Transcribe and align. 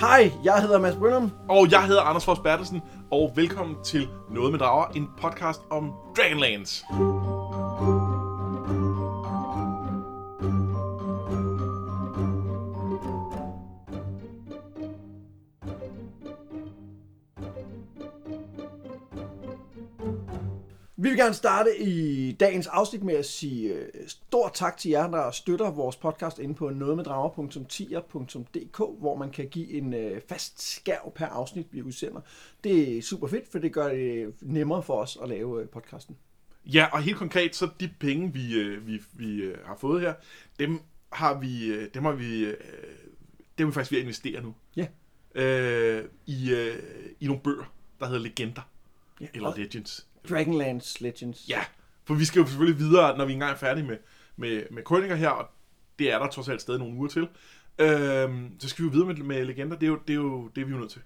Hej, 0.00 0.32
jeg 0.44 0.62
hedder 0.62 0.78
Mads 0.78 0.96
Brynum. 0.96 1.32
Og 1.48 1.70
jeg 1.70 1.86
hedder 1.86 2.02
Anders 2.02 2.24
Fors 2.24 2.38
Bertelsen, 2.38 2.82
og 3.12 3.32
velkommen 3.36 3.76
til 3.84 4.08
Noget 4.30 4.52
med 4.52 4.58
Drager, 4.58 4.86
en 4.94 5.08
podcast 5.20 5.60
om 5.70 5.92
Dragonlance. 6.16 6.84
Vil 21.16 21.22
gerne 21.22 21.34
starte 21.34 21.78
i 21.78 22.32
dagens 22.32 22.66
afsnit 22.66 23.02
med 23.02 23.14
at 23.14 23.26
sige 23.26 23.74
øh, 23.74 23.88
stort 24.06 24.54
tak 24.54 24.76
til 24.76 24.90
jer, 24.90 25.10
der 25.10 25.30
støtter 25.30 25.70
vores 25.70 25.96
podcast 25.96 26.38
inde 26.38 26.54
på 26.54 26.70
nogetmeddrager.tier.dk, 26.70 28.78
hvor 28.98 29.16
man 29.16 29.30
kan 29.30 29.48
give 29.48 29.70
en 29.70 29.94
øh, 29.94 30.20
fast 30.28 30.62
skærv 30.62 31.12
per 31.14 31.26
afsnit, 31.26 31.66
vi 31.70 31.82
udsender. 31.82 32.20
Det 32.64 32.98
er 32.98 33.02
super 33.02 33.26
fedt, 33.26 33.52
for 33.52 33.58
det 33.58 33.72
gør 33.72 33.88
det 33.88 34.34
nemmere 34.40 34.82
for 34.82 34.94
os 34.94 35.18
at 35.22 35.28
lave 35.28 35.62
øh, 35.62 35.68
podcasten. 35.68 36.16
Ja, 36.66 36.86
og 36.92 37.02
helt 37.02 37.16
konkret, 37.16 37.56
så 37.56 37.68
de 37.80 37.90
penge, 38.00 38.32
vi, 38.32 38.54
øh, 38.54 38.86
vi, 38.86 39.02
vi 39.12 39.36
øh, 39.36 39.58
har 39.64 39.76
fået 39.76 40.00
her, 40.00 40.14
dem 40.58 40.80
har 41.12 41.38
vi, 41.38 41.66
øh, 41.66 41.88
dem 41.94 42.04
har 42.04 42.12
vi, 42.12 42.44
øh, 42.44 42.54
dem 43.58 43.66
er 43.66 43.70
vi 43.70 43.74
faktisk 43.74 43.92
ved 43.92 43.98
at 43.98 44.02
investere 44.02 44.42
nu. 44.42 44.54
Ja. 44.76 44.86
Øh, 45.34 46.04
i, 46.26 46.50
øh, 46.52 46.82
I 47.20 47.26
nogle 47.26 47.42
bøger, 47.42 47.72
der 48.00 48.06
hedder 48.06 48.20
Legender. 48.20 48.62
ja. 49.20 49.26
Eller 49.34 49.48
Og 49.48 49.58
Legends. 49.58 50.05
Dragonlance 50.28 51.02
Legends. 51.02 51.48
Ja, 51.48 51.60
for 52.04 52.14
vi 52.14 52.24
skal 52.24 52.40
jo 52.40 52.46
selvfølgelig 52.46 52.78
videre, 52.78 53.18
når 53.18 53.24
vi 53.24 53.32
engang 53.32 53.52
er 53.52 53.56
færdige 53.56 53.86
med, 53.86 53.96
med, 54.36 54.62
med 54.70 54.82
krønninger 54.82 55.16
her, 55.16 55.28
og 55.28 55.48
det 55.98 56.12
er 56.12 56.18
der 56.18 56.28
trods 56.28 56.48
alt 56.48 56.60
stadig 56.60 56.80
nogle 56.80 56.96
uger 56.96 57.08
til. 57.08 57.28
Øhm, 57.78 58.60
så 58.60 58.68
skal 58.68 58.82
vi 58.82 58.86
jo 58.86 58.92
videre 58.92 59.06
med, 59.06 59.16
med 59.16 59.44
legender, 59.44 59.76
det 59.76 59.86
er 59.86 59.90
jo 59.90 59.98
det, 60.06 60.12
er 60.12 60.14
jo, 60.14 60.48
det 60.48 60.60
er 60.60 60.66
vi 60.66 60.72
jo 60.72 60.78
nødt 60.78 60.90
til. 60.90 61.02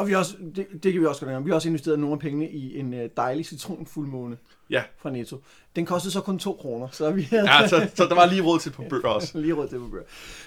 Og 0.00 0.06
vi 0.06 0.12
har 0.12 0.18
også, 0.18 0.36
det, 0.56 0.66
det 0.82 0.92
kan 0.92 1.00
vi 1.00 1.06
også 1.06 1.20
godt 1.20 1.30
nævne. 1.30 1.44
Vi 1.44 1.50
har 1.50 1.54
også 1.54 1.68
investeret 1.68 1.98
nogle 1.98 2.12
af 2.12 2.18
pengene 2.18 2.50
i 2.50 2.78
en 2.78 2.94
øh, 2.94 3.10
dejlig 3.16 3.46
citronfuldmåne 3.46 4.36
Ja, 4.70 4.82
fra 4.98 5.10
Netto. 5.10 5.42
Den 5.76 5.86
kostede 5.86 6.12
så 6.12 6.20
kun 6.20 6.38
2 6.38 6.52
kroner, 6.52 6.88
så 6.92 7.10
vi 7.10 7.28
ja 7.32 7.68
så, 7.68 7.90
så 7.94 8.04
der 8.04 8.14
var 8.14 8.26
lige 8.26 8.42
råd 8.42 8.58
til 8.58 8.70
på 8.70 8.84
bøger 8.90 9.08
også. 9.08 9.38
Lige 9.38 9.52
råd 9.52 9.68
til 9.68 9.78
på 9.78 9.88
bøger. 9.88 10.04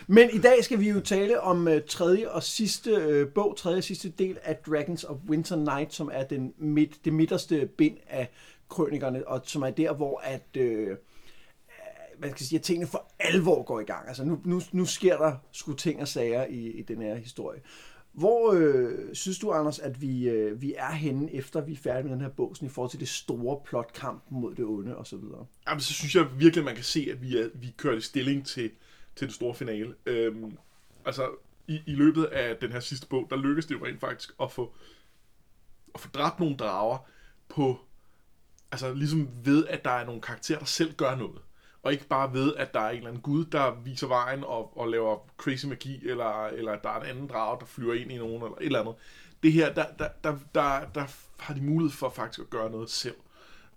Men 0.07 0.29
i 0.33 0.37
dag 0.37 0.63
skal 0.63 0.79
vi 0.79 0.89
jo 0.89 0.99
tale 0.99 1.41
om 1.41 1.67
uh, 1.67 1.73
tredje 1.87 2.29
og 2.29 2.43
sidste 2.43 3.21
uh, 3.21 3.33
bog, 3.33 3.57
tredje 3.57 3.77
og 3.77 3.83
sidste 3.83 4.09
del 4.09 4.37
af 4.43 4.55
Dragons 4.55 5.03
of 5.03 5.17
Winter 5.29 5.55
Night, 5.55 5.93
som 5.93 6.09
er 6.13 6.23
den 6.23 6.53
midt, 6.57 7.05
det 7.05 7.13
midterste 7.13 7.69
bind 7.77 7.97
af 8.09 8.29
krønikerne, 8.69 9.27
og 9.27 9.41
som 9.43 9.61
er 9.61 9.69
der, 9.69 9.93
hvor 9.93 10.21
at, 10.23 10.57
uh, 10.59 10.97
hvad 12.19 12.29
skal 12.29 12.45
sige, 12.45 12.59
at 12.59 12.63
tingene 12.63 12.88
for 12.88 13.11
alvor 13.19 13.63
går 13.63 13.79
i 13.79 13.85
gang. 13.85 14.07
Altså 14.07 14.23
nu, 14.23 14.39
nu, 14.45 14.61
nu 14.71 14.85
sker 14.85 15.17
der 15.17 15.33
sgu 15.51 15.73
ting 15.73 16.01
og 16.01 16.07
sager 16.07 16.45
i, 16.45 16.67
i 16.67 16.81
den 16.81 17.01
her 17.01 17.15
historie. 17.15 17.59
Hvor 18.14 18.53
øh, 18.53 19.16
synes 19.16 19.39
du, 19.39 19.52
Anders, 19.52 19.80
at 19.80 20.02
vi, 20.02 20.30
øh, 20.30 20.61
vi 20.61 20.73
er 20.78 20.92
henne, 20.92 21.33
efter 21.33 21.61
vi 21.61 21.73
er 21.73 21.78
færdige 21.78 22.03
med 22.03 22.11
den 22.11 22.22
her 22.22 22.30
bog, 22.30 22.56
sådan 22.56 22.66
i 22.66 22.69
forhold 22.69 22.92
til 22.92 23.00
det 23.00 23.09
store 23.09 23.59
plotkamp 23.66 24.23
mod 24.30 24.56
det 24.56 24.66
onde 24.66 24.97
osv.? 24.97 25.19
Jamen, 25.67 25.81
så 25.81 25.94
synes 25.94 26.16
jeg 26.16 26.28
virkelig, 26.39 26.61
at 26.61 26.66
man 26.66 26.75
kan 26.75 26.84
se, 26.84 27.08
at 27.11 27.22
vi 27.22 27.38
er, 27.38 27.50
vi 27.53 27.73
kører 27.78 27.95
i 27.95 28.02
stilling 28.02 28.45
til, 28.45 28.72
til 29.16 29.28
den 29.28 29.34
store 29.34 29.56
finale. 29.56 29.95
Øhm, 30.06 30.58
altså, 31.06 31.30
i, 31.67 31.80
i 31.86 31.95
løbet 31.95 32.23
af 32.25 32.58
den 32.58 32.72
her 32.72 32.80
sidste 32.80 33.08
bog, 33.08 33.28
der 33.30 33.36
lykkedes 33.36 33.66
det 33.66 33.75
jo 33.75 33.86
rent 33.86 34.00
faktisk 34.00 34.34
at 34.41 34.52
få, 34.52 34.73
at 35.95 36.00
få 36.00 36.09
dræbt 36.09 36.39
nogle 36.39 36.56
drager 36.56 36.97
på, 37.50 37.80
altså 38.72 38.94
ligesom 38.94 39.30
ved, 39.44 39.67
at 39.67 39.86
der 39.86 39.91
er 39.91 40.06
nogle 40.06 40.22
karakterer, 40.22 40.59
der 40.59 40.66
selv 40.66 40.94
gør 40.94 41.16
noget. 41.16 41.41
Og 41.83 41.91
ikke 41.91 42.07
bare 42.07 42.33
ved, 42.33 42.55
at 42.55 42.73
der 42.73 42.79
er 42.79 42.89
en 42.89 42.95
eller 42.95 43.09
anden 43.09 43.21
gud, 43.21 43.45
der 43.45 43.75
viser 43.75 44.07
vejen 44.07 44.43
og, 44.43 44.77
og 44.77 44.87
laver 44.87 45.17
crazy 45.37 45.65
magi, 45.65 46.07
eller, 46.07 46.47
eller 46.47 46.71
at 46.71 46.83
der 46.83 46.89
er 46.89 46.99
en 46.99 47.05
anden 47.09 47.27
drage, 47.27 47.59
der 47.59 47.65
flyver 47.65 47.93
ind 47.93 48.11
i 48.11 48.17
nogen, 48.17 48.35
eller 48.35 48.57
et 48.57 48.65
eller 48.65 48.79
andet. 48.79 48.95
Det 49.44 49.53
her, 49.53 49.73
der, 49.73 49.85
der, 49.99 50.07
der, 50.23 50.38
der, 50.55 50.85
der 50.95 51.05
har 51.39 51.53
de 51.53 51.61
mulighed 51.61 51.91
for 51.91 52.09
faktisk 52.09 52.39
at 52.39 52.49
gøre 52.49 52.72
noget 52.72 52.89
selv. 52.89 53.16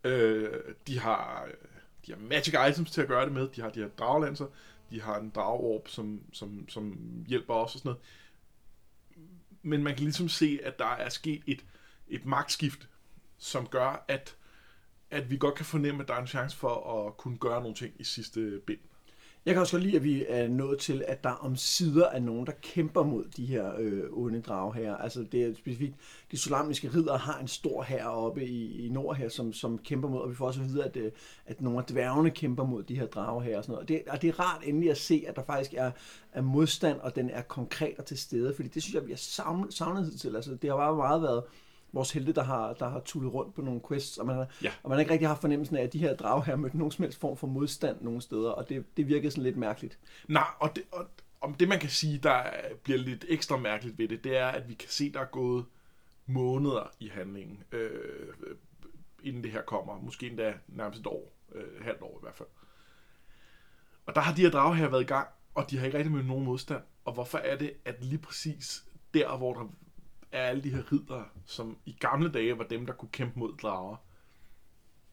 Øh, 0.05 0.50
de 0.87 0.99
har 0.99 1.49
de 2.06 2.12
har 2.12 2.21
magic 2.21 2.55
items 2.71 2.91
til 2.91 3.00
at 3.00 3.09
gøre 3.09 3.25
det 3.25 3.33
med. 3.33 3.49
De 3.49 3.61
har 3.61 3.71
de 3.71 3.81
her 3.81 3.89
draglanser. 3.89 4.47
De 4.91 5.00
har 5.00 5.19
en 5.19 5.31
drageorb, 5.31 5.89
som, 5.89 6.21
som, 6.33 6.69
som 6.69 6.99
hjælper 7.27 7.55
os 7.55 7.75
og 7.75 7.78
sådan 7.78 7.89
noget. 7.89 8.03
Men 9.62 9.83
man 9.83 9.95
kan 9.95 10.05
ligesom 10.05 10.28
se, 10.28 10.59
at 10.65 10.78
der 10.78 10.87
er 10.87 11.09
sket 11.09 11.43
et, 11.47 11.65
et 12.09 12.27
magtskift, 12.27 12.89
som 13.39 13.66
gør, 13.66 14.05
at, 14.09 14.37
at 15.11 15.31
vi 15.31 15.37
godt 15.37 15.55
kan 15.55 15.65
fornemme, 15.65 16.03
at 16.03 16.09
der 16.09 16.15
er 16.15 16.21
en 16.21 16.27
chance 16.27 16.56
for 16.56 17.06
at 17.06 17.17
kunne 17.17 17.39
gøre 17.39 17.61
nogle 17.61 17.75
ting 17.75 17.93
i 17.99 18.05
sidste 18.05 18.61
bind. 18.67 18.78
Jeg 19.47 19.55
kan 19.55 19.61
også 19.61 19.72
godt 19.72 19.83
lide, 19.83 19.97
at 19.97 20.05
vi 20.05 20.25
er 20.28 20.49
nået 20.49 20.78
til, 20.78 21.05
at 21.09 21.25
der 21.25 21.31
om 21.31 21.56
sider 21.56 22.06
er 22.06 22.21
nogen, 22.21 22.47
der 22.47 22.53
kæmper 22.62 23.03
mod 23.03 23.25
de 23.25 23.47
her 23.47 23.72
øh, 23.78 24.03
onde 24.12 24.41
drage 24.41 24.75
her. 24.75 24.97
Altså 24.97 25.27
det 25.33 25.43
er 25.43 25.55
specifikt, 25.55 25.95
de 26.31 26.39
solamiske 26.39 26.91
ridder 26.95 27.19
har 27.19 27.39
en 27.39 27.49
stor 27.49 27.83
her 27.83 28.06
oppe 28.06 28.47
i, 28.47 28.87
i 28.87 28.89
nord 28.89 29.16
her, 29.16 29.28
som, 29.28 29.53
som 29.53 29.78
kæmper 29.78 30.09
mod, 30.09 30.21
og 30.21 30.31
vi 30.31 30.34
får 30.34 30.47
også 30.47 30.61
at 30.61 30.69
vide, 30.69 30.84
at, 30.84 30.97
øh, 30.97 31.12
at 31.47 31.61
nogle 31.61 31.78
af 31.78 31.84
dværgene 31.84 32.31
kæmper 32.31 32.65
mod 32.65 32.83
de 32.83 32.97
her 32.97 33.06
drager 33.06 33.41
her 33.41 33.56
og 33.56 33.65
sådan 33.65 33.72
noget. 33.72 33.83
Og 33.83 33.89
det, 33.89 34.03
og 34.09 34.22
det 34.22 34.28
er 34.28 34.41
rart 34.41 34.62
endelig 34.65 34.91
at 34.91 34.99
se, 34.99 35.25
at 35.28 35.37
der 35.37 35.43
faktisk 35.45 35.75
er, 35.75 35.91
er 36.33 36.43
modstand, 36.43 37.00
og 37.00 37.16
den 37.16 37.31
er 37.31 37.43
konkret 37.43 37.95
og 37.99 38.05
til 38.05 38.19
stede, 38.19 38.55
fordi 38.55 38.69
det 38.69 38.83
synes 38.83 38.95
jeg, 38.95 39.06
vi 39.06 39.12
har 39.12 39.16
savnet, 39.16 39.75
savnet 39.75 40.21
til. 40.21 40.37
Altså 40.37 40.55
det 40.55 40.71
har 40.71 40.77
bare 40.77 40.97
meget 40.97 41.22
været 41.22 41.43
vores 41.93 42.13
helte, 42.13 42.33
der 42.33 42.43
har, 42.43 42.73
der 42.73 42.89
har 42.89 43.01
tullet 43.01 43.35
rundt 43.35 43.55
på 43.55 43.63
nogle 43.63 43.81
quests, 43.89 44.19
og 44.19 44.27
man, 44.27 44.37
har, 44.37 44.47
Ja. 44.63 44.73
og 44.83 44.89
man 44.89 44.97
har 44.97 45.01
ikke 45.01 45.13
rigtig 45.13 45.29
haft 45.29 45.41
fornemmelsen 45.41 45.77
af, 45.77 45.83
at 45.83 45.93
de 45.93 45.99
her 45.99 46.17
drage 46.17 46.45
her 46.45 46.57
mødte 46.57 46.79
nogen 46.79 46.93
som 46.93 47.03
helst 47.03 47.21
form 47.21 47.37
for 47.37 47.47
modstand 47.47 48.01
nogle 48.01 48.21
steder, 48.21 48.51
og 48.51 48.69
det, 48.69 48.97
det 48.97 49.07
virkede 49.09 49.31
sådan 49.31 49.45
lidt 49.45 49.57
mærkeligt. 49.57 49.99
Nej, 50.29 50.47
og 50.59 50.77
det, 50.77 50.85
og, 50.93 51.07
om 51.41 51.55
det 51.55 51.69
man 51.69 51.79
kan 51.79 51.91
sige, 51.91 52.19
der 52.19 52.31
er- 52.31 52.75
bliver 52.75 52.99
lidt 52.99 53.25
ekstra 53.29 53.57
mærkeligt 53.57 53.99
ved 53.99 54.09
det, 54.09 54.25
det 54.25 54.37
er, 54.37 54.47
at 54.47 54.69
vi 54.69 54.75
kan 54.75 54.89
se, 54.89 55.13
der 55.13 55.21
er 55.21 55.25
gået 55.25 55.65
måneder 56.27 56.91
i 57.01 57.09
handlingen, 57.09 57.63
øh, 57.73 57.91
inden 59.23 59.43
det 59.45 59.53
her 59.53 59.63
kommer. 59.63 60.01
Måske 60.01 60.27
endda 60.27 60.55
nærmest 60.69 61.01
et 61.01 61.07
år, 61.07 61.33
øh, 61.55 61.85
halvt 61.85 62.03
år 62.03 62.19
i 62.19 62.23
hvert 62.23 62.35
fald. 62.35 62.49
Og 64.07 64.15
der 64.15 64.21
har 64.21 64.35
de 64.35 64.43
her 64.43 64.51
drager 64.51 64.75
her 64.75 64.89
været 64.89 65.03
i 65.03 65.07
gang, 65.07 65.29
og 65.55 65.71
de 65.71 65.79
har 65.79 65.87
ikke 65.87 65.99
rigtig 65.99 66.13
mødt 66.13 66.27
nogen 66.27 66.45
modstand. 66.45 66.83
Og 67.05 67.13
hvorfor 67.13 67.39
er 67.39 67.57
det, 67.57 67.73
at 67.85 68.05
lige 68.05 68.19
præcis 68.19 68.85
der, 69.15 69.37
hvor 69.37 69.55
der 69.55 69.73
er 70.37 70.43
alle 70.43 70.63
de 70.63 70.71
her 70.71 70.93
riddere, 70.93 71.29
som 71.47 71.79
i 71.87 71.97
gamle 72.01 72.33
dage 72.33 72.59
var 72.59 72.65
dem, 72.65 72.87
der 72.87 72.93
kunne 72.93 73.09
kæmpe 73.13 73.39
mod 73.39 73.57
drager, 73.63 73.97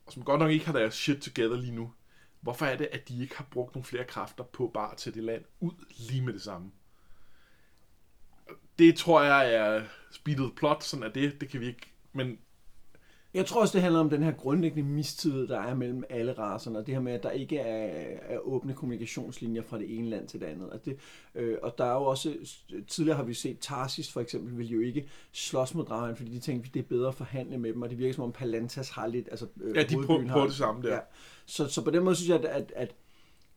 og 0.05 0.13
som 0.13 0.23
godt 0.23 0.39
nok 0.39 0.51
ikke 0.51 0.65
har 0.65 0.73
deres 0.73 0.93
shit 0.93 1.21
together 1.21 1.57
lige 1.57 1.75
nu, 1.75 1.93
hvorfor 2.41 2.65
er 2.65 2.77
det, 2.77 2.89
at 2.91 3.09
de 3.09 3.21
ikke 3.21 3.37
har 3.37 3.47
brugt 3.51 3.75
nogle 3.75 3.85
flere 3.85 4.03
kræfter 4.03 4.43
på 4.43 4.71
bare 4.73 4.91
at 4.91 4.97
tage 4.97 5.13
det 5.13 5.23
land 5.23 5.45
ud 5.59 5.85
lige 6.09 6.21
med 6.21 6.33
det 6.33 6.41
samme? 6.41 6.71
Det 8.79 8.95
tror 8.95 9.21
jeg 9.21 9.53
er 9.53 9.85
speedet 10.11 10.55
plot, 10.55 10.83
sådan 10.83 11.03
er 11.03 11.09
det, 11.09 11.41
det 11.41 11.49
kan 11.49 11.59
vi 11.59 11.67
ikke, 11.67 11.93
men 12.13 12.39
jeg 13.33 13.45
tror 13.45 13.61
også, 13.61 13.73
det 13.73 13.81
handler 13.81 13.99
om 13.99 14.09
den 14.09 14.23
her 14.23 14.31
grundlæggende 14.31 14.89
mistillid, 14.89 15.47
der 15.47 15.59
er 15.59 15.75
mellem 15.75 16.03
alle 16.09 16.33
racerne, 16.33 16.79
og 16.79 16.85
det 16.87 16.93
her 16.93 17.01
med, 17.01 17.13
at 17.13 17.23
der 17.23 17.31
ikke 17.31 17.57
er, 17.57 18.17
er 18.35 18.37
åbne 18.39 18.73
kommunikationslinjer 18.73 19.61
fra 19.61 19.77
det 19.79 19.97
ene 19.97 20.09
land 20.09 20.27
til 20.27 20.39
det 20.39 20.45
andet. 20.45 20.69
At 20.73 20.85
det, 20.85 20.97
øh, 21.35 21.57
og 21.63 21.77
der 21.77 21.85
er 21.85 21.93
jo 21.93 22.03
også, 22.03 22.33
tidligere 22.87 23.17
har 23.17 23.23
vi 23.23 23.33
set 23.33 23.57
Tarsis 23.59 24.11
for 24.11 24.21
eksempel, 24.21 24.57
vil 24.57 24.67
jo 24.69 24.79
ikke 24.79 25.07
slås 25.31 25.75
mod 25.75 25.85
dragerne, 25.85 26.15
fordi 26.15 26.31
de 26.31 26.39
tænkte, 26.39 26.69
det 26.73 26.79
er 26.79 26.83
bedre 26.83 27.07
at 27.07 27.15
forhandle 27.15 27.57
med 27.57 27.73
dem, 27.73 27.81
og 27.81 27.89
det 27.89 27.97
virker 27.97 28.13
som 28.13 28.23
om 28.23 28.31
Palantas 28.31 28.89
har 28.89 29.07
lidt, 29.07 29.27
altså 29.31 29.45
øh, 29.61 29.75
Ja, 29.75 29.83
de 29.83 29.95
prøver- 30.05 30.27
prøver 30.31 30.45
det 30.45 30.55
samme 30.55 30.81
der. 30.81 30.93
Ja. 30.93 30.99
Så, 31.45 31.67
så 31.67 31.83
på 31.83 31.89
den 31.91 32.03
måde 32.03 32.15
synes 32.15 32.29
jeg, 32.29 32.39
at, 32.39 32.45
at, 32.45 32.73
at 32.75 32.95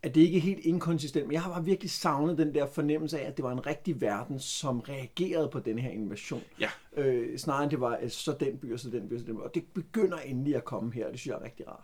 at 0.06 0.14
det 0.14 0.20
ikke 0.20 0.36
er 0.36 0.40
helt 0.40 0.64
inkonsistent, 0.64 1.26
men 1.26 1.32
jeg 1.32 1.42
har 1.42 1.50
bare 1.50 1.64
virkelig 1.64 1.90
savnet 1.90 2.38
den 2.38 2.54
der 2.54 2.66
fornemmelse 2.66 3.20
af, 3.20 3.28
at 3.28 3.36
det 3.36 3.42
var 3.42 3.52
en 3.52 3.66
rigtig 3.66 4.00
verden, 4.00 4.40
som 4.40 4.80
reagerede 4.80 5.48
på 5.48 5.60
den 5.60 5.78
her 5.78 5.90
invasion. 5.90 6.42
Ja. 6.60 6.70
Øh, 6.96 7.38
snarere 7.38 7.62
end 7.62 7.70
det 7.70 7.80
var 7.80 7.98
øh, 8.02 8.10
så 8.10 8.36
den 8.40 8.58
by 8.58 8.72
og 8.72 8.80
så 8.80 8.90
den 8.90 9.08
by 9.08 9.14
og 9.14 9.20
så 9.20 9.26
den 9.26 9.36
by. 9.36 9.40
Og 9.40 9.54
det 9.54 9.64
begynder 9.74 10.18
endelig 10.18 10.56
at 10.56 10.64
komme 10.64 10.92
her, 10.92 11.06
og 11.06 11.12
det 11.12 11.20
synes 11.20 11.30
jeg 11.30 11.40
er 11.40 11.44
rigtig 11.44 11.68
rart. 11.68 11.82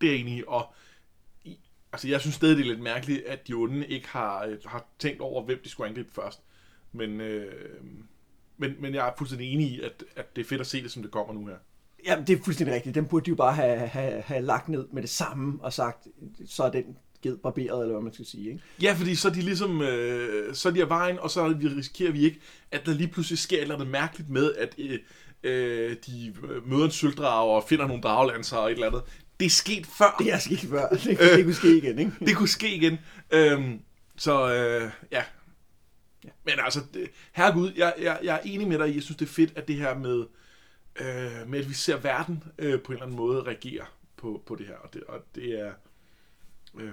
det 0.00 0.10
er 0.10 0.14
i, 0.14 0.42
og 0.46 0.72
altså 1.92 2.08
jeg 2.08 2.20
synes 2.20 2.34
stadig, 2.34 2.56
det 2.56 2.62
er 2.62 2.68
lidt 2.68 2.82
mærkeligt, 2.82 3.24
at 3.24 3.48
de 3.48 3.54
onde 3.54 3.86
ikke 3.86 4.08
har, 4.08 4.44
øh, 4.44 4.58
har 4.64 4.86
tænkt 4.98 5.20
over, 5.20 5.44
hvem 5.44 5.60
de 5.64 5.68
skulle 5.68 5.88
angribe 5.88 6.12
først. 6.12 6.42
Men, 6.92 7.20
øh, 7.20 7.84
men, 8.56 8.74
men 8.78 8.94
jeg 8.94 9.08
er 9.08 9.12
fuldstændig 9.18 9.52
enig 9.52 9.66
i, 9.66 9.80
at, 9.80 10.04
at 10.16 10.36
det 10.36 10.42
er 10.42 10.48
fedt 10.48 10.60
at 10.60 10.66
se 10.66 10.82
det, 10.82 10.90
som 10.90 11.02
det 11.02 11.10
kommer 11.10 11.34
nu 11.34 11.46
her. 11.46 11.56
Ja, 12.06 12.22
det 12.26 12.38
er 12.38 12.42
fuldstændig 12.44 12.74
rigtigt. 12.74 12.94
Den 12.94 13.06
burde 13.06 13.24
de 13.24 13.30
jo 13.30 13.36
bare 13.36 13.54
have, 13.54 13.78
have, 13.78 14.22
have 14.22 14.42
lagt 14.42 14.68
ned 14.68 14.88
med 14.92 15.02
det 15.02 15.10
samme 15.10 15.58
og 15.62 15.72
sagt, 15.72 16.06
så 16.46 16.62
er 16.62 16.70
den 16.70 16.96
ged 17.22 17.36
barberet, 17.36 17.82
eller 17.82 17.92
hvad 17.92 18.02
man 18.02 18.12
skal 18.12 18.26
sige. 18.26 18.50
Ikke? 18.50 18.62
Ja, 18.82 18.92
fordi 18.92 19.14
så 19.14 19.28
er 19.28 19.32
de 19.32 19.40
ligesom, 19.40 19.82
øh, 19.82 20.54
så 20.54 20.68
er 20.68 20.72
de 20.72 20.82
af 20.82 20.88
vejen, 20.88 21.18
og 21.18 21.30
så 21.30 21.48
vi 21.48 21.68
risikerer 21.68 22.12
vi 22.12 22.24
ikke, 22.24 22.40
at 22.70 22.86
der 22.86 22.94
lige 22.94 23.08
pludselig 23.08 23.38
sker 23.38 23.56
et 23.56 23.62
eller 23.62 23.74
andet 23.74 23.88
mærkeligt 23.88 24.30
med, 24.30 24.54
at 24.54 24.74
øh, 24.78 24.98
øh, 25.42 25.96
de 26.06 26.34
møder 26.66 26.84
en 26.84 26.90
sølvdrager 26.90 27.54
og 27.54 27.64
finder 27.68 27.86
nogle 27.86 28.02
draglanser 28.02 28.56
og 28.56 28.66
et 28.66 28.72
eller 28.72 28.86
andet. 28.86 29.02
Det 29.40 29.46
er 29.46 29.50
sket 29.50 29.86
før. 29.86 30.16
Det 30.18 30.32
er 30.32 30.38
sket 30.38 30.58
før. 30.58 30.88
Det, 31.04 31.18
det 31.18 31.44
kunne 31.44 31.54
ske 31.54 31.76
igen, 31.76 31.98
ikke? 31.98 32.12
det 32.20 32.36
kunne 32.36 32.48
ske 32.48 32.74
igen. 32.74 32.98
Øhm, 33.30 33.80
så 34.16 34.54
øh, 34.54 34.90
ja. 35.12 35.22
Men 36.44 36.54
altså, 36.64 36.80
det, 36.94 37.10
herregud, 37.32 37.72
jeg, 37.76 37.94
jeg, 38.00 38.18
jeg 38.22 38.34
er 38.34 38.40
enig 38.44 38.68
med 38.68 38.78
dig 38.78 38.94
jeg 38.94 39.02
synes, 39.02 39.16
det 39.16 39.28
er 39.28 39.32
fedt, 39.32 39.52
at 39.56 39.68
det 39.68 39.76
her 39.76 39.98
med, 39.98 40.24
øh, 41.00 41.48
med 41.50 41.58
at 41.58 41.68
vi 41.68 41.74
ser 41.74 41.96
verden 41.96 42.42
øh, 42.58 42.80
på 42.82 42.92
en 42.92 42.92
eller 42.92 43.04
anden 43.04 43.16
måde 43.16 43.42
reagere 43.42 43.84
på, 44.16 44.42
på 44.46 44.54
det 44.54 44.66
her. 44.66 44.74
Og 44.74 44.94
det, 44.94 45.02
og 45.02 45.24
det 45.34 45.60
er... 45.60 45.72
Øh, 46.78 46.92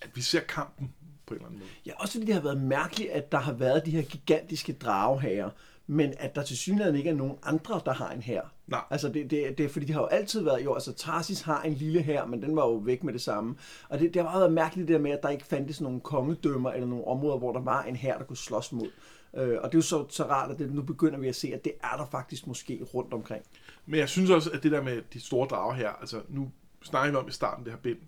at 0.00 0.10
vi 0.14 0.20
ser 0.20 0.40
kampen 0.40 0.94
på 1.26 1.34
en 1.34 1.38
eller 1.38 1.46
anden 1.46 1.58
måde. 1.58 1.70
Ja, 1.86 1.92
også 1.96 2.12
fordi 2.12 2.26
det 2.26 2.34
har 2.34 2.42
været 2.42 2.60
mærkeligt, 2.60 3.10
at 3.10 3.32
der 3.32 3.38
har 3.38 3.52
været 3.52 3.86
de 3.86 3.90
her 3.90 4.02
gigantiske 4.02 4.72
dragehager, 4.72 5.50
men 5.86 6.14
at 6.18 6.34
der 6.34 6.42
til 6.42 6.56
synligheden 6.56 6.96
ikke 6.96 7.10
er 7.10 7.14
nogen 7.14 7.36
andre, 7.42 7.80
der 7.84 7.92
har 7.92 8.10
en 8.10 8.22
her. 8.22 8.42
Nej. 8.66 8.80
Altså 8.90 9.08
det, 9.08 9.30
det, 9.30 9.58
det 9.58 9.64
er 9.64 9.68
fordi, 9.68 9.86
det 9.86 9.94
har 9.94 10.02
jo 10.02 10.06
altid 10.06 10.42
været, 10.42 10.64
jo, 10.64 10.74
altså 10.74 10.92
Tarsis 10.92 11.40
har 11.40 11.62
en 11.62 11.74
lille 11.74 12.02
her, 12.02 12.26
men 12.26 12.42
den 12.42 12.56
var 12.56 12.66
jo 12.66 12.74
væk 12.74 13.04
med 13.04 13.12
det 13.12 13.20
samme. 13.20 13.56
Og 13.88 13.98
det, 13.98 14.14
det 14.14 14.22
har 14.22 14.30
bare 14.30 14.40
været 14.40 14.52
mærkeligt 14.52 14.88
det 14.88 14.94
der 14.94 15.00
med, 15.00 15.10
at 15.10 15.22
der 15.22 15.28
ikke 15.28 15.44
fandtes 15.44 15.80
nogen 15.80 16.00
kongedømmer 16.00 16.70
eller 16.70 16.86
nogle 16.86 17.06
områder, 17.06 17.38
hvor 17.38 17.52
der 17.52 17.60
var 17.60 17.82
en 17.82 17.96
her, 17.96 18.18
der 18.18 18.24
kunne 18.24 18.36
slås 18.36 18.72
mod. 18.72 18.88
Øh, 19.36 19.58
og 19.62 19.72
det 19.72 19.74
er 19.74 19.78
jo 19.78 19.82
så, 19.82 20.06
så 20.08 20.24
rart, 20.24 20.50
at 20.50 20.58
det, 20.58 20.72
nu 20.72 20.82
begynder 20.82 21.18
vi 21.18 21.28
at 21.28 21.36
se, 21.36 21.54
at 21.54 21.64
det 21.64 21.72
er 21.82 21.96
der 21.96 22.06
faktisk 22.06 22.46
måske 22.46 22.86
rundt 22.94 23.14
omkring. 23.14 23.44
Men 23.86 24.00
jeg 24.00 24.08
synes 24.08 24.30
også, 24.30 24.50
at 24.50 24.62
det 24.62 24.72
der 24.72 24.82
med 24.82 25.02
de 25.12 25.20
store 25.20 25.48
drager 25.48 25.74
her, 25.74 25.90
altså 25.90 26.20
nu 26.28 26.50
snakker 26.82 27.10
vi 27.10 27.16
om 27.16 27.28
i 27.28 27.32
starten 27.32 27.64
det 27.64 27.72
her 27.72 27.80
bind, 27.80 27.98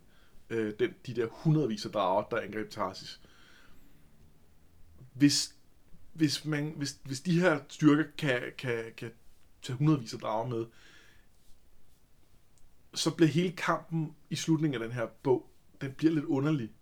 øh, 0.50 0.74
den, 0.78 0.94
de 1.06 1.14
der 1.14 1.26
hundredvis 1.30 1.86
af 1.86 1.92
drager, 1.92 2.28
der 2.28 2.40
angreb 2.40 2.70
Tarsis. 2.70 3.20
Hvis, 5.12 5.54
hvis, 6.12 6.44
man, 6.44 6.74
hvis, 6.76 7.00
hvis 7.04 7.20
de 7.20 7.40
her 7.40 7.60
styrker 7.68 8.04
kan, 8.18 8.42
kan, 8.58 8.84
kan 8.96 9.10
tage 9.62 9.76
hundredvis 9.76 10.14
af 10.14 10.20
drager 10.20 10.48
med, 10.48 10.66
så 12.94 13.14
bliver 13.14 13.28
hele 13.28 13.52
kampen 13.52 14.16
i 14.30 14.36
slutningen 14.36 14.82
af 14.82 14.88
den 14.88 14.96
her 14.96 15.06
bog, 15.06 15.50
den 15.80 15.92
bliver 15.92 16.12
lidt 16.12 16.24
underlig. 16.24 16.72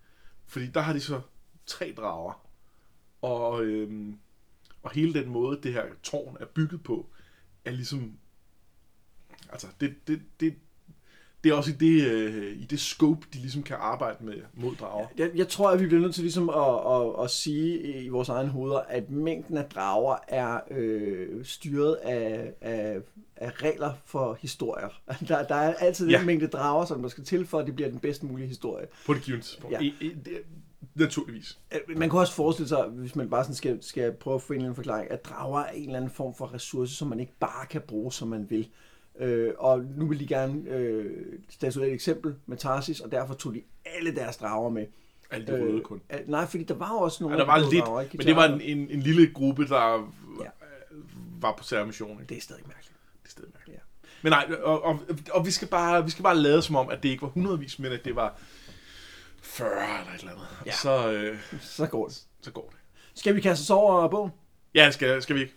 Fordi 0.46 0.66
der 0.66 0.80
har 0.80 0.92
de 0.92 1.00
så 1.00 1.20
tre 1.66 1.94
drager. 1.96 2.48
Og, 3.22 3.64
øhm, 3.64 4.18
og 4.82 4.90
hele 4.90 5.14
den 5.14 5.28
måde, 5.28 5.62
det 5.62 5.72
her 5.72 5.86
tårn 6.02 6.36
er 6.40 6.46
bygget 6.46 6.82
på, 6.82 7.10
er 7.64 7.70
ligesom... 7.70 8.18
Altså, 9.48 9.66
det, 9.80 10.08
det, 10.08 10.22
det, 10.40 10.56
det 11.44 11.50
er 11.52 11.54
også 11.54 11.70
i 11.70 11.74
det, 11.74 12.06
øh, 12.06 12.52
i 12.60 12.64
det 12.64 12.80
scope, 12.80 13.26
de 13.32 13.38
ligesom 13.38 13.62
kan 13.62 13.76
arbejde 13.80 14.24
med 14.24 14.34
mod 14.54 14.74
drager. 14.74 15.06
Jeg, 15.18 15.30
jeg 15.34 15.48
tror, 15.48 15.70
at 15.70 15.80
vi 15.80 15.86
bliver 15.86 16.00
nødt 16.02 16.14
til 16.14 16.22
ligesom 16.22 16.48
at, 16.48 16.94
at, 16.94 17.24
at 17.24 17.30
sige 17.30 18.02
i 18.02 18.08
vores 18.08 18.28
egne 18.28 18.48
hoveder, 18.48 18.78
at 18.78 19.10
mængden 19.10 19.56
af 19.56 19.64
drager 19.64 20.16
er 20.28 20.60
øh, 20.70 21.44
styret 21.44 21.94
af, 21.94 22.52
af, 22.60 22.98
af 23.36 23.62
regler 23.62 23.92
for 24.04 24.38
historier. 24.40 24.88
Der, 25.28 25.46
der 25.46 25.54
er 25.54 25.74
altid 25.74 26.06
ja. 26.06 26.12
Ja. 26.12 26.20
en 26.20 26.26
mængde 26.26 26.46
drager, 26.46 26.84
som 26.84 27.02
der 27.02 27.08
skal 27.08 27.24
til, 27.24 27.46
for 27.46 27.58
at 27.58 27.66
det 27.66 27.74
bliver 27.74 27.90
den 27.90 27.98
bedst 27.98 28.22
mulige 28.22 28.48
historie. 28.48 28.86
På 29.06 29.14
det 29.14 29.22
givende 29.22 29.44
tidspunkt. 29.44 29.72
Ja. 29.72 29.82
Ja. 29.82 29.84
I, 29.84 29.94
i, 30.00 30.14
det, 30.24 30.38
naturligvis. 30.94 31.58
Øh, 31.74 31.98
Man 31.98 32.10
kan 32.10 32.18
også 32.18 32.32
forestille 32.32 32.68
sig, 32.68 32.84
hvis 32.84 33.16
man 33.16 33.30
bare 33.30 33.44
sådan 33.44 33.54
skal, 33.54 33.78
skal 33.82 34.12
prøve 34.12 34.34
at 34.34 34.42
få 34.42 34.52
en 34.52 34.56
eller 34.56 34.66
anden 34.66 34.76
forklaring, 34.76 35.10
at 35.10 35.24
drager 35.24 35.60
er 35.60 35.70
en 35.70 35.84
eller 35.84 35.96
anden 35.96 36.10
form 36.10 36.34
for 36.34 36.54
ressource, 36.54 36.94
som 36.94 37.08
man 37.08 37.20
ikke 37.20 37.34
bare 37.40 37.66
kan 37.66 37.80
bruge, 37.80 38.12
som 38.12 38.28
man 38.28 38.50
vil. 38.50 38.68
Øh, 39.18 39.52
og 39.58 39.80
nu 39.96 40.06
vil 40.06 40.20
de 40.20 40.26
gerne 40.26 40.70
øh, 40.70 41.16
statuere 41.50 41.88
et 41.88 41.94
eksempel 41.94 42.34
med 42.46 42.56
Tarsis, 42.56 43.00
og 43.00 43.10
derfor 43.12 43.34
tog 43.34 43.54
de 43.54 43.62
alle 43.84 44.14
deres 44.14 44.36
drager 44.36 44.70
med. 44.70 44.86
Alle 45.30 45.46
de 45.46 45.52
røde 45.62 45.80
kun. 45.80 46.00
Øh, 46.12 46.18
nej, 46.26 46.46
fordi 46.46 46.64
der 46.64 46.74
var 46.74 46.90
også 46.92 47.24
nogle 47.24 47.36
Ja, 47.36 47.40
der 47.40 47.46
var 47.46 47.70
lidt, 47.70 47.84
drager, 47.84 48.00
ikke? 48.00 48.16
men 48.16 48.26
det 48.26 48.36
var 48.36 48.44
en, 48.44 48.60
en, 48.60 48.90
en 48.90 49.00
lille 49.00 49.32
gruppe, 49.32 49.66
der 49.68 50.12
Ja. 50.40 50.44
ja. 50.44 50.50
var 51.40 51.54
på 51.58 51.64
særmission. 51.64 52.10
Ikke? 52.20 52.28
Det 52.28 52.36
er 52.36 52.40
stadig 52.42 52.62
mærkeligt. 52.66 52.94
Det 53.22 53.28
er 53.28 53.30
stadig 53.30 53.50
mærkeligt. 53.54 53.76
Ja. 53.78 54.08
Men 54.22 54.30
nej, 54.32 54.50
og, 54.62 54.82
og, 54.84 55.00
og 55.30 55.46
vi, 55.46 55.50
skal 55.50 55.68
bare, 55.68 56.04
vi 56.04 56.10
skal 56.10 56.22
bare 56.22 56.36
lade 56.36 56.62
som 56.62 56.76
om, 56.76 56.88
at 56.88 57.02
det 57.02 57.08
ikke 57.08 57.22
var 57.22 57.28
hundredvis, 57.28 57.78
men 57.78 57.92
at 57.92 58.04
det 58.04 58.16
var 58.16 58.38
40 59.42 59.68
eller 60.00 60.12
et 60.14 60.20
eller 60.20 60.32
andet. 60.32 60.46
Ja. 60.66 60.72
Så, 60.72 61.12
øh, 61.12 61.38
Så 61.60 61.86
går 61.86 62.06
det. 62.08 62.22
så 62.42 62.50
går 62.50 62.68
det. 62.70 62.78
Skal 63.14 63.34
vi 63.36 63.40
kaste 63.40 63.62
os 63.62 63.70
over 63.70 64.08
bogen? 64.08 64.30
Ja, 64.74 64.90
skal, 64.90 65.22
skal 65.22 65.36
vi 65.36 65.40
ikke? 65.40 65.54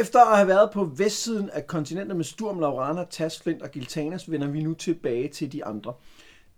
Efter 0.00 0.20
at 0.20 0.36
have 0.36 0.48
været 0.48 0.70
på 0.70 0.84
vestsiden 0.84 1.50
af 1.50 1.66
kontinentet 1.66 2.16
med 2.16 2.24
Sturm, 2.24 2.58
Laurana, 2.58 3.04
Tas, 3.10 3.40
Flint 3.40 3.62
og 3.62 3.70
Giltanas, 3.70 4.30
vender 4.30 4.46
vi 4.46 4.62
nu 4.62 4.74
tilbage 4.74 5.28
til 5.28 5.52
de 5.52 5.64
andre. 5.64 5.94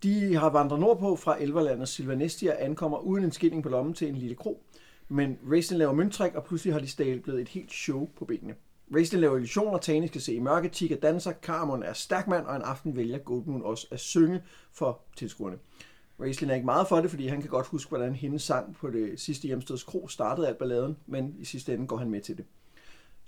De 0.02 0.36
har 0.36 0.50
vandret 0.50 0.80
nordpå 0.80 1.16
fra 1.16 1.42
Elverlandet 1.42 1.88
Silvanestia 1.88 2.52
og 2.52 2.64
ankommer 2.64 2.98
uden 2.98 3.24
en 3.24 3.32
skilling 3.32 3.62
på 3.62 3.68
lommen 3.68 3.94
til 3.94 4.08
en 4.08 4.14
lille 4.14 4.34
kro. 4.34 4.62
Men 5.08 5.38
Raistlin 5.50 5.78
laver 5.78 5.92
mønttræk, 5.92 6.34
og 6.34 6.44
pludselig 6.44 6.74
har 6.74 6.80
de 6.80 6.88
stablet 6.88 7.40
et 7.40 7.48
helt 7.48 7.72
show 7.72 8.08
på 8.18 8.24
benene. 8.24 8.54
Raistlin 8.94 9.20
laver 9.20 9.36
illusioner, 9.36 9.78
Tani 9.78 10.08
skal 10.08 10.20
se 10.20 10.34
i 10.34 10.40
mørke, 10.40 10.68
Tika 10.68 10.94
danser, 10.94 11.32
Carmon 11.42 11.82
er 11.82 11.92
stærkmand, 11.92 12.46
og 12.46 12.56
en 12.56 12.62
aften 12.62 12.96
vælger 12.96 13.18
Goldmoon 13.18 13.62
også 13.62 13.86
at 13.90 14.00
synge 14.00 14.42
for 14.72 15.00
tilskuerne. 15.16 15.56
Raistlin 16.20 16.50
er 16.50 16.54
ikke 16.54 16.64
meget 16.64 16.88
for 16.88 16.96
det, 16.96 17.10
fordi 17.10 17.26
han 17.26 17.40
kan 17.40 17.50
godt 17.50 17.66
huske, 17.66 17.88
hvordan 17.88 18.14
hendes 18.14 18.42
sang 18.42 18.76
på 18.76 18.90
det 18.90 19.20
sidste 19.20 19.46
hjemsteds 19.46 19.82
kro 19.82 20.08
startede 20.08 20.48
alt 20.48 20.58
balladen, 20.58 20.96
men 21.06 21.34
i 21.38 21.44
sidste 21.44 21.74
ende 21.74 21.86
går 21.86 21.96
han 21.96 22.10
med 22.10 22.20
til 22.20 22.36
det. 22.36 22.44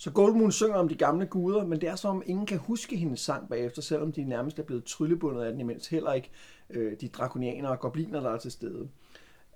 Så 0.01 0.11
Goldmoon 0.11 0.53
synger 0.53 0.77
om 0.77 0.89
de 0.89 0.95
gamle 0.95 1.27
guder, 1.27 1.67
men 1.67 1.81
det 1.81 1.89
er 1.89 1.97
som 1.97 2.17
om 2.17 2.23
ingen 2.27 2.47
kan 2.47 2.59
huske 2.59 2.97
hendes 2.97 3.21
sang 3.21 3.49
bagefter, 3.49 3.83
selvom 3.83 4.13
de 4.13 4.25
nærmest 4.25 4.59
er 4.59 4.63
blevet 4.63 4.85
tryllebundet 4.85 5.43
af 5.43 5.53
den, 5.53 5.61
imens 5.61 5.87
heller 5.87 6.13
ikke 6.13 6.31
øh, 6.71 7.01
de 7.01 7.09
drakonianer 7.09 7.69
og 7.69 7.81
gobliner, 7.81 8.21
der 8.21 8.31
er 8.31 8.39
til 8.39 8.51
stede. 8.51 8.89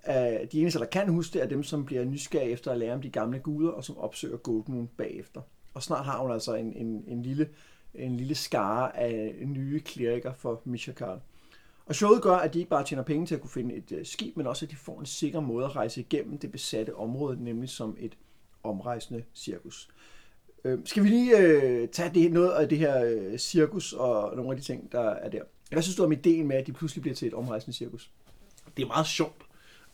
Uh, 0.09 0.15
de 0.53 0.61
eneste, 0.61 0.79
der 0.79 0.85
kan 0.85 1.09
huske 1.09 1.33
det, 1.35 1.43
er 1.43 1.47
dem, 1.47 1.63
som 1.63 1.85
bliver 1.85 2.05
nysgerrige 2.05 2.51
efter 2.51 2.71
at 2.71 2.79
lære 2.79 2.95
om 2.95 3.03
de 3.03 3.11
gamle 3.11 3.39
guder, 3.39 3.71
og 3.71 3.85
som 3.85 3.99
opsøger 3.99 4.37
Goldmoon 4.37 4.91
bagefter. 4.97 5.41
Og 5.75 5.83
snart 5.83 6.05
har 6.05 6.19
hun 6.19 6.31
altså 6.31 6.55
en, 6.55 6.73
en, 6.73 7.05
en, 7.07 7.23
lille, 7.23 7.49
en 7.95 8.17
lille 8.17 8.35
skare 8.35 8.97
af 8.97 9.35
nye 9.47 9.81
kleriker 9.81 10.33
for 10.33 10.63
Mishakal. 10.65 11.21
Og 11.87 11.95
showet 11.95 12.23
gør, 12.23 12.37
at 12.37 12.55
de 12.55 12.59
ikke 12.59 12.71
bare 12.71 12.85
tjener 12.85 13.03
penge 13.03 13.27
til 13.27 13.35
at 13.35 13.41
kunne 13.41 13.51
finde 13.51 13.75
et 13.75 13.93
uh, 13.93 13.99
skib, 14.05 14.37
men 14.37 14.47
også 14.47 14.67
at 14.67 14.71
de 14.71 14.77
får 14.77 15.01
en 15.01 15.07
sikker 15.07 15.41
måde 15.41 15.65
at 15.65 15.77
rejse 15.77 16.01
igennem 16.01 16.39
det 16.39 16.53
besatte 16.53 16.97
område, 16.97 17.45
nemlig 17.45 17.69
som 17.69 17.97
et 18.01 18.17
omrejsende 18.63 19.25
cirkus. 19.35 19.89
Øh, 20.65 20.79
skal 20.85 21.03
vi 21.05 21.09
lige 21.09 21.39
øh, 21.39 21.89
tage 21.89 22.15
det, 22.15 22.33
noget 22.33 22.51
af 22.53 22.69
det 22.69 22.79
her 22.79 23.05
øh, 23.05 23.39
cirkus 23.39 23.93
og 23.93 24.37
nogle 24.37 24.51
af 24.51 24.57
de 24.57 24.63
ting, 24.63 24.93
der 24.93 25.11
er 25.11 25.29
der? 25.29 25.43
Hvad 25.71 25.83
synes 25.83 25.97
du 25.97 26.05
om 26.05 26.13
ideen 26.13 26.49
med, 26.49 26.57
at 26.57 26.67
de 26.67 26.73
pludselig 26.73 27.03
bliver 27.03 27.15
til 27.15 27.29
et 27.29 27.35
omrejsende 27.35 27.77
cirkus? 27.77 28.11
Det 28.77 28.83
er 28.83 28.87
meget 28.87 29.07
sjovt. 29.07 29.43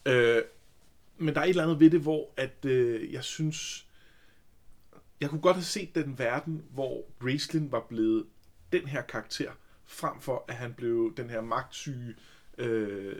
Øh, 0.06 0.42
men 1.18 1.34
der 1.34 1.40
er 1.40 1.44
et 1.44 1.48
eller 1.48 1.62
andet 1.62 1.80
ved 1.80 1.90
det, 1.90 2.00
hvor 2.00 2.30
at, 2.36 2.64
øh, 2.64 3.12
jeg 3.12 3.24
synes... 3.24 3.84
Jeg 5.20 5.30
kunne 5.30 5.40
godt 5.40 5.56
have 5.56 5.64
set 5.64 5.94
den 5.94 6.18
verden, 6.18 6.64
hvor 6.70 7.04
Raistlin 7.24 7.72
var 7.72 7.86
blevet 7.88 8.26
den 8.72 8.86
her 8.86 9.02
karakter, 9.02 9.50
frem 9.84 10.20
for 10.20 10.44
at 10.48 10.54
han 10.54 10.74
blev 10.74 11.14
den 11.16 11.30
her 11.30 11.40
magtsyge, 11.40 12.14
øh, 12.58 13.16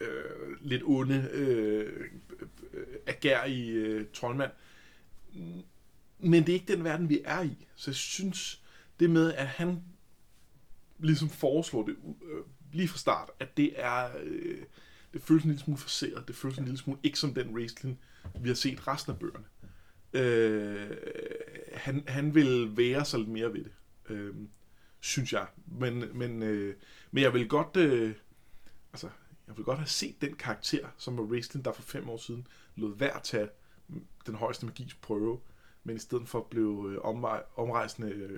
øh, 0.00 0.56
lidt 0.60 0.82
onde, 0.84 1.28
øh, 1.32 2.08
øh, 2.40 2.48
øh 2.72 2.86
agerige 3.06 3.72
øh, 3.72 4.06
troldmand. 4.12 4.50
Men 6.24 6.46
det 6.46 6.48
er 6.48 6.54
ikke 6.54 6.72
den 6.72 6.84
verden, 6.84 7.08
vi 7.08 7.20
er 7.24 7.42
i. 7.42 7.66
Så 7.74 7.90
jeg 7.90 7.96
synes, 7.96 8.62
det 9.00 9.10
med, 9.10 9.34
at 9.34 9.46
han 9.46 9.82
ligesom 10.98 11.28
foreslår 11.28 11.86
det 11.86 11.96
øh, 12.22 12.44
lige 12.72 12.88
fra 12.88 12.98
start, 12.98 13.30
at 13.40 13.56
det 13.56 13.72
er... 13.76 14.10
Øh, 14.24 14.62
det 15.12 15.22
føles 15.22 15.44
en 15.44 15.50
lille 15.50 15.64
smule 15.64 15.78
forseret. 15.78 16.28
Det 16.28 16.36
føles 16.36 16.58
en 16.58 16.64
lille 16.64 16.78
smule 16.78 16.98
ikke 17.02 17.18
som 17.18 17.34
den 17.34 17.54
wrestling, 17.56 18.00
vi 18.40 18.48
har 18.48 18.54
set 18.54 18.88
resten 18.88 19.12
af 19.12 19.18
bøgerne. 19.18 19.44
Øh, 20.12 20.96
han, 21.72 22.04
han 22.06 22.34
vil 22.34 22.76
være 22.76 23.04
sig 23.04 23.18
lidt 23.18 23.30
mere 23.30 23.52
ved 23.52 23.64
det, 23.64 23.72
øh, 24.08 24.34
synes 25.00 25.32
jeg. 25.32 25.46
Men, 25.66 26.18
men, 26.18 26.42
øh, 26.42 26.74
men 27.10 27.22
jeg 27.22 27.34
vil 27.34 27.48
godt... 27.48 27.76
Øh, 27.76 28.14
altså, 28.92 29.08
jeg 29.46 29.56
vil 29.56 29.64
godt 29.64 29.78
have 29.78 29.86
set 29.86 30.20
den 30.20 30.34
karakter, 30.34 30.88
som 30.98 31.16
var 31.16 31.22
wrestling, 31.22 31.64
der 31.64 31.72
for 31.72 31.82
fem 31.82 32.08
år 32.08 32.16
siden 32.16 32.46
lod 32.76 32.96
værd 32.98 33.16
at 33.16 33.22
tage 33.22 33.48
den 34.26 34.34
højeste 34.34 34.66
magis 34.66 34.94
prøve, 34.94 35.40
men 35.84 35.96
i 35.96 35.98
stedet 35.98 36.28
for 36.28 36.46
blev 36.50 36.90
øh, 36.92 36.98
omrejsende 37.56 38.08
øh, 38.08 38.30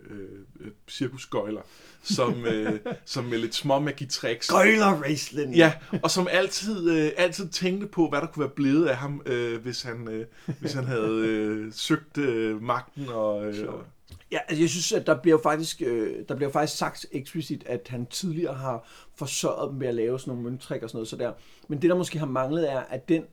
øh, 0.60 0.70
cirkusgøjler, 0.88 1.60
som, 2.02 2.44
øh, 2.52 2.80
som 3.04 3.24
med 3.24 3.38
lidt 3.38 3.54
små 3.54 3.78
magitricks. 3.78 4.48
Gøjler 4.48 5.02
Raistlin! 5.02 5.54
Ja, 5.54 5.72
og 6.02 6.10
som 6.10 6.28
altid, 6.30 6.90
øh, 6.90 7.10
altid 7.16 7.48
tænkte 7.48 7.86
på, 7.86 8.08
hvad 8.08 8.20
der 8.20 8.26
kunne 8.26 8.40
være 8.40 8.54
blevet 8.56 8.86
af 8.86 8.96
ham, 8.96 9.22
øh, 9.26 9.62
hvis, 9.62 9.82
han, 9.82 10.08
øh, 10.08 10.26
hvis 10.60 10.72
han 10.72 10.84
havde 10.84 11.24
øh, 11.26 11.72
søgt 11.72 12.18
øh, 12.18 12.62
magten. 12.62 13.08
Og, 13.08 13.46
øh, 13.46 13.68
og, 13.74 13.84
Ja, 14.32 14.38
altså 14.48 14.62
jeg 14.62 14.70
synes, 14.70 14.92
at 14.92 15.06
der 15.06 15.20
bliver 15.20 15.38
faktisk, 15.42 15.82
øh, 15.82 16.24
der 16.28 16.36
bliver 16.36 16.50
faktisk 16.50 16.78
sagt 16.78 17.06
eksplicit, 17.12 17.62
at 17.66 17.88
han 17.90 18.06
tidligere 18.06 18.54
har 18.54 18.88
forsørget 19.14 19.70
dem 19.70 19.80
ved 19.80 19.88
at 19.88 19.94
lave 19.94 20.20
sådan 20.20 20.30
nogle 20.30 20.50
mønttrik 20.50 20.82
og 20.82 20.90
sådan 20.90 20.96
noget. 20.96 21.08
Så 21.08 21.16
der. 21.16 21.32
Men 21.68 21.82
det, 21.82 21.90
der 21.90 21.96
måske 21.96 22.18
har 22.18 22.26
manglet, 22.26 22.72
er, 22.72 22.80
at 22.80 23.08
den, 23.08 23.24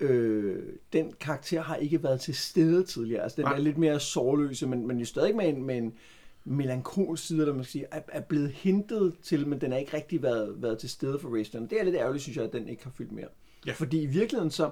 øh, 0.00 0.62
den 0.92 1.12
karakter 1.20 1.62
har 1.62 1.76
ikke 1.76 2.02
været 2.02 2.20
til 2.20 2.34
stede 2.34 2.84
tidligere. 2.84 3.22
Altså 3.22 3.36
den 3.36 3.44
Nej. 3.44 3.54
er 3.54 3.58
lidt 3.58 3.78
mere 3.78 4.00
sårløse, 4.00 4.66
men, 4.66 4.86
men 4.86 4.98
jo 4.98 5.04
stadig 5.04 5.36
med 5.36 5.48
en, 5.48 5.62
med 5.62 5.78
en 5.78 5.94
melankol 6.44 7.18
side, 7.18 7.46
der 7.46 7.54
man 7.54 7.64
skal 7.64 7.72
sige, 7.72 7.86
er, 7.90 8.00
er 8.08 8.20
blevet 8.20 8.50
hintet 8.50 9.14
til, 9.22 9.48
men 9.48 9.60
den 9.60 9.72
har 9.72 9.78
ikke 9.78 9.96
rigtig 9.96 10.22
været, 10.22 10.62
været 10.62 10.78
til 10.78 10.90
stede 10.90 11.18
for 11.18 11.28
Raistlin. 11.28 11.66
Det 11.66 11.80
er 11.80 11.84
lidt 11.84 11.96
ærgerligt, 11.96 12.22
synes 12.22 12.36
jeg, 12.36 12.44
at 12.44 12.52
den 12.52 12.68
ikke 12.68 12.84
har 12.84 12.90
fyldt 12.90 13.12
mere. 13.12 13.28
Ja. 13.66 13.72
Fordi 13.72 14.02
i 14.02 14.06
virkeligheden 14.06 14.50
så, 14.50 14.70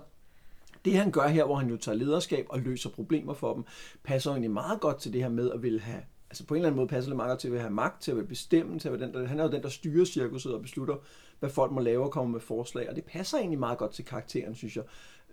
det 0.85 0.95
han 0.95 1.11
gør 1.11 1.27
her, 1.27 1.45
hvor 1.45 1.57
han 1.57 1.71
jo 1.71 1.77
tager 1.77 1.97
lederskab 1.97 2.47
og 2.49 2.61
løser 2.61 2.91
problemer 2.91 3.35
for 3.35 3.55
dem, 3.55 3.65
passer 4.05 4.31
egentlig 4.31 4.51
meget 4.51 4.81
godt 4.81 4.99
til 4.99 5.13
det 5.13 5.23
her 5.23 5.29
med 5.29 5.51
at 5.51 5.63
ville 5.63 5.81
have, 5.81 6.03
altså 6.31 6.47
på 6.47 6.55
en 6.55 6.59
eller 6.59 6.69
anden 6.69 6.77
måde 6.77 6.89
passer 6.89 7.11
det 7.11 7.17
meget 7.17 7.31
godt 7.31 7.41
til 7.41 7.49
at 7.49 7.61
have 7.61 7.73
magt, 7.73 8.03
til 8.03 8.13
at 8.13 8.29
bestemme, 8.29 8.79
til 8.79 8.89
at 8.89 9.01
den, 9.01 9.13
der, 9.13 9.27
han 9.27 9.41
er 9.41 9.45
jo 9.45 9.51
den, 9.51 9.63
der 9.63 9.69
styrer 9.69 10.05
cirkuset 10.05 10.55
og 10.55 10.63
beslutter, 10.63 10.97
hvad 11.39 11.51
folk 11.51 11.73
må 11.73 11.81
lave 11.81 12.05
og 12.05 12.11
komme 12.11 12.33
med 12.33 12.41
forslag, 12.41 12.91
og 12.91 12.97
det 12.97 13.05
passer 13.05 13.39
egentlig 13.39 13.59
meget 13.59 13.79
godt 13.79 13.93
til 13.93 14.05
karakteren, 14.05 14.55
synes 14.55 14.77
jeg. 14.77 14.85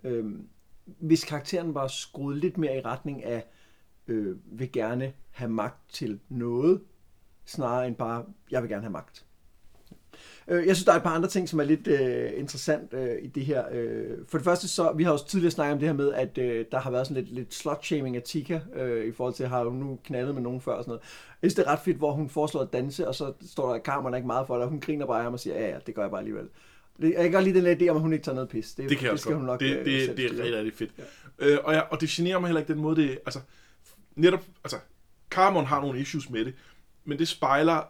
Øh, 0.04 0.24
hvis 0.84 1.24
karakteren 1.24 1.74
var 1.74 1.86
skruet 1.86 2.36
lidt 2.36 2.58
mere 2.58 2.76
i 2.76 2.80
retning 2.80 3.24
af, 3.24 3.44
øh, 4.06 4.36
vil 4.58 4.72
gerne 4.72 5.12
have 5.30 5.50
magt 5.50 5.90
til 5.92 6.20
noget, 6.28 6.80
snarere 7.44 7.86
end 7.86 7.96
bare, 7.96 8.24
jeg 8.50 8.62
vil 8.62 8.70
gerne 8.70 8.82
have 8.82 8.92
magt. 8.92 9.24
Øh, 10.48 10.66
Jeg 10.66 10.76
synes, 10.76 10.84
der 10.84 10.92
er 10.92 10.96
et 10.96 11.02
par 11.02 11.14
andre 11.14 11.28
ting, 11.28 11.48
som 11.48 11.60
er 11.60 11.64
lidt 11.64 11.86
øh, 11.86 12.32
interessant 12.36 12.92
øh, 12.92 13.22
i 13.22 13.26
det 13.26 13.44
her. 13.44 13.64
Øh, 13.72 14.18
for 14.28 14.38
det 14.38 14.44
første, 14.44 14.68
så 14.68 14.92
vi 14.92 15.02
har 15.04 15.12
også 15.12 15.26
tidligere 15.26 15.50
snakket 15.50 15.72
om 15.72 15.78
det 15.78 15.88
her 15.88 15.94
med, 15.94 16.12
at 16.12 16.38
øh, 16.38 16.66
der 16.72 16.78
har 16.78 16.90
været 16.90 17.06
sådan 17.06 17.22
lidt, 17.22 17.34
lidt 17.34 17.54
slut-shaming 17.54 18.16
af 18.16 18.22
Tika, 18.22 18.60
øh, 18.74 19.06
i 19.06 19.12
forhold 19.12 19.34
til, 19.34 19.46
har 19.46 19.64
hun 19.64 19.78
nu 19.78 19.98
knaldet 20.04 20.34
med 20.34 20.42
nogen 20.42 20.60
før 20.60 20.72
og 20.72 20.84
sådan 20.84 20.90
noget. 20.90 21.02
Jeg 21.42 21.50
synes, 21.50 21.54
det 21.54 21.66
er 21.66 21.72
ret 21.72 21.80
fedt, 21.84 21.96
hvor 21.96 22.12
hun 22.12 22.28
foreslår 22.28 22.60
at 22.60 22.72
danse, 22.72 23.08
og 23.08 23.14
så 23.14 23.32
står 23.46 23.68
der, 23.68 23.74
at 23.74 23.82
kameraet 23.82 24.16
ikke 24.16 24.26
meget 24.26 24.46
for 24.46 24.54
det, 24.54 24.64
og 24.64 24.70
hun 24.70 24.80
griner 24.80 25.06
bare 25.06 25.18
af 25.18 25.22
ham 25.24 25.32
og 25.32 25.40
siger, 25.40 25.58
ja, 25.60 25.68
ja, 25.68 25.78
det 25.86 25.94
gør 25.94 26.02
jeg 26.02 26.10
bare 26.10 26.20
alligevel. 26.20 26.44
Øh, 26.44 26.50
jeg 26.98 27.22
kan 27.22 27.32
godt 27.32 27.44
lide 27.44 27.64
den 27.64 27.80
idé 27.80 27.88
om, 27.90 27.96
at 27.96 28.02
hun 28.02 28.12
ikke 28.12 28.24
tager 28.24 28.34
noget 28.34 28.48
pis. 28.48 28.72
Det 28.72 28.98
kan 28.98 29.04
jeg 29.04 29.12
det 29.12 29.20
skal 29.20 29.32
godt. 29.32 29.40
hun 29.40 29.46
nok 29.46 29.60
det, 29.60 29.76
øh, 29.78 29.84
det, 29.84 30.16
det 30.16 30.24
er 30.24 30.30
rigtig, 30.30 30.56
rigtig 30.56 30.74
fedt. 30.74 30.90
Ja. 30.98 31.46
Øh, 31.46 31.58
og, 31.64 31.74
ja, 31.74 31.80
og 31.80 32.00
det 32.00 32.08
generer 32.08 32.38
mig 32.38 32.48
heller 32.48 32.60
ikke 32.60 32.72
den 32.72 32.82
måde, 32.82 33.02
det 33.02 33.18
altså, 33.26 33.40
netop, 34.14 34.44
altså, 34.64 34.78
Carmon 35.30 35.64
har 35.64 35.80
nogle 35.80 36.00
issues 36.00 36.30
med 36.30 36.44
det, 36.44 36.54
men 37.04 37.18
det 37.18 37.28
spejler, 37.28 37.82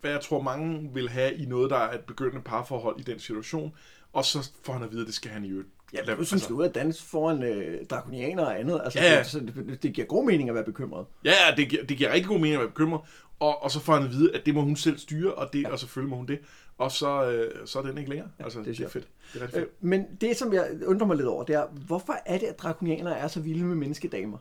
hvad 0.00 0.10
jeg 0.10 0.20
tror 0.20 0.42
mange 0.42 0.90
vil 0.94 1.08
have 1.08 1.34
i 1.34 1.46
noget, 1.46 1.70
der 1.70 1.76
er 1.76 1.94
et 1.94 2.04
begyndende 2.04 2.42
parforhold 2.42 3.00
i 3.00 3.02
den 3.02 3.18
situation, 3.18 3.72
og 4.12 4.24
så 4.24 4.50
får 4.62 4.72
han 4.72 4.82
at 4.82 4.90
vide, 4.90 5.00
at 5.00 5.06
det 5.06 5.14
skal 5.14 5.30
han 5.30 5.44
i 5.44 5.48
øvrigt. 5.48 5.68
Ja, 5.94 6.14
du 6.14 6.24
synes, 6.24 6.46
du 6.46 6.54
er 6.54 6.58
ude 6.58 6.68
at 6.68 6.74
danse 6.74 7.02
foran 7.02 7.42
øh, 7.42 7.86
drakonianer 7.86 8.44
og 8.44 8.60
andet. 8.60 8.80
Altså, 8.84 8.98
Ja, 8.98 9.14
ja. 9.14 9.22
det, 9.32 9.54
det, 9.56 9.82
det, 9.82 9.92
giver 9.92 10.06
god 10.06 10.26
mening 10.26 10.48
at 10.48 10.54
være 10.54 10.64
bekymret. 10.64 11.06
Ja, 11.24 11.30
ja, 11.30 11.54
det 11.56 11.68
giver, 11.68 11.84
det 11.84 11.96
giver 11.96 12.12
rigtig 12.12 12.28
god 12.28 12.38
mening 12.38 12.54
at 12.54 12.60
være 12.60 12.68
bekymret, 12.68 13.00
og, 13.40 13.62
og 13.62 13.70
så 13.70 13.80
får 13.80 13.94
han 13.94 14.04
at 14.04 14.10
vide, 14.10 14.34
at 14.34 14.46
det 14.46 14.54
må 14.54 14.60
hun 14.62 14.76
selv 14.76 14.98
styre, 14.98 15.34
og, 15.34 15.52
det, 15.52 15.62
ja. 15.62 15.68
og 15.72 15.78
selvfølgelig 15.78 16.10
må 16.10 16.16
hun 16.16 16.26
det, 16.26 16.38
og 16.78 16.92
så, 16.92 17.30
øh, 17.30 17.66
så 17.66 17.78
er 17.78 17.82
den 17.82 17.98
ikke 17.98 18.10
længere. 18.10 18.28
Ja, 18.38 18.44
altså, 18.44 18.58
det 18.58 18.68
er 18.68 18.72
det 18.74 18.84
er 18.84 18.88
fedt. 18.88 19.08
Det 19.32 19.38
er 19.40 19.44
rigtig 19.44 19.58
Øh, 19.60 19.62
fedt. 19.66 19.84
men 19.84 20.04
det, 20.20 20.36
som 20.36 20.52
jeg 20.52 20.70
undrer 20.86 21.06
mig 21.06 21.16
lidt 21.16 21.28
over, 21.28 21.44
det 21.44 21.54
er, 21.54 21.66
hvorfor 21.86 22.16
er 22.26 22.38
det, 22.38 22.46
at 22.46 22.58
drakonianer 22.58 23.10
er 23.10 23.28
så 23.28 23.40
vilde 23.40 23.64
med 23.64 23.76
menneskedamer? 23.76 24.38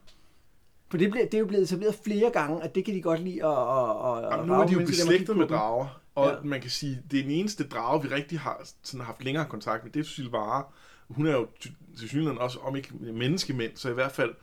For 0.89 0.97
det, 0.97 1.11
bliver, 1.11 1.25
det 1.25 1.33
er 1.33 1.39
jo 1.39 1.45
blevet 1.45 1.63
etableret 1.63 1.95
flere 2.03 2.29
gange, 2.29 2.63
at 2.63 2.75
det 2.75 2.85
kan 2.85 2.93
de 2.93 3.01
godt 3.01 3.19
lide 3.23 3.45
at, 3.45 3.51
at, 3.51 4.25
at 4.25 4.31
Jamen, 4.31 4.47
nu 4.47 4.53
er 4.53 4.65
de 4.67 4.73
jo 4.73 4.79
beslægtet 4.79 5.37
med 5.37 5.47
drager, 5.47 6.01
og 6.15 6.27
Ja. 6.29 6.35
man 6.43 6.61
kan 6.61 6.69
sige, 6.69 7.03
det 7.11 7.19
er 7.19 7.23
den 7.23 7.31
eneste 7.31 7.67
drage, 7.67 8.01
vi 8.03 8.07
rigtig 8.07 8.39
har 8.39 8.61
sådan 8.83 9.05
haft 9.05 9.23
længere 9.23 9.45
kontakt 9.45 9.83
med, 9.83 9.91
det 9.91 9.99
er 9.99 10.03
Sylvara. 10.03 10.73
Hun 11.09 11.27
er 11.27 11.31
jo 11.31 11.47
til 11.61 11.71
til 11.97 12.09
synligheden 12.09 12.37
også, 12.39 12.59
om 12.59 12.75
ikke 12.75 12.89
menneskemænd, 13.13 13.71
så 13.75 13.89
i 13.89 13.93
hvert 13.93 14.11
fald 14.11 14.33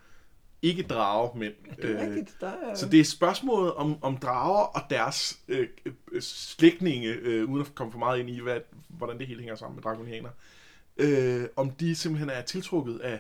ikke 0.62 0.82
dragemænd. 0.82 1.54
Det 1.82 1.90
er 1.90 2.06
rigtigt. 2.06 2.36
Der 2.40 2.46
er... 2.46 2.74
Så 2.74 2.88
det 2.88 3.00
er 3.00 3.04
spørgsmålet 3.04 3.72
om, 3.74 3.96
om 4.02 4.16
drager 4.16 4.62
og 4.64 4.80
deres 4.90 5.38
øh, 5.48 5.68
øh, 6.12 6.22
slægtninge, 6.22 7.08
øh, 7.08 7.50
uden 7.50 7.60
at 7.66 7.74
komme 7.74 7.92
for 7.92 7.98
meget 7.98 8.18
ind 8.20 8.30
i, 8.30 8.40
hvad, 8.40 8.60
hvordan 8.88 9.18
det 9.18 9.26
hele 9.26 9.40
hænger 9.40 9.56
sammen 9.56 9.76
med 9.76 9.82
dragonianer, 9.82 10.28
øh, 10.96 11.44
om 11.56 11.70
de 11.70 11.94
simpelthen 11.94 12.30
er 12.30 12.42
tiltrukket 12.42 12.98
af, 12.98 13.18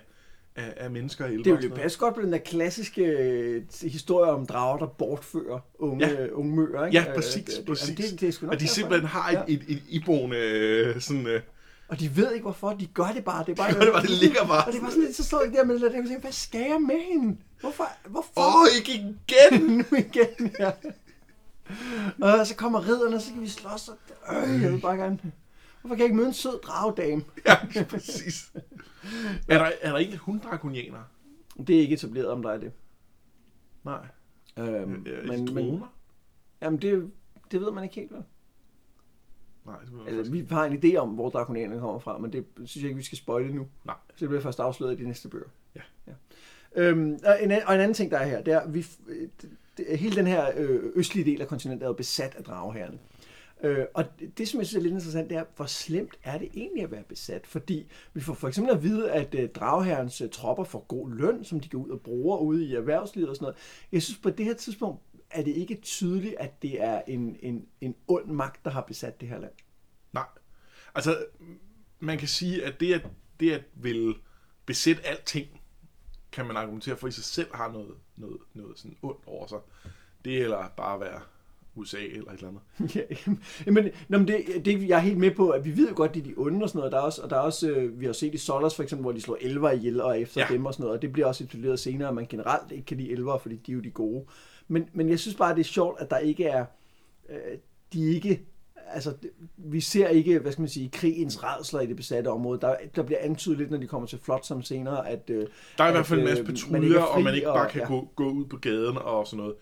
af, 0.56 0.72
af 0.76 0.90
mennesker 0.90 1.26
i 1.26 1.36
det 1.36 1.46
elver. 1.46 1.52
og 1.52 1.56
vil 1.56 1.62
sådan 1.62 1.62
jo 1.62 1.68
noget. 1.68 1.82
passe 1.82 1.98
godt 1.98 2.14
på 2.14 2.20
den 2.20 2.32
der 2.32 2.38
klassiske 2.38 3.02
øh, 3.04 3.62
historie 3.82 4.30
om 4.30 4.46
drager, 4.46 4.78
der 4.78 4.86
bortfører 4.86 5.60
unge, 5.78 6.08
Ja. 6.08 6.26
unge 6.28 6.56
møer. 6.56 6.86
Ikke? 6.86 6.98
Ja, 6.98 7.08
Øh, 7.08 7.14
præcis, 7.14 7.44
det, 7.44 7.56
det, 7.56 7.66
præcis. 7.66 7.88
jamen, 7.88 8.10
Det, 8.12 8.20
det 8.20 8.28
er 8.28 8.32
sgu 8.32 8.46
nok 8.46 8.54
At 8.54 8.60
de 8.60 8.64
derfor. 8.64 8.74
simpelthen 8.74 9.08
har 9.08 9.30
et, 9.30 9.34
Ja. 9.34 9.42
et, 9.54 9.64
et 9.68 9.82
iboende 9.88 10.36
øh, 10.36 11.00
sådan... 11.00 11.26
Øh, 11.26 11.40
Og 11.88 12.00
de 12.00 12.16
ved 12.16 12.32
ikke 12.32 12.42
hvorfor, 12.42 12.72
de 12.72 12.86
gør 12.86 13.12
det 13.14 13.24
bare. 13.24 13.44
Det 13.44 13.52
er 13.52 13.56
bare, 13.56 13.70
De 13.72 13.74
gør 13.74 13.84
det 13.84 13.92
bare, 13.92 14.02
det 14.02 14.10
ligger 14.10 14.46
bare. 14.46 14.66
Og 14.66 14.72
det 14.72 14.80
bare 14.80 14.90
sådan 14.90 15.04
lidt, 15.04 15.16
så 15.16 15.24
står 15.24 15.40
de 15.42 15.52
der 15.52 15.64
med 15.64 15.74
det 15.74 15.82
der, 15.82 15.88
og 15.88 15.94
tænker, 15.94 16.20
hvad 16.20 16.32
skal 16.32 16.60
jeg 16.60 16.80
med 16.80 17.00
hende? 17.12 17.36
Hvorfor? 17.60 17.88
Hvorfor? 18.08 18.30
Åh, 18.36 18.54
oh, 18.60 18.66
ikke 18.76 18.92
igen! 18.94 19.62
nu 19.78 19.84
igen, 19.98 20.54
ja. 20.58 20.70
Og 22.20 22.46
så 22.46 22.54
kommer 22.56 22.88
ridderne, 22.88 23.16
og 23.16 23.22
så 23.22 23.32
kan 23.32 23.42
vi 23.42 23.48
slås. 23.48 23.88
Og, 23.88 23.96
øh, 24.48 24.62
jeg 24.62 24.72
vil 24.72 24.80
bare 24.80 24.96
gerne... 24.96 25.18
Hvorfor 25.80 25.94
kan 25.94 25.98
jeg 25.98 26.04
ikke 26.04 26.16
møde 26.16 26.26
en 26.28 26.34
sød 26.34 26.60
dragedame? 26.62 27.24
ja, 27.46 27.82
præcis. 27.88 28.52
Er 29.48 29.58
der, 29.58 29.70
er 29.80 29.90
der 29.90 29.98
ikke 29.98 30.16
hunddrakonianer? 30.16 30.98
Det 31.66 31.76
er 31.76 31.80
ikke 31.80 31.94
etableret, 31.94 32.28
om 32.28 32.42
der 32.42 32.50
er 32.50 32.58
det. 32.58 32.72
Nej. 33.84 34.06
Øhm, 34.58 35.06
Øh, 35.06 35.28
men, 35.28 35.46
droner? 35.46 35.62
men, 35.62 35.82
jamen, 36.62 36.82
det, 36.82 37.10
det 37.50 37.60
ved 37.60 37.72
man 37.72 37.84
ikke 37.84 37.94
helt, 37.96 38.12
vel? 38.12 38.22
Nej, 39.66 39.76
det 39.80 39.92
Altså, 40.06 40.16
faktisk 40.16 40.32
vi 40.32 40.46
har 40.54 40.64
en 40.64 40.84
idé 40.84 40.96
om, 40.96 41.08
hvor 41.08 41.28
drakonierne 41.28 41.80
kommer 41.80 41.98
fra, 41.98 42.18
men 42.18 42.32
det 42.32 42.44
synes 42.56 42.76
jeg 42.76 42.84
ikke, 42.84 42.96
vi 42.96 43.02
skal 43.02 43.18
spoile 43.18 43.54
nu. 43.54 43.66
Nej. 43.84 43.96
Så 44.08 44.20
det 44.20 44.28
bliver 44.28 44.42
først 44.42 44.60
afsløret 44.60 45.00
i 45.00 45.02
de 45.02 45.08
næste 45.08 45.28
bøger. 45.28 45.48
Ja. 45.76 45.80
ja. 46.06 46.12
Øhm, 46.76 47.18
og, 47.24 47.42
en, 47.42 47.50
og 47.50 47.74
en 47.74 47.80
anden 47.80 47.94
ting, 47.94 48.10
der 48.10 48.18
er 48.18 48.26
her, 48.26 48.42
det 48.42 48.54
er, 48.54 48.60
at 48.60 48.74
vi, 48.74 48.86
øh, 49.08 49.28
det, 49.76 49.98
hele 49.98 50.16
den 50.16 50.26
her 50.26 50.50
øh, 50.56 50.82
østlige 50.94 51.24
del 51.24 51.40
af 51.40 51.48
kontinentet 51.48 51.84
er 51.84 51.88
jo 51.88 51.94
besat 51.94 52.34
af 52.34 52.44
drageherrene. 52.44 52.98
Øh, 53.62 53.84
og 53.94 54.04
det, 54.38 54.48
som 54.48 54.60
jeg 54.60 54.66
synes 54.66 54.74
er 54.74 54.82
lidt 54.82 54.94
interessant, 54.94 55.30
det 55.30 55.36
er, 55.38 55.44
hvor 55.56 55.66
slemt 55.66 56.18
er 56.24 56.38
det 56.38 56.48
egentlig 56.54 56.82
at 56.82 56.90
være 56.90 57.02
besat? 57.02 57.46
Fordi 57.46 57.86
vi 58.14 58.20
får 58.20 58.34
for 58.34 58.48
eksempel 58.48 58.74
at 58.74 58.82
vide, 58.82 59.10
at 59.12 59.34
øh, 59.34 59.48
drageherrens 59.48 60.20
øh, 60.20 60.28
tropper 60.30 60.64
får 60.64 60.84
god 60.88 61.10
løn, 61.10 61.44
som 61.44 61.60
de 61.60 61.68
går 61.68 61.78
ud 61.78 61.90
og 61.90 62.00
bruger 62.00 62.38
ude 62.38 62.64
i 62.64 62.74
erhvervslivet 62.74 63.30
og 63.30 63.36
sådan 63.36 63.44
noget. 63.44 63.56
Jeg 63.92 64.02
synes 64.02 64.18
på 64.18 64.30
det 64.30 64.46
her 64.46 64.54
tidspunkt, 64.54 65.00
er 65.34 65.42
det 65.42 65.56
ikke 65.56 65.74
tydeligt, 65.74 66.34
at 66.34 66.62
det 66.62 66.82
er 66.82 67.02
en, 67.06 67.36
en, 67.40 67.68
en 67.80 67.96
ond 68.08 68.26
magt, 68.26 68.64
der 68.64 68.70
har 68.70 68.80
besat 68.80 69.20
det 69.20 69.28
her 69.28 69.38
land. 69.38 69.52
Nej. 70.12 70.26
Altså, 70.94 71.26
man 71.98 72.18
kan 72.18 72.28
sige, 72.28 72.64
at 72.64 72.80
det 72.80 72.94
at, 72.94 73.06
det 73.40 73.52
at 73.52 73.64
vil 73.74 74.14
besætte 74.66 75.06
alting, 75.06 75.60
kan 76.32 76.46
man 76.46 76.56
argumentere 76.56 76.96
for 76.96 77.08
i 77.08 77.10
sig 77.10 77.24
selv 77.24 77.54
har 77.54 77.72
noget, 77.72 77.94
noget, 78.16 78.40
noget 78.54 78.78
sådan 78.78 78.96
ondt 79.02 79.26
over 79.26 79.46
sig. 79.46 79.58
Det 80.24 80.42
eller 80.42 80.68
bare 80.68 81.00
være 81.00 81.20
USA 81.76 81.96
eller 81.98 82.30
et 82.32 82.36
eller 82.38 82.48
andet. 82.48 82.96
Ja, 82.96 83.00
jamen, 83.66 83.88
nå, 84.08 84.18
men 84.18 84.28
det, 84.28 84.44
det, 84.64 84.88
jeg 84.88 84.96
er 84.96 85.00
helt 85.02 85.18
med 85.18 85.30
på, 85.30 85.50
at 85.50 85.64
vi 85.64 85.76
ved 85.76 85.88
jo 85.88 85.94
godt, 85.96 86.08
at 86.08 86.14
det 86.14 86.20
er 86.20 86.24
de 86.24 86.34
onde 86.36 86.62
og 86.62 86.68
sådan 86.68 86.78
noget. 86.78 86.92
Der 86.92 86.98
er 86.98 87.02
også, 87.02 87.22
og 87.22 87.30
der 87.30 87.36
er 87.36 87.40
også, 87.40 87.70
øh, 87.70 88.00
vi 88.00 88.06
har 88.06 88.12
set 88.12 88.34
i 88.34 88.38
Solos 88.38 88.74
for 88.76 88.82
eksempel, 88.82 89.02
hvor 89.02 89.12
de 89.12 89.20
slår 89.20 89.38
elver 89.40 89.70
ihjel 89.70 90.00
og 90.00 90.10
er 90.10 90.14
efter 90.14 90.40
ja. 90.40 90.54
Dem 90.54 90.66
og 90.66 90.74
sådan 90.74 90.82
noget. 90.84 90.96
Og 90.96 91.02
det 91.02 91.12
bliver 91.12 91.26
også 91.26 91.44
etableret 91.44 91.78
senere, 91.80 92.08
at 92.08 92.14
man 92.14 92.26
generelt 92.26 92.72
ikke 92.72 92.84
kan 92.86 92.96
lide 92.96 93.10
elver, 93.10 93.38
fordi 93.38 93.56
de 93.56 93.72
er 93.72 93.76
jo 93.76 93.80
de 93.80 93.90
gode. 93.90 94.24
Men, 94.68 94.88
men 94.92 95.08
jeg 95.08 95.18
synes 95.18 95.36
bare, 95.36 95.54
det 95.54 95.60
er 95.60 95.64
sjovt, 95.64 96.00
at 96.00 96.10
der 96.10 96.18
ikke 96.18 96.44
er, 96.44 96.64
øh, 97.30 97.36
de 97.92 98.14
ikke, 98.14 98.40
altså 98.92 99.12
vi 99.56 99.80
ser 99.80 100.08
ikke, 100.08 100.38
hvad 100.38 100.52
skal 100.52 100.62
man 100.62 100.68
sige, 100.68 100.88
krigens 100.88 101.44
redsler 101.44 101.80
i 101.80 101.86
det 101.86 101.96
besatte 101.96 102.28
område. 102.28 102.60
Der, 102.60 102.76
der 102.96 103.02
bliver 103.02 103.18
antydet 103.20 103.58
lidt, 103.58 103.70
når 103.70 103.78
de 103.78 103.86
kommer 103.86 104.08
til 104.08 104.18
Flotsam 104.22 104.62
senere, 104.62 105.08
at 105.08 105.30
øh, 105.30 105.46
Der 105.78 105.84
er 105.84 105.88
i 105.88 105.90
at, 105.90 105.94
hvert 105.94 106.06
fald 106.06 106.20
en 106.20 106.26
masse 106.26 106.40
øh, 106.42 106.46
patruljer, 106.48 106.98
er 106.98 107.02
og 107.02 107.22
man 107.22 107.34
ikke 107.34 107.44
bare 107.46 107.66
og- 107.66 107.70
kan 107.70 107.80
ja. 107.80 107.86
gå, 107.86 108.08
gå 108.16 108.30
ud 108.30 108.44
på 108.44 108.56
gaden 108.56 108.96
og 108.98 109.26
sådan 109.26 109.38
noget. 109.38 109.54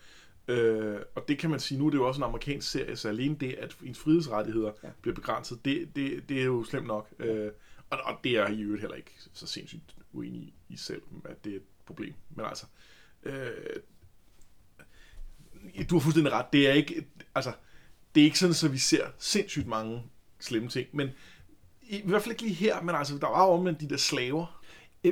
Øh, 0.47 0.99
og 1.15 1.27
det 1.27 1.37
kan 1.39 1.49
man 1.49 1.59
sige, 1.59 1.77
nu 1.79 1.85
er 1.85 1.89
det 1.89 1.97
jo 1.97 2.07
også 2.07 2.19
en 2.19 2.23
amerikansk 2.23 2.71
serie, 2.71 2.95
så 2.95 3.09
alene 3.09 3.35
det, 3.39 3.53
at 3.53 3.77
ens 3.83 3.99
frihedsrettigheder 3.99 4.71
Ja. 4.83 4.89
bliver 5.01 5.15
begrænset, 5.15 5.65
det, 5.65 5.95
det, 5.95 6.29
det 6.29 6.39
er 6.39 6.43
jo 6.43 6.63
slemt 6.63 6.87
nok. 6.87 7.09
Øh, 7.19 7.51
og, 7.89 7.99
og 8.03 8.19
det 8.23 8.31
er 8.37 8.47
i 8.47 8.61
øvrigt 8.61 8.81
heller 8.81 8.95
ikke 8.97 9.11
så 9.33 9.47
sindssygt 9.47 9.95
uenig 10.13 10.41
i, 10.41 10.53
i 10.69 10.77
selv, 10.77 11.01
at 11.25 11.43
det 11.45 11.51
er 11.51 11.55
et 11.55 11.63
problem. 11.85 12.13
Men 12.35 12.45
altså, 12.45 12.65
øh, 13.23 13.51
du 15.89 15.95
har 15.95 15.99
fuldstændig 15.99 16.33
ret, 16.33 16.45
det 16.53 16.69
er 16.69 16.73
ikke, 16.73 17.07
altså, 17.35 17.53
det 18.15 18.21
er 18.21 18.25
ikke 18.25 18.39
sådan, 18.39 18.55
at 18.69 18.73
vi 18.73 18.77
ser 18.77 19.07
sindssygt 19.17 19.67
mange 19.67 20.03
slemme 20.39 20.69
ting, 20.69 20.87
men 20.91 21.09
i, 21.81 21.97
i 21.97 22.07
hvert 22.07 22.21
fald 22.21 22.31
ikke 22.31 22.43
lige 22.43 22.55
her, 22.55 22.81
men 22.81 22.95
altså, 22.95 23.17
der 23.17 23.27
var 23.27 23.45
jo 23.45 23.51
omvendt 23.51 23.81
de 23.81 23.89
der 23.89 23.97
slaver, 23.97 24.62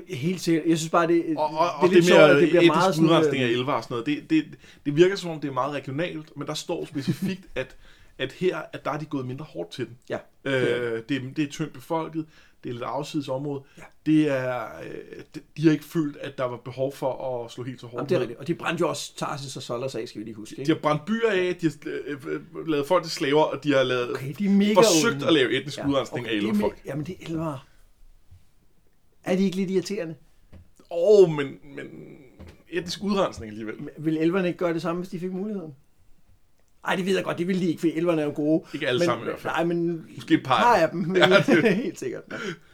Helt 0.10 0.42
sikkert. 0.42 0.66
Jeg 0.68 0.78
synes 0.78 0.92
bare, 0.92 1.08
det, 1.08 1.24
og, 1.38 1.46
og, 1.46 1.68
det 1.82 1.88
er 1.88 1.94
lidt 1.94 1.96
det 1.96 2.06
sjovt, 2.06 2.22
at 2.22 2.42
det 2.42 2.50
bliver 2.50 2.66
meget 2.66 2.96
sådan... 2.96 3.10
udrensning 3.10 3.44
af 3.44 3.48
øh, 3.48 3.54
elver 3.54 3.74
og 3.74 3.84
sådan 3.84 3.94
noget, 3.94 4.06
det, 4.06 4.30
det, 4.30 4.46
det 4.86 4.96
virker 4.96 5.16
som 5.16 5.30
om, 5.30 5.40
det 5.40 5.48
er 5.48 5.54
meget 5.54 5.74
regionalt, 5.74 6.38
men 6.38 6.48
der 6.48 6.54
står 6.54 6.86
specifikt, 6.86 7.42
at, 7.56 7.76
at 8.18 8.32
her, 8.32 8.62
at 8.74 8.86
der 8.86 8.92
er 8.92 8.98
de 9.00 9.06
gået 9.06 9.26
mindre 9.26 9.46
hårdt 9.46 9.72
til 9.72 9.86
den. 9.86 9.98
Ja, 10.10 10.18
Øh, 10.46 10.54
det 11.10 11.18
er 11.18 11.22
det, 11.36 11.44
er, 11.44 11.48
tyndt 11.52 11.74
befolket, 11.74 12.26
det 12.64 12.70
er 12.70 12.74
lidt 12.74 12.84
afsides 12.84 13.28
område. 13.30 13.62
Ja. 13.78 13.84
Det 14.06 14.28
er, 14.30 14.60
øh, 14.84 15.24
de, 15.36 15.40
de 15.58 15.64
har 15.64 15.72
ikke 15.72 15.84
følt, 15.86 16.18
at 16.18 16.38
der 16.38 16.44
var 16.44 16.58
behov 16.58 16.94
for 16.96 17.44
at 17.46 17.52
slå 17.52 17.64
helt 17.64 17.82
så 17.82 17.88
hårdt 17.88 17.96
Jamen, 17.96 18.10
det 18.10 18.16
er 18.16 18.20
rigtigt. 18.20 18.40
Og 18.40 18.48
de 18.48 18.54
brændte 18.56 18.82
jo 18.82 18.90
også 18.90 19.16
Tarsis 19.16 19.56
og 19.58 19.64
Solas 19.64 19.96
af, 19.96 20.08
skal 20.08 20.20
vi 20.20 20.26
lige 20.26 20.36
huske. 20.36 20.56
De 20.56 20.62
Ikke? 20.62 20.74
har 20.74 20.80
brændt 20.80 21.06
byer 21.06 21.30
af, 21.32 21.56
de 21.62 21.66
har 21.68 21.74
øh, 22.08 22.68
lavet 22.68 22.88
folk 22.88 23.04
til 23.04 23.12
slaver, 23.12 23.44
og 23.44 23.64
de 23.64 23.74
har 23.74 23.84
lavet, 23.84 24.10
Okay, 24.12 24.34
de 24.40 24.46
er 24.46 24.50
mega 24.50 24.74
forsøgt 24.74 25.16
onde. 25.16 25.28
at 25.28 25.34
lave 25.34 25.52
etnisk 25.52 25.78
ja, 25.78 25.88
udrensning 25.88 26.26
okay, 26.26 26.32
af 26.36 26.38
er 26.38 26.42
elverfolk. 26.48 26.74
me- 26.76 26.82
Jamen, 26.86 27.06
det 27.06 27.16
er 27.22 27.26
elver. 27.30 27.68
Er 29.24 29.36
de 29.36 29.44
ikke 29.44 29.56
lidt 29.58 29.72
irriterende? 29.72 30.16
Åh, 30.92 31.24
oh, 31.24 31.30
men, 31.30 31.48
men 31.76 31.86
etnisk 32.70 33.04
udrensning 33.04 33.50
alligevel. 33.50 33.76
Vil 33.98 34.18
elverne 34.18 34.48
ikke 34.48 34.58
gøre 34.60 34.74
det 34.74 34.82
samme, 34.82 35.00
hvis 35.02 35.10
de 35.10 35.20
fik 35.20 35.32
muligheden? 35.32 35.76
Ej, 36.88 36.96
det 36.96 37.06
ved 37.06 37.16
jeg 37.16 37.24
godt, 37.24 37.38
det 37.38 37.48
vil 37.48 37.60
de 37.62 37.68
ikke, 37.68 37.80
for 37.80 37.88
elverne 37.94 38.22
er 38.22 38.26
jo 38.26 38.32
gode. 38.36 38.64
Ikke 38.74 38.88
alle 38.88 39.00
men, 39.00 39.06
sammen 39.06 39.24
i 39.24 39.30
hvert 39.30 39.40
fald. 39.40 39.54
Nej, 39.54 39.64
men 39.64 40.06
Måske 40.16 40.34
et 40.34 40.44
par. 40.46 40.58
par 40.64 40.76
af 40.76 40.90
dem. 40.90 41.16
Ja, 41.16 41.28
Ja, 41.34 41.38
det- 41.38 41.64
det... 41.64 41.76
helt 41.84 42.00
sikkert. 42.00 42.24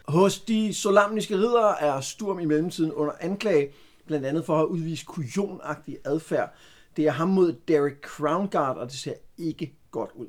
Hos 0.07 0.39
de 0.39 0.73
solamniske 0.73 1.35
ridere 1.35 1.81
er 1.81 2.01
Sturm 2.01 2.39
i 2.39 2.45
mellemtiden 2.45 2.91
under 2.91 3.13
anklage, 3.19 3.69
blandt 4.05 4.25
andet 4.25 4.45
for 4.45 4.53
at 4.53 4.59
have 4.59 4.67
udvist 4.69 5.05
kujonagtig 5.05 5.97
adfærd. 6.05 6.53
Det 6.97 7.05
er 7.07 7.11
ham 7.11 7.27
mod 7.27 7.55
Derek 7.67 8.01
Crownguard, 8.01 8.77
og 8.77 8.87
det 8.91 8.95
ser 8.99 9.13
ikke 9.37 9.73
godt 9.91 10.09
ud. 10.15 10.27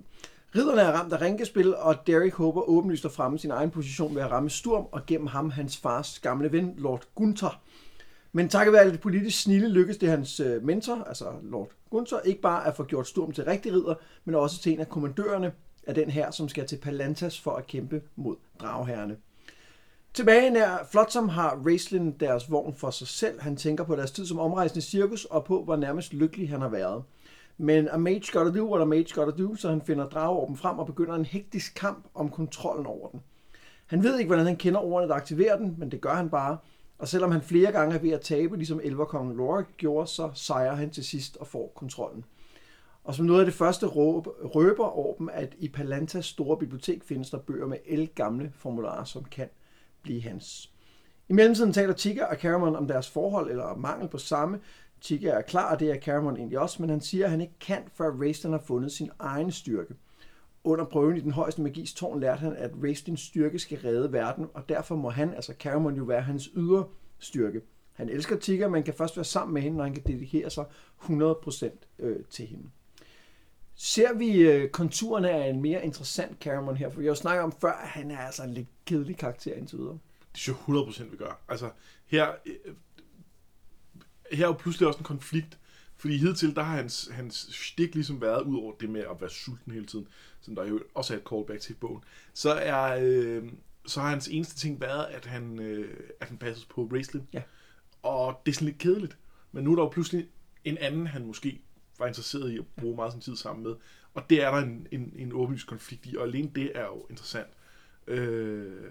Ridderne 0.56 0.80
er 0.80 0.92
ramt 0.92 1.12
af 1.12 1.20
rænkespil, 1.20 1.76
og 1.76 2.06
Derek 2.06 2.34
håber 2.34 2.68
åbenlyst 2.68 3.04
at 3.04 3.12
fremme 3.12 3.38
sin 3.38 3.50
egen 3.50 3.70
position 3.70 4.14
ved 4.14 4.22
at 4.22 4.30
ramme 4.30 4.50
Sturm, 4.50 4.86
og 4.92 5.06
gennem 5.06 5.26
ham 5.26 5.50
hans 5.50 5.76
fars 5.76 6.18
gamle 6.18 6.52
ven, 6.52 6.74
Lord 6.76 7.04
Gunther. 7.14 7.60
Men 8.32 8.48
takket 8.48 8.72
være 8.72 8.90
lidt 8.90 9.00
politisk 9.00 9.42
snille 9.42 9.68
lykkes 9.68 9.96
det 9.96 10.08
hans 10.08 10.40
øh, 10.40 10.64
mentor, 10.64 11.04
altså 11.04 11.24
Lord 11.42 11.70
Gunther, 11.90 12.20
ikke 12.20 12.40
bare 12.40 12.66
at 12.66 12.76
få 12.76 12.84
gjort 12.84 13.08
Sturm 13.08 13.32
til 13.32 13.44
rigtig 13.44 13.72
ridder, 13.72 13.94
men 14.24 14.34
også 14.34 14.62
til 14.62 14.72
en 14.72 14.80
af 14.80 14.88
kommandørerne 14.88 15.52
af 15.86 15.94
den 15.94 16.10
her, 16.10 16.30
som 16.30 16.48
skal 16.48 16.66
til 16.66 16.76
Palantas 16.76 17.40
for 17.40 17.50
at 17.50 17.66
kæmpe 17.66 18.02
mod 18.16 18.36
dragherrene. 18.60 19.16
Tilbage 20.14 20.50
nær 20.50 20.88
Flotsam 20.90 21.28
har 21.28 21.62
Raistlin 21.66 22.12
deres 22.20 22.50
vogn 22.50 22.74
for 22.74 22.90
sig 22.90 23.08
selv. 23.08 23.40
Han 23.40 23.56
tænker 23.56 23.84
på 23.84 23.96
deres 23.96 24.10
tid 24.10 24.26
som 24.26 24.38
omrejsende 24.38 24.82
cirkus 24.82 25.24
og 25.24 25.44
på, 25.44 25.64
hvor 25.64 25.76
nærmest 25.76 26.12
lykkelig 26.12 26.50
han 26.50 26.60
har 26.60 26.68
været. 26.68 27.02
Men 27.58 27.88
a 27.88 27.96
mage 27.96 28.32
gotta 28.32 28.58
do 28.58 28.70
what 28.70 28.82
a 28.82 28.84
mage 28.84 29.14
gotta 29.14 29.42
do, 29.42 29.54
så 29.54 29.68
han 29.68 29.80
finder 29.80 30.08
drageorben 30.08 30.56
frem 30.56 30.78
og 30.78 30.86
begynder 30.86 31.14
en 31.14 31.24
hektisk 31.24 31.74
kamp 31.74 32.06
om 32.14 32.30
kontrollen 32.30 32.86
over 32.86 33.08
den. 33.08 33.20
Han 33.86 34.02
ved 34.02 34.18
ikke, 34.18 34.28
hvordan 34.28 34.46
han 34.46 34.56
kender 34.56 34.80
ordene, 34.80 35.08
der 35.08 35.14
aktiverer 35.14 35.56
den, 35.56 35.74
men 35.78 35.90
det 35.90 36.00
gør 36.00 36.14
han 36.14 36.30
bare. 36.30 36.58
Og 36.98 37.08
selvom 37.08 37.30
han 37.30 37.42
flere 37.42 37.72
gange 37.72 37.94
er 37.94 37.98
ved 37.98 38.10
at 38.10 38.20
tabe, 38.20 38.56
ligesom 38.56 38.80
elverkongen 38.84 39.36
Lorik 39.36 39.66
gjorde, 39.76 40.06
så 40.06 40.30
sejrer 40.34 40.74
han 40.74 40.90
til 40.90 41.04
sidst 41.04 41.36
og 41.36 41.46
får 41.46 41.72
kontrollen. 41.76 42.24
Og 43.04 43.14
som 43.14 43.26
noget 43.26 43.40
af 43.40 43.46
det 43.46 43.54
første 43.54 43.86
røber 43.86 44.98
Orben, 44.98 45.30
at 45.30 45.54
i 45.58 45.68
Palantas 45.68 46.26
store 46.26 46.58
bibliotek 46.58 47.04
findes 47.04 47.30
der 47.30 47.38
bøger 47.38 47.66
med 47.66 47.78
elgamle 47.86 48.52
formularer, 48.54 49.04
som 49.04 49.24
kan 49.24 49.48
blive 50.02 50.22
hans. 50.22 50.72
I 51.28 51.32
mellemtiden 51.32 51.72
taler 51.72 51.92
Tigger 51.92 52.26
og 52.26 52.36
Caramon 52.36 52.76
om 52.76 52.88
deres 52.88 53.10
forhold 53.10 53.50
eller 53.50 53.76
mangel 53.76 54.08
på 54.08 54.18
samme. 54.18 54.60
Chica 55.00 55.28
er 55.28 55.42
klar, 55.42 55.72
og 55.72 55.80
det 55.80 55.90
er 55.90 56.00
Cameron 56.00 56.36
egentlig 56.36 56.58
også, 56.58 56.82
men 56.82 56.90
han 56.90 57.00
siger, 57.00 57.24
at 57.24 57.30
han 57.30 57.40
ikke 57.40 57.58
kan, 57.60 57.82
før 57.94 58.10
Raistlin 58.10 58.52
har 58.52 58.62
fundet 58.66 58.92
sin 58.92 59.10
egen 59.18 59.52
styrke. 59.52 59.94
Under 60.64 60.84
prøven 60.84 61.16
i 61.16 61.20
den 61.20 61.32
højeste 61.32 61.62
magis 61.62 61.94
tårn 61.94 62.20
lærte 62.20 62.40
han, 62.40 62.56
at 62.56 62.70
Raistlins 62.82 63.20
styrke 63.20 63.58
skal 63.58 63.78
redde 63.78 64.12
verden, 64.12 64.46
og 64.54 64.68
derfor 64.68 64.96
må 64.96 65.10
han, 65.10 65.34
altså 65.34 65.54
Cameron, 65.58 65.96
jo 65.96 66.04
være 66.04 66.22
hans 66.22 66.50
ydre 66.56 66.86
styrke. 67.18 67.60
Han 67.92 68.08
elsker 68.08 68.36
Tigger, 68.36 68.68
men 68.68 68.82
kan 68.82 68.94
først 68.94 69.16
være 69.16 69.24
sammen 69.24 69.54
med 69.54 69.62
hende, 69.62 69.76
når 69.76 69.84
han 69.84 69.94
kan 69.94 70.02
dedikere 70.06 70.50
sig 70.50 70.64
100% 71.02 71.68
øh, 71.98 72.24
til 72.30 72.46
hende. 72.46 72.64
Ser 73.74 74.14
vi 74.14 74.40
øh, 74.40 74.70
konturerne 74.70 75.30
af 75.30 75.48
en 75.48 75.62
mere 75.62 75.84
interessant 75.84 76.38
Cameron 76.40 76.76
her? 76.76 76.90
For 76.90 77.00
jeg 77.00 77.06
har 77.06 77.10
jo 77.10 77.14
snakket 77.14 77.42
om 77.42 77.52
før, 77.52 77.72
at 77.72 77.88
han 77.88 78.10
er 78.10 78.18
altså 78.18 78.42
en 78.42 78.50
lidt 78.50 78.68
kedelig 78.86 79.16
karakter 79.16 79.54
indtil 79.54 79.78
videre. 79.78 79.98
Det 80.32 80.40
synes 80.40 80.58
jeg 80.68 80.76
100% 80.76 81.10
vi 81.10 81.16
gør. 81.16 81.40
Altså, 81.48 81.70
her, 82.06 82.28
øh, 82.46 82.74
her 84.32 84.44
er 84.44 84.48
jo 84.48 84.52
pludselig 84.54 84.88
også 84.88 84.98
en 84.98 85.04
konflikt, 85.04 85.58
fordi 85.96 86.16
hidtil, 86.16 86.56
der 86.56 86.62
har 86.62 86.76
hans, 86.76 87.08
hans 87.12 87.48
stik 87.52 87.94
ligesom 87.94 88.20
været, 88.20 88.42
ud 88.42 88.58
over 88.58 88.72
det 88.80 88.90
med 88.90 89.00
at 89.00 89.20
være 89.20 89.30
sulten 89.30 89.72
hele 89.72 89.86
tiden, 89.86 90.08
som 90.40 90.54
der 90.54 90.66
jo 90.66 90.80
også 90.94 91.14
er 91.14 91.18
et 91.18 91.24
callback 91.28 91.60
til 91.60 91.74
bogen, 91.74 92.04
så 92.34 92.50
er, 92.50 92.98
øh, 93.02 93.48
så 93.86 94.00
har 94.00 94.08
hans 94.08 94.28
eneste 94.28 94.56
ting 94.56 94.80
været, 94.80 95.04
at 95.04 95.26
han, 95.26 95.60
øh, 95.60 96.00
at 96.20 96.28
han 96.28 96.38
passes 96.38 96.64
på 96.64 96.88
Raistlin. 96.92 97.28
Ja. 97.32 97.42
Og 98.02 98.42
det 98.46 98.52
er 98.52 98.54
sådan 98.54 98.68
lidt 98.68 98.78
kedeligt. 98.78 99.18
Men 99.52 99.64
nu 99.64 99.72
er 99.72 99.76
der 99.76 99.82
jo 99.82 99.88
pludselig 99.88 100.28
en 100.64 100.78
anden, 100.78 101.06
han 101.06 101.26
måske 101.26 101.62
var 101.98 102.06
interesseret 102.06 102.50
i 102.50 102.58
at 102.58 102.64
bruge 102.76 102.96
meget 102.96 103.12
sin 103.12 103.20
tid 103.20 103.36
sammen 103.36 103.64
med. 103.64 103.74
Og 104.14 104.30
det 104.30 104.42
er 104.42 104.50
der 104.50 104.58
en, 104.58 104.86
en, 104.90 105.12
en 105.16 105.32
åbenlyst 105.32 105.66
konflikt 105.66 106.06
i, 106.06 106.16
og 106.16 106.26
alene 106.26 106.50
det 106.54 106.72
er 106.74 106.84
jo 106.84 107.06
interessant. 107.10 107.48
Øh, 108.06 108.90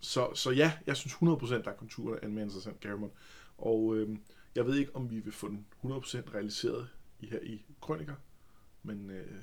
så, 0.00 0.34
så 0.34 0.50
ja, 0.50 0.72
jeg 0.86 0.96
synes 0.96 1.14
100% 1.14 1.52
der 1.54 1.70
er 1.70 1.76
konturer 1.76 2.18
af 2.22 2.26
en 2.26 2.34
mere 2.34 2.44
interessant 2.44 2.80
Garamond. 2.80 3.10
Og 3.58 3.96
øh, 3.96 4.08
jeg 4.54 4.66
ved 4.66 4.76
ikke, 4.76 4.96
om 4.96 5.10
vi 5.10 5.18
vil 5.18 5.32
få 5.32 5.48
den 5.48 5.66
100% 5.84 5.88
realiseret 6.34 6.88
i 7.20 7.26
her 7.26 7.38
i 7.42 7.64
Krøniker, 7.80 8.14
men, 8.82 9.10
øh, 9.10 9.42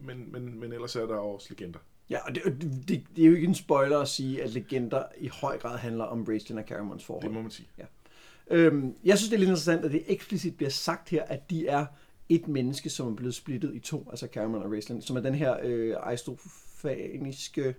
men, 0.00 0.32
men, 0.32 0.60
men 0.60 0.72
ellers 0.72 0.96
er 0.96 1.06
der 1.06 1.16
også 1.16 1.46
legender. 1.50 1.78
Ja, 2.10 2.18
og 2.26 2.34
det, 2.34 2.44
det, 2.88 3.04
det 3.16 3.24
er 3.24 3.28
jo 3.28 3.34
ikke 3.34 3.46
en 3.46 3.54
spoiler 3.54 3.98
at 3.98 4.08
sige, 4.08 4.42
at 4.42 4.50
legender 4.50 5.04
i 5.18 5.28
høj 5.28 5.58
grad 5.58 5.78
handler 5.78 6.04
om 6.04 6.24
Raistlin 6.24 6.58
og 6.58 6.64
Caramon's 6.70 7.02
forhold. 7.02 7.22
Det 7.22 7.32
må 7.32 7.42
man 7.42 7.50
sige. 7.50 7.68
Ja. 7.78 7.84
Øhm, 8.50 8.96
jeg 9.04 9.18
synes, 9.18 9.30
det 9.30 9.36
er 9.36 9.38
lidt 9.38 9.48
interessant, 9.48 9.84
at 9.84 9.92
det 9.92 10.02
eksplicit 10.06 10.56
bliver 10.56 10.70
sagt 10.70 11.08
her, 11.08 11.22
at 11.22 11.50
de 11.50 11.66
er 11.66 11.86
et 12.28 12.48
menneske, 12.48 12.90
som 12.90 13.08
er 13.08 13.14
blevet 13.14 13.34
splittet 13.34 13.74
i 13.74 13.78
to, 13.78 14.06
altså 14.10 14.28
Caramon 14.32 14.62
og 14.62 14.72
Raistlin, 14.72 15.02
som 15.02 15.16
er 15.16 15.20
den 15.20 15.34
her 15.34 15.56
øh, 15.62 15.96
aristofaniske 16.00 17.74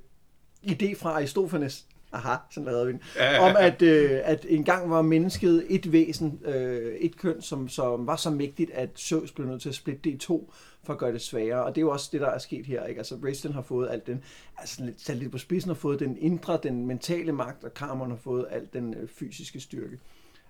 idé 0.64 0.96
fra 0.96 1.10
Aristofanes, 1.10 1.88
aha, 2.12 2.36
sådan 2.52 2.74
der 2.74 2.86
vi 2.86 2.94
ja, 3.16 3.26
ja, 3.26 3.34
ja. 3.34 3.50
om 3.50 3.56
at, 3.60 3.82
øh, 3.82 4.20
at 4.24 4.46
engang 4.50 4.90
var 4.90 5.02
mennesket 5.02 5.66
et 5.70 5.92
væsen, 5.92 6.42
øh, 6.46 6.96
et 6.96 7.18
køn, 7.18 7.42
som, 7.42 7.70
som 7.70 8.08
var 8.08 8.16
så 8.16 8.30
mægtigt, 8.30 8.72
at 8.72 8.90
Zeus 9.00 9.32
blev 9.32 9.48
nødt 9.48 9.62
til 9.62 9.70
at 9.70 9.76
splitte 9.76 10.02
det 10.04 10.12
i 10.12 10.18
to, 10.18 10.54
for 10.84 10.94
at 10.94 11.00
gøre 11.00 11.14
det 11.14 11.22
sværere. 11.22 11.64
Og 11.64 11.76
det 11.76 11.82
er 11.82 11.86
jo 11.86 11.92
også 11.92 12.10
det, 12.12 12.22
der 12.22 12.28
er 12.28 12.38
sket 12.38 12.66
her. 12.66 12.86
Ikke? 12.86 13.00
Altså, 13.00 13.16
Raistlin 13.24 13.54
har 13.54 13.62
fået 13.62 13.90
alt 13.90 14.08
den, 14.08 14.24
altså 14.58 14.84
lidt, 14.84 15.02
sat 15.02 15.18
lidt 15.18 15.32
på 15.32 15.38
spidsen, 15.38 15.70
har 15.70 15.76
fået 15.76 16.00
den 16.00 16.18
indre, 16.18 16.60
den 16.64 16.86
mentale 16.86 17.32
magt, 17.32 17.64
og 17.64 17.72
Carmon 17.76 18.10
har 18.10 18.18
fået 18.18 18.48
alt 18.50 18.74
den 18.74 18.94
øh, 18.94 19.08
fysiske 19.10 19.60
styrke. 19.60 20.00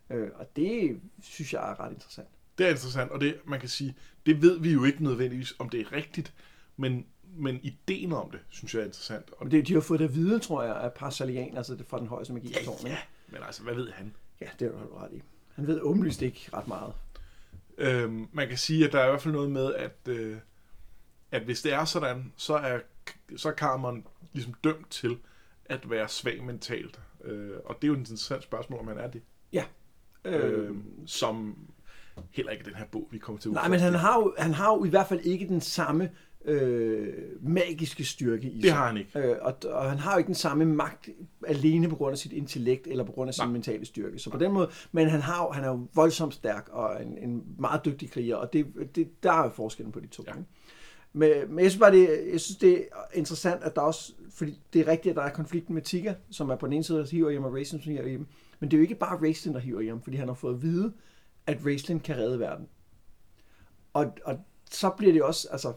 Øh, 0.09 0.27
og 0.35 0.45
det 0.55 0.99
synes 1.21 1.53
jeg 1.53 1.71
er 1.71 1.79
ret 1.79 1.93
interessant. 1.93 2.27
Det 2.57 2.65
er 2.65 2.69
interessant, 2.69 3.11
og 3.11 3.21
det, 3.21 3.35
man 3.45 3.59
kan 3.59 3.69
sige, 3.69 3.95
det 4.25 4.41
ved 4.41 4.59
vi 4.59 4.71
jo 4.71 4.83
ikke 4.83 5.03
nødvendigvis, 5.03 5.53
om 5.59 5.69
det 5.69 5.79
er 5.79 5.91
rigtigt, 5.91 6.33
men 6.77 7.05
men 7.35 7.59
ideen 7.63 8.13
om 8.13 8.31
det, 8.31 8.39
synes 8.49 8.73
jeg 8.73 8.81
er 8.81 8.85
interessant. 8.85 9.31
Og 9.37 9.51
det, 9.51 9.67
de 9.67 9.73
har 9.73 9.81
fået 9.81 9.99
det 9.99 10.05
at 10.05 10.15
vide, 10.15 10.39
tror 10.39 10.63
jeg, 10.63 10.75
af 10.75 10.93
Parsalian, 10.93 11.57
altså 11.57 11.75
det 11.75 11.85
fra 11.85 11.99
den 11.99 12.07
højeste 12.07 12.33
magi. 12.33 12.47
Ja, 12.47 12.89
ja, 12.89 12.97
men 13.27 13.43
altså, 13.43 13.63
hvad 13.63 13.75
ved 13.75 13.91
han? 13.91 14.13
Ja, 14.41 14.47
det 14.59 14.67
er 14.67 14.71
du 14.71 14.95
ret 14.95 15.13
i. 15.13 15.21
Han 15.53 15.67
ved 15.67 15.81
åbenlyst 15.81 16.21
ikke 16.21 16.49
ret 16.53 16.67
meget. 16.67 16.93
Øhm, 17.77 18.27
man 18.31 18.47
kan 18.47 18.57
sige, 18.57 18.85
at 18.85 18.93
der 18.93 18.99
er 18.99 19.05
i 19.05 19.09
hvert 19.09 19.21
fald 19.21 19.33
noget 19.33 19.51
med, 19.51 19.73
at, 19.73 19.97
øh, 20.07 20.37
at 21.31 21.41
hvis 21.41 21.61
det 21.61 21.73
er 21.73 21.85
sådan, 21.85 22.33
så 22.37 22.55
er, 22.55 22.79
så 23.37 23.49
er 23.49 23.53
Carmen 23.53 24.05
ligesom 24.33 24.53
dømt 24.63 24.89
til 24.89 25.17
at 25.65 25.89
være 25.89 26.07
svag 26.07 26.43
mentalt. 26.43 26.99
Øh, 27.23 27.57
og 27.65 27.75
det 27.75 27.83
er 27.83 27.87
jo 27.87 27.93
et 27.93 27.99
interessant 27.99 28.43
spørgsmål, 28.43 28.79
om 28.79 28.87
han 28.87 28.97
er 28.97 29.07
det. 29.07 29.21
Ja. 29.53 29.63
Øh, 30.25 30.75
som 31.05 31.57
heller 32.31 32.51
ikke 32.51 32.65
den 32.65 32.75
her 32.75 32.85
bog, 32.85 33.07
vi 33.11 33.17
kommer 33.17 33.41
til 33.41 33.49
at 33.49 33.53
Nej, 33.53 33.67
men 33.67 33.79
han 33.79 33.93
har, 33.93 34.19
jo, 34.19 34.35
han 34.37 34.53
har 34.53 34.73
jo 34.73 34.85
i 34.85 34.89
hvert 34.89 35.07
fald 35.07 35.19
ikke 35.19 35.47
den 35.47 35.61
samme 35.61 36.11
øh, 36.49 37.13
magiske 37.41 38.03
styrke 38.03 38.49
i 38.49 38.55
sig. 38.55 38.63
Det 38.63 38.71
har 38.71 38.87
han 38.87 38.97
ikke. 38.97 39.19
Øh, 39.19 39.37
og, 39.41 39.55
og 39.65 39.89
han 39.89 39.99
har 39.99 40.11
jo 40.11 40.17
ikke 40.17 40.27
den 40.27 40.35
samme 40.35 40.65
magt 40.65 41.09
alene 41.47 41.89
på 41.89 41.95
grund 41.95 42.11
af 42.11 42.17
sit 42.17 42.31
intellekt 42.33 42.87
eller 42.87 43.03
på 43.03 43.11
grund 43.11 43.27
af 43.27 43.33
sin 43.33 43.43
Nej. 43.43 43.51
mentale 43.51 43.85
styrke. 43.85 44.19
Så 44.19 44.29
på 44.29 44.37
den 44.37 44.51
måde, 44.51 44.69
men 44.91 45.09
han, 45.09 45.21
har 45.21 45.51
han 45.51 45.63
er 45.63 45.67
jo 45.67 45.87
voldsomt 45.93 46.33
stærk 46.33 46.69
og 46.71 47.03
en, 47.03 47.17
en 47.17 47.43
meget 47.59 47.85
dygtig 47.85 48.11
kriger, 48.11 48.35
og 48.35 48.53
det, 48.53 48.65
det, 48.95 49.23
der 49.23 49.31
er 49.31 49.43
jo 49.43 49.49
forskellen 49.49 49.91
på 49.91 49.99
de 49.99 50.07
to. 50.07 50.23
Ja. 50.27 50.33
Men, 51.13 51.31
men 51.49 51.59
jeg 51.59 51.71
synes 51.71 51.79
bare, 51.79 51.91
det, 51.91 52.09
jeg 52.31 52.39
synes, 52.39 52.57
det 52.57 52.77
er 52.77 53.17
interessant, 53.17 53.63
at 53.63 53.75
der 53.75 53.81
også, 53.81 54.13
fordi 54.29 54.59
det 54.73 54.81
er 54.81 54.87
rigtigt, 54.87 55.11
at 55.11 55.15
der 55.15 55.23
er 55.23 55.29
konflikten 55.29 55.73
med 55.73 55.81
Tigger, 55.81 56.13
som 56.31 56.49
er 56.49 56.55
på 56.55 56.65
den 56.65 56.73
ene 56.73 56.83
side, 56.83 56.97
der 56.97 57.05
hiver 57.11 57.29
hjem, 57.29 57.43
og 57.43 57.53
Racing, 57.53 57.83
som 57.83 57.91
hiver 57.91 58.07
hjem. 58.07 58.27
Men 58.59 58.71
det 58.71 58.77
er 58.77 58.79
jo 58.79 58.81
ikke 58.81 58.95
bare 58.95 59.27
Racing, 59.27 59.55
der 59.55 59.61
hiver 59.61 59.81
hjem, 59.81 60.01
fordi 60.01 60.17
han 60.17 60.27
har 60.27 60.35
fået 60.35 60.53
at 60.53 60.61
vide, 60.61 60.93
at 61.47 61.57
Racing 61.65 62.03
kan 62.03 62.17
redde 62.17 62.39
verden. 62.39 62.67
Og, 63.93 64.13
og 64.25 64.39
så 64.71 64.89
bliver 64.89 65.13
det 65.13 65.23
også, 65.23 65.47
altså... 65.51 65.73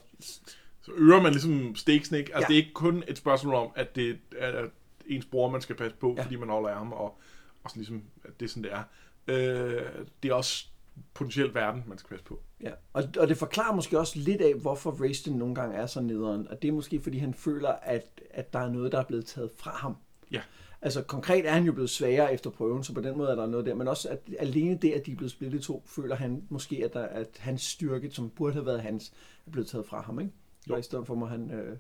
Så 0.82 0.92
øger 0.94 1.22
man 1.22 1.32
ligesom 1.32 1.74
stakesene, 1.74 2.18
ikke? 2.18 2.34
Altså, 2.34 2.46
ja. 2.52 2.54
det 2.54 2.60
er 2.60 2.64
ikke 2.64 2.74
kun 2.74 3.04
et 3.08 3.18
spørgsmål 3.18 3.54
om, 3.54 3.68
at 3.74 3.96
det 3.96 4.18
er 4.38 4.66
ens 5.06 5.26
bror, 5.26 5.50
man 5.50 5.60
skal 5.60 5.76
passe 5.76 5.96
på, 5.96 6.14
ja. 6.16 6.22
fordi 6.22 6.36
man 6.36 6.48
holder 6.48 6.68
af 6.68 6.78
ham, 6.78 6.92
og, 6.92 7.18
og 7.64 7.70
sådan 7.70 7.80
ligesom, 7.80 8.02
at 8.24 8.40
det 8.40 8.46
er 8.46 8.50
sådan, 8.50 8.62
det 8.62 8.72
er. 8.72 8.82
Øh, 9.28 9.82
det 10.22 10.30
er 10.30 10.34
også 10.34 10.66
potentielt 11.14 11.54
verden, 11.54 11.84
man 11.86 11.98
skal 11.98 12.08
passe 12.08 12.24
på. 12.24 12.40
Ja, 12.60 12.70
og, 12.92 13.04
og 13.18 13.28
det 13.28 13.36
forklarer 13.36 13.74
måske 13.74 13.98
også 13.98 14.18
lidt 14.18 14.40
af, 14.40 14.54
hvorfor 14.54 14.90
Raistin 14.90 15.32
nogle 15.32 15.54
gange 15.54 15.76
er 15.76 15.86
så 15.86 16.00
nederen. 16.00 16.48
Og 16.48 16.62
det 16.62 16.68
er 16.68 16.72
måske, 16.72 17.00
fordi 17.00 17.18
han 17.18 17.34
føler, 17.34 17.68
at, 17.68 18.20
at 18.30 18.52
der 18.52 18.58
er 18.58 18.68
noget, 18.68 18.92
der 18.92 18.98
er 18.98 19.04
blevet 19.04 19.26
taget 19.26 19.50
fra 19.56 19.70
ham. 19.70 19.96
Ja. 20.32 20.40
Altså 20.82 21.02
konkret 21.02 21.48
er 21.48 21.52
han 21.52 21.64
jo 21.64 21.72
blevet 21.72 21.90
sværere 21.90 22.34
efter 22.34 22.50
prøven, 22.50 22.84
så 22.84 22.94
på 22.94 23.00
den 23.00 23.16
måde 23.16 23.30
er 23.30 23.34
der 23.34 23.46
noget 23.46 23.66
der. 23.66 23.74
Men 23.74 23.88
også 23.88 24.08
at 24.08 24.20
alene 24.38 24.78
det, 24.78 24.92
at 24.92 25.06
de 25.06 25.12
er 25.12 25.16
blevet 25.16 25.30
splittet 25.30 25.62
to, 25.62 25.82
føler 25.86 26.16
han 26.16 26.42
måske, 26.48 26.82
at, 26.84 26.92
der, 26.92 27.02
at 27.02 27.28
hans 27.38 27.62
styrke, 27.62 28.10
som 28.10 28.30
burde 28.30 28.52
have 28.52 28.66
været 28.66 28.82
hans, 28.82 29.12
er 29.46 29.50
blevet 29.50 29.68
taget 29.68 29.86
fra 29.86 30.02
ham. 30.02 30.20
Ikke? 30.20 30.32
Jo. 30.68 30.74
Og 30.74 30.80
i 30.80 30.82
stedet 30.82 31.06
for 31.06 31.14
må 31.14 31.26
han, 31.26 31.50
øh, 31.50 31.76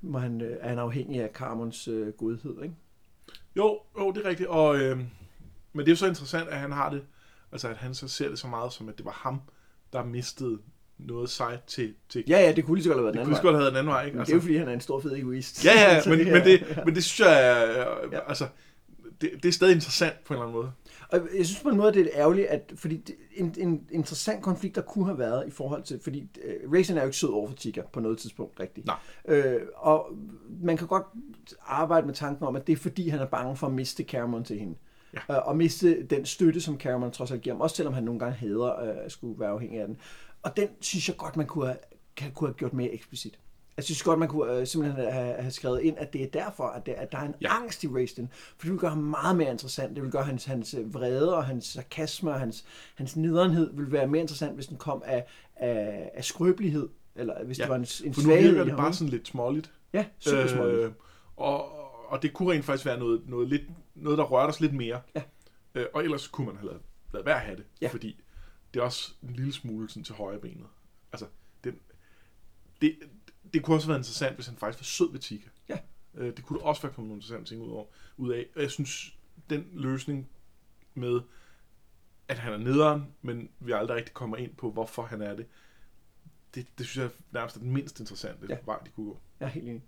må 0.00 0.18
han, 0.18 0.40
øh, 0.40 0.56
er 0.60 0.68
han 0.68 0.78
afhængig 0.78 1.22
af 1.22 1.30
Carmons 1.34 1.88
øh, 1.88 2.12
godhed. 2.12 2.62
Ikke? 2.62 2.74
Jo, 3.56 3.80
jo, 3.98 4.10
det 4.10 4.24
er 4.24 4.28
rigtigt. 4.28 4.48
Og, 4.48 4.76
øh, 4.76 4.98
men 5.72 5.78
det 5.78 5.88
er 5.88 5.92
jo 5.92 5.96
så 5.96 6.06
interessant, 6.06 6.48
at 6.48 6.58
han 6.58 6.72
har 6.72 6.90
det, 6.90 7.02
altså 7.52 7.68
at 7.68 7.76
han 7.76 7.94
så 7.94 8.08
ser 8.08 8.28
det 8.28 8.38
så 8.38 8.46
meget 8.46 8.72
som, 8.72 8.88
at 8.88 8.98
det 8.98 9.04
var 9.04 9.12
ham, 9.12 9.40
der 9.92 10.04
mistede 10.04 10.58
noget 10.98 11.30
sejt 11.30 11.64
til, 11.64 11.94
til... 12.08 12.24
Ja, 12.28 12.40
ja, 12.40 12.52
det 12.52 12.64
kunne 12.64 12.76
lige 12.76 12.84
så 12.84 12.90
godt 12.90 12.98
have 12.98 13.04
været 13.04 13.14
den 13.14 13.20
anden 13.20 13.30
vej. 13.30 13.36
Det 13.36 13.42
kunne 13.42 13.52
godt 13.52 13.56
have 13.56 13.62
været 13.62 13.72
den 13.72 13.78
anden 13.78 13.92
vej, 13.92 14.04
ikke? 14.06 14.18
Altså, 14.18 14.30
det 14.30 14.32
er 14.32 14.36
jo, 14.36 14.40
fordi 14.40 14.56
han 14.56 14.68
er 14.68 14.72
en 14.72 14.80
stor 14.80 15.00
fed 15.00 15.12
egoist. 15.12 15.64
Ja, 15.64 15.72
ja, 15.72 16.00
men, 16.10 16.32
men, 16.32 16.44
det, 16.44 16.82
men 16.84 16.94
det 16.94 17.04
synes 17.04 17.28
jeg 17.28 17.48
er... 17.48 17.86
Ja. 18.12 18.28
Altså, 18.28 18.48
det, 19.24 19.42
det 19.42 19.48
er 19.48 19.52
stadig 19.52 19.74
interessant 19.74 20.24
på 20.24 20.34
en 20.34 20.36
eller 20.36 20.46
anden 20.46 20.60
måde. 20.60 20.72
Og 21.08 21.20
jeg 21.38 21.46
synes 21.46 21.62
på 21.62 21.68
en 21.68 21.76
måde, 21.76 21.92
det 21.92 22.02
er 22.02 22.20
ærgerligt, 22.20 22.46
at, 22.46 22.72
fordi 22.76 22.96
det, 22.96 23.14
en, 23.36 23.54
en 23.58 23.86
interessant 23.90 24.42
konflikt, 24.42 24.76
der 24.76 24.82
kunne 24.82 25.04
have 25.04 25.18
været 25.18 25.46
i 25.46 25.50
forhold 25.50 25.82
til, 25.82 26.00
fordi 26.02 26.22
uh, 26.22 26.72
Raisin 26.72 26.96
er 26.96 27.00
jo 27.00 27.06
ikke 27.06 27.16
sød 27.16 27.28
over 27.28 27.48
for 27.48 27.56
Tika 27.56 27.82
på 27.92 28.00
noget 28.00 28.18
tidspunkt 28.18 28.60
rigtigt. 28.60 28.86
Nej. 28.86 28.96
Øh, 29.28 29.62
og 29.76 30.10
man 30.62 30.76
kan 30.76 30.86
godt 30.86 31.06
arbejde 31.66 32.06
med 32.06 32.14
tanken 32.14 32.46
om, 32.46 32.56
at 32.56 32.66
det 32.66 32.72
er 32.72 32.76
fordi, 32.76 33.08
han 33.08 33.20
er 33.20 33.26
bange 33.26 33.56
for 33.56 33.66
at 33.66 33.72
miste 33.72 34.04
Cameron 34.04 34.44
til 34.44 34.58
hende. 34.58 34.74
Ja. 35.28 35.34
Øh, 35.34 35.48
og 35.48 35.56
miste 35.56 36.06
den 36.06 36.26
støtte, 36.26 36.60
som 36.60 36.78
Cameron 36.78 37.12
trods 37.12 37.30
alt 37.30 37.42
giver 37.42 37.54
ham, 37.54 37.60
også 37.60 37.76
selvom 37.76 37.94
han 37.94 38.02
nogle 38.02 38.20
gange 38.20 38.34
hader 38.34 38.66
at 38.66 39.04
uh, 39.04 39.10
skulle 39.10 39.40
være 39.40 39.50
afhængig 39.50 39.80
af 39.80 39.86
den. 39.86 39.96
Og 40.42 40.56
den 40.56 40.68
synes 40.80 41.08
jeg 41.08 41.16
godt, 41.16 41.36
man 41.36 41.46
kunne 41.46 41.66
have, 41.66 42.30
kunne 42.34 42.48
have 42.48 42.54
gjort 42.54 42.72
mere 42.72 42.90
eksplicit. 42.90 43.38
Jeg 43.76 43.84
synes 43.84 44.02
godt, 44.02 44.18
man 44.18 44.28
kunne 44.28 44.60
uh, 44.60 44.66
simpelthen 44.66 45.12
have, 45.12 45.34
have 45.34 45.50
skrevet 45.50 45.80
ind, 45.82 45.98
at 45.98 46.12
det 46.12 46.22
er 46.22 46.26
derfor, 46.26 46.64
at, 46.64 46.86
det, 46.86 46.92
at 46.92 47.12
der 47.12 47.18
er 47.18 47.22
en 47.22 47.34
ja. 47.40 47.62
angst 47.62 47.84
i 47.84 47.88
Raistin. 47.88 48.28
For 48.32 48.62
det 48.62 48.70
vil 48.70 48.80
gøre 48.80 48.90
ham 48.90 49.02
meget 49.02 49.36
mere 49.36 49.50
interessant. 49.50 49.96
Det 49.96 50.02
vil 50.02 50.12
gøre 50.12 50.24
hans, 50.24 50.44
hans 50.44 50.74
øh, 50.74 50.94
vrede 50.94 51.36
og 51.36 51.44
hans 51.44 51.64
sarkasme 51.64 52.30
og 52.30 52.40
hans, 52.40 52.64
hans 52.94 53.16
nederenhed 53.16 53.70
vil 53.72 53.92
være 53.92 54.06
mere 54.06 54.20
interessant, 54.20 54.54
hvis 54.54 54.66
den 54.66 54.76
kom 54.76 55.02
af, 55.06 55.26
af, 55.56 56.10
af 56.14 56.24
skrøbelighed. 56.24 56.88
Eller 57.14 57.44
hvis 57.44 57.58
ja. 57.58 57.62
det 57.62 57.70
var 57.70 57.76
en, 57.76 57.86
en 58.04 58.14
For 58.14 58.22
nu 58.22 58.28
virker 58.28 58.64
det 58.64 58.76
bare 58.76 58.92
sådan 58.92 59.08
lidt 59.08 59.28
småligt. 59.28 59.72
Ja, 59.92 60.04
super 60.18 60.46
småligt. 60.46 60.78
Øh, 60.78 60.92
og, 61.36 61.84
og 62.12 62.22
det 62.22 62.32
kunne 62.32 62.52
rent 62.52 62.64
faktisk 62.64 62.86
være 62.86 62.98
noget, 62.98 63.22
noget, 63.28 63.48
lidt, 63.48 63.62
noget 63.94 64.18
der 64.18 64.24
rørte 64.24 64.50
os 64.50 64.60
lidt 64.60 64.74
mere. 64.74 65.00
Ja. 65.14 65.22
Øh, 65.74 65.86
og 65.94 66.04
ellers 66.04 66.28
kunne 66.28 66.46
man 66.46 66.56
have 66.56 66.66
lavet, 66.66 66.82
lavet 67.12 67.26
være 67.26 67.34
at 67.34 67.40
have 67.40 67.56
det. 67.56 67.64
Ja. 67.80 67.88
Fordi 67.88 68.20
det 68.74 68.80
er 68.80 68.84
også 68.84 69.14
en 69.22 69.30
lille 69.30 69.52
smule 69.52 69.88
sådan 69.88 70.04
til 70.04 70.14
højre 70.14 70.38
benet. 70.38 70.66
Altså, 71.12 71.26
den, 71.64 71.74
det, 72.80 72.94
det 73.54 73.62
kunne 73.62 73.76
også 73.76 73.86
være 73.86 73.96
interessant, 73.96 74.34
hvis 74.34 74.46
han 74.46 74.56
faktisk 74.56 74.80
var 74.80 74.84
sød 74.84 75.12
ved 75.12 75.20
Tika. 75.20 75.48
Ja. 75.68 75.78
Øh, 76.14 76.36
det 76.36 76.44
kunne 76.44 76.62
også 76.62 76.82
være 76.82 76.92
kommet 76.92 77.08
nogle 77.08 77.18
interessante 77.18 77.50
ting 77.50 77.62
ud, 77.62 77.70
over, 77.70 77.84
ud 78.16 78.32
af. 78.32 78.46
Og 78.56 78.62
jeg 78.62 78.70
synes, 78.70 79.16
den 79.50 79.66
løsning 79.72 80.28
med, 80.94 81.20
at 82.28 82.38
han 82.38 82.52
er 82.52 82.56
nederen, 82.56 83.06
men 83.22 83.48
vi 83.60 83.72
aldrig 83.72 83.96
rigtig 83.96 84.14
kommer 84.14 84.36
ind 84.36 84.54
på, 84.56 84.70
hvorfor 84.70 85.02
han 85.02 85.22
er 85.22 85.34
det, 85.36 85.46
det, 86.54 86.66
det 86.78 86.86
synes 86.86 87.02
jeg 87.02 87.10
nærmest 87.32 87.56
er 87.56 87.60
den 87.60 87.70
mindst 87.72 88.00
interessante 88.00 88.46
Ja. 88.48 88.54
ja. 88.54 88.60
vej, 88.64 88.78
de 88.84 88.90
kunne 88.90 89.06
gå. 89.06 89.18
Jeg 89.40 89.46
er 89.46 89.50
helt 89.50 89.68
enig. 89.68 89.82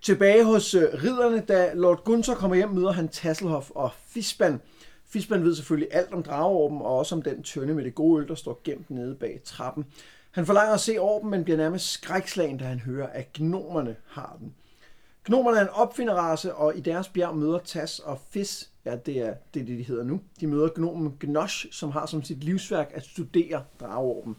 Tilbage 0.00 0.44
hos 0.44 0.74
øh, 0.74 0.82
ridderne, 0.82 1.40
da 1.40 1.74
Lord 1.74 2.04
Gunther 2.04 2.34
kommer 2.34 2.56
hjem, 2.56 2.68
møder 2.70 2.92
han 2.92 3.08
Tasselhoff 3.08 3.70
og 3.70 3.92
Fisban. 4.06 4.60
Fisban 5.06 5.44
ved 5.44 5.54
selvfølgelig 5.54 5.88
alt 5.94 6.12
om 6.12 6.22
drageorben, 6.22 6.78
og 6.78 6.98
også 6.98 7.14
om 7.14 7.22
den 7.22 7.42
tønde 7.42 7.74
med 7.74 7.84
det 7.84 7.94
gode 7.94 8.22
øl, 8.22 8.28
der 8.28 8.34
står 8.34 8.60
gemt 8.64 8.90
nede 8.90 9.14
bag 9.14 9.40
trappen. 9.44 9.86
Han 10.38 10.46
forlanger 10.46 10.74
at 10.74 10.80
se 10.80 10.98
orben, 10.98 11.30
men 11.30 11.44
bliver 11.44 11.56
nærmest 11.56 11.90
skrækslagen, 11.90 12.58
da 12.58 12.64
han 12.64 12.78
hører, 12.78 13.06
at 13.06 13.32
gnomerne 13.32 13.96
har 14.06 14.36
den. 14.40 14.54
Gnomerne 15.24 15.58
er 15.58 15.62
en 15.62 15.68
opfinderrace, 15.68 16.54
og 16.54 16.76
i 16.76 16.80
deres 16.80 17.08
bjerg 17.08 17.36
møder 17.36 17.58
Tas 17.58 17.98
og 17.98 18.20
Fis, 18.30 18.70
ja, 18.84 18.96
det 18.96 19.18
er 19.18 19.34
det, 19.54 19.62
er 19.62 19.66
det 19.66 19.78
de 19.78 19.82
hedder 19.82 20.04
nu. 20.04 20.20
De 20.40 20.46
møder 20.46 20.68
gnomen 20.68 21.16
Gnosh, 21.20 21.66
som 21.70 21.90
har 21.90 22.06
som 22.06 22.22
sit 22.22 22.44
livsværk 22.44 22.90
at 22.94 23.04
studere 23.04 23.64
drageorben. 23.80 24.36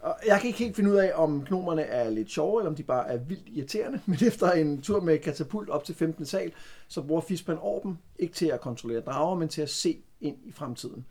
Og 0.00 0.16
jeg 0.26 0.40
kan 0.40 0.46
ikke 0.46 0.58
helt 0.58 0.76
finde 0.76 0.90
ud 0.90 0.96
af, 0.96 1.12
om 1.14 1.44
gnomerne 1.44 1.82
er 1.82 2.10
lidt 2.10 2.30
sjove, 2.30 2.60
eller 2.60 2.70
om 2.70 2.76
de 2.76 2.82
bare 2.82 3.08
er 3.08 3.16
vildt 3.16 3.48
irriterende. 3.48 4.00
Men 4.06 4.18
efter 4.26 4.50
en 4.50 4.82
tur 4.82 5.00
med 5.00 5.18
katapult 5.18 5.70
op 5.70 5.84
til 5.84 5.94
15. 5.94 6.26
sal, 6.26 6.52
så 6.88 7.02
bruger 7.02 7.20
Fispan 7.20 7.58
Orben 7.60 7.98
ikke 8.18 8.34
til 8.34 8.46
at 8.46 8.60
kontrollere 8.60 9.00
drager, 9.00 9.36
men 9.36 9.48
til 9.48 9.62
at 9.62 9.70
se 9.70 9.98
ind 10.20 10.36
i 10.44 10.52
fremtiden. 10.52 11.04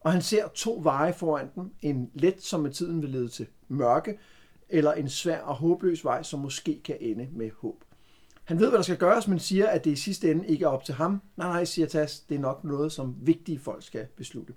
Og 0.00 0.12
han 0.12 0.22
ser 0.22 0.48
to 0.48 0.80
veje 0.82 1.12
foran 1.12 1.48
dem. 1.54 1.70
En 1.82 2.10
let, 2.14 2.42
som 2.42 2.60
med 2.60 2.70
tiden 2.70 3.02
vil 3.02 3.10
lede 3.10 3.28
til 3.28 3.46
mørke, 3.72 4.18
eller 4.68 4.92
en 4.92 5.08
svær 5.08 5.40
og 5.40 5.54
håbløs 5.54 6.04
vej, 6.04 6.22
som 6.22 6.40
måske 6.40 6.80
kan 6.84 6.96
ende 7.00 7.28
med 7.32 7.50
håb. 7.60 7.84
Han 8.44 8.60
ved, 8.60 8.68
hvad 8.68 8.76
der 8.76 8.82
skal 8.82 8.96
gøres, 8.96 9.28
men 9.28 9.38
siger, 9.38 9.66
at 9.66 9.84
det 9.84 9.90
i 9.90 9.96
sidste 9.96 10.30
ende 10.30 10.46
ikke 10.46 10.64
er 10.64 10.68
op 10.68 10.84
til 10.84 10.94
ham. 10.94 11.22
Nej, 11.36 11.48
nej, 11.48 11.64
siger 11.64 11.86
Tas, 11.86 12.20
det 12.20 12.34
er 12.34 12.38
nok 12.38 12.64
noget, 12.64 12.92
som 12.92 13.16
vigtige 13.20 13.58
folk 13.58 13.82
skal 13.82 14.06
beslutte. 14.16 14.54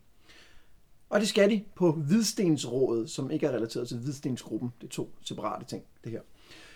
Og 1.10 1.20
det 1.20 1.28
skal 1.28 1.50
de 1.50 1.64
på 1.76 1.92
Hvidstensrådet, 1.92 3.10
som 3.10 3.32
ikke 3.32 3.48
er 3.48 3.52
relateret 3.52 3.88
til 3.88 3.98
Hvidstensgruppen. 3.98 4.74
Det 4.82 4.88
er 4.88 4.92
to 4.92 5.10
separate 5.22 5.66
ting, 5.66 5.84
det 6.04 6.12
her. 6.12 6.22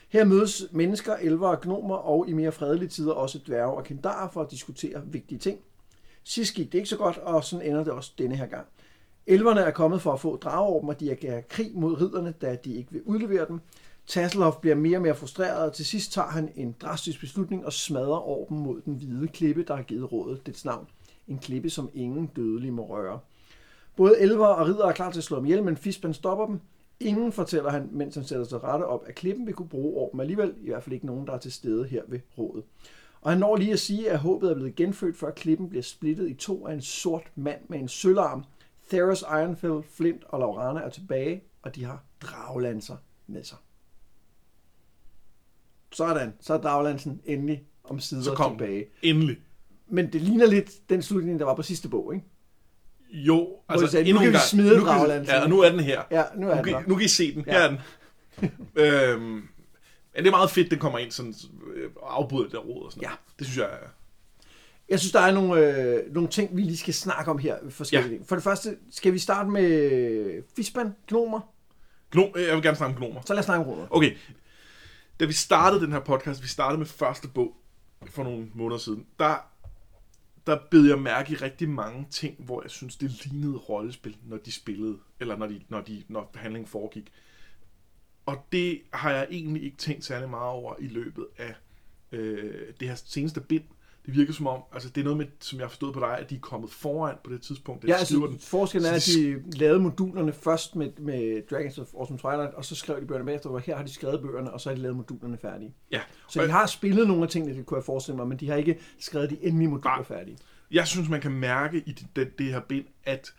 Her 0.09 0.25
mødes 0.25 0.67
mennesker, 0.71 1.15
elver 1.15 1.47
og 1.47 1.61
gnomer, 1.61 1.95
og 1.95 2.29
i 2.29 2.33
mere 2.33 2.51
fredelige 2.51 2.89
tider 2.89 3.13
også 3.13 3.39
dværge 3.47 3.73
og 3.73 3.83
kendarer 3.83 4.29
for 4.29 4.41
at 4.41 4.51
diskutere 4.51 5.01
vigtige 5.05 5.39
ting. 5.39 5.59
Sidst 6.23 6.55
gik 6.55 6.71
det 6.71 6.77
ikke 6.77 6.89
så 6.89 6.97
godt, 6.97 7.17
og 7.17 7.43
sådan 7.43 7.65
ender 7.65 7.83
det 7.83 7.93
også 7.93 8.11
denne 8.17 8.35
her 8.35 8.47
gang. 8.47 8.67
Elverne 9.29 9.61
er 9.61 9.71
kommet 9.71 10.01
for 10.01 10.13
at 10.13 10.19
få 10.19 10.37
drageorben, 10.37 10.89
og 10.89 10.99
de 10.99 11.11
er 11.11 11.41
krig 11.41 11.71
mod 11.73 12.01
ridderne, 12.01 12.33
da 12.41 12.55
de 12.55 12.73
ikke 12.73 12.91
vil 12.91 13.01
udlevere 13.05 13.47
dem. 13.47 13.59
Tasselhoff 14.07 14.57
bliver 14.57 14.75
mere 14.75 14.97
og 14.97 15.01
mere 15.01 15.15
frustreret, 15.15 15.65
og 15.65 15.73
til 15.73 15.85
sidst 15.85 16.11
tager 16.11 16.27
han 16.27 16.49
en 16.55 16.75
drastisk 16.81 17.19
beslutning 17.19 17.65
og 17.65 17.73
smadrer 17.73 18.27
orben 18.27 18.59
mod 18.59 18.81
den 18.81 18.93
hvide 18.93 19.27
klippe, 19.27 19.63
der 19.63 19.75
har 19.75 19.83
givet 19.83 20.11
rådet 20.11 20.45
dets 20.45 20.65
navn. 20.65 20.87
En 21.27 21.37
klippe, 21.39 21.69
som 21.69 21.89
ingen 21.93 22.27
dødelig 22.35 22.73
må 22.73 22.87
røre. 22.87 23.19
Både 23.95 24.19
elver 24.19 24.47
og 24.47 24.67
ridder 24.67 24.85
er 24.85 24.91
klar 24.91 25.11
til 25.11 25.19
at 25.19 25.23
slå 25.23 25.37
dem 25.37 25.45
ihjel, 25.45 25.63
men 25.63 25.77
Fisban 25.77 26.13
stopper 26.13 26.45
dem. 26.45 26.59
Ingen 26.99 27.31
fortæller 27.31 27.69
han, 27.69 27.89
mens 27.91 28.15
han 28.15 28.23
sætter 28.23 28.45
sig 28.45 28.63
rette 28.63 28.83
op, 28.83 29.03
at 29.07 29.15
klippen 29.15 29.45
vil 29.45 29.53
kunne 29.53 29.69
bruge 29.69 29.97
orben 29.97 30.19
alligevel. 30.19 30.53
I 30.61 30.69
hvert 30.69 30.83
fald 30.83 30.93
ikke 30.93 31.05
nogen, 31.05 31.27
der 31.27 31.33
er 31.33 31.37
til 31.37 31.51
stede 31.51 31.85
her 31.85 32.01
ved 32.07 32.19
rådet. 32.37 32.63
Og 33.21 33.31
han 33.31 33.39
når 33.39 33.55
lige 33.55 33.73
at 33.73 33.79
sige, 33.79 34.09
at 34.09 34.19
håbet 34.19 34.51
er 34.51 34.55
blevet 34.55 34.75
genfødt, 34.75 35.17
før 35.17 35.31
klippen 35.31 35.69
bliver 35.69 35.83
splittet 35.83 36.29
i 36.29 36.33
to 36.33 36.67
af 36.67 36.73
en 36.73 36.81
sort 36.81 37.31
mand 37.35 37.59
med 37.67 37.79
en 37.79 37.87
sølvarm. 37.87 38.43
Theros, 38.89 39.21
Ironfell, 39.21 39.83
Flint 39.97 40.23
og 40.23 40.39
Laurana 40.39 40.79
er 40.79 40.89
tilbage, 40.89 41.43
og 41.61 41.75
de 41.75 41.83
har 41.83 42.03
draglanser 42.21 42.97
med 43.27 43.43
sig. 43.43 43.57
Sådan, 45.91 46.33
så 46.41 46.53
er 46.53 46.57
draglansen 46.57 47.21
endelig 47.25 47.63
om 47.83 47.99
sider 47.99 48.23
Så 48.23 48.33
kom 48.35 48.57
tilbage. 48.57 48.85
Endelig. 49.01 49.37
Men 49.87 50.13
det 50.13 50.21
ligner 50.21 50.45
lidt 50.45 50.89
den 50.89 51.01
slutning, 51.01 51.39
der 51.39 51.45
var 51.45 51.55
på 51.55 51.61
sidste 51.61 51.89
bog, 51.89 52.13
ikke? 52.15 52.25
Jo, 53.11 53.49
altså 53.69 53.87
sagde, 53.87 54.03
nu 54.03 54.07
endnu 54.09 54.19
kan 54.19 54.27
en 54.27 54.33
vi 54.33 54.37
gang. 54.37 54.47
smide 54.47 54.77
nu 54.77 54.83
kan. 54.85 55.23
Ja, 55.25 55.43
og 55.43 55.49
nu 55.49 55.59
er 55.59 55.69
den 55.69 55.79
her. 55.79 56.01
Ja, 56.11 56.23
nu 56.35 56.49
er 56.49 56.55
Nu 56.55 56.63
den 56.63 56.73
kan, 56.73 56.83
nu 56.87 56.95
kan 56.95 57.05
I 57.05 57.07
se 57.07 57.35
den. 57.35 57.43
Ja. 57.47 57.51
Her 57.51 57.59
er 57.59 57.67
den. 57.69 57.79
øhm, 58.75 59.21
men 59.21 59.47
det 60.17 60.27
er 60.27 60.31
meget 60.31 60.51
fedt, 60.51 60.71
den 60.71 60.79
kommer 60.79 60.99
ind 60.99 61.11
sådan, 61.11 61.33
øh, 61.73 61.89
og 61.95 62.15
afbryder 62.17 62.43
det 62.43 62.51
der 62.51 62.59
råd 62.59 62.85
og 62.85 62.91
sådan 62.91 63.01
Ja. 63.01 63.07
noget. 63.07 63.19
Det 63.39 63.47
synes 63.47 63.57
jeg 63.57 63.65
er... 63.65 63.87
Jeg 64.89 64.99
synes, 64.99 65.11
der 65.11 65.19
er 65.19 65.31
nogle, 65.31 65.77
øh, 65.83 66.13
nogle 66.13 66.29
ting, 66.29 66.55
vi 66.57 66.61
lige 66.61 66.77
skal 66.77 66.93
snakke 66.93 67.31
om 67.31 67.37
her. 67.37 67.57
Forskellige 67.69 68.09
Ja. 68.11 68.15
ting. 68.17 68.27
For 68.27 68.35
det 68.35 68.43
første, 68.43 68.77
skal 68.91 69.13
vi 69.13 69.19
starte 69.19 69.49
med 69.49 70.43
Fisban, 70.55 70.95
Gnomer? 71.07 71.41
Gnom, 72.11 72.29
øh, 72.35 72.43
jeg 72.43 72.55
vil 72.55 72.63
gerne 72.63 72.77
snakke 72.77 72.95
om 72.95 73.01
gnomer. 73.01 73.21
Så 73.25 73.33
lad 73.33 73.39
os 73.39 73.45
snakke 73.45 73.65
om 73.65 73.71
rådet. 73.71 73.87
Okay, 73.91 74.15
da 75.19 75.25
vi 75.25 75.33
startede 75.33 75.81
den 75.81 75.91
her 75.91 75.99
podcast, 75.99 76.43
vi 76.43 76.47
startede 76.47 76.77
med 76.77 76.85
første 76.85 77.27
bog 77.27 77.55
for 78.05 78.23
nogle 78.23 78.47
måneder 78.53 78.79
siden, 78.79 79.05
der, 79.19 79.35
der 80.47 80.57
bed 80.71 80.87
jeg 80.87 80.99
mærke 80.99 81.31
i 81.31 81.35
rigtig 81.35 81.69
mange 81.69 82.07
ting, 82.11 82.35
hvor 82.39 82.61
jeg 82.61 82.71
synes, 82.71 82.95
det 82.95 83.25
lignede 83.25 83.57
rollespil, 83.57 84.17
når 84.25 84.37
de 84.37 84.51
spillede, 84.51 84.97
eller 85.19 85.37
når, 85.37 85.47
de, 85.47 85.61
når, 85.69 85.81
de, 85.81 86.03
når 86.07 86.31
handlingen 86.35 86.67
foregik. 86.67 87.11
Og 88.25 88.45
det 88.51 88.81
har 88.93 89.11
jeg 89.11 89.27
egentlig 89.31 89.63
ikke 89.63 89.77
tænkt 89.77 90.05
særlig 90.05 90.29
meget 90.29 90.49
over 90.51 90.73
i 90.79 90.87
løbet 90.87 91.25
af 91.37 91.55
øh, 92.11 92.61
det 92.79 92.87
her 92.87 92.95
seneste 92.95 93.41
bind. 93.41 93.63
Det 94.05 94.15
virker 94.17 94.33
som 94.33 94.47
om, 94.47 94.61
altså 94.73 94.89
det 94.89 95.01
er 95.01 95.03
noget 95.03 95.17
med, 95.17 95.25
som 95.39 95.59
jeg 95.59 95.65
har 95.65 95.69
forstået 95.69 95.93
på 95.93 95.99
dig, 95.99 96.17
at 96.17 96.29
de 96.29 96.35
er 96.35 96.39
kommet 96.39 96.69
foran 96.71 97.15
på 97.23 97.29
det 97.33 97.41
tidspunkt, 97.41 97.81
da 97.83 97.87
Ja, 97.87 97.93
de 97.93 97.99
altså, 97.99 98.15
den. 98.29 98.39
forskellen 98.39 98.91
er, 98.91 98.95
at 98.95 99.09
de 99.15 99.57
lavede 99.57 99.79
modulerne 99.79 100.33
først 100.33 100.75
med, 100.75 100.91
med 100.97 101.47
Dragons 101.51 101.77
of 101.77 101.87
Awesome 101.93 102.19
Twilight, 102.19 102.53
og 102.53 102.65
så 102.65 102.75
skrev 102.75 103.01
de 103.01 103.05
bøgerne 103.05 103.25
bagefter, 103.25 103.49
hvor 103.49 103.59
her 103.59 103.75
har 103.75 103.83
de 103.83 103.93
skrevet 103.93 104.21
bøgerne, 104.21 104.53
og 104.53 104.61
så 104.61 104.69
har 104.69 104.75
de 104.75 104.81
lavet 104.81 104.97
modulerne 104.97 105.37
færdige. 105.37 105.73
Ja, 105.91 106.01
Så 106.29 106.43
de 106.43 106.51
har 106.51 106.65
spillet 106.65 107.07
nogle 107.07 107.23
af 107.23 107.29
tingene, 107.29 107.55
det 107.57 107.65
kunne 107.65 107.77
jeg 107.77 107.83
forestille 107.85 108.15
mig, 108.17 108.27
men 108.27 108.37
de 108.39 108.49
har 108.49 108.55
ikke 108.55 108.79
skrevet 108.99 109.29
de 109.29 109.37
endelige 109.41 109.69
moduler 109.69 109.95
Nej. 109.95 110.03
færdige. 110.03 110.37
jeg 110.71 110.87
synes, 110.87 111.09
man 111.09 111.21
kan 111.21 111.31
mærke 111.31 111.77
i 111.85 111.91
det, 111.91 112.07
det, 112.15 112.39
det 112.39 112.45
her 112.45 112.59
bind, 112.59 112.85
at, 113.03 113.33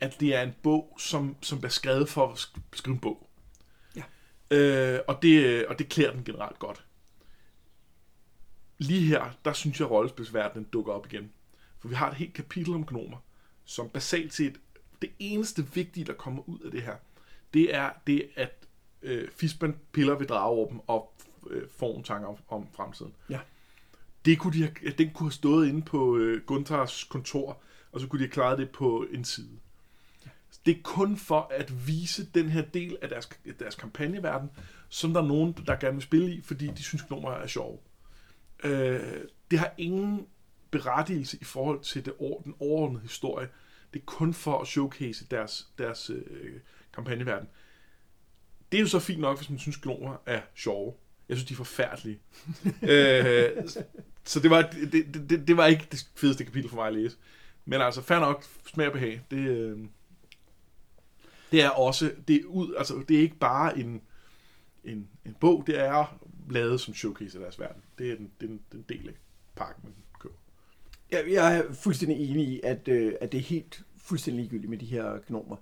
at 0.00 0.16
det 0.20 0.34
er 0.36 0.42
en 0.42 0.52
bog, 0.62 0.96
som, 0.98 1.36
som 1.40 1.58
bliver 1.58 1.70
skrevet 1.70 2.08
for 2.08 2.26
at 2.28 2.38
sk- 2.38 2.60
skrive 2.72 2.94
en 2.94 3.00
bog. 3.00 3.28
Ja. 3.96 4.02
Øh, 4.50 5.00
og, 5.08 5.22
det, 5.22 5.66
og 5.66 5.78
det 5.78 5.88
klæder 5.88 6.12
den 6.12 6.24
generelt 6.24 6.58
godt. 6.58 6.84
Lige 8.82 9.06
her, 9.06 9.30
der 9.44 9.52
synes 9.52 9.80
jeg, 9.80 9.86
at 9.86 9.90
rollespilsverdenen 9.90 10.64
dukker 10.72 10.92
op 10.92 11.06
igen. 11.12 11.32
For 11.78 11.88
vi 11.88 11.94
har 11.94 12.10
et 12.10 12.16
helt 12.16 12.34
kapitel 12.34 12.74
om 12.74 12.86
gnomer, 12.86 13.16
som 13.64 13.88
basalt 13.88 14.34
set, 14.34 14.60
det 15.02 15.10
eneste 15.18 15.66
vigtige, 15.74 16.04
der 16.04 16.12
kommer 16.12 16.48
ud 16.48 16.58
af 16.60 16.70
det 16.70 16.82
her, 16.82 16.96
det 17.54 17.74
er 17.74 17.90
det, 18.06 18.28
at 18.36 18.66
øh, 19.02 19.28
Fisban 19.30 19.76
piller 19.92 20.14
ved 20.14 20.26
drageåben 20.26 20.80
og 20.86 21.12
øh, 21.50 21.62
får 21.70 21.88
nogle 21.88 22.04
tanker 22.04 22.28
om, 22.28 22.36
om 22.48 22.66
fremtiden 22.76 23.12
Ja. 23.30 23.38
det 24.24 24.38
kunne 24.38 24.52
de 24.52 24.62
have, 24.62 24.92
den 24.98 25.10
kunne 25.10 25.26
have 25.26 25.32
stået 25.32 25.68
inde 25.68 25.82
på 25.82 26.16
øh, 26.16 26.42
Gunthars 26.46 27.04
kontor, 27.04 27.62
og 27.92 28.00
så 28.00 28.06
kunne 28.06 28.18
de 28.18 28.24
have 28.24 28.32
klaret 28.32 28.58
det 28.58 28.70
på 28.70 29.06
en 29.12 29.24
side. 29.24 29.58
Det 30.66 30.76
er 30.76 30.82
kun 30.82 31.16
for 31.16 31.48
at 31.50 31.86
vise 31.86 32.26
den 32.34 32.48
her 32.48 32.62
del 32.62 32.96
af 33.02 33.08
deres, 33.08 33.28
deres 33.58 33.74
kampagneverden, 33.74 34.50
som 34.88 35.12
der 35.12 35.22
er 35.22 35.26
nogen, 35.26 35.52
der 35.66 35.76
gerne 35.76 35.94
vil 35.94 36.02
spille 36.02 36.34
i, 36.34 36.40
fordi 36.40 36.66
de 36.66 36.82
synes, 36.82 37.02
gnomer 37.02 37.30
er 37.30 37.46
sjove. 37.46 37.78
Øh, 38.64 39.24
det 39.50 39.58
har 39.58 39.74
ingen 39.78 40.26
berettigelse 40.70 41.38
i 41.40 41.44
forhold 41.44 41.80
til 41.80 42.04
det, 42.04 42.14
den 42.44 42.54
overordnede 42.60 43.02
historie. 43.02 43.48
Det 43.92 44.00
er 44.00 44.04
kun 44.04 44.34
for 44.34 44.58
at 44.58 44.66
showcase 44.66 45.26
deres, 45.30 45.68
deres 45.78 46.10
øh, 46.10 46.52
kampagneverden. 46.94 47.48
Det 48.72 48.78
er 48.78 48.82
jo 48.82 48.88
så 48.88 48.98
fint 48.98 49.20
nok, 49.20 49.36
hvis 49.38 49.50
man 49.50 49.58
synes, 49.58 49.76
gnomer 49.76 50.16
er 50.26 50.40
sjove. 50.54 50.94
Jeg 51.28 51.36
synes, 51.36 51.48
de 51.48 51.54
er 51.54 51.56
forfærdelige. 51.56 52.18
øh, 52.92 53.68
så 54.24 54.40
det 54.40 54.50
var, 54.50 54.62
det, 54.62 54.92
det, 54.92 55.30
det, 55.30 55.48
det 55.48 55.56
var 55.56 55.66
ikke 55.66 55.86
det 55.90 56.06
fedeste 56.14 56.44
kapitel 56.44 56.70
for 56.70 56.76
mig 56.76 56.86
at 56.86 56.94
læse. 56.94 57.16
Men 57.64 57.80
altså, 57.80 58.02
fair 58.02 58.18
nok, 58.18 58.44
smag 58.66 58.86
og 58.86 58.92
behag. 58.92 59.22
Det, 59.30 59.36
øh, 59.36 59.78
det 61.52 61.62
er 61.62 61.70
også, 61.70 62.12
det 62.28 62.36
er, 62.36 62.44
ud, 62.44 62.74
altså, 62.78 63.04
det 63.08 63.16
er 63.16 63.20
ikke 63.20 63.38
bare 63.38 63.78
en, 63.78 64.02
en, 64.84 65.08
en 65.24 65.36
bog, 65.40 65.64
det 65.66 65.80
er 65.80 66.18
lavet 66.52 66.80
som 66.80 66.94
showcase 66.94 67.38
af 67.38 67.42
deres 67.42 67.58
verden. 67.58 67.82
Det 67.98 68.10
er 68.12 68.16
den, 68.16 68.30
den, 68.40 68.60
den 68.72 68.84
del 68.88 69.08
af 69.08 69.14
pakken, 69.56 69.84
man 69.84 69.94
køber. 70.20 70.34
Jeg, 71.10 71.24
jeg 71.30 71.58
er 71.58 71.72
fuldstændig 71.72 72.30
enig 72.30 72.48
i, 72.48 72.60
at, 72.64 72.88
øh, 72.88 73.14
at 73.20 73.32
det 73.32 73.38
er 73.38 73.42
helt 73.42 73.82
fuldstændig 73.96 74.40
ligegyldigt 74.42 74.70
med 74.70 74.78
de 74.78 74.86
her 74.86 75.18
gnomer. 75.28 75.56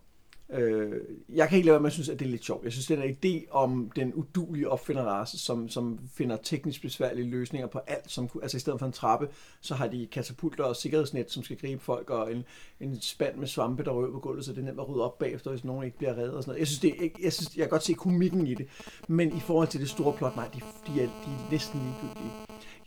Øh, 0.52 0.92
jeg 1.28 1.48
kan 1.48 1.56
ikke 1.56 1.66
lade 1.66 1.72
være 1.72 1.80
med 1.80 1.86
at 1.86 1.92
synes, 1.92 2.08
at 2.08 2.18
det 2.18 2.26
er 2.26 2.30
lidt 2.30 2.44
sjovt. 2.44 2.64
Jeg 2.64 2.72
synes, 2.72 2.86
den 2.86 2.98
her 2.98 3.14
idé 3.24 3.50
om 3.50 3.90
den 3.96 4.14
udulige 4.14 4.68
opfinderrace, 4.68 5.38
som, 5.38 5.68
som 5.68 5.98
finder 6.14 6.36
teknisk 6.36 6.82
besværlige 6.82 7.30
løsninger 7.30 7.66
på 7.66 7.78
alt, 7.86 8.10
som, 8.10 8.28
altså 8.42 8.56
i 8.56 8.60
stedet 8.60 8.78
for 8.78 8.86
en 8.86 8.92
trappe, 8.92 9.28
så 9.60 9.74
har 9.74 9.86
de 9.86 10.08
katapulter 10.12 10.64
og 10.64 10.76
sikkerhedsnet, 10.76 11.30
som 11.30 11.42
skal 11.42 11.56
gribe 11.56 11.82
folk, 11.82 12.10
og 12.10 12.32
en, 12.32 12.44
en 12.80 13.00
spand 13.00 13.36
med 13.36 13.46
svampe, 13.46 13.84
der 13.84 13.90
røver 13.90 14.12
på 14.12 14.18
gulvet, 14.18 14.44
så 14.44 14.52
det 14.52 14.58
er 14.58 14.64
nemt 14.64 14.80
at 14.80 14.88
rydde 14.88 15.04
op 15.04 15.18
bagefter, 15.18 15.50
hvis 15.50 15.64
nogen 15.64 15.84
ikke 15.84 15.98
bliver 15.98 16.16
reddet 16.16 16.34
og 16.34 16.42
sådan 16.42 16.50
noget. 16.50 16.60
Jeg 16.60 16.66
synes, 16.66 16.80
det 16.80 16.94
jeg, 17.00 17.22
jeg, 17.22 17.32
synes, 17.32 17.56
jeg 17.56 17.62
kan 17.62 17.70
godt 17.70 17.84
se 17.84 17.92
komikken 17.92 18.46
i 18.46 18.54
det, 18.54 18.66
men 19.08 19.36
i 19.36 19.40
forhold 19.40 19.68
til 19.68 19.80
det 19.80 19.88
store 19.88 20.12
plot, 20.18 20.36
nej, 20.36 20.48
de, 20.54 20.60
de, 20.60 21.02
er, 21.02 21.06
de 21.06 21.30
er 21.30 21.50
næsten 21.50 21.80
ligegyldige. 21.80 22.32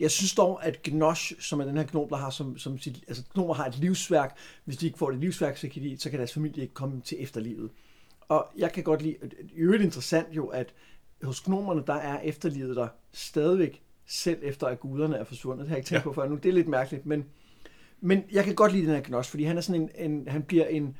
Jeg 0.04 0.12
synes 0.12 0.36
dog, 0.36 0.66
at 0.66 0.84
Gnosh, 0.84 1.34
som 1.40 1.60
er 1.60 1.66
den 1.66 1.78
her 1.78 1.84
gnom, 1.84 2.10
der 2.10 2.16
har 2.16 2.30
som, 2.30 2.58
som 2.58 2.80
sit, 2.80 3.04
altså 3.08 3.24
gnomer 3.34 3.54
har 3.54 3.66
et 3.66 3.78
livsværk. 3.78 4.38
Hvis 4.66 4.78
de 4.78 4.86
ikke 4.86 4.98
får 4.98 5.10
det 5.12 5.20
livsværk, 5.20 5.58
så 5.58 5.68
kan, 5.70 5.84
de, 5.84 5.98
så 6.00 6.10
kan 6.10 6.20
deres 6.20 6.34
familie 6.34 6.62
ikke 6.62 6.74
komme 6.74 7.02
til 7.02 7.18
efterlivet. 7.24 7.70
Og 8.22 8.48
jeg 8.58 8.72
kan 8.72 8.84
godt 8.84 9.02
lide, 9.02 9.16
i 9.42 9.56
øvrigt 9.56 9.84
interessant 9.84 10.28
jo, 10.32 10.48
at 10.48 10.74
hos 11.24 11.42
gnomerne, 11.42 11.84
der 11.88 11.94
er 11.94 12.20
efterlivet 12.20 12.76
der 12.76 12.88
stadigvæk, 13.14 13.82
selv 14.06 14.40
efter 14.44 14.68
at 14.68 14.80
guderne 14.80 15.18
er 15.18 15.24
forsvundet. 15.24 15.60
Det 15.64 15.70
har 15.70 15.76
jeg 15.76 15.80
ikke 15.80 15.88
tænkt 15.88 16.00
Ja. 16.00 16.04
på 16.04 16.14
før 16.14 16.28
nu. 16.30 16.36
Det 16.36 16.50
er 16.50 16.54
lidt 16.54 16.68
mærkeligt, 16.68 17.06
men, 17.06 17.26
men 18.02 18.24
jeg 18.32 18.44
kan 18.44 18.56
godt 18.56 18.72
lide 18.72 18.86
den 18.86 18.96
her 18.96 19.02
Gnosh, 19.02 19.30
fordi 19.30 19.44
han 19.44 19.58
er 19.58 19.62
sådan 19.62 19.82
en, 19.82 20.12
en 20.12 20.28
han 20.28 20.44
bliver 20.44 20.66
en, 20.66 20.98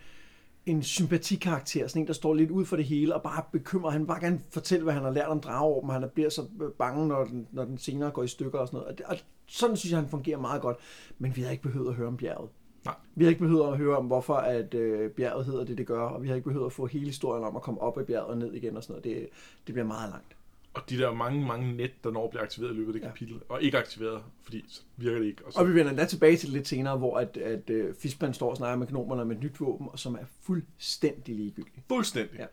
en 0.66 0.84
sympatikarakter, 0.84 1.88
sådan 1.88 2.02
en, 2.02 2.08
der 2.08 2.14
står 2.14 2.34
lidt 2.34 2.52
ud 2.52 2.66
for 2.66 2.76
det 2.76 2.86
hele, 2.86 3.16
og 3.16 3.22
bare 3.22 3.44
bekymrer, 3.52 3.92
han 3.92 4.08
bare 4.08 4.20
gerne 4.20 4.42
fortælle, 4.50 4.84
hvad 4.84 4.94
han 4.94 5.04
har 5.04 5.12
lært 5.12 5.28
om 5.28 5.40
drageorben, 5.40 5.90
han 5.90 6.10
bliver 6.14 6.30
så 6.30 6.46
bange, 6.78 7.08
når 7.08 7.24
den, 7.24 7.48
når 7.52 7.66
den 7.66 7.78
senere 7.78 8.12
går 8.12 8.24
i 8.24 8.28
stykker 8.28 8.60
og 8.60 8.68
sådan 8.68 8.78
noget. 8.78 8.92
Og, 8.92 8.98
det, 8.98 9.06
og 9.06 9.18
sådan 9.48 9.78
synes 9.78 9.92
jeg, 9.92 10.00
han 10.00 10.10
fungerer 10.10 10.40
meget 10.40 10.62
godt, 10.62 10.78
men 11.20 11.36
vi 11.36 11.42
har 11.42 11.52
ikke 11.52 11.64
behøvet 11.64 11.88
at 11.90 11.96
høre 11.96 12.08
om 12.08 12.18
bjerget. 12.18 12.50
Nej. 12.86 12.96
Vi 13.16 13.24
har 13.24 13.30
ikke 13.30 13.42
behøvet 13.42 13.68
at 13.68 13.78
høre 13.78 13.98
om, 13.98 14.06
hvorfor 14.06 14.34
at 14.34 14.74
øh, 14.74 15.12
bjerget 15.12 15.46
hedder 15.46 15.66
det, 15.66 15.78
det 15.78 15.88
gør, 15.88 16.02
og 16.02 16.24
vi 16.24 16.28
har 16.28 16.36
ikke 16.36 16.48
behøvet 16.48 16.66
at 16.66 16.74
få 16.74 16.86
hele 16.86 17.06
historien 17.06 17.44
om 17.44 17.56
at 17.56 17.62
komme 17.62 17.82
op 17.82 17.98
ad 17.98 18.06
bjerget 18.06 18.30
og 18.30 18.38
ned 18.38 18.54
igen 18.54 18.78
og 18.78 18.84
sådan 18.84 18.92
noget. 18.92 19.04
Det, 19.04 19.30
det 19.68 19.74
bliver 19.74 19.88
meget 19.88 20.10
langt. 20.10 20.36
Og 20.74 20.82
de 20.90 20.98
der 20.98 21.14
mange, 21.14 21.46
mange 21.48 21.74
net, 21.74 21.92
der 22.04 22.12
når 22.12 22.30
bliver 22.30 22.44
aktiveret 22.44 22.72
i 22.72 22.76
løbet 22.76 22.88
af 22.88 22.94
det 22.94 23.02
Ja. 23.02 23.08
kapitel, 23.08 23.42
og 23.50 23.62
ikke 23.64 23.78
aktiveret, 23.78 24.24
fordi 24.44 24.64
så 24.68 24.82
virker 24.98 25.20
det 25.20 25.26
ikke. 25.26 25.46
Og 25.46 25.54
så, 25.54 25.60
Og 25.60 25.68
vi 25.68 25.74
vender 25.74 25.90
endda 25.90 26.06
tilbage 26.06 26.38
til 26.38 26.48
det 26.48 26.54
lidt 26.54 26.68
senere, 26.68 26.98
hvor 26.98 27.18
at, 27.18 27.38
at 27.38 27.70
uh, 27.70 27.96
Fiskman 28.00 28.34
står 28.34 28.50
og 28.50 28.58
snakker 28.58 28.78
med 28.78 28.88
gnomerne 28.88 29.26
med 29.26 29.36
et 29.36 29.44
nyt 29.44 29.60
våben, 29.62 29.88
og 29.92 30.00
som 30.00 30.16
er 30.16 30.26
fuldstændig 30.42 31.36
ligegyldigt. 31.36 31.86
fuldstændig. 31.88 32.40
Ja. 32.40 32.46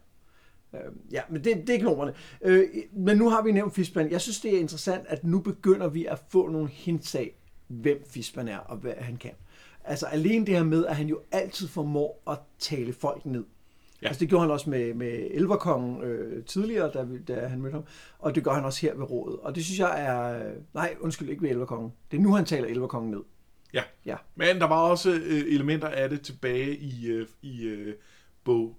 Øh, 0.78 0.92
ja, 1.12 1.22
men 1.30 1.44
det, 1.44 1.66
det 1.66 1.74
er 1.74 1.78
gnomerne. 1.80 2.14
Øh, 2.42 2.68
men 2.92 3.16
nu 3.16 3.28
har 3.30 3.42
vi 3.42 3.52
nævnt 3.52 3.74
Fiskman. 3.74 4.10
Jeg 4.10 4.20
synes, 4.20 4.40
det 4.40 4.54
er 4.54 4.58
interessant, 4.60 5.06
at 5.08 5.24
nu 5.24 5.40
begynder 5.40 5.88
vi 5.88 6.06
at 6.06 6.18
få 6.28 6.48
nogle 6.48 6.68
hints 6.68 7.14
af, 7.14 7.34
hvem 7.66 8.04
Fiskman 8.06 8.48
er 8.48 8.58
og 8.58 8.76
hvad 8.76 8.94
han 8.98 9.16
kan. 9.16 9.32
Altså 9.84 10.06
alene 10.06 10.46
det 10.46 10.54
her 10.56 10.64
med, 10.64 10.86
at 10.86 10.96
han 10.96 11.06
jo 11.08 11.20
altid 11.32 11.68
formår 11.68 12.22
at 12.30 12.38
tale 12.58 12.92
folk 12.92 13.26
ned. 13.26 13.44
Ja. 14.02 14.06
Altså 14.06 14.20
det 14.20 14.28
gjorde 14.28 14.42
han 14.42 14.50
også 14.50 14.70
med, 14.70 14.94
med 14.94 15.28
Elverkongen 15.30 16.02
øh, 16.02 16.44
tidligere, 16.44 16.90
da, 16.94 17.06
da 17.28 17.46
han 17.46 17.60
mødte 17.62 17.74
ham, 17.74 17.84
og 18.18 18.34
det 18.34 18.44
gør 18.44 18.52
han 18.52 18.64
også 18.64 18.80
her 18.80 18.94
ved 18.94 19.10
rådet. 19.10 19.40
Og 19.40 19.54
det 19.54 19.64
synes 19.64 19.78
jeg 19.78 20.04
er... 20.06 20.50
Nej, 20.74 20.96
undskyld, 21.00 21.28
ikke 21.28 21.42
ved 21.42 21.50
Elverkongen. 21.50 21.92
Det 22.10 22.16
er 22.16 22.20
nu, 22.20 22.34
han 22.34 22.44
taler 22.44 22.68
Elverkongen 22.68 23.10
ned. 23.10 23.20
Ja. 23.74 23.82
Ja. 24.06 24.16
Men 24.34 24.60
der 24.60 24.66
var 24.66 24.80
også 24.80 25.10
øh, 25.10 25.54
elementer 25.54 25.88
af 25.88 26.08
det 26.10 26.22
tilbage 26.22 26.76
i, 26.76 27.06
øh, 27.06 27.26
i 27.42 27.64
øh, 27.64 27.94
bog 28.44 28.76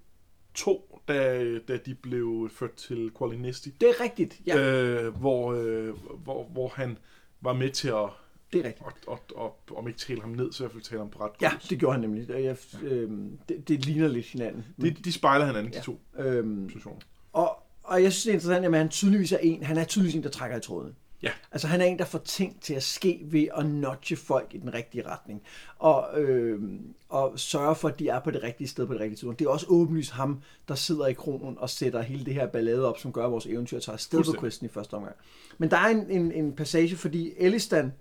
2, 0.53 0.99
da, 1.07 1.43
da 1.67 1.77
de 1.77 1.95
blev 1.95 2.49
ført 2.53 2.73
til 2.73 3.11
Qualinesti. 3.17 3.69
Det 3.81 3.89
er 3.89 4.03
rigtigt, 4.03 4.41
ja, 4.47 4.57
øh, 4.57 5.05
Øh, 5.05 5.15
hvor, 5.15 5.53
øh, 5.53 5.93
hvor, 6.23 6.43
hvor 6.43 6.67
han 6.67 6.97
var 7.41 7.53
med 7.53 7.69
til 7.69 7.87
at, 7.87 8.09
det 8.53 8.59
er 8.59 8.65
rigtigt. 8.67 8.87
at, 8.87 9.13
at, 9.13 9.19
at, 9.41 9.75
om 9.77 9.87
ikke 9.87 9.99
tale 9.99 10.21
ham 10.21 10.29
ned, 10.29 10.51
så 10.51 10.63
i 10.63 10.65
hvert 10.65 10.71
fald 10.71 10.83
tale 10.83 10.99
ham 10.99 11.09
på 11.09 11.19
ret 11.23 11.31
Ja, 11.41 11.51
kurs. 11.51 11.67
det 11.67 11.79
gjorde 11.79 11.93
han 11.93 12.01
nemlig. 12.01 12.29
Jeg, 12.29 12.57
øh, 12.83 13.11
det, 13.49 13.67
det 13.67 13.85
ligner 13.85 14.07
lidt 14.07 14.25
hinanden. 14.25 14.65
De, 14.81 14.89
de 14.91 15.11
spejler 15.11 15.45
hinanden, 15.45 15.71
de 15.71 15.77
Ja. 15.77 15.83
to 15.83 15.99
Øhm, 16.19 16.69
situationer. 16.69 16.99
og, 17.33 17.57
og 17.83 18.03
jeg 18.03 18.11
synes, 18.13 18.23
det 18.23 18.29
er 18.29 18.33
interessant, 18.33 18.65
at 18.65 18.79
han 18.81 18.89
tydeligvis 18.89 19.31
er 19.31 19.37
en, 19.37 19.63
han 19.63 19.77
er 19.77 19.83
tydeligvis 19.83 20.15
en, 20.15 20.23
der 20.23 20.29
trækker 20.29 20.57
i 20.57 20.61
tråden. 20.61 20.95
Ja. 21.23 21.31
Altså 21.51 21.67
han 21.67 21.81
er 21.81 21.85
en, 21.85 21.99
der 21.99 22.05
får 22.05 22.17
ting 22.19 22.61
til 22.61 22.73
at 22.73 22.83
ske 22.83 23.19
ved 23.23 23.47
at 23.57 23.65
nudge 23.65 24.15
folk 24.15 24.47
i 24.53 24.57
den 24.57 24.73
rigtige 24.73 25.07
retning. 25.07 25.41
Og, 25.79 26.21
øh, 26.21 26.61
og 27.09 27.39
sørge 27.39 27.75
for, 27.75 27.87
at 27.89 27.99
de 27.99 28.07
er 28.09 28.19
på 28.19 28.31
det 28.31 28.43
rigtige 28.43 28.67
sted 28.67 28.87
på 28.87 28.93
det 28.93 29.01
rigtige 29.01 29.15
tidspunkt. 29.15 29.39
Det 29.39 29.45
er 29.45 29.49
også 29.49 29.65
åbenlyst 29.69 30.11
ham, 30.11 30.41
der 30.67 30.75
sidder 30.75 31.07
i 31.07 31.13
kronen 31.13 31.57
og 31.57 31.69
sætter 31.69 32.01
hele 32.01 32.25
det 32.25 32.33
her 32.33 32.47
ballade 32.47 32.87
op, 32.87 32.99
som 32.99 33.11
gør 33.13 33.25
at 33.25 33.31
vores 33.31 33.45
eventyr 33.45 33.79
tager 33.79 33.93
afsted 33.93 34.23
på 34.23 34.41
questen 34.41 34.65
i 34.65 34.69
første 34.69 34.93
omgang. 34.93 35.15
Men 35.57 35.71
der 35.71 35.77
er 35.77 35.87
en, 35.87 36.09
en, 36.09 36.31
en 36.31 36.53
passage, 36.55 36.95
fordi 36.95 37.33
Elistan, 37.37 37.85
øh, 37.85 37.91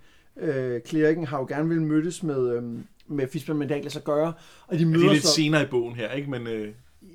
klerikken, 0.85 1.25
har 1.27 1.39
jo 1.39 1.47
gerne 1.49 1.69
vil 1.69 1.83
mødes 1.83 2.23
med, 2.23 2.57
øh, 2.57 2.63
med 3.07 3.29
Fisman, 3.29 3.57
men 3.57 3.69
det 3.69 3.75
ikke 3.75 3.85
lade 3.85 3.93
sig 3.95 4.05
gøre. 4.05 4.33
Og 4.67 4.75
de 4.79 4.79
Ja, 4.79 4.85
møder 4.87 4.99
det 4.99 5.09
er 5.09 5.13
lidt 5.13 5.25
så, 5.25 5.33
senere 5.35 5.63
i 5.63 5.67
bogen 5.67 5.95
her, 5.97 6.11
ikke? 6.13 6.31
Men 6.31 6.47
øh, 6.47 6.69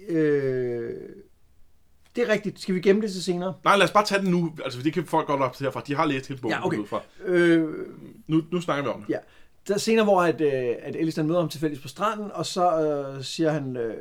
øh, 0.09 0.93
det 2.15 2.23
er 2.23 2.29
rigtigt. 2.33 2.59
Skal 2.61 2.75
vi 2.75 2.79
gemme 2.79 3.01
det 3.01 3.11
til 3.11 3.23
senere? 3.23 3.53
nej, 3.63 3.75
lad 3.77 3.83
os 3.85 3.91
bare 3.91 4.05
tage 4.05 4.21
den 4.21 4.31
nu. 4.31 4.51
Altså, 4.63 4.81
det 4.81 4.93
kan 4.93 5.05
folk 5.05 5.27
godt 5.27 5.41
op 5.41 5.53
til 5.53 5.63
herfra. 5.63 5.81
De 5.87 5.95
har 5.95 6.05
læst 6.05 6.27
hele 6.27 6.41
bogen 6.41 6.53
Ja, 6.53 6.65
okay. 6.65 6.85
fra. 6.85 7.01
Øh, 7.25 7.69
Nu, 8.27 8.41
nu 8.51 8.61
snakker 8.61 8.83
vi 8.83 8.89
om 8.89 9.01
det. 9.01 9.09
Ja, 9.09 9.17
der 9.67 9.73
er 9.73 9.77
scener, 9.77 10.03
hvor 10.03 10.21
at, 10.21 10.41
øh, 10.41 10.75
at 10.81 10.95
Elistan 10.95 11.27
møder 11.27 11.39
ham 11.39 11.49
tilfældigvis 11.49 11.81
på 11.81 11.87
stranden, 11.87 12.31
og 12.31 12.45
så 12.45 12.81
øh, 13.17 13.23
siger 13.23 13.51
han, 13.51 13.77
øh, 13.77 13.95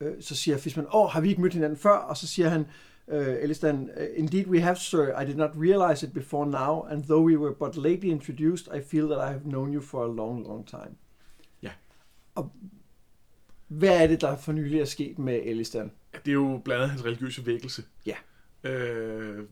øh, 0.00 0.12
så 0.20 0.36
siger 0.36 0.56
Fishman, 0.58 0.86
åh, 0.94 1.08
har 1.10 1.20
vi 1.20 1.28
ikke 1.28 1.40
mødt 1.40 1.54
hinanden 1.54 1.78
før? 1.78 1.90
Og 1.90 2.16
så 2.16 2.26
siger 2.26 2.48
han, 2.48 2.60
øh, 2.60 2.66
Elistan, 3.08 3.90
indeed 4.16 4.46
we 4.46 4.60
have, 4.60 4.76
sir. 4.76 5.20
I 5.22 5.24
did 5.24 5.36
not 5.36 5.50
realize 5.56 6.06
it 6.06 6.12
before 6.12 6.46
now, 6.46 6.82
and 6.90 7.04
though 7.04 7.26
we 7.26 7.36
were 7.36 7.54
but 7.54 7.76
lately 7.76 8.10
introduced, 8.10 8.68
I 8.74 8.80
feel 8.90 9.06
that 9.06 9.18
I 9.18 9.32
have 9.32 9.42
known 9.44 9.74
you 9.74 9.80
for 9.82 10.04
a 10.04 10.14
long, 10.14 10.46
long 10.46 10.66
time. 10.68 10.94
Ja. 11.62 11.70
Og 12.34 12.52
hvad 13.68 14.02
er 14.02 14.06
det, 14.06 14.20
der 14.20 14.36
for 14.36 14.52
nylig 14.52 14.80
er 14.80 14.84
sket 14.84 15.18
med 15.18 15.40
Elistan? 15.44 15.90
Ja, 16.14 16.18
det 16.24 16.30
er 16.30 16.32
jo 16.32 16.60
blandt 16.64 16.82
andet 16.82 16.90
hans 16.90 17.04
religiøse 17.04 17.46
vækkelse. 17.46 17.82
Ja. 18.06 18.14
Øh, 18.70 19.44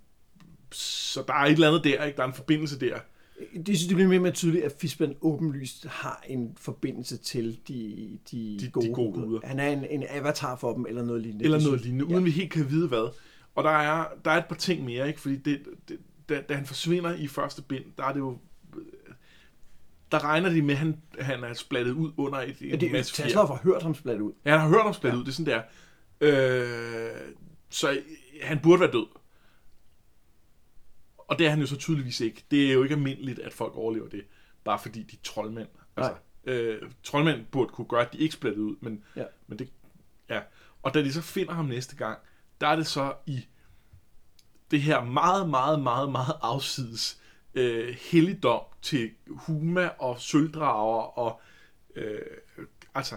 så 0.72 1.24
der 1.26 1.32
er 1.34 1.44
et 1.44 1.52
eller 1.52 1.68
andet 1.68 1.84
der, 1.84 2.04
ikke? 2.04 2.16
Der 2.16 2.22
er 2.22 2.26
en 2.28 2.34
forbindelse 2.34 2.80
der. 2.80 2.98
Det 3.56 3.66
synes 3.66 3.86
det 3.86 3.96
bliver 3.96 4.08
mere 4.08 4.20
mere 4.20 4.32
tydeligt, 4.32 4.64
at 4.64 4.72
Fishman 4.78 5.14
åbenlyst 5.20 5.86
har 5.86 6.24
en 6.28 6.52
forbindelse 6.56 7.16
til 7.16 7.58
de, 7.68 8.18
de, 8.30 8.58
De- 8.60 8.70
gode, 8.70 8.86
de 8.86 8.92
gode 8.92 9.12
guder. 9.12 9.40
Han 9.44 9.58
er 9.60 9.68
en, 9.68 9.84
en 9.84 10.04
avatar 10.08 10.56
for 10.56 10.74
dem, 10.74 10.86
eller 10.88 11.04
noget 11.04 11.22
lignende. 11.22 11.44
Eller 11.44 11.60
noget 11.60 11.80
lignende, 11.80 12.04
uden 12.04 12.24
vi 12.24 12.30
helt 12.30 12.50
kan 12.52 12.70
vide 12.70 12.88
hvad. 12.88 13.12
Og 13.54 13.64
der 13.64 13.70
er, 13.70 14.08
der 14.24 14.30
er 14.30 14.36
et 14.38 14.46
par 14.46 14.54
ting 14.56 14.84
mere, 14.84 15.08
ikke? 15.08 15.20
Fordi 15.20 15.36
det, 15.36 15.62
det, 15.88 15.98
da, 16.28 16.40
da 16.48 16.54
han 16.54 16.66
forsvinder 16.66 17.14
i 17.14 17.26
første 17.28 17.62
bind, 17.62 17.84
der 17.98 18.04
er 18.04 18.12
det 18.12 18.20
jo... 18.20 18.38
Der 20.12 20.24
regner 20.24 20.50
de 20.50 20.62
med, 20.62 20.74
at 20.74 20.78
han, 20.78 21.00
han 21.20 21.44
er 21.44 21.52
splattet 21.54 21.92
ud 21.92 22.12
under 22.16 22.38
et, 22.40 22.60
Ja, 22.60 22.66
et 22.74 22.80
det 22.80 22.86
er 22.88 22.92
masse. 22.92 23.22
Tesla 23.22 23.40
har 23.46 23.60
hørt 23.62 23.82
ham 23.82 23.94
splatte 23.94 24.22
ud. 24.24 24.32
Ja, 24.44 24.50
han 24.50 24.60
har 24.60 24.68
hørt 24.68 24.86
om 24.86 24.92
splattet 24.94 25.18
ud, 25.20 25.24
det 25.24 25.30
er 25.30 25.34
sådan 25.34 25.52
der. 25.52 25.62
Øh, 26.20 27.34
så 27.68 28.00
han 28.42 28.60
burde 28.62 28.80
være 28.80 28.92
død. 28.92 29.06
Og 31.18 31.38
det 31.38 31.46
er 31.46 31.50
han 31.50 31.60
jo 31.60 31.66
så 31.66 31.76
tydeligvis 31.76 32.20
ikke. 32.20 32.44
Det 32.50 32.68
er 32.68 32.72
jo 32.72 32.82
ikke 32.82 32.94
almindeligt, 32.94 33.38
at 33.38 33.52
folk 33.52 33.74
overlever 33.76 34.08
det, 34.08 34.24
bare 34.64 34.78
fordi 34.78 35.02
de 35.02 35.16
er 35.16 35.20
troldmænd. 35.22 35.68
Altså, 35.96 36.14
øh, 36.44 36.82
troldmænd 37.02 37.46
burde 37.50 37.68
kunne 37.72 37.86
gøre, 37.88 38.06
at 38.06 38.12
de 38.12 38.18
ikke 38.18 38.34
splattede 38.34 38.64
ud, 38.64 38.76
men, 38.80 39.04
Ja. 39.16 39.24
men 39.46 39.58
det... 39.58 39.68
Ja. 40.28 40.40
Og 40.82 40.94
da 40.94 41.02
de 41.02 41.12
så 41.12 41.22
finder 41.22 41.52
ham 41.52 41.64
næste 41.64 41.96
gang, 41.96 42.18
der 42.60 42.66
er 42.68 42.76
det 42.76 42.86
så 42.86 43.12
i 43.26 43.44
det 44.70 44.82
her 44.82 45.04
meget, 45.04 45.48
meget, 45.50 45.82
meget, 45.82 46.12
meget 46.12 46.34
afsides 46.42 47.18
øh, 47.54 47.96
helligdom 48.10 48.60
til 48.82 49.10
huma 49.28 49.88
og 49.98 50.20
sølvdrager 50.20 51.18
og 51.18 51.40
øh, 51.96 52.18
altså 52.94 53.14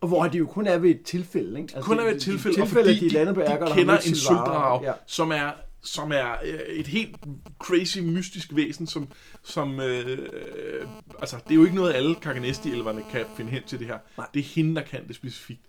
Og 0.00 0.08
hvor 0.08 0.26
de 0.26 0.38
jo 0.38 0.46
kun 0.46 0.66
er 0.66 0.78
ved 0.78 0.90
et 0.90 1.02
tilfælde, 1.02 1.60
ikke? 1.60 1.74
Altså, 1.76 1.88
kun 1.88 1.98
er 1.98 2.02
ved 2.04 2.10
et 2.10 2.14
de- 2.20 2.20
tilfælde, 2.24 2.56
de, 2.56 2.62
og 2.62 2.68
tilfælde, 2.68 2.94
fordi 2.94 3.08
de, 3.08 3.18
er 3.18 3.32
på 3.34 3.40
de, 3.40 3.58
og 3.70 3.76
kender 3.76 3.94
en 3.98 4.14
sølvdrag, 4.14 4.82
Ja. 4.82 4.92
som 5.06 5.30
er 5.32 5.50
som 5.84 6.12
er 6.12 6.32
øh, 6.44 6.52
et 6.68 6.86
helt 6.86 7.16
crazy, 7.58 7.98
mystisk 7.98 8.48
væsen, 8.54 8.86
som, 8.86 9.08
som 9.42 9.80
øh, 9.80 10.08
øh, 10.08 10.86
altså, 11.20 11.36
det 11.44 11.50
er 11.50 11.54
jo 11.54 11.64
ikke 11.64 11.76
noget, 11.76 11.94
alle 11.94 12.14
Kaganesti-elverne 12.14 13.02
kan 13.10 13.24
finde 13.36 13.50
hen 13.50 13.62
til 13.66 13.78
det 13.78 13.86
her. 13.86 13.98
Nej. 14.16 14.26
Det 14.34 14.40
er 14.40 14.44
hende, 14.44 14.74
der 14.74 14.82
kan 14.82 15.08
det 15.08 15.16
specifikt. 15.16 15.60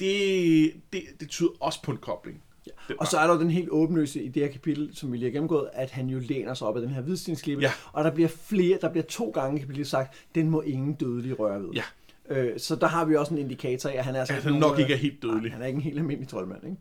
Det, 0.00 0.72
det, 0.92 1.02
det 1.20 1.28
tyder 1.28 1.50
også 1.60 1.82
på 1.82 1.90
en 1.90 1.96
kobling. 1.96 2.42
Ja. 2.66 2.94
Og 2.98 3.06
så 3.06 3.18
er 3.18 3.26
der 3.26 3.34
jo 3.34 3.40
den 3.40 3.50
helt 3.50 3.68
åbenløse 3.70 4.22
i 4.22 4.28
det 4.28 4.42
her 4.42 4.50
kapitel, 4.52 4.90
som 4.94 5.12
vi 5.12 5.16
lige 5.16 5.26
har 5.26 5.32
gennemgået, 5.32 5.68
at 5.72 5.90
han 5.90 6.08
jo 6.08 6.18
læner 6.18 6.54
sig 6.54 6.66
op 6.66 6.76
af 6.76 6.82
den 6.82 6.90
her 6.90 7.00
hvidstensklippe. 7.00 7.62
Ja. 7.62 7.72
Og 7.92 8.04
der 8.04 8.10
bliver 8.10 8.28
flere, 8.28 8.78
der 8.80 8.90
bliver 8.90 9.04
to 9.04 9.30
gange 9.30 9.56
i 9.56 9.60
kapitlet 9.60 9.86
sagt, 9.86 10.14
den 10.34 10.50
må 10.50 10.60
ingen 10.60 10.94
dødelig 10.94 11.38
røre 11.38 11.62
ved. 11.62 11.68
Ja. 11.74 11.82
Øh, 12.30 12.58
så 12.58 12.76
der 12.76 12.86
har 12.86 13.04
vi 13.04 13.16
også 13.16 13.34
en 13.34 13.40
indikator 13.40 13.90
af, 13.90 13.94
at 13.94 14.04
han 14.04 14.14
er 14.14 14.20
altså 14.20 14.34
han 14.34 14.52
nok 14.52 14.78
ikke 14.78 14.92
er 14.92 14.96
øh, 14.96 15.02
helt 15.02 15.22
dødelig. 15.22 15.42
Nej, 15.42 15.50
han 15.50 15.62
er 15.62 15.66
ikke 15.66 15.76
en 15.76 15.82
helt 15.82 15.98
almindelig 15.98 16.28
troldmand, 16.28 16.64
ikke? 16.64 16.76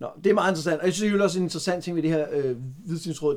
Nå, 0.00 0.08
det 0.24 0.30
er 0.30 0.34
meget 0.34 0.50
interessant. 0.50 0.80
Og 0.80 0.86
jeg 0.86 0.94
synes 0.94 1.12
jo 1.12 1.22
også 1.22 1.38
en 1.38 1.44
interessant 1.44 1.84
ting 1.84 1.96
ved 1.96 2.02
det 2.02 2.10
her 2.10 2.26
øh, 2.32 2.56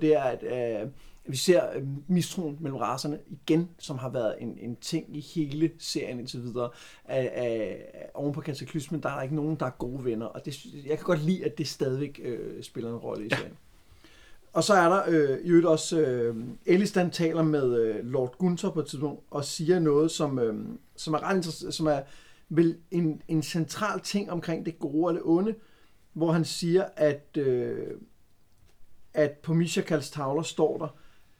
det 0.02 0.16
er, 0.16 0.22
at 0.22 0.44
øh, 0.44 0.90
vi 1.28 1.38
ser 1.38 1.62
øh, 1.76 1.84
mistroen 2.08 2.58
mellem 2.60 2.78
raserne 2.78 3.20
igen, 3.30 3.70
som 3.80 3.98
har 3.98 4.10
været 4.10 4.36
en, 4.40 4.58
en 4.62 4.76
ting 4.76 5.18
i 5.18 5.20
hele 5.20 5.72
serien 5.80 6.20
indtil 6.20 6.44
videre. 6.44 6.70
Af, 7.06 7.32
af, 7.36 8.10
oven 8.14 8.34
på 8.34 8.42
kataklysmen, 8.42 9.04
der 9.04 9.10
er 9.10 9.16
der 9.16 9.22
ikke 9.22 9.36
nogen, 9.36 9.56
der 9.56 9.66
er 9.66 9.70
gode 9.70 10.06
venner. 10.06 10.26
Og 10.26 10.46
det, 10.46 10.66
jeg 10.86 10.98
kan 10.98 11.06
godt 11.06 11.24
lide, 11.24 11.46
at 11.46 11.58
det 11.58 11.68
stadigvæk 11.68 12.20
øh, 12.24 12.64
spiller 12.64 12.90
en 12.90 12.98
rolle 12.98 13.26
i 13.26 13.28
Ja. 13.32 13.38
serien. 13.38 13.58
Og 14.54 14.64
så 14.64 14.74
er 14.74 14.90
der 14.90 15.04
øh, 15.08 15.40
i 15.40 15.50
øvrigt 15.50 15.68
også, 15.68 16.00
øh, 16.00 16.36
Elistan 16.66 17.12
taler 17.12 17.44
med 17.44 17.80
øh, 17.80 18.06
Lord 18.06 18.38
Gunther 18.38 18.70
på 18.70 18.80
et 18.80 18.86
tidspunkt, 18.86 19.24
og 19.32 19.46
siger 19.46 19.80
noget, 19.80 20.12
som, 20.12 20.40
øh, 20.40 20.56
som 20.96 21.14
er 21.14 21.24
ret 21.24 21.36
interessant, 21.36 21.74
som 21.74 21.88
er 21.88 22.02
vel 22.50 22.78
en, 22.92 23.22
en 23.28 23.44
central 23.44 24.00
ting 24.00 24.32
omkring 24.32 24.66
det 24.66 24.80
gode 24.80 25.08
og 25.08 25.14
det 25.14 25.22
onde, 25.26 25.56
hvor 26.14 26.32
han 26.32 26.46
siger, 26.46 26.86
at, 26.96 27.38
øh, 27.38 27.88
at 29.14 29.32
på 29.32 29.54
Mishakals 29.54 30.10
tavler 30.12 30.44
står 30.44 30.78
der, 30.78 30.97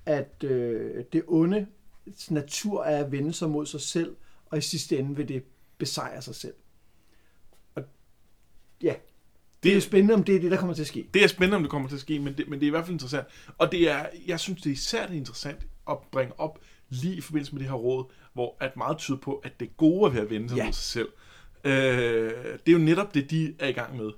at 0.08 0.44
øh, 0.44 1.04
det 1.14 1.24
onde 1.28 1.68
natur 2.30 2.84
er 2.84 3.06
at 3.06 3.12
vende 3.12 3.34
sig 3.34 3.50
mod 3.50 3.66
sig 3.66 3.82
selv, 3.82 4.16
og 4.46 4.58
i 4.58 4.62
sidste 4.62 4.98
ende 4.98 5.16
vil 5.16 5.28
det 5.28 5.44
besejre 5.78 6.22
sig 6.22 6.36
selv. 6.36 6.54
Og 7.76 7.84
ja, 8.82 8.96
Det 9.64 9.72
er 9.72 9.76
jo 9.76 9.82
spændende, 9.82 10.14
om 10.14 10.24
det 10.24 10.36
er 10.36 10.40
det, 10.40 10.52
der 10.52 10.58
kommer 10.58 10.76
til 10.76 10.82
at 10.82 10.88
ske. 10.88 11.10
Det 11.14 11.24
er 11.24 11.28
spændende, 11.28 11.56
om 11.56 11.64
det 11.64 11.72
kommer 11.72 11.90
til 11.90 11.96
at 11.96 12.02
ske, 12.02 12.20
men 12.20 12.38
det, 12.38 12.50
men 12.50 12.60
det 12.60 12.66
er 12.66 12.68
i 12.68 12.70
hvert 12.70 12.86
fald 12.86 12.94
interessant. 12.94 13.28
Og 13.58 13.72
det 13.72 13.90
er, 13.90 14.06
jeg 14.28 14.40
synes, 14.40 14.62
det 14.62 14.70
er 14.70 14.74
især 14.74 15.06
det 15.06 15.14
er 15.14 15.18
interessant 15.18 15.68
at 15.90 15.98
bringe 16.12 16.40
op 16.40 16.60
lige 16.90 17.16
i 17.16 17.22
forbindelse 17.22 17.54
med 17.54 17.60
det 17.60 17.70
her 17.70 17.76
råd, 17.76 18.06
hvor 18.34 18.58
at 18.60 18.78
meget 18.78 18.98
tyder 18.98 19.18
på, 19.18 19.36
at 19.36 19.60
det 19.60 19.78
gode 19.78 20.10
er 20.10 20.14
ved 20.14 20.22
at 20.22 20.30
vende 20.30 20.50
sig 20.50 20.58
ja. 20.58 20.66
mod 20.66 20.74
sig 20.74 20.84
selv. 20.84 21.10
Øh, 21.64 22.32
det 22.66 22.68
er 22.68 22.72
jo 22.72 22.78
netop 22.78 23.14
det, 23.14 23.32
de 23.32 23.56
er 23.60 23.68
i 23.68 23.72
gang 23.72 23.98
med. 23.98 24.12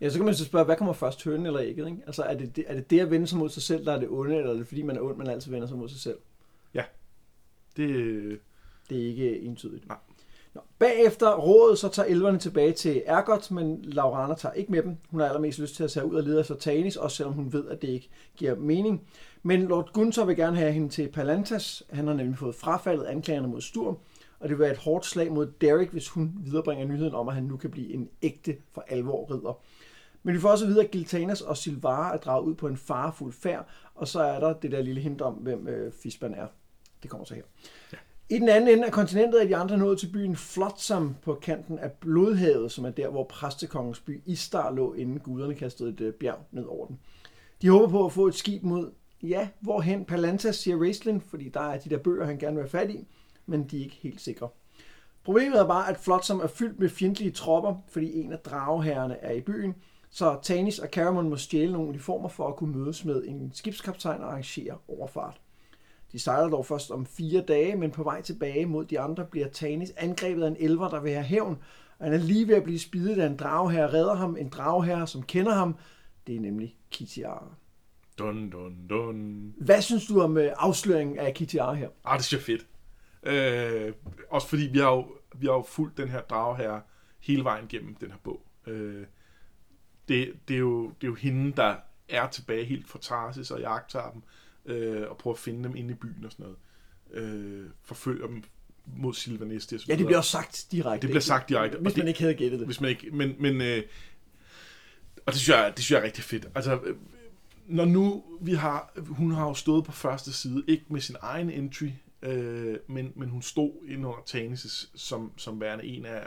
Ja, 0.00 0.08
så 0.08 0.18
kan 0.18 0.24
man 0.24 0.34
så 0.34 0.44
spørge, 0.44 0.64
hvad 0.64 0.76
kommer 0.76 0.92
først, 0.92 1.24
hønen 1.24 1.46
eller 1.46 1.60
ægget? 1.62 1.86
Ikke? 1.86 2.02
Altså, 2.06 2.22
er 2.22 2.34
det, 2.34 2.56
det, 2.56 2.64
er 2.66 2.74
det 2.74 2.90
det 2.90 3.00
at 3.00 3.10
vende 3.10 3.26
sig 3.26 3.38
mod 3.38 3.48
sig 3.48 3.62
selv, 3.62 3.84
der 3.86 3.92
er 3.92 3.98
det 3.98 4.08
onde, 4.08 4.36
eller 4.36 4.50
er 4.50 4.54
det 4.56 4.66
fordi, 4.66 4.82
man 4.82 4.96
er 4.96 5.00
ond, 5.00 5.16
man 5.16 5.26
altid 5.26 5.50
vender 5.50 5.68
sig 5.68 5.78
mod 5.78 5.88
sig 5.88 6.00
selv? 6.00 6.16
Det, 7.76 8.40
Det 8.90 9.02
er 9.02 9.06
ikke 9.06 9.40
entydigt. 9.40 9.88
Nej. 9.88 9.96
Nå. 10.54 10.60
Bagefter 10.78 11.36
rådet, 11.36 11.78
så 11.78 11.88
tager 11.88 12.08
elverne 12.08 12.38
tilbage 12.38 12.72
til 12.72 13.02
Ergot, 13.06 13.50
men 13.50 13.82
Laurana 13.82 14.34
tager 14.34 14.52
ikke 14.52 14.72
med 14.72 14.82
dem. 14.82 14.96
Hun 15.10 15.20
har 15.20 15.26
allermest 15.26 15.58
lyst 15.58 15.74
til 15.74 15.84
at 15.84 15.90
tage 15.90 16.06
ud 16.06 16.14
og 16.14 16.22
lede 16.22 16.40
efter 16.40 16.54
Tanis, 16.54 16.96
også 16.96 17.16
selvom 17.16 17.34
hun 17.34 17.52
ved, 17.52 17.68
at 17.68 17.82
det 17.82 17.88
ikke 17.88 18.08
giver 18.36 18.54
mening. 18.54 19.02
Men 19.42 19.62
Lord 19.62 19.92
Gunther 19.92 20.24
vil 20.24 20.36
gerne 20.36 20.56
have 20.56 20.72
hende 20.72 20.88
til 20.88 21.08
Palantas. 21.08 21.82
Han 21.90 22.06
har 22.06 22.14
nemlig 22.14 22.38
fået 22.38 22.54
frafaldet 22.54 23.04
anklagerne 23.04 23.48
mod 23.48 23.60
Sturm, 23.60 23.98
og 24.40 24.48
det 24.48 24.50
vil 24.50 24.58
være 24.58 24.72
et 24.72 24.78
hårdt 24.78 25.06
slag 25.06 25.32
mod 25.32 25.46
Derek, 25.60 25.90
hvis 25.90 26.08
hun 26.08 26.32
viderebringer 26.44 26.86
nyheden 26.86 27.14
om, 27.14 27.28
at 27.28 27.34
han 27.34 27.44
nu 27.44 27.56
kan 27.56 27.70
blive 27.70 27.92
en 27.92 28.08
ægte 28.22 28.56
for 28.72 28.84
alvor 28.88 29.34
ridder. 29.34 29.60
Men 30.26 30.34
vi 30.34 30.40
får 30.40 30.48
også 30.48 30.64
at 30.64 30.68
vide, 30.68 30.84
at 30.84 30.90
Giltanas 30.90 31.40
og 31.40 31.56
Silvara 31.56 32.14
er 32.14 32.18
draget 32.18 32.44
ud 32.44 32.54
på 32.54 32.66
en 32.66 32.76
farefuld 32.76 33.32
færd, 33.32 33.68
og 33.94 34.08
så 34.08 34.20
er 34.20 34.40
der 34.40 34.52
det 34.52 34.72
der 34.72 34.82
lille 34.82 35.00
hint 35.00 35.20
om, 35.20 35.34
hvem 35.34 35.68
øh, 35.68 35.92
Fisban 35.92 36.34
er. 36.34 36.46
Det 37.02 37.10
kommer 37.10 37.24
så 37.24 37.34
her. 37.34 37.42
I 38.30 38.34
den 38.38 38.48
anden 38.48 38.70
ende 38.70 38.86
af 38.86 38.92
kontinentet 38.92 39.42
er 39.42 39.46
de 39.46 39.56
andre 39.56 39.78
nået 39.78 39.98
til 39.98 40.06
byen 40.12 40.36
Flotsam 40.36 41.16
på 41.22 41.34
kanten 41.34 41.78
af 41.78 41.92
Blodhavet, 41.92 42.72
som 42.72 42.84
er 42.84 42.90
der, 42.90 43.08
hvor 43.08 43.24
præstekongens 43.24 44.00
by 44.00 44.22
Istar 44.26 44.70
lå, 44.70 44.94
inden 44.94 45.18
guderne 45.18 45.54
kastede 45.54 45.90
et 45.90 46.00
øh, 46.00 46.12
bjerg 46.12 46.38
ned 46.52 46.64
over 46.64 46.86
den. 46.86 46.98
De 47.62 47.70
håber 47.70 47.88
på 47.88 48.04
at 48.04 48.12
få 48.12 48.26
et 48.26 48.34
skib 48.34 48.62
mod, 48.62 48.90
ja, 49.22 49.48
hvorhen 49.60 50.04
Palantas, 50.04 50.56
siger 50.56 50.80
Raistlin, 50.80 51.20
fordi 51.20 51.48
der 51.48 51.60
er 51.60 51.78
de 51.78 51.90
der 51.90 51.98
bøger, 51.98 52.26
han 52.26 52.38
gerne 52.38 52.56
vil 52.56 52.62
have 52.62 52.70
fat 52.70 52.90
i, 52.90 53.06
men 53.46 53.64
de 53.64 53.78
er 53.78 53.84
ikke 53.84 53.98
helt 54.02 54.20
sikre. 54.20 54.48
Problemet 55.24 55.60
er 55.60 55.66
bare, 55.66 55.90
at 55.90 55.98
Flotsam 55.98 56.40
er 56.40 56.46
fyldt 56.46 56.80
med 56.80 56.88
fjendtlige 56.88 57.30
tropper, 57.30 57.74
fordi 57.88 58.20
en 58.20 58.32
af 58.32 58.38
drageherrerne 58.38 59.16
er 59.16 59.32
i 59.32 59.40
byen, 59.40 59.74
så 60.16 60.38
Tanis 60.42 60.78
og 60.78 60.88
Caramon 60.88 61.28
må 61.28 61.36
stjæle 61.36 61.72
nogle 61.72 61.88
uniformer 61.88 62.28
for 62.28 62.48
at 62.48 62.56
kunne 62.56 62.76
mødes 62.76 63.04
med 63.04 63.24
en 63.24 63.50
skibskaptajn 63.54 64.20
og 64.20 64.28
arrangere 64.28 64.78
overfart. 64.88 65.40
De 66.12 66.18
sejler 66.18 66.48
dog 66.48 66.66
først 66.66 66.90
om 66.90 67.06
fire 67.06 67.40
dage, 67.40 67.76
men 67.76 67.90
på 67.90 68.02
vej 68.02 68.22
tilbage 68.22 68.66
mod 68.66 68.84
de 68.84 69.00
andre 69.00 69.24
bliver 69.24 69.48
Tanis 69.48 69.92
angrebet 69.96 70.42
af 70.42 70.48
en 70.48 70.56
elver, 70.60 70.88
der 70.88 71.00
vil 71.00 71.12
have 71.12 71.24
hævn. 71.24 71.58
Og 71.98 72.04
han 72.04 72.14
er 72.14 72.18
lige 72.18 72.48
ved 72.48 72.54
at 72.54 72.62
blive 72.62 72.78
spidet 72.78 73.18
af 73.18 73.26
en 73.26 73.36
drageherre, 73.36 73.92
redder 73.92 74.14
ham. 74.14 74.36
En 74.36 74.48
drageherre, 74.48 75.06
som 75.06 75.22
kender 75.22 75.54
ham. 75.54 75.76
Det 76.26 76.36
er 76.36 76.40
nemlig 76.40 76.76
Kitiara. 76.90 77.54
dun, 78.18 78.50
dun, 78.50 78.86
dun. 78.90 79.54
Hvad 79.60 79.82
synes 79.82 80.06
du 80.06 80.20
om 80.20 80.36
øh, 80.36 80.52
afsløringen 80.56 81.18
af 81.18 81.34
Kitiara 81.34 81.74
her? 81.74 81.88
Ah, 82.04 82.18
det 82.18 82.32
er 82.32 82.40
fedt. 82.40 82.66
Øh, 83.22 83.92
også 84.30 84.48
fordi 84.48 84.62
vi 84.72 84.78
har, 84.78 84.90
jo, 84.90 85.06
vi 85.34 85.46
har 85.46 85.54
jo 85.54 85.62
fulgt 85.62 85.96
den 85.96 86.08
her 86.08 86.20
drage 86.20 86.56
her 86.56 86.80
hele 87.20 87.44
vejen 87.44 87.66
gennem 87.68 87.94
den 87.94 88.10
her 88.10 88.18
bog. 88.24 88.42
Øh, 88.66 89.06
det, 90.08 90.32
det, 90.48 90.54
er 90.54 90.58
jo, 90.60 90.86
det 90.88 91.06
er 91.06 91.08
jo 91.08 91.14
hende, 91.14 91.52
der 91.56 91.76
er 92.08 92.28
tilbage 92.28 92.64
helt 92.64 92.88
fra 92.88 92.98
Tarsis 93.02 93.50
og 93.50 93.60
jagter 93.60 94.10
dem, 94.10 94.22
øh, 94.74 95.10
og 95.10 95.16
prøver 95.18 95.34
at 95.34 95.40
finde 95.40 95.64
dem 95.64 95.76
inde 95.76 95.90
i 95.90 95.94
byen 95.94 96.24
og 96.24 96.32
sådan 96.32 96.46
noget. 96.46 96.56
Øh, 97.12 97.66
forfølger 97.82 98.26
dem 98.26 98.42
mod 98.96 99.14
Silvanesti 99.14 99.74
og 99.74 99.80
så 99.80 99.86
Ja, 99.88 99.96
det 99.96 100.06
bliver 100.06 100.18
også 100.18 100.30
sagt 100.30 100.66
direkte. 100.72 101.02
Det 101.06 101.10
bliver 101.10 101.20
sagt 101.20 101.48
direkte, 101.48 101.78
Hvis 101.78 101.92
det- 101.92 102.00
man 102.02 102.08
ikke 102.08 102.20
havde 102.20 102.34
gættet 102.34 102.58
det. 102.60 102.68
hvis 102.68 102.80
man 102.80 102.90
ikke, 102.90 103.10
men, 103.10 103.34
men 103.38 103.60
øh, 103.60 103.82
og 105.26 105.32
det 105.32 105.40
synes, 105.40 105.48
jeg, 105.56 105.72
det 105.76 105.84
synes 105.84 105.90
jeg 105.96 106.00
er 106.00 106.04
rigtig 106.06 106.24
fedt. 106.24 106.46
Altså, 106.54 106.80
øh, 106.84 106.96
når 107.66 107.84
nu 107.84 108.24
vi 108.40 108.52
har, 108.52 108.92
hun 109.08 109.30
har 109.32 109.46
jo 109.48 109.54
stået 109.54 109.84
på 109.84 109.92
første 109.92 110.32
side, 110.32 110.64
ikke 110.66 110.84
med 110.88 111.00
sin 111.00 111.16
egen 111.20 111.50
entry, 111.50 111.88
øh, 112.22 112.76
men, 112.88 113.12
men 113.16 113.28
hun 113.28 113.42
stod 113.42 113.72
ind 113.88 114.06
under 114.06 114.22
Tanis 114.26 114.90
som, 114.94 115.32
som 115.36 115.60
værende 115.60 115.84
en 115.84 116.06
af 116.06 116.26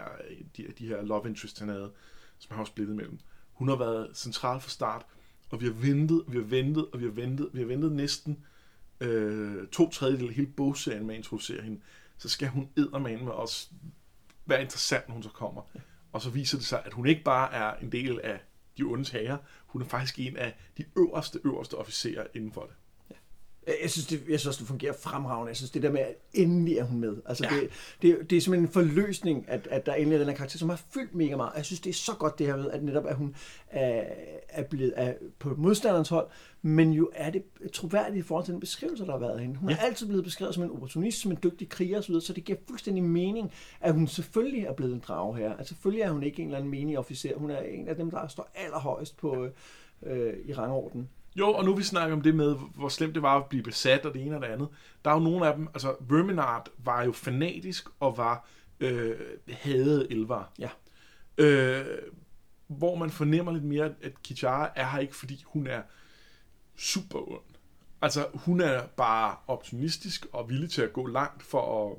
de, 0.57 0.65
de 0.79 0.87
her 0.87 1.01
love 1.01 1.27
interest, 1.29 1.59
han 1.59 1.69
havde, 1.69 1.91
som 2.39 2.49
han 2.51 2.57
har 2.57 2.65
splittet 2.65 2.95
mellem. 2.95 3.19
Hun 3.59 3.67
har 3.67 3.75
været 3.75 4.17
central 4.17 4.59
fra 4.59 4.69
start, 4.69 5.05
og 5.49 5.61
vi 5.61 5.65
har 5.65 5.73
ventet, 5.73 6.23
vi 6.27 6.37
har 6.37 6.43
ventet, 6.43 6.87
og 6.93 6.99
vi 6.99 7.05
har 7.05 7.11
ventet, 7.11 7.49
vi 7.53 7.59
har 7.59 7.65
ventet 7.65 7.91
næsten 7.91 8.45
øh, 8.99 9.67
to 9.67 9.89
tredjedel 9.89 10.27
af 10.27 10.33
hele 10.33 10.47
bogserien 10.47 11.05
med 11.05 11.15
at 11.15 11.17
introducere 11.17 11.61
hende. 11.61 11.81
Så 12.17 12.29
skal 12.29 12.47
hun 12.47 12.69
eddermane 12.77 13.23
med 13.23 13.31
os 13.31 13.71
være 14.45 14.61
interessant, 14.61 15.07
når 15.07 15.13
hun 15.13 15.23
så 15.23 15.29
kommer. 15.29 15.61
Og 16.11 16.21
så 16.21 16.29
viser 16.29 16.57
det 16.57 16.65
sig, 16.65 16.81
at 16.85 16.93
hun 16.93 17.07
ikke 17.07 17.23
bare 17.23 17.53
er 17.53 17.73
en 17.75 17.91
del 17.91 18.19
af 18.23 18.39
de 18.77 18.83
ondes 18.83 19.09
herrer, 19.09 19.37
hun 19.65 19.81
er 19.81 19.85
faktisk 19.85 20.19
en 20.19 20.37
af 20.37 20.57
de 20.77 20.85
øverste, 20.97 21.39
øverste 21.45 21.75
officerer 21.75 22.27
inden 22.35 22.51
for 22.51 22.61
det. 22.61 22.75
Jeg 23.81 23.89
synes, 23.89 24.07
det, 24.07 24.21
jeg 24.29 24.39
synes 24.39 24.45
også, 24.47 24.59
det 24.59 24.67
fungerer 24.67 24.93
fremragende. 24.93 25.49
Jeg 25.49 25.55
synes, 25.57 25.71
det 25.71 25.83
der 25.83 25.91
med, 25.91 25.99
at 25.99 26.15
endelig 26.33 26.77
er 26.77 26.83
hun 26.83 26.99
med. 26.99 27.17
Altså, 27.25 27.47
Ja. 27.51 27.55
det, 27.59 27.69
det, 28.01 28.29
det 28.29 28.37
er 28.37 28.41
simpelthen 28.41 28.67
en 28.67 28.71
forløsning, 28.73 29.45
at, 29.47 29.67
at 29.71 29.85
der 29.85 29.93
endelig 29.93 30.15
er 30.15 30.19
den 30.19 30.27
her 30.29 30.35
karakter, 30.35 30.59
som 30.59 30.69
har 30.69 30.81
fyldt 30.93 31.15
mega 31.15 31.35
meget. 31.35 31.51
Jeg 31.55 31.65
synes, 31.65 31.79
det 31.79 31.89
er 31.89 31.93
så 31.93 32.13
godt 32.19 32.39
det 32.39 32.47
her 32.47 32.57
med, 32.57 32.71
at 32.71 32.83
netop 32.83 33.05
at 33.07 33.15
hun 33.15 33.35
er, 33.69 34.03
er 34.49 34.63
blevet 34.63 34.93
er 34.95 35.13
på 35.39 35.55
modstanderens 35.57 36.09
hold, 36.09 36.27
men 36.61 36.91
jo 36.93 37.09
er 37.15 37.29
det 37.29 37.43
troværdigt 37.73 38.17
i 38.17 38.21
forhold 38.27 38.45
til 38.45 38.51
den 38.51 38.59
beskrivelse, 38.59 39.05
der 39.05 39.11
har 39.11 39.19
været 39.19 39.33
af 39.33 39.39
hende. 39.39 39.55
Hun 39.55 39.69
ja. 39.69 39.75
Ja. 39.75 39.81
er 39.81 39.85
altid 39.85 40.07
blevet 40.07 40.23
beskrevet 40.23 40.53
som 40.55 40.63
en 40.63 40.71
opportunist, 40.71 41.21
som 41.21 41.31
en 41.31 41.37
dygtig 41.43 41.69
kriger 41.69 41.97
osv., 41.97 42.21
så 42.21 42.33
det 42.33 42.43
giver 42.43 42.57
fuldstændig 42.67 43.03
mening, 43.03 43.51
at 43.81 43.93
hun 43.93 44.07
selvfølgelig 44.07 44.63
er 44.63 44.73
blevet 44.73 44.93
en 44.93 44.99
drage 45.07 45.37
her. 45.37 45.49
Altså 45.57 45.67
selvfølgelig 45.73 46.01
er 46.01 46.11
hun 46.11 46.23
ikke 46.23 46.41
en 46.41 46.47
eller 46.47 46.57
anden 46.57 46.71
menig 46.71 46.99
officer. 46.99 47.37
Hun 47.37 47.51
er 47.51 47.59
en 47.61 47.87
af 47.87 47.95
dem, 47.95 48.11
der 48.11 48.27
står 48.27 48.49
allerhøjst 48.55 49.17
på, 49.17 49.47
øh, 50.03 50.33
i 50.45 50.53
rangorden. 50.53 51.09
Jo, 51.35 51.53
og 51.53 51.65
nu 51.65 51.75
vi 51.75 51.83
snakker 51.83 52.15
om 52.15 52.21
det 52.21 52.35
med, 52.35 52.55
hvor 52.75 52.89
slemt 52.89 53.15
det 53.15 53.21
var 53.21 53.37
at 53.37 53.45
blive 53.45 53.63
besat, 53.63 54.05
og 54.05 54.13
det 54.13 54.21
ene 54.21 54.35
og 54.35 54.41
det 54.41 54.47
andet. 54.47 54.67
Der 55.05 55.11
er 55.11 55.15
jo 55.15 55.19
nogle 55.19 55.47
af 55.47 55.55
dem, 55.55 55.67
altså 55.67 55.95
Verminard 55.99 56.67
var 56.77 57.03
jo 57.03 57.11
fanatisk 57.11 57.89
og 57.99 58.17
var 58.17 58.47
øh, 58.79 59.15
hadede 59.49 60.11
elver. 60.11 60.51
Ja. 60.59 60.69
Øh, 61.37 61.85
hvor 62.67 62.95
man 62.95 63.09
fornemmer 63.09 63.51
lidt 63.51 63.63
mere, 63.63 63.93
at 64.01 64.23
Kichara 64.23 64.71
er 64.75 64.89
her 64.89 64.99
ikke, 64.99 65.15
fordi 65.15 65.43
hun 65.45 65.67
er 65.67 65.81
super 66.77 67.31
ond. 67.31 67.41
Altså, 68.01 68.25
hun 68.33 68.61
er 68.61 68.81
bare 68.87 69.35
optimistisk 69.47 70.25
og 70.33 70.49
villig 70.49 70.69
til 70.69 70.81
at 70.81 70.93
gå 70.93 71.07
langt 71.07 71.43
for 71.43 71.91
at 71.91 71.97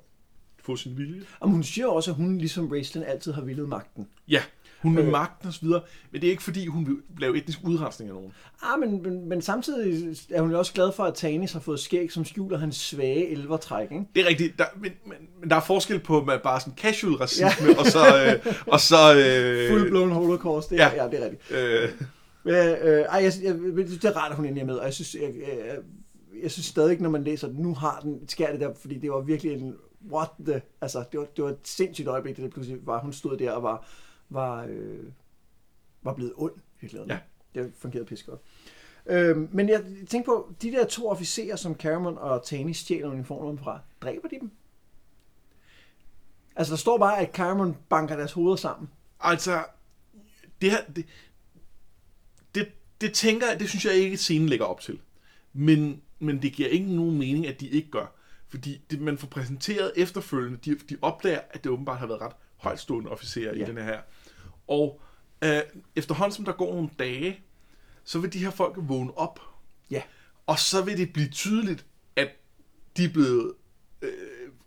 få 0.58 0.76
sin 0.76 0.96
vilje. 0.96 1.22
Og 1.40 1.48
hun 1.48 1.62
siger 1.62 1.86
også, 1.86 2.10
at 2.10 2.16
hun 2.16 2.38
ligesom 2.38 2.68
Raistlin 2.68 3.04
altid 3.04 3.32
har 3.32 3.42
villet 3.42 3.68
magten. 3.68 4.08
Ja, 4.28 4.42
hun 4.82 4.94
med 4.94 5.02
Øh. 5.02 5.10
magten 5.10 5.48
og 5.48 5.54
så 5.54 5.60
videre, 5.62 5.80
men 6.10 6.20
det 6.20 6.26
er 6.26 6.30
ikke 6.30 6.42
fordi, 6.42 6.66
hun 6.66 6.86
vil 6.86 6.96
lave 7.18 7.36
etnisk 7.36 7.58
udrensning 7.64 8.10
af 8.10 8.14
nogen. 8.14 8.32
Ah, 8.62 8.80
men, 8.80 9.02
men, 9.02 9.28
men 9.28 9.42
samtidig 9.42 10.16
er 10.30 10.40
hun 10.40 10.50
jo 10.50 10.58
også 10.58 10.72
glad 10.72 10.92
for, 10.92 11.04
at 11.04 11.14
Tanis 11.14 11.52
har 11.52 11.60
fået 11.60 11.80
skæg, 11.80 12.12
som 12.12 12.24
skjuler 12.24 12.58
hans 12.58 12.76
svage 12.76 13.28
elvertræk, 13.28 13.92
ikke? 13.92 14.04
Det 14.14 14.24
er 14.24 14.28
rigtigt, 14.28 14.58
der, 14.58 14.64
men, 14.80 14.92
men, 15.06 15.16
men 15.40 15.50
der 15.50 15.56
er 15.56 15.60
forskel 15.60 15.98
på 15.98 16.24
med 16.24 16.38
bare 16.38 16.60
sådan 16.60 16.74
casual 16.76 17.14
racisme, 17.14 17.68
ja. 17.68 17.78
og 17.78 17.86
så... 17.86 17.98
Øh, 18.46 18.54
og 18.74 18.80
så 18.80 19.14
øh, 19.16 19.70
Full-blown 19.70 20.12
holocaust, 20.12 20.70
det 20.70 20.80
er, 20.80 20.92
ja. 20.94 21.04
ja. 21.04 21.10
det 21.10 21.20
er 21.20 21.24
rigtigt. 21.24 21.50
Øh, 21.50 21.90
Men, 22.44 22.54
øh, 22.54 23.00
ej, 23.00 23.22
jeg, 23.22 23.32
jeg, 23.42 23.54
det 23.76 24.04
er 24.04 24.16
rart, 24.16 24.30
at 24.30 24.36
hun 24.36 24.44
endelig 24.44 24.62
er 24.62 24.66
med, 24.66 24.74
og 24.74 24.84
jeg 24.84 24.94
synes, 24.94 25.14
jeg, 25.14 25.22
jeg, 25.22 25.76
jeg 26.42 26.50
synes 26.50 26.66
stadig, 26.66 27.00
når 27.00 27.10
man 27.10 27.24
læser, 27.24 27.48
at 27.48 27.54
nu 27.58 27.74
har 27.74 28.00
den 28.02 28.28
skær 28.28 28.50
det 28.50 28.60
der, 28.60 28.70
fordi 28.80 28.98
det 28.98 29.10
var 29.10 29.20
virkelig 29.20 29.52
en, 29.52 29.74
what 30.12 30.28
the, 30.46 30.62
altså, 30.80 31.04
det 31.12 31.20
var, 31.20 31.26
det 31.36 31.44
var 31.44 31.50
et 31.50 31.58
sindssygt 31.64 32.08
øjeblik, 32.08 32.36
det 32.36 32.44
der 32.44 32.50
pludselig 32.50 32.78
var, 32.86 33.00
hun 33.00 33.12
stod 33.12 33.36
der 33.36 33.52
og 33.52 33.62
var, 33.62 33.86
var, 34.30 34.66
øh, 34.68 35.04
var 36.02 36.14
blevet 36.14 36.32
ond, 36.36 36.52
virkelig. 36.80 37.04
Ja. 37.08 37.18
Det 37.54 37.72
fungerede 37.78 38.06
pisse 38.06 38.26
godt. 38.26 38.40
Øhm, 39.06 39.48
men 39.52 39.68
jeg 39.68 39.84
tænker 40.08 40.26
på, 40.26 40.54
de 40.62 40.70
der 40.70 40.86
to 40.86 41.08
officerer, 41.08 41.56
som 41.56 41.74
Cameron 41.74 42.18
og 42.18 42.44
Tani 42.44 42.74
stjæler 42.74 43.08
uniformerne 43.08 43.58
fra, 43.58 43.80
dræber 44.00 44.28
de 44.28 44.40
dem? 44.40 44.50
Altså, 46.56 46.70
der 46.70 46.76
står 46.76 46.98
bare, 46.98 47.18
at 47.18 47.34
Cameron 47.34 47.76
banker 47.88 48.16
deres 48.16 48.32
hoveder 48.32 48.56
sammen. 48.56 48.90
altså, 49.20 49.64
det 50.60 50.70
her... 50.70 50.84
Det, 50.96 51.06
det, 52.54 52.68
det 53.00 53.14
tænker 53.14 53.46
jeg, 53.50 53.60
det 53.60 53.68
synes 53.68 53.84
jeg 53.84 53.94
ikke, 53.94 54.16
scenen 54.16 54.48
lægger 54.48 54.66
op 54.66 54.80
til. 54.80 55.00
Men, 55.52 56.02
men 56.18 56.42
det 56.42 56.52
giver 56.52 56.68
ikke 56.68 56.94
nogen 56.96 57.18
mening, 57.18 57.46
at 57.46 57.60
de 57.60 57.68
ikke 57.68 57.90
gør. 57.90 58.06
Fordi 58.48 58.80
det, 58.90 59.00
man 59.00 59.18
får 59.18 59.26
præsenteret 59.26 59.92
efterfølgende, 59.96 60.58
de, 60.64 60.74
de 60.74 60.96
opdager, 61.02 61.40
at 61.50 61.64
det 61.64 61.72
åbenbart 61.72 61.98
har 61.98 62.06
været 62.06 62.20
ret 62.20 62.32
højtstående 62.56 63.10
officerer. 63.10 63.56
Ja. 63.56 63.64
i 63.64 63.66
den 63.66 63.76
her. 63.76 64.00
Og 64.70 65.00
øh, 65.44 65.60
efterhånden, 65.96 66.36
som 66.36 66.44
der 66.44 66.52
går 66.52 66.74
nogle 66.74 66.90
dage, 66.98 67.40
så 68.04 68.18
vil 68.18 68.32
de 68.32 68.38
her 68.38 68.50
folk 68.50 68.74
vågne 68.78 69.18
op. 69.18 69.40
Ja. 69.90 70.02
Og 70.46 70.58
så 70.58 70.84
vil 70.84 70.98
det 70.98 71.12
blive 71.12 71.28
tydeligt, 71.28 71.86
at 72.16 72.28
de 72.96 73.04
er 73.04 73.08
blevet 73.08 73.52
øh, 74.02 74.10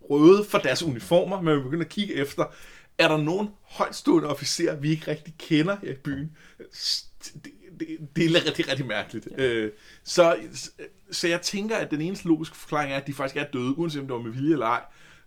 røde 0.09 0.45
for 0.45 0.57
deres 0.57 0.83
uniformer. 0.83 1.41
Man 1.41 1.55
vil 1.55 1.63
begynde 1.63 1.85
at 1.85 1.91
kigge 1.91 2.13
efter, 2.13 2.45
er 2.97 3.07
der 3.07 3.17
nogen 3.17 3.49
højtstående 3.61 4.29
officerer, 4.29 4.75
vi 4.75 4.89
ikke 4.89 5.11
rigtig 5.11 5.33
kender 5.37 5.77
her 5.81 5.91
i 5.91 5.95
byen? 5.95 6.37
Det, 7.23 7.51
det, 7.79 7.87
det 8.15 8.25
er 8.25 8.45
rigtig, 8.45 8.69
rigtig 8.69 8.85
mærkeligt. 8.85 9.27
Ja. 9.37 9.43
Øh, 9.43 9.71
så, 10.03 10.37
så 11.11 11.27
jeg 11.27 11.41
tænker, 11.41 11.77
at 11.77 11.91
den 11.91 12.01
eneste 12.01 12.27
logiske 12.27 12.57
forklaring 12.57 12.93
er, 12.93 12.97
at 12.97 13.07
de 13.07 13.13
faktisk 13.13 13.37
er 13.37 13.45
døde, 13.53 13.77
uanset 13.77 14.01
om 14.01 14.07
det 14.07 14.13
var 14.13 14.21
med 14.21 14.31
vilje 14.31 14.53
eller 14.53 14.65
ej. 14.65 14.83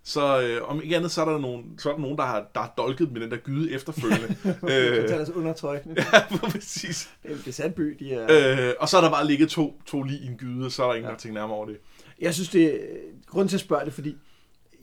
Så 0.07 0.41
øh, 0.41 0.69
om 0.69 0.81
ikke 0.83 0.95
andet, 0.95 1.11
så 1.11 1.21
er 1.21 1.25
der 1.31 1.37
nogen, 1.39 1.63
så 1.79 1.89
er 1.89 1.93
der 1.93 2.01
nogen 2.01 2.17
der, 2.17 2.23
har, 2.23 2.45
der 2.53 2.59
har 2.59 2.73
dolket 2.77 3.11
med 3.11 3.21
den 3.21 3.31
der 3.31 3.37
gyde 3.37 3.71
efterfølgende. 3.71 4.35
øh, 4.69 5.03
Øh. 5.03 5.07
deres 5.09 5.29
undertøj. 5.29 5.79
ja, 5.97 6.37
præcis. 6.37 7.09
Det 7.23 7.31
er 7.31 7.35
en 7.35 7.41
besat 7.45 7.75
by, 7.75 7.95
de 7.99 8.13
er. 8.13 8.67
Øh, 8.69 8.73
og 8.79 8.89
så 8.89 8.97
er 8.97 9.01
der 9.01 9.09
bare 9.09 9.27
ligget 9.27 9.49
to, 9.49 9.81
to 9.85 10.03
lige 10.03 10.19
i 10.19 10.25
en 10.25 10.35
gyde, 10.37 10.65
og 10.65 10.71
så 10.71 10.83
er 10.83 10.87
der 10.87 10.93
ingen, 10.95 11.07
Ja. 11.07 11.11
der 11.13 11.17
tænker 11.19 11.39
nærmere 11.39 11.57
over 11.57 11.65
det. 11.65 11.77
Jeg 12.21 12.33
synes, 12.33 12.49
det 12.49 12.65
er 12.75 12.77
grunden 13.27 13.47
til 13.49 13.55
at 13.57 13.61
spørge 13.61 13.85
det, 13.85 13.93
fordi 13.93 14.15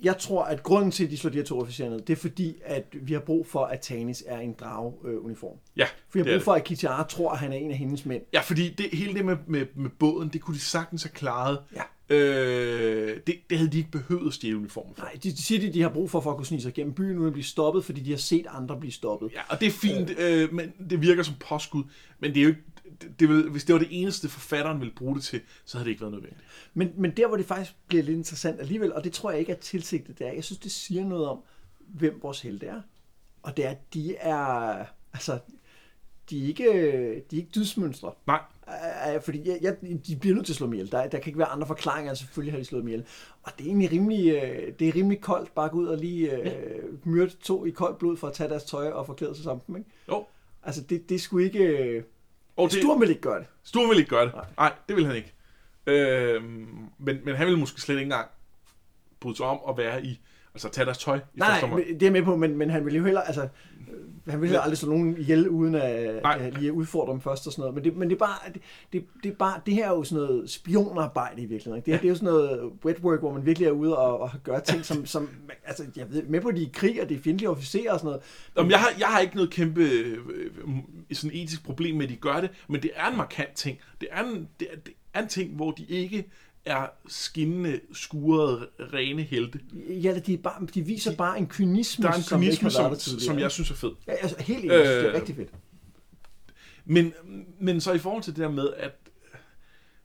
jeg 0.03 0.19
tror, 0.19 0.45
at 0.45 0.63
grunden 0.63 0.91
til, 0.91 1.05
at 1.05 1.11
de 1.11 1.17
slår 1.19 1.31
de 1.31 1.37
her 1.37 1.45
to 1.45 1.61
officerer 1.61 1.91
ned, 1.91 2.01
det 2.01 2.13
er 2.13 2.17
fordi, 2.21 2.57
at 2.65 2.85
vi 2.93 3.13
har 3.13 3.21
brug 3.21 3.47
for, 3.47 3.65
at 3.65 3.81
Tanis 3.81 4.25
er 4.27 4.39
en 4.39 4.53
drageuniform. 4.61 5.57
Ja, 5.77 5.85
For 5.85 5.91
vi 6.13 6.19
har 6.21 6.25
det 6.25 6.31
er 6.31 6.35
brug 6.35 6.39
det. 6.39 6.43
for, 6.45 6.53
at 6.53 6.65
Kitara 6.65 7.07
tror, 7.09 7.33
at 7.33 7.39
han 7.39 7.53
er 7.53 7.57
en 7.57 7.71
af 7.71 7.77
hendes 7.77 8.07
mænd. 8.07 8.23
Ja, 8.33 8.41
fordi 8.41 8.69
det, 8.71 8.87
hele 8.93 9.15
det 9.15 9.25
med, 9.25 9.37
med, 9.47 9.67
med 9.77 9.91
båden, 9.99 10.29
det 10.29 10.41
kunne 10.41 10.55
de 10.55 10.61
sagtens 10.61 11.03
have 11.03 11.11
klaret. 11.13 11.59
Ja. 11.77 11.83
Øh, 12.09 13.21
det, 13.27 13.37
det 13.51 13.59
havde 13.59 13.73
de 13.73 13.79
ikke 13.79 13.91
behøvet 13.91 14.27
at 14.27 14.35
stjæle 14.35 14.57
uniformen 14.57 14.95
for. 14.95 15.03
Nej, 15.03 15.13
de, 15.13 15.31
de 15.31 15.43
siger, 15.43 15.69
at 15.69 15.75
de 15.75 15.83
har 15.83 15.89
brug 15.89 16.11
for, 16.11 16.21
for 16.21 16.31
at 16.31 16.37
kunne 16.37 16.47
snige 16.47 16.63
sig 16.63 16.75
gennem 16.75 16.95
byen, 16.95 17.19
uden 17.19 17.27
at 17.27 17.33
blive 17.33 17.45
stoppet, 17.45 17.85
fordi 17.85 18.01
de 18.01 18.11
har 18.11 18.19
set 18.19 18.47
andre 18.49 18.81
blive 18.81 18.93
stoppet. 18.93 19.33
Ja, 19.33 19.41
og 19.49 19.61
det 19.61 19.67
er 19.67 19.71
fint, 19.71 20.19
øh, 20.19 20.55
men 20.55 20.73
det 20.91 21.03
virker 21.03 21.23
som 21.23 21.35
påskud. 21.49 21.85
Men 22.19 22.35
det 22.35 22.41
er 22.41 22.43
jo 22.43 22.49
ikke, 22.49 22.63
det, 23.03 23.21
det 23.21 23.29
vil, 23.29 23.51
hvis 23.51 23.65
det 23.65 23.73
var 23.73 23.79
det 23.79 23.89
eneste, 23.91 24.29
forfatteren 24.29 24.81
ville 24.81 24.95
bruge 24.95 25.15
det 25.15 25.25
til, 25.25 25.41
så 25.65 25.79
havde 25.79 25.85
det 25.85 25.91
ikke 25.91 26.01
været 26.01 26.13
nødvendigt. 26.13 26.45
Men, 26.75 26.91
men 26.97 27.11
der, 27.11 27.29
hvor 27.29 27.37
det 27.37 27.47
faktisk 27.47 27.75
bliver 27.87 28.03
lidt 28.03 28.17
interessant 28.17 28.61
alligevel, 28.61 28.93
og 28.93 29.05
det 29.05 29.13
tror 29.13 29.31
jeg 29.31 29.41
ikke 29.41 29.53
er 29.53 29.57
tilsigtet, 29.57 30.19
det 30.19 30.27
er, 30.27 30.33
jeg 30.33 30.45
synes, 30.45 30.59
det 30.59 30.73
siger 30.73 31.05
noget 31.05 31.29
om, 31.29 31.39
hvem 31.79 32.19
vores 32.23 32.41
helte 32.41 32.67
er. 32.67 32.81
Og 33.43 33.57
det 33.57 33.67
er, 33.67 33.71
at 33.71 33.95
de 33.95 34.17
er, 34.17 34.85
altså, 35.13 35.39
de 36.31 36.45
er 36.45 36.49
ikke, 36.49 36.65
de 37.31 37.37
er 37.37 37.41
ikke 37.41 37.51
dydsmønstre. 37.55 38.13
Nej, 38.27 38.41
Øh, 39.15 39.23
fordi 39.23 39.49
jeg, 39.49 39.59
jeg, 39.63 39.77
de 40.07 40.17
bliver 40.17 40.35
nødt 40.35 40.47
til 40.47 40.53
at 40.53 40.57
slå 40.57 40.67
dem 40.67 40.73
ihjel. 40.73 40.93
Der, 40.93 41.03
der 41.03 41.19
kan 41.19 41.27
ikke 41.27 41.39
være 41.39 41.49
andre 41.49 41.67
forklaringer, 41.67 42.15
selvfølgelig 42.15 42.53
har 42.53 42.59
de 42.59 42.65
slået 42.65 42.81
dem 42.83 42.89
ihjel. 42.89 43.05
Og 43.43 43.53
det 43.59 43.65
er 43.65 43.69
egentlig 43.69 43.93
rimelig, 43.93 44.35
øh, 44.35 44.73
det 44.79 44.89
er 44.89 44.95
rimelig 44.95 45.21
koldt 45.21 45.55
bare 45.55 45.65
at 45.65 45.71
gå 45.71 45.79
ud 45.79 45.87
og 45.87 45.99
lige 45.99 46.37
øh, 46.41 46.83
myrde 47.05 47.31
to 47.43 47.65
i 47.65 47.71
koldt 47.71 47.99
blod 47.99 48.17
for 48.17 48.27
at 48.27 48.33
tage 48.33 48.49
deres 48.51 48.65
tøj 48.65 48.91
og 48.91 49.07
forklæde 49.07 49.35
sig 49.35 49.45
sammen. 49.45 49.63
dem, 49.67 49.77
Ikke? 49.77 49.91
jo. 50.09 50.27
Altså 50.63 50.81
det, 50.83 51.09
det 51.09 51.21
skulle 51.21 51.47
ikke... 51.47 52.05
Og 52.57 52.71
det, 52.71 52.79
Sturm 52.79 53.01
vil 53.01 53.09
ikke 53.09 53.21
gøre 53.21 53.39
det. 53.39 53.47
Sturm 53.65 53.89
ville 53.89 54.01
ikke 54.01 54.11
gøre 54.11 54.25
det. 54.27 54.35
Nej. 54.35 54.45
Nej, 54.59 54.73
det 54.89 54.97
ville 54.97 55.07
han 55.07 55.17
ikke. 55.17 55.33
Øh, 55.87 56.43
men, 56.99 57.19
men 57.25 57.35
han 57.37 57.47
ville 57.47 57.59
måske 57.61 57.81
slet 57.81 57.95
ikke 57.97 58.03
engang 58.03 58.29
bryde 59.21 59.37
sig 59.37 59.47
om 59.47 59.59
at 59.69 59.77
være 59.77 60.05
i, 60.05 60.21
altså 60.55 60.69
tage 60.69 60.85
deres 60.85 60.99
tøj 60.99 61.17
i 61.17 61.21
Nej, 61.35 61.49
første 61.49 61.67
nej, 61.67 61.75
omgang. 61.75 62.01
det 62.01 62.07
er 62.07 62.13
med 62.13 62.23
på, 62.23 62.37
men, 62.37 62.57
men 62.57 62.71
han 62.71 62.87
vil 62.87 62.95
jo 62.97 63.05
heller, 63.05 63.21
altså, 63.21 63.49
han 64.29 64.41
vil 64.41 64.49
heller 64.49 64.61
aldrig 64.61 64.79
slå 64.79 64.89
nogen 64.89 65.17
ihjel, 65.19 65.49
uden 65.49 65.75
at, 65.75 66.23
Nej. 66.23 66.39
at 66.41 66.59
lige 66.59 66.73
udfordre 66.73 67.13
dem 67.13 67.21
først 67.21 67.47
og 67.47 67.53
sådan 67.53 67.63
noget. 67.63 67.75
Men 67.75 67.85
det, 67.85 67.97
men 67.97 68.09
det 68.09 68.15
er 68.15 68.19
bare, 68.19 68.53
det, 68.55 68.63
det, 68.93 69.05
det, 69.23 69.33
er 69.33 69.37
bare, 69.37 69.61
det 69.67 69.75
her 69.75 69.85
er 69.85 69.91
jo 69.91 70.05
sådan 70.05 70.25
noget 70.25 70.51
spionarbejde 70.51 71.43
i 71.43 71.47
virkeligheden. 71.47 71.77
ikke? 71.77 71.87
Det, 71.87 71.95
her, 71.95 72.01
det 72.01 72.07
er 72.07 72.11
jo 72.11 72.15
sådan 72.15 72.27
noget 72.27 72.73
wet 72.85 72.99
work, 73.01 73.19
hvor 73.19 73.33
man 73.33 73.47
virkelig 73.47 73.67
er 73.67 73.73
ude 73.73 73.99
og, 73.99 74.21
og 74.21 74.31
gøre 74.45 74.61
ting, 74.61 74.85
som, 74.85 75.07
som, 75.15 75.29
altså, 75.65 75.85
jeg 75.97 76.07
ved, 76.11 76.23
med 76.23 76.41
på 76.41 76.51
de 76.51 76.63
i 76.63 76.71
krig, 76.73 77.03
og 77.03 77.09
det 77.09 77.17
er 77.17 77.21
fjendtlige 77.21 77.51
officerer 77.51 77.93
og 77.93 77.99
sådan 77.99 78.07
noget. 78.07 78.23
Jamen, 78.57 78.71
jeg, 78.71 78.81
har, 78.81 78.89
jeg 78.99 79.09
har 79.09 79.21
ikke 79.21 79.35
noget 79.37 79.51
kæmpe 79.51 79.83
øh, 79.83 80.19
sådan 81.13 81.37
etisk 81.37 81.65
problem 81.65 81.97
med, 81.97 82.05
at 82.05 82.11
de 82.11 82.17
gør 82.17 82.41
det, 82.41 82.51
men 82.69 82.83
det 82.83 82.91
er 82.95 83.11
en 83.11 83.17
markant 83.17 83.55
ting. 83.55 83.79
Det 84.01 84.09
er 84.13 84.23
en, 84.23 84.49
det 84.61 84.69
er, 84.73 84.77
det 84.77 84.95
er 85.15 85.23
en 85.23 85.29
ting, 85.29 85.57
hvor 85.57 85.71
de 85.71 85.85
ikke 85.89 86.31
er 86.65 86.87
skinnende, 87.07 87.81
skurede, 87.93 88.69
rene 88.79 89.23
helte. 89.23 89.61
Ja, 89.75 90.19
de, 90.19 90.35
er 90.35 90.39
bare, 90.39 90.67
de 90.75 90.83
viser 90.83 91.17
bare 91.17 91.39
en 91.39 91.47
kynisme, 91.47 92.03
Der 92.03 92.09
er 92.09 92.15
en 92.15 92.23
som 92.23 92.41
kynisme, 92.41 92.71
som, 92.71 92.97
som 92.99 93.39
jeg 93.39 93.51
synes 93.51 93.71
er 93.71 93.75
fed. 93.75 93.93
Ja, 94.07 94.13
altså, 94.13 94.43
helt 94.43 94.65
enig, 94.65 94.75
øh, 94.75 94.87
det 94.87 95.01
er 95.01 95.09
Øh, 95.09 95.15
rigtig 95.15 95.37
fedt. 95.37 95.51
Men, 96.85 97.13
men 97.61 97.81
så 97.81 97.93
i 97.93 97.99
forhold 97.99 98.23
til 98.23 98.37
det 98.37 98.41
der 98.41 98.51
med, 98.51 98.73
at 98.77 98.93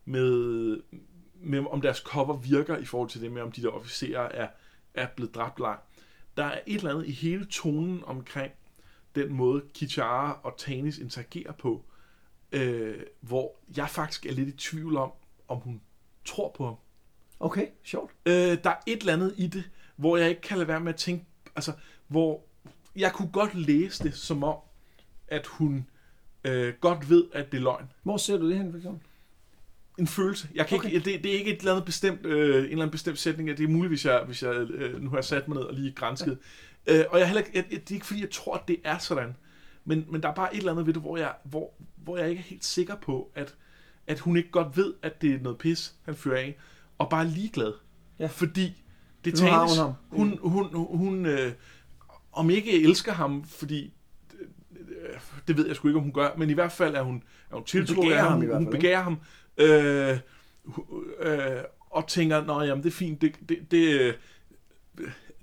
med, 0.06 0.82
med, 1.42 1.66
om 1.70 1.82
deres 1.82 1.98
cover 1.98 2.38
virker 2.38 2.78
i 2.78 2.86
forhold 2.86 3.10
til 3.10 3.22
det 3.22 3.32
med, 3.32 3.42
om 3.42 3.52
de 3.52 3.62
der 3.62 3.70
officerer 3.70 4.22
er, 4.22 4.48
er 4.94 5.08
blevet 5.08 5.36
dræbt 5.36 5.60
ej. 5.60 5.78
Der 6.38 6.44
er 6.44 6.60
et 6.68 6.76
eller 6.76 6.92
andet 6.92 7.08
i 7.08 7.12
hele 7.12 7.46
tonen 7.46 8.04
omkring 8.06 8.52
den 9.16 9.34
måde, 9.34 9.64
Kichara 9.74 10.40
og 10.44 10.58
Tanis 10.58 10.98
interagerer 10.98 11.52
på, 11.52 11.86
øh, 12.52 12.98
hvor 13.20 13.56
jeg 13.78 13.90
faktisk 13.90 14.26
er 14.26 14.32
lidt 14.32 14.50
i 14.50 14.58
tvivl 14.58 14.98
om, 14.98 15.12
om 15.48 15.58
hun 15.58 15.82
tror 16.26 16.52
på 16.58 16.66
ham. 16.66 16.76
Okay, 17.40 17.68
sjovt. 17.84 18.12
Øh, 18.26 18.34
der 18.34 18.70
er 18.70 18.76
et 18.86 19.00
eller 19.00 19.14
andet 19.14 19.34
i 19.38 19.48
det, 19.48 19.64
hvor 19.96 20.18
jeg 20.18 20.30
ikke 20.30 20.42
kan 20.42 20.58
lade 20.58 20.68
være 20.68 20.80
med 20.80 20.94
at 20.94 21.00
tænke, 21.00 21.26
altså, 21.56 21.74
hvor 22.08 22.44
jeg 22.96 23.14
kunne 23.14 23.30
godt 23.32 23.56
læse 23.56 24.04
det 24.04 24.16
som 24.16 24.44
om, 24.44 24.56
at 25.28 25.46
hun 25.48 25.88
øh, 26.44 26.74
godt 26.82 27.10
ved, 27.10 27.26
at 27.34 27.52
det 27.52 27.58
er 27.58 27.62
løgn. 27.62 27.92
Hvor 28.04 28.18
ser 28.18 28.38
du 28.38 28.50
det 28.50 28.58
hen, 28.58 28.72
for 28.72 28.78
eksempel? 28.78 29.02
En 29.98 30.08
følelse. 30.08 30.48
Jeg 30.56 30.68
kan 30.68 30.78
Okay. 30.78 30.92
ikke, 30.92 31.12
det, 31.12 31.24
det 31.24 31.34
er 31.34 31.38
ikke 31.40 31.52
et 31.54 31.60
eller 31.60 31.72
andet 31.72 31.86
bestemt, 31.86 32.26
øh, 32.26 32.58
en 32.58 32.64
eller 32.64 32.72
anden 32.72 32.92
bestemt 32.92 33.20
sætning. 33.20 33.58
Det 33.58 33.64
er 33.64 33.68
muligt, 33.68 33.90
hvis 33.90 34.06
jeg, 34.06 34.24
hvis 34.26 34.44
jeg 34.44 34.54
øh, 34.56 35.02
nu 35.02 35.10
har 35.10 35.22
sat 35.22 35.48
mig 35.48 35.58
ned 35.58 35.64
og 35.64 35.74
lige 35.74 35.92
grænsket. 35.92 36.38
Ja. 36.88 37.00
Øh, 37.00 37.06
og 37.10 37.20
jeg 37.20 37.24
er 37.24 37.28
heller, 37.28 37.44
jeg, 37.54 37.66
det 37.70 37.92
er 37.92 37.94
ikke 37.94 38.06
fordi, 38.06 38.22
jeg 38.22 38.32
tror, 38.32 38.56
at 38.56 38.68
det 38.68 38.78
er 38.84 38.98
sådan. 38.98 39.36
Men, 39.86 40.06
men 40.10 40.24
der 40.24 40.30
er 40.30 40.34
bare 40.34 40.54
et 40.54 40.58
eller 40.58 40.72
andet 40.72 40.86
ved 40.86 40.94
det, 40.94 41.02
hvor 41.02 41.18
jeg, 41.18 41.34
hvor, 41.44 41.74
hvor 41.96 42.18
jeg 42.18 42.30
ikke 42.30 42.40
er 42.40 42.44
helt 42.44 42.66
sikker 42.66 42.96
på, 42.96 43.32
at, 43.36 43.56
at 44.10 44.20
hun 44.20 44.38
ikke 44.38 44.52
godt 44.52 44.78
ved, 44.78 44.94
at 45.02 45.22
det 45.22 45.34
er 45.34 45.40
noget 45.40 45.58
pis, 45.58 45.96
han 46.04 46.16
fører 46.16 46.40
af. 46.40 46.58
Og 46.98 47.10
bare 47.10 47.26
er 47.26 47.30
ligeglad. 47.30 47.74
Ja. 48.20 48.28
Fordi 48.28 48.84
det 49.26 49.34
Nu 49.34 49.40
tages, 49.40 49.78
hun 49.78 49.96
hun, 50.10 50.40
hun, 50.42 50.66
hun, 50.74 50.98
hun 50.98 51.26
øh, 51.26 51.52
om 52.32 52.50
ikke 52.50 52.84
elsker 52.84 53.12
ham, 53.12 53.44
fordi 53.44 53.94
øh, 54.80 55.20
det 55.48 55.58
ved 55.58 55.68
jeg 55.68 55.76
sgu 55.76 55.88
ikke, 55.88 55.98
om 55.98 56.04
hun 56.04 56.14
gør, 56.14 56.30
men 56.38 56.50
i 56.50 56.54
hvert 56.54 56.72
fald 56.72 56.96
er 56.96 57.02
hun, 57.02 57.24
er 57.52 57.56
hun 57.56 57.64
tiltrukket 57.64 58.12
af 58.12 58.22
ham, 58.22 58.32
ham 58.32 58.42
hun 58.42 58.50
fald, 58.50 58.62
ikke? 58.62 58.72
begærer 58.72 59.02
ham, 59.02 59.20
øh, 59.58 60.18
øh, 61.20 61.64
og 61.90 62.08
tænker, 62.08 62.46
nå 62.46 62.62
jamen, 62.62 62.84
det 62.84 62.90
er 62.90 62.94
fint, 62.96 63.22
det, 63.22 63.36
det, 63.50 63.72
det, 63.72 64.16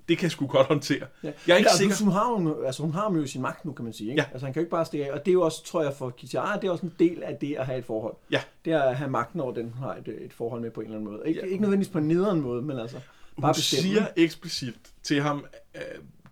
det 0.07 0.17
kan 0.17 0.29
sgu 0.29 0.47
godt 0.47 0.67
håndtere. 0.67 1.05
Ja. 1.23 1.31
Jeg 1.47 1.53
er 1.53 1.57
ikke 1.57 1.69
altså, 1.69 1.77
sikker. 1.77 1.95
Hun 2.03 2.13
har, 2.13 2.29
jo, 2.41 2.63
altså, 2.63 2.81
hun 2.83 2.93
har 2.93 3.13
jo 3.13 3.27
sin 3.27 3.41
magt 3.41 3.65
nu, 3.65 3.71
kan 3.71 3.83
man 3.83 3.93
sige. 3.93 4.09
Ikke? 4.09 4.21
Ja. 4.21 4.27
Altså, 4.31 4.45
han 4.45 4.53
kan 4.53 4.59
jo 4.59 4.63
ikke 4.63 4.71
bare 4.71 4.85
stikke 4.85 5.05
af. 5.05 5.11
Og 5.11 5.25
det 5.25 5.31
er 5.31 5.33
jo 5.33 5.41
også, 5.41 5.63
tror 5.65 5.83
jeg, 5.83 5.93
for 5.93 6.09
Kitara, 6.09 6.55
det 6.59 6.67
er 6.67 6.71
også 6.71 6.85
en 6.85 6.93
del 6.99 7.23
af 7.23 7.37
det 7.41 7.55
at 7.55 7.65
have 7.65 7.79
et 7.79 7.85
forhold. 7.85 8.15
Ja. 8.31 8.41
Det 8.65 8.73
er 8.73 8.81
at 8.81 8.95
have 8.97 9.09
magten 9.09 9.39
over 9.39 9.53
den, 9.53 9.63
hun 9.69 9.83
har 9.83 9.95
et, 9.95 10.07
et 10.07 10.33
forhold 10.33 10.61
med 10.61 10.71
på 10.71 10.79
en 10.81 10.85
eller 10.85 10.97
anden 10.99 11.11
måde. 11.11 11.27
Ikke, 11.27 11.39
Ja. 11.39 11.45
ikke 11.45 11.61
nødvendigvis 11.61 11.91
på 11.91 11.97
en 11.97 12.07
nederen 12.07 12.41
måde, 12.41 12.61
men 12.61 12.79
altså 12.79 12.97
bare 13.41 13.47
Hun 13.47 13.53
bestemme. 13.53 13.81
siger 13.83 14.07
eksplicit 14.15 14.75
til 15.03 15.21
ham, 15.21 15.45
øh, 15.75 15.81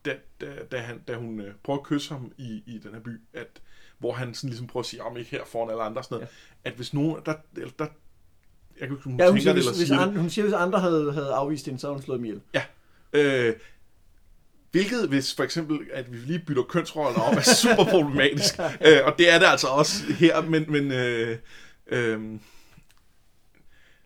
da, 0.06 0.16
da, 0.42 0.48
da, 0.72 0.78
han, 0.78 1.00
da 1.08 1.16
hun 1.16 1.40
øh, 1.40 1.54
prøver 1.64 1.80
at 1.80 1.86
kysse 1.86 2.14
ham 2.14 2.32
i, 2.38 2.64
i 2.66 2.78
den 2.84 2.94
her 2.94 3.00
by, 3.02 3.22
at, 3.34 3.48
hvor 4.00 4.12
han 4.14 4.34
sådan 4.34 4.50
ligesom 4.50 4.68
prøver 4.68 4.82
at 4.82 4.88
sige, 4.88 5.04
om 5.04 5.18
ikke 5.18 5.32
her 5.32 5.42
foran 5.46 5.70
alle 5.70 5.84
andre, 5.84 6.04
sådan 6.04 6.16
noget, 6.16 6.28
ja. 6.66 6.70
at 6.70 6.76
hvis 6.76 6.94
nogen, 6.94 7.16
der, 7.26 7.34
der 7.56 7.86
jeg 8.80 8.88
kan 8.88 8.98
ikke, 8.98 9.04
hun 9.04 9.20
Ja, 9.20 9.26
hun 9.30 9.38
tænker 9.40 9.42
siger, 9.42 9.54
det, 9.54 9.54
hvis, 9.54 9.66
eller 9.66 9.78
hvis, 9.78 9.88
siger 9.88 10.00
andre, 10.00 10.22
hun 10.22 10.30
siger, 10.30 10.46
hvis 10.46 10.54
andre 10.54 10.80
havde, 10.80 11.14
havde 11.14 11.34
afvist 11.34 11.66
hende, 11.66 11.80
så 11.80 11.88
havde 11.88 11.96
hun 11.96 12.02
slået 12.04 12.18
dem 12.18 12.26
ihjel. 12.26 12.42
Ja. 12.54 12.62
Øh, 13.16 13.53
hvilket, 14.72 15.09
hvis 15.09 15.34
for 15.36 15.43
eksempel, 15.43 15.80
at 15.93 16.11
vi 16.11 16.18
lige 16.18 16.43
bytter 16.47 16.63
kønsroller 16.63 17.20
om, 17.20 17.38
er 17.38 17.41
super 17.41 17.84
problematisk. 17.84 18.59
øh, 18.88 18.97
og 19.05 19.13
det 19.18 19.34
er 19.34 19.39
det 19.39 19.45
altså 19.45 19.68
også 19.68 20.03
her, 20.13 20.41
men, 20.41 20.66
men 20.72 20.91
øh, 20.91 21.38
øh, 21.88 22.20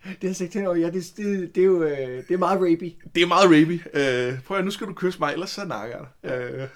Det 0.04 0.18
har 0.22 0.28
jeg 0.28 0.36
slet 0.36 0.56
ikke. 0.56 0.72
Ja, 0.72 0.90
det, 0.90 1.14
det, 1.18 1.56
det, 1.56 1.62
er 1.62 1.66
jo 1.66 1.84
øh, 1.84 1.98
det 2.28 2.32
er 2.32 2.38
meget 2.38 2.60
rapey. 2.60 2.94
det 3.16 3.24
er 3.24 3.28
meget 3.28 3.46
rapey. 3.46 3.80
Øh, 3.94 4.42
prøv 4.44 4.58
at 4.58 4.66
nu 4.66 4.72
skal 4.72 4.88
du 4.88 4.94
kysse 4.94 5.20
mig, 5.20 5.34
ellers 5.34 5.50
så 5.50 5.66
nakker 5.66 5.98
jeg 5.98 6.06
dig. 6.24 6.32
Øh, 6.32 6.68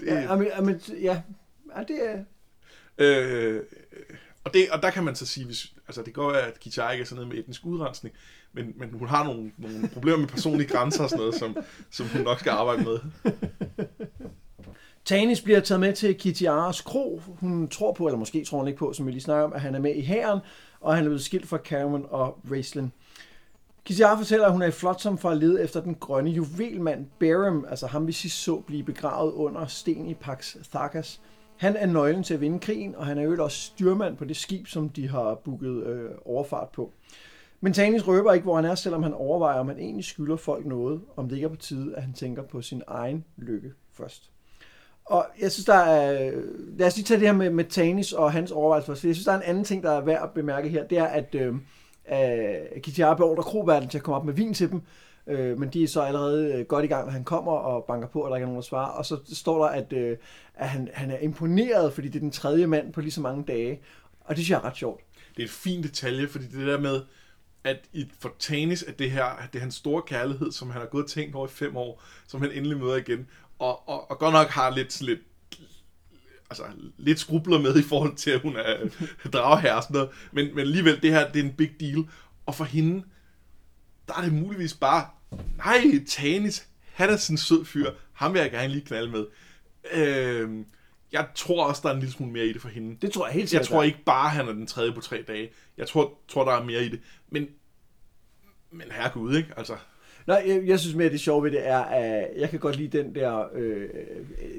det, 0.00 0.06
Ja, 0.06 0.36
men, 0.36 0.48
men, 0.62 0.80
ja, 1.00 1.22
ja, 1.76 1.82
det 1.82 1.98
er... 2.10 2.24
Øh, 2.98 3.62
og, 4.44 4.54
det, 4.54 4.70
og 4.70 4.82
der 4.82 4.90
kan 4.90 5.04
man 5.04 5.14
så 5.14 5.26
sige, 5.26 5.46
hvis, 5.46 5.72
altså 5.86 6.02
det 6.02 6.14
går 6.14 6.30
at 6.30 6.60
Kichara 6.60 6.90
ikke 6.90 7.02
er 7.02 7.06
sådan 7.06 7.16
noget 7.16 7.34
med 7.34 7.38
etnisk 7.38 7.66
udrensning, 7.66 8.14
men, 8.54 8.72
men 8.76 8.88
hun 8.98 9.08
har 9.08 9.24
nogle, 9.24 9.52
nogle 9.58 9.88
problemer 9.92 10.18
med 10.18 10.26
personlige 10.26 10.68
grænser 10.68 11.02
og 11.02 11.10
sådan 11.10 11.20
noget, 11.20 11.34
som, 11.34 11.56
som 11.90 12.06
hun 12.06 12.20
nok 12.20 12.40
skal 12.40 12.50
arbejde 12.50 12.84
med. 12.84 12.98
Tanis 15.04 15.40
bliver 15.40 15.60
taget 15.60 15.80
med 15.80 15.92
til 15.92 16.14
Kitiaras 16.14 16.80
kro. 16.80 17.22
Hun 17.26 17.68
tror 17.68 17.92
på, 17.92 18.06
eller 18.06 18.18
måske 18.18 18.44
tror 18.44 18.58
hun 18.58 18.68
ikke 18.68 18.78
på, 18.78 18.92
som 18.92 19.06
vi 19.06 19.10
lige 19.10 19.22
snakker 19.22 19.44
om, 19.44 19.52
at 19.52 19.60
han 19.60 19.74
er 19.74 19.78
med 19.78 19.94
i 19.94 20.00
hæren, 20.00 20.40
og 20.80 20.94
han 20.94 21.04
er 21.04 21.08
blevet 21.08 21.24
skilt 21.24 21.48
fra 21.48 21.58
Cameron 21.58 22.06
og 22.10 22.38
Raislin. 22.50 22.92
Kitiara 23.84 24.18
fortæller, 24.18 24.46
at 24.46 24.52
hun 24.52 24.62
er 24.62 24.66
i 24.66 24.70
Flotsam 24.70 25.18
for 25.18 25.30
at 25.30 25.36
lede 25.36 25.62
efter 25.62 25.80
den 25.80 25.94
grønne 25.94 26.30
juvelmand 26.30 27.06
Barum, 27.20 27.66
altså 27.70 27.86
ham 27.86 28.06
vi 28.06 28.12
sidst 28.12 28.42
så 28.42 28.56
blive 28.56 28.82
begravet 28.82 29.32
under 29.32 29.66
sten 29.66 30.06
i 30.06 30.14
Pax 30.14 30.56
Thakas. 30.70 31.20
Han 31.56 31.76
er 31.76 31.86
nøglen 31.86 32.22
til 32.22 32.34
at 32.34 32.40
vinde 32.40 32.58
krigen, 32.58 32.94
og 32.94 33.06
han 33.06 33.18
er 33.18 33.22
jo 33.22 33.44
også 33.44 33.58
styrmand 33.58 34.16
på 34.16 34.24
det 34.24 34.36
skib, 34.36 34.66
som 34.66 34.88
de 34.88 35.08
har 35.08 35.34
booket 35.34 35.86
øh, 35.86 36.10
overfart 36.24 36.68
på. 36.68 36.92
Men 37.64 37.72
Tanis 37.72 38.08
røber 38.08 38.32
ikke, 38.32 38.44
hvor 38.44 38.56
han 38.56 38.64
er, 38.64 38.74
selvom 38.74 39.02
han 39.02 39.14
overvejer, 39.14 39.60
om 39.60 39.68
han 39.68 39.78
egentlig 39.78 40.04
skylder 40.04 40.36
folk 40.36 40.66
noget, 40.66 41.00
om 41.16 41.28
det 41.28 41.36
ikke 41.36 41.44
er 41.44 41.48
på 41.48 41.56
tide, 41.56 41.96
at 41.96 42.02
han 42.02 42.12
tænker 42.12 42.42
på 42.42 42.62
sin 42.62 42.82
egen 42.86 43.24
lykke 43.36 43.72
først. 43.92 44.30
Og 45.04 45.26
jeg 45.40 45.52
synes, 45.52 45.64
der 45.64 45.74
er... 45.74 46.32
Lad 46.78 46.86
os 46.86 46.96
lige 46.96 47.04
tage 47.04 47.20
det 47.20 47.28
her 47.28 47.34
med, 47.34 47.50
med 47.50 47.64
Tanis 47.64 48.12
og 48.12 48.32
hans 48.32 48.50
overvejelser 48.50 48.86
først. 48.86 49.00
for 49.00 49.08
Jeg 49.08 49.14
synes, 49.14 49.24
der 49.24 49.32
er 49.32 49.36
en 49.36 49.42
anden 49.42 49.64
ting, 49.64 49.82
der 49.82 49.90
er 49.90 50.00
værd 50.00 50.22
at 50.22 50.30
bemærke 50.30 50.68
her. 50.68 50.86
Det 50.86 50.98
er, 50.98 51.04
at 51.04 51.34
øh, 51.34 51.54
øh, 52.12 52.82
Kitiara 52.82 53.14
beordrer 53.14 53.42
Kroverden 53.42 53.88
til 53.88 53.98
at 53.98 54.04
komme 54.04 54.16
op 54.16 54.24
med 54.24 54.34
vin 54.34 54.54
til 54.54 54.70
dem. 54.70 54.80
Øh, 55.26 55.58
men 55.58 55.68
de 55.68 55.82
er 55.82 55.88
så 55.88 56.00
allerede 56.00 56.54
øh, 56.54 56.66
godt 56.66 56.84
i 56.84 56.88
gang, 56.88 57.04
når 57.04 57.12
han 57.12 57.24
kommer 57.24 57.52
og 57.52 57.84
banker 57.84 58.08
på, 58.08 58.20
og 58.20 58.30
der 58.30 58.36
ikke 58.36 58.44
er 58.44 58.46
nogen, 58.46 58.62
der 58.62 58.66
svarer. 58.66 58.90
Og 58.90 59.06
så 59.06 59.16
står 59.32 59.64
der, 59.64 59.70
at, 59.70 59.92
øh, 59.92 60.16
at 60.54 60.68
han, 60.68 60.88
han 60.92 61.10
er 61.10 61.18
imponeret, 61.18 61.92
fordi 61.92 62.08
det 62.08 62.16
er 62.16 62.20
den 62.20 62.30
tredje 62.30 62.66
mand 62.66 62.92
på 62.92 63.00
lige 63.00 63.12
så 63.12 63.20
mange 63.20 63.44
dage. 63.44 63.80
Og 64.20 64.28
det 64.28 64.38
synes 64.38 64.50
jeg 64.50 64.56
er 64.56 64.64
ret 64.64 64.76
sjovt. 64.76 65.00
Det 65.36 65.42
er 65.42 65.46
et 65.46 65.50
fint 65.50 65.84
detalje, 65.84 66.28
fordi 66.28 66.44
det 66.44 66.66
der 66.66 66.80
med, 66.80 67.00
at 67.64 67.78
i, 67.92 68.10
for 68.18 68.34
Tanis, 68.38 68.82
at 68.82 68.98
det 68.98 69.10
her 69.10 69.24
at 69.24 69.52
det 69.52 69.58
er 69.58 69.60
hans 69.60 69.74
store 69.74 70.02
kærlighed, 70.02 70.52
som 70.52 70.70
han 70.70 70.80
har 70.80 70.88
gået 70.88 71.04
og 71.04 71.10
tænkt 71.10 71.34
over 71.34 71.46
i 71.46 71.50
fem 71.50 71.76
år, 71.76 72.02
som 72.26 72.40
han 72.40 72.52
endelig 72.52 72.78
møder 72.78 72.96
igen, 72.96 73.26
og, 73.58 73.88
og, 73.88 74.10
og 74.10 74.18
godt 74.18 74.32
nok 74.32 74.48
har 74.48 74.70
lidt, 74.70 75.00
lidt 75.00 75.20
altså, 76.50 76.64
lidt 76.98 77.20
skrubler 77.20 77.58
med 77.58 77.76
i 77.76 77.82
forhold 77.82 78.16
til, 78.16 78.30
at 78.30 78.40
hun 78.40 78.56
er 78.56 78.88
dragherre 79.32 79.76
og 79.76 79.82
sådan 79.82 79.94
noget, 79.94 80.10
men, 80.32 80.46
men 80.54 80.58
alligevel, 80.58 81.02
det 81.02 81.10
her, 81.10 81.32
det 81.32 81.40
er 81.40 81.44
en 81.44 81.52
big 81.52 81.70
deal, 81.80 82.04
og 82.46 82.54
for 82.54 82.64
hende, 82.64 83.04
der 84.08 84.14
er 84.14 84.22
det 84.22 84.32
muligvis 84.32 84.74
bare, 84.74 85.06
nej, 85.56 86.04
Tanis, 86.08 86.66
han 86.92 87.10
er 87.10 87.16
sådan 87.16 87.34
en 87.34 87.38
sød 87.38 87.64
fyr, 87.64 87.90
ham 88.12 88.32
vil 88.32 88.40
jeg 88.40 88.50
gerne 88.50 88.72
lige 88.72 88.84
knalde 88.84 89.10
med. 89.10 89.26
Øh, 89.94 90.64
jeg 91.14 91.26
tror 91.34 91.64
også, 91.64 91.80
der 91.84 91.88
er 91.88 91.92
en 91.94 92.00
lille 92.00 92.12
smule 92.12 92.32
mere 92.32 92.46
i 92.46 92.52
det 92.52 92.60
for 92.60 92.68
hende. 92.68 92.96
Det 93.02 93.12
tror 93.12 93.26
jeg 93.26 93.32
helt 93.34 93.42
Jeg 93.42 93.48
sikkert. 93.48 93.68
tror 93.68 93.82
ikke 93.82 93.98
bare, 94.06 94.28
han 94.28 94.48
er 94.48 94.52
den 94.52 94.66
tredje 94.66 94.92
på 94.92 95.00
tre 95.00 95.24
dage. 95.28 95.50
Jeg 95.78 95.86
tror, 95.88 96.12
tror 96.28 96.44
der 96.44 96.52
er 96.52 96.64
mere 96.64 96.84
i 96.84 96.88
det. 96.88 97.00
Men, 97.30 97.46
men 98.72 98.86
herregud, 98.90 99.36
ikke? 99.36 99.48
Altså, 99.56 99.72
Nej, 100.26 100.44
jeg, 100.46 100.62
jeg 100.66 100.80
synes 100.80 100.94
mere, 100.96 101.08
det 101.10 101.20
sjove 101.20 101.44
ved 101.44 101.50
det 101.50 101.66
er, 101.68 101.78
at 101.78 102.28
jeg 102.36 102.50
kan 102.50 102.58
godt 102.58 102.76
lide 102.76 102.98
den 102.98 103.14
der, 103.14 103.44
øh, 103.54 103.88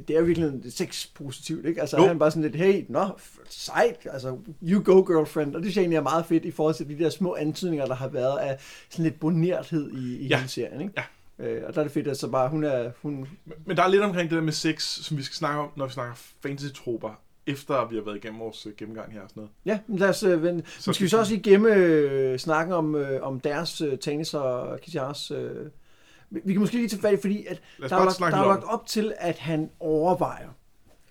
det 0.08 0.16
er 0.18 0.22
virkelig 0.22 0.74
sex-positivt, 0.74 1.66
ikke? 1.66 1.82
Altså, 1.82 1.98
Jo. 1.98 2.04
han 2.04 2.16
er 2.16 2.20
bare 2.20 2.32
sådan 2.32 2.44
lidt, 2.44 2.56
hey, 2.56 2.86
nå, 2.90 3.06
sejt, 3.50 4.08
altså, 4.12 4.38
you 4.64 4.84
go 4.84 5.02
girlfriend, 5.02 5.56
og 5.56 5.62
det 5.62 5.66
synes 5.66 5.76
jeg 5.76 5.82
egentlig 5.82 5.98
er 5.98 6.02
meget 6.02 6.26
fedt 6.26 6.46
i 6.46 6.52
forhold 6.52 6.76
til 6.76 6.90
de 6.90 7.00
der 7.04 7.10
små 7.10 7.36
antydninger, 7.36 7.86
der 7.86 7.96
har 7.96 8.08
været 8.08 8.38
af 8.40 8.58
sådan 8.90 9.04
lidt 9.06 9.20
bonerthed 9.20 9.92
i, 9.92 10.18
i 10.18 10.28
Ja. 10.28 10.38
hele 10.38 10.50
serien, 10.50 10.82
ikke? 10.82 10.94
Ja. 10.98 11.04
Øh, 11.40 11.62
og 11.68 11.74
der 11.74 11.80
er 11.80 11.84
det 11.84 11.92
fedt, 11.92 12.08
at 12.08 12.18
så 12.18 12.28
bare, 12.28 12.50
hun 12.50 12.64
er, 12.64 12.92
hun, 13.02 13.28
men 13.66 13.78
der 13.78 13.84
er 13.84 13.88
lidt 13.88 14.04
omkring 14.04 14.30
det 14.30 14.36
der 14.36 14.44
med 14.44 14.54
sex, 14.54 14.84
som 14.84 15.18
vi 15.18 15.24
skal 15.24 15.36
snakke 15.36 15.60
om, 15.60 15.70
når 15.76 15.86
vi 15.86 15.94
snakker 15.94 16.16
fantasy-troper, 16.16 17.22
efter 17.48 17.88
vi 17.88 17.96
har 17.96 18.04
været 18.04 18.16
igennem 18.16 18.40
vores 18.40 18.66
øh, 18.66 18.74
gennemgang 18.78 19.14
her 19.14 19.22
og 19.22 19.30
sådan 19.30 19.42
noget. 19.42 19.52
ja, 19.66 19.80
men 19.88 19.98
lad 19.98 20.10
os 20.10 20.24
øh, 20.24 20.44
vende. 20.44 20.64
Så 20.80 20.94
skal 20.94 21.04
vi 21.04 21.10
så 21.10 21.20
også 21.20 21.34
lige 21.34 21.44
gemme 21.44 21.74
øh, 21.74 22.40
snakken 22.40 22.74
om, 22.74 22.96
øh, 22.96 23.24
om 23.24 23.40
deres 23.40 23.82
øh, 23.82 23.98
Tanis 23.98 24.34
og 24.34 24.80
Kitiars, 24.82 25.32
øh, 25.32 25.66
vi 26.30 26.54
kan 26.54 26.60
måske 26.60 26.76
lige 26.76 26.90
tage 26.90 27.02
fat 27.02 27.14
i, 27.14 27.18
fordi 27.22 27.46
at 27.46 27.62
der 27.80 27.96
er, 27.96 28.06
lagt, 28.06 28.20
der 28.20 28.26
er 28.26 28.48
lagt 28.48 28.64
op 28.64 28.86
til, 28.88 29.14
at 29.18 29.38
han 29.38 29.70
overvejer. 29.80 30.50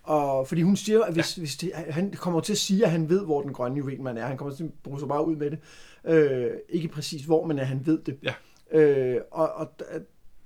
Og, 0.02 0.48
fordi 0.48 0.62
hun 0.62 0.76
siger, 0.76 1.02
at 1.02 1.14
hvis, 1.14 1.36
ja. 1.36 1.40
hvis 1.40 1.56
det, 1.56 1.72
han 1.74 2.12
kommer 2.12 2.40
til 2.40 2.52
at 2.52 2.58
sige, 2.58 2.84
at 2.84 2.90
han 2.90 3.08
ved, 3.08 3.24
hvor 3.24 3.42
den 3.42 3.52
grønne 3.52 3.76
juvelmand 3.76 4.18
er. 4.18 4.26
Han 4.26 4.36
kommer 4.36 4.54
til 4.54 4.64
at 4.64 4.70
bruge 4.82 4.98
sig 4.98 5.08
bare 5.08 5.26
ud 5.26 5.36
med 5.36 5.50
det. 5.50 5.58
Øh, 6.04 6.50
ikke 6.68 6.88
præcis 6.88 7.24
hvor, 7.24 7.46
men 7.46 7.58
at 7.58 7.66
han 7.66 7.86
ved 7.86 7.98
det. 7.98 8.18
Ja. 8.22 8.34
Øh, 8.78 9.20
og, 9.30 9.52
og 9.52 9.68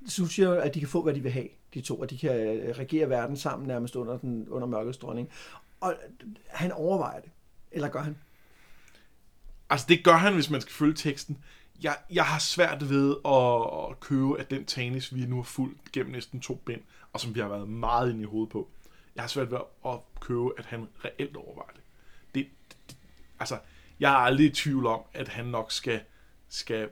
så 0.06 0.26
siger, 0.26 0.54
at 0.54 0.74
de 0.74 0.80
kan 0.80 0.88
få, 0.88 1.02
hvad 1.02 1.14
de 1.14 1.20
vil 1.20 1.32
have, 1.32 1.48
de 1.74 1.80
to. 1.80 2.00
Og 2.00 2.10
de 2.10 2.18
kan 2.18 2.30
øh, 2.30 2.78
regere 2.78 3.08
verden 3.08 3.36
sammen 3.36 3.68
nærmest 3.68 3.96
under, 3.96 4.18
den, 4.18 4.48
under 4.48 4.66
mørkets 4.66 4.98
dronning. 4.98 5.28
Og 5.80 5.94
han 6.46 6.72
overvejer 6.72 7.20
det. 7.20 7.30
Eller 7.70 7.88
gør 7.88 8.00
han? 8.02 8.16
Altså, 9.70 9.86
det 9.88 10.04
gør 10.04 10.16
han, 10.16 10.34
hvis 10.34 10.50
man 10.50 10.60
skal 10.60 10.72
følge 10.72 10.94
teksten. 10.94 11.38
Jeg, 11.82 11.96
jeg 12.10 12.24
har 12.24 12.38
svært 12.38 12.90
ved 12.90 13.16
at, 13.24 13.90
at 13.90 14.00
købe, 14.00 14.40
at 14.40 14.50
den 14.50 14.64
Tanis, 14.64 15.14
vi 15.14 15.26
nu 15.26 15.36
har 15.36 15.42
fulgt 15.42 15.92
gennem 15.92 16.12
næsten 16.12 16.40
to 16.40 16.54
bind, 16.54 16.80
og 17.12 17.20
som 17.20 17.34
vi 17.34 17.40
har 17.40 17.48
været 17.48 17.68
meget 17.68 18.10
inde 18.10 18.22
i 18.22 18.26
hovedet 18.26 18.52
på, 18.52 18.68
jeg 19.14 19.22
har 19.22 19.28
svært 19.28 19.50
ved 19.50 19.58
at 19.86 19.98
købe, 20.20 20.50
at 20.58 20.66
han 20.66 20.88
reelt 21.04 21.36
overvejer 21.36 21.70
det. 21.74 21.82
det, 22.34 22.46
det 22.88 22.96
altså, 23.40 23.58
jeg 24.00 24.12
er 24.12 24.16
aldrig 24.16 24.46
i 24.46 24.50
tvivl 24.50 24.86
om, 24.86 25.00
at 25.14 25.28
han 25.28 25.46
nok 25.46 25.72
skal, 25.72 26.00
skal, 26.48 26.88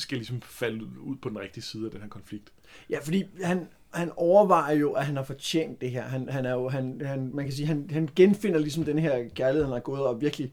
skal 0.00 0.18
ligesom 0.18 0.42
falde 0.42 0.84
ud 1.00 1.16
på 1.22 1.28
den 1.28 1.38
rigtige 1.38 1.64
side 1.64 1.84
af 1.84 1.90
den 1.90 2.00
her 2.00 2.08
konflikt. 2.08 2.52
Ja, 2.90 2.98
fordi 3.02 3.24
han, 3.42 3.68
han 3.90 4.10
overvejer 4.16 4.76
jo, 4.76 4.92
at 4.92 5.06
han 5.06 5.16
har 5.16 5.22
fortjent 5.22 5.80
det 5.80 5.90
her. 5.90 6.02
Han, 6.02 6.28
han 6.28 6.46
er 6.46 6.52
jo, 6.52 6.68
han, 6.68 7.00
han, 7.04 7.30
man 7.34 7.44
kan 7.44 7.54
sige, 7.54 7.66
han, 7.66 7.90
han 7.90 8.08
genfinder 8.16 8.58
ligesom 8.58 8.84
den 8.84 8.98
her 8.98 9.28
kærlighed, 9.34 9.64
han 9.64 9.72
har 9.72 9.80
gået 9.80 10.02
og 10.02 10.20
virkelig, 10.20 10.52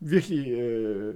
virkelig 0.00 0.50
øh, 0.52 1.14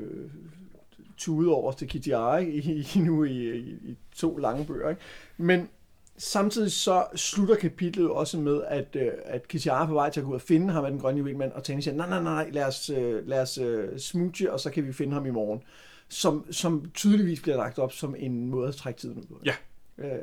tude 1.17 1.55
over 1.55 1.73
til 1.73 1.89
Kitty 1.89 2.09
i, 2.09 2.87
i, 2.95 2.99
nu 2.99 3.25
i, 3.25 3.57
i, 3.57 3.71
i 3.71 3.97
to 4.15 4.37
lange 4.37 4.67
bøger. 4.67 4.89
Ikke? 4.89 5.03
Men 5.37 5.69
samtidig 6.17 6.73
så 6.73 7.07
slutter 7.15 7.55
kapitlet 7.55 8.11
også 8.11 8.39
med, 8.39 8.63
at, 8.69 8.97
øh, 8.97 9.13
at 9.25 9.49
Kitiara 9.49 9.83
er 9.83 9.87
på 9.87 9.95
vej 9.95 10.11
til 10.11 10.21
at 10.21 10.25
gå 10.25 10.31
ud 10.31 10.35
og 10.35 10.41
finde 10.41 10.73
ham 10.73 10.85
af 10.85 10.91
den 10.91 11.01
grønne 11.01 11.19
juvelmand, 11.19 11.53
og 11.53 11.65
Tani 11.65 11.83
siger, 11.83 11.95
nej, 11.95 12.09
nej, 12.09 12.23
nej, 12.23 12.51
lad 12.51 12.65
os, 12.65 12.91
øh, 12.91 13.29
lad 13.29 13.43
os 13.43 13.59
øh, 13.59 13.99
smooche, 13.99 14.53
og 14.53 14.61
så 14.61 14.71
kan 14.71 14.87
vi 14.87 14.93
finde 14.93 15.13
ham 15.13 15.27
i 15.27 15.31
morgen. 15.31 15.63
Som, 16.15 16.53
som 16.53 16.91
tydeligvis 16.95 17.41
bliver 17.41 17.57
lagt 17.57 17.79
op 17.79 17.93
som 17.93 18.15
en 18.19 18.47
måde 18.47 18.69
at 18.69 18.75
trække 18.75 19.01
tiden 19.01 19.19
ud 19.19 19.25
på. 19.25 19.41
Ja. 19.45 19.55
Øh, 19.99 20.19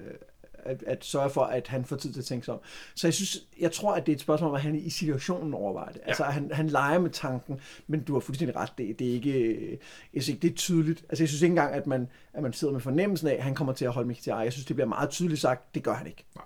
at, 0.66 0.84
at 0.88 1.06
sørge 1.06 1.30
for, 1.30 1.42
at 1.42 1.68
han 1.68 1.86
får 1.86 1.96
tid 1.96 2.14
til 2.14 2.20
at 2.20 2.26
tænke 2.26 2.46
sig 2.46 2.54
om. 2.54 2.60
Så 2.96 3.08
jeg 3.08 3.14
synes, 3.14 3.38
jeg 3.60 3.72
tror, 3.72 3.94
at 3.94 4.06
det 4.06 4.12
er 4.12 4.16
et 4.16 4.22
spørgsmål 4.22 4.50
om, 4.50 4.56
at 4.56 4.62
han 4.62 4.76
i 4.76 4.90
situationen 4.90 5.54
overvejer 5.54 5.92
det. 5.92 6.02
Ja. 6.04 6.08
Altså, 6.08 6.24
han, 6.24 6.52
han 6.52 6.68
leger 6.68 7.00
med 7.00 7.10
tanken, 7.10 7.60
men 7.88 8.04
du 8.04 8.14
har 8.14 8.20
fuldstændig 8.20 8.56
ret, 8.56 8.70
det, 8.78 9.00
det 9.00 9.10
er 9.10 9.14
ikke, 9.14 9.80
jeg 10.14 10.24
synes 10.24 10.28
ikke, 10.30 10.42
det 10.42 10.52
er 10.52 10.56
tydeligt. 10.56 11.06
Altså, 11.10 11.24
jeg 11.24 11.30
synes 11.30 11.42
ikke 11.42 11.52
engang, 11.52 11.74
at 11.74 11.88
man, 11.88 12.08
at 12.34 12.44
man 12.44 12.54
sidder 12.54 12.74
med 12.74 12.82
fornemmelsen 12.82 13.28
af, 13.28 13.34
at 13.34 13.44
han 13.44 13.56
kommer 13.56 13.74
til 13.74 13.86
at 13.86 13.92
holde 13.92 14.08
mig 14.08 14.18
til 14.18 14.32
ej. 14.32 14.40
Jeg 14.40 14.54
synes, 14.54 14.66
det 14.66 14.76
bliver 14.76 14.88
meget 14.88 15.10
tydeligt 15.10 15.42
sagt, 15.42 15.76
det 15.76 15.84
gør 15.84 15.94
han 15.94 16.08
ikke. 16.08 16.26
Nej. 16.36 16.46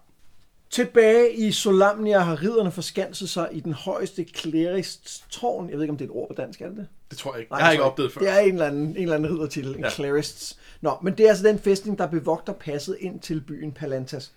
Tilbage 0.69 1.33
i 1.33 1.51
Solamnia 1.51 2.19
har 2.19 2.41
ridderne 2.43 2.71
forskanset 2.71 3.29
sig 3.29 3.49
i 3.51 3.59
den 3.59 3.73
højeste 3.73 4.23
klerists 4.23 5.23
tårn. 5.29 5.69
Jeg 5.69 5.77
ved 5.77 5.83
ikke, 5.83 5.91
om 5.91 5.97
det 5.97 6.05
er 6.05 6.09
et 6.09 6.15
ord 6.15 6.27
på 6.27 6.33
dansk, 6.33 6.61
er 6.61 6.67
det 6.67 6.77
det? 6.77 6.87
Det 7.09 7.17
tror 7.17 7.33
jeg 7.33 7.39
ikke. 7.39 7.51
Nej, 7.51 7.57
jeg 7.57 7.65
har 7.65 7.71
ikke 7.71 7.83
opdaget 7.83 8.11
før. 8.11 8.21
Det 8.21 8.29
er 8.29 8.39
en 8.39 8.53
eller 8.53 8.65
anden, 8.65 8.87
en 8.87 8.95
eller 8.97 9.15
anden 9.15 9.31
riddertitel, 9.33 9.75
en 9.75 9.79
Ja. 9.83 9.89
Clarists. 9.89 10.57
Nå, 10.81 10.97
men 11.01 11.17
det 11.17 11.25
er 11.25 11.29
altså 11.29 11.47
den 11.47 11.59
fæstning, 11.59 11.97
der 11.97 12.07
bevogter 12.07 12.53
passet 12.53 12.97
ind 12.99 13.19
til 13.19 13.41
byen 13.41 13.71
Palantas. 13.71 14.31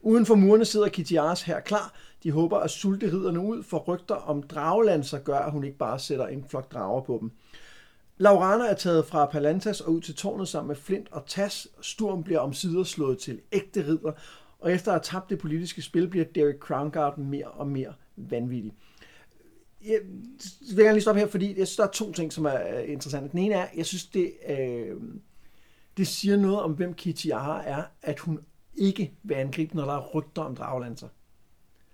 Uden 0.00 0.26
for 0.26 0.34
murene 0.34 0.64
sidder 0.64 0.88
Kitiaras 0.88 1.42
her 1.42 1.60
klar. 1.60 1.94
De 2.22 2.30
håber 2.30 2.58
at 2.58 2.70
sulte 2.70 3.06
ridderne 3.06 3.40
ud, 3.40 3.62
for 3.62 3.78
rygter 3.78 4.14
om 4.14 4.42
dragelanser 4.42 5.18
gør, 5.18 5.38
at 5.38 5.52
hun 5.52 5.64
ikke 5.64 5.78
bare 5.78 5.98
sætter 5.98 6.26
en 6.26 6.44
flok 6.48 6.72
drager 6.72 7.00
på 7.00 7.18
dem. 7.20 7.30
Laurana 8.18 8.64
er 8.64 8.74
taget 8.74 9.06
fra 9.06 9.26
Palantas 9.26 9.80
og 9.80 9.92
ud 9.92 10.00
til 10.00 10.14
tårnet 10.14 10.48
sammen 10.48 10.68
med 10.68 10.76
Flint 10.76 11.08
og 11.10 11.24
Tas. 11.26 11.68
Sturm 11.80 12.22
bliver 12.22 12.38
omsider 12.38 12.84
slået 12.84 13.18
til 13.18 13.40
ægte 13.52 13.86
ridder, 13.86 14.12
og 14.64 14.72
efter 14.72 14.92
at 14.92 14.94
have 14.94 15.02
tabt 15.20 15.30
det 15.30 15.38
politiske 15.38 15.82
spil, 15.82 16.08
bliver 16.08 16.24
Derek 16.34 16.58
Crownguard 16.60 17.18
mere 17.18 17.46
og 17.48 17.66
mere 17.68 17.94
vanvittig. 18.16 18.72
Jeg 19.84 19.98
vil 20.76 20.84
gerne 20.84 20.92
lige 20.92 21.02
stoppe 21.02 21.20
her, 21.20 21.28
fordi 21.28 21.46
jeg 21.58 21.66
synes, 21.66 21.76
der 21.76 21.84
er 21.84 21.90
to 21.90 22.12
ting, 22.12 22.32
som 22.32 22.44
er 22.44 22.78
øh, 22.78 22.92
interessante. 22.92 23.28
Den 23.30 23.38
ene 23.38 23.54
er, 23.54 23.66
jeg 23.76 23.86
synes, 23.86 24.06
det, 24.06 24.32
øh, 24.48 24.96
det 25.96 26.06
siger 26.06 26.36
noget 26.36 26.60
om, 26.60 26.72
hvem 26.72 26.94
Kitiara 26.94 27.62
er, 27.66 27.82
at 28.02 28.18
hun 28.18 28.40
ikke 28.74 29.12
vil 29.22 29.34
angribe, 29.34 29.76
når 29.76 29.84
der 29.84 29.92
er 29.92 30.06
rygter 30.14 30.42
om 30.42 30.56
dragelanser. 30.56 31.08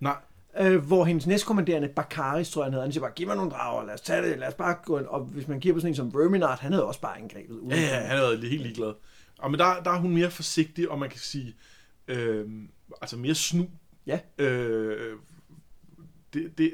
Nej. 0.01 0.17
Øh, 0.61 0.85
hvor 0.87 1.05
hendes 1.05 1.27
næstkommanderende, 1.27 1.89
Bakari, 1.89 2.45
tror 2.45 2.63
jeg, 2.63 2.65
han 2.67 2.73
hedder, 2.73 2.85
han 2.85 2.93
siger 2.93 3.03
bare, 3.03 3.13
giv 3.17 3.27
mig 3.27 3.37
nogle 3.37 3.51
drager, 3.51 3.87
lad 3.87 3.95
os 3.95 4.01
tage 4.01 4.23
det, 4.31 4.39
lad 4.39 4.49
os 4.49 4.55
bare 4.55 4.77
gå 4.85 4.99
ind. 4.99 5.07
Og 5.07 5.21
hvis 5.25 5.49
man 5.49 5.61
giver 5.61 5.75
på 5.75 5.81
sådan 5.81 5.91
en 5.91 5.97
som 5.97 6.15
Verminard, 6.15 6.59
han 6.61 6.73
havde 6.73 6.85
også 6.85 7.01
bare 7.01 7.19
angrebet. 7.19 7.55
uden- 7.59 7.71
Ja, 7.71 7.81
ja, 7.81 8.01
han 8.01 8.17
har 8.17 8.25
været 8.25 8.45
helt 8.45 8.63
ligeglad. 8.63 8.93
Og 9.39 9.51
men 9.51 9.61
der, 9.61 9.83
der 9.83 9.91
er 9.91 9.99
hun 9.99 10.15
mere 10.15 10.31
forsigtig, 10.31 10.91
og 10.91 10.99
man 10.99 11.11
kan 11.11 11.19
sige, 11.19 11.55
øh, 12.11 12.49
altså 13.01 13.17
mere 13.17 13.35
snu. 13.35 13.69
Ja. 14.07 14.21
Øh, 14.39 15.17
det, 16.35 16.59
det, 16.59 16.73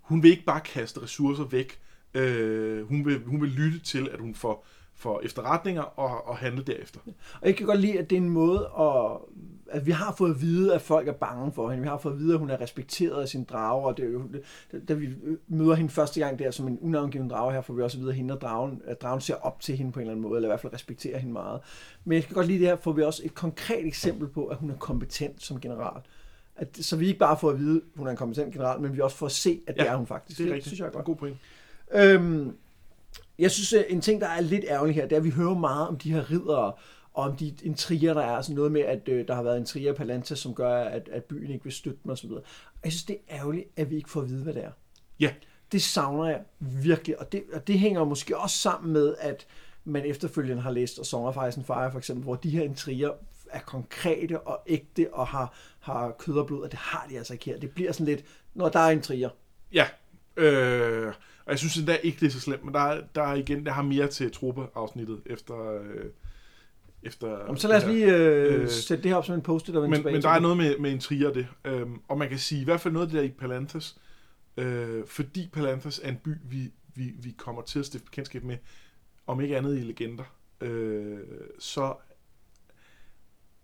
hun 0.00 0.22
vil 0.22 0.30
ikke 0.30 0.44
bare 0.44 0.60
kaste 0.60 1.02
ressourcer 1.02 1.44
væk. 1.44 1.80
Øh, 2.14 2.88
hun, 2.88 3.04
vil, 3.06 3.22
hun 3.26 3.40
vil 3.40 3.50
lytte 3.50 3.78
til, 3.78 4.08
at 4.12 4.20
hun 4.20 4.34
får, 4.34 4.66
får 4.94 5.20
efterretninger 5.20 5.82
og, 5.82 6.26
og 6.26 6.36
handle 6.36 6.62
derefter. 6.62 7.00
Og 7.40 7.46
jeg 7.46 7.56
kan 7.56 7.66
godt 7.66 7.80
lide, 7.80 7.98
at 7.98 8.10
det 8.10 8.16
er 8.16 8.20
en 8.20 8.30
måde, 8.30 8.70
at, 8.78 9.18
at 9.70 9.86
vi 9.86 9.90
har 9.90 10.14
fået 10.18 10.30
at 10.34 10.40
vide, 10.40 10.74
at 10.74 10.80
folk 10.82 11.08
er 11.08 11.12
bange 11.12 11.52
for 11.52 11.70
hende. 11.70 11.82
Vi 11.82 11.88
har 11.88 11.98
fået 11.98 12.12
at 12.12 12.18
vide, 12.18 12.32
at 12.32 12.38
hun 12.38 12.50
er 12.50 12.60
respekteret 12.60 13.22
af 13.22 13.28
sin 13.28 13.44
drage, 13.44 13.84
og 13.86 13.96
det 13.96 14.04
er 14.04 14.08
jo, 14.10 14.22
da 14.88 14.94
vi 14.94 15.08
møder 15.48 15.74
hende 15.74 15.90
første 15.90 16.20
gang 16.20 16.38
der 16.38 16.50
som 16.50 16.68
en 16.68 16.78
unavngiven 16.82 17.28
drage 17.30 17.52
her, 17.52 17.60
får 17.60 17.74
vi 17.74 17.82
også 17.82 17.96
at 17.98 18.00
vide, 18.00 18.10
at 18.10 18.16
hende 18.16 18.34
og 18.34 18.40
dragen, 18.40 18.82
at 18.84 19.02
dragen 19.02 19.20
ser 19.20 19.34
op 19.34 19.60
til 19.60 19.76
hende 19.76 19.92
på 19.92 19.98
en 19.98 20.02
eller 20.02 20.12
anden 20.12 20.22
måde, 20.22 20.36
eller 20.38 20.48
i 20.48 20.50
hvert 20.50 20.60
fald 20.60 20.72
respekterer 20.72 21.18
hende 21.18 21.32
meget. 21.32 21.60
Men 22.04 22.16
jeg 22.16 22.24
kan 22.24 22.34
godt 22.34 22.46
lide 22.46 22.58
det 22.58 22.66
her, 22.66 22.76
får 22.76 22.92
vi 22.92 23.02
også 23.02 23.22
et 23.24 23.34
konkret 23.34 23.86
eksempel 23.86 24.28
på, 24.28 24.46
at 24.46 24.56
hun 24.56 24.70
er 24.70 24.76
kompetent 24.76 25.42
som 25.42 25.60
general. 25.60 26.00
At, 26.56 26.68
så 26.80 26.96
vi 26.96 27.06
ikke 27.06 27.18
bare 27.18 27.36
får 27.38 27.50
at 27.50 27.58
vide, 27.58 27.76
at 27.76 27.82
hun 27.96 28.06
er 28.06 28.10
en 28.10 28.16
kompetent 28.16 28.52
general, 28.52 28.80
men 28.80 28.96
vi 28.96 29.00
også 29.00 29.16
får 29.16 29.26
at 29.26 29.32
se, 29.32 29.60
at 29.66 29.74
det 29.76 29.82
Ja, 29.84 29.92
er 29.92 29.96
hun 29.96 30.06
faktisk. 30.06 30.38
Det 30.38 30.46
er 30.46 30.54
rigtigt. 30.54 30.66
synes 30.66 30.80
jeg 30.80 30.86
er 30.86 30.90
godt. 30.90 31.04
God 31.04 31.16
point. 31.16 31.36
Øhm, 31.94 32.52
jeg 33.38 33.50
synes, 33.50 33.72
at 33.72 33.84
en 33.88 34.00
ting, 34.00 34.20
der 34.20 34.26
er 34.28 34.40
lidt 34.40 34.64
ærgerlig 34.68 34.94
her, 34.94 35.02
det 35.02 35.12
er, 35.12 35.16
at 35.16 35.24
vi 35.24 35.30
hører 35.30 35.54
meget 35.54 35.88
om 35.88 35.96
de 35.98 36.12
her 36.12 36.30
riddere, 36.30 36.72
og 37.18 37.24
om 37.24 37.36
de 37.36 37.54
intriger, 37.62 38.14
der 38.14 38.20
er. 38.20 38.36
Altså 38.36 38.54
noget 38.54 38.72
med, 38.72 38.80
at 38.80 39.08
øh, 39.08 39.28
der 39.28 39.34
har 39.34 39.42
været 39.42 39.58
intriger 39.58 39.92
i 39.92 39.94
Palanta, 39.94 40.34
som 40.34 40.54
gør, 40.54 40.84
at, 40.84 41.08
at 41.12 41.24
byen 41.24 41.50
ikke 41.50 41.64
vil 41.64 41.72
støtte 41.72 41.98
dem 42.04 42.12
osv. 42.12 42.30
Og 42.30 42.42
jeg 42.84 42.92
synes, 42.92 43.04
det 43.04 43.16
er 43.28 43.36
ærgerligt, 43.38 43.66
at 43.76 43.90
vi 43.90 43.96
ikke 43.96 44.10
får 44.10 44.20
at 44.20 44.28
vide, 44.28 44.42
hvad 44.42 44.54
det 44.54 44.64
er. 44.64 44.70
Ja. 45.20 45.32
Det 45.72 45.82
savner 45.82 46.24
jeg 46.24 46.40
virkelig, 46.60 47.20
og 47.20 47.32
det, 47.32 47.44
og 47.52 47.66
det 47.66 47.78
hænger 47.78 48.04
måske 48.04 48.38
også 48.38 48.56
sammen 48.56 48.92
med, 48.92 49.14
at 49.20 49.46
man 49.84 50.04
efterfølgende 50.04 50.62
har 50.62 50.70
læst 50.70 51.14
og 51.14 51.44
and 51.44 51.64
Fire 51.64 51.90
for 51.90 51.98
eksempel, 51.98 52.24
hvor 52.24 52.34
de 52.34 52.50
her 52.50 52.62
intriger 52.62 53.10
er 53.50 53.60
konkrete 53.60 54.40
og 54.40 54.60
ægte 54.66 55.14
og 55.14 55.26
har, 55.26 55.54
har 55.80 56.10
kød 56.18 56.34
og 56.38 56.46
blod, 56.46 56.62
og 56.62 56.70
det 56.70 56.78
har 56.78 57.06
de 57.10 57.18
altså 57.18 57.32
ikke 57.32 57.44
her. 57.44 57.58
Det 57.58 57.70
bliver 57.70 57.92
sådan 57.92 58.06
lidt, 58.06 58.24
når 58.54 58.68
der 58.68 58.78
er 58.78 58.90
intriger. 58.90 59.30
Ja. 59.72 59.86
Øh, 60.36 61.06
og 61.44 61.50
jeg 61.50 61.58
synes 61.58 61.76
endda 61.76 61.94
ikke, 61.94 62.20
det 62.20 62.26
er 62.26 62.30
så 62.30 62.40
slemt, 62.40 62.64
men 62.64 62.74
der, 62.74 62.80
er- 62.80 63.02
der 63.14 63.22
er 63.22 63.34
igen, 63.34 63.66
der 63.66 63.72
har 63.72 63.82
mere 63.82 64.08
til 64.08 64.32
truppeafsnittet 64.32 65.20
efter... 65.26 65.80
Øh, 65.80 66.04
efter 67.02 67.38
Jamen, 67.38 67.56
så 67.56 67.68
lad 67.68 67.76
os 67.76 67.86
lige 67.86 68.16
øh, 68.16 68.62
Øh, 68.62 68.68
sætte 68.68 69.02
det 69.02 69.10
her 69.10 69.16
op 69.16 69.24
som 69.24 69.34
en 69.34 69.42
post-it 69.42 69.76
og 69.76 69.82
vende 69.82 69.90
Men, 69.90 69.98
tilbage 69.98 70.12
men 70.12 70.22
der 70.22 70.28
er 70.28 70.40
noget 70.40 70.56
med, 70.56 70.78
med 70.78 70.90
intriger 70.90 71.32
det. 71.32 71.46
Øhm, 71.64 72.00
og 72.08 72.18
man 72.18 72.28
kan 72.28 72.38
sige, 72.38 72.60
i 72.60 72.64
hvert 72.64 72.80
fald 72.80 72.94
noget 72.94 73.06
af 73.06 73.10
det 73.10 73.18
der 73.18 73.24
i 73.24 73.30
Palanthas, 73.30 73.98
øh, 74.56 75.06
fordi 75.06 75.50
Palanthas 75.52 76.00
er 76.04 76.08
en 76.08 76.16
by, 76.16 76.30
vi, 76.44 76.72
vi, 76.94 77.12
vi 77.22 77.34
kommer 77.38 77.62
til 77.62 77.78
at 77.78 77.86
stifte 77.86 78.04
bekendtskab 78.04 78.44
med, 78.44 78.56
om 79.26 79.40
ikke 79.40 79.56
andet 79.56 79.78
i 79.78 79.80
legender, 79.80 80.24
øh, 80.60 81.18
så... 81.58 81.94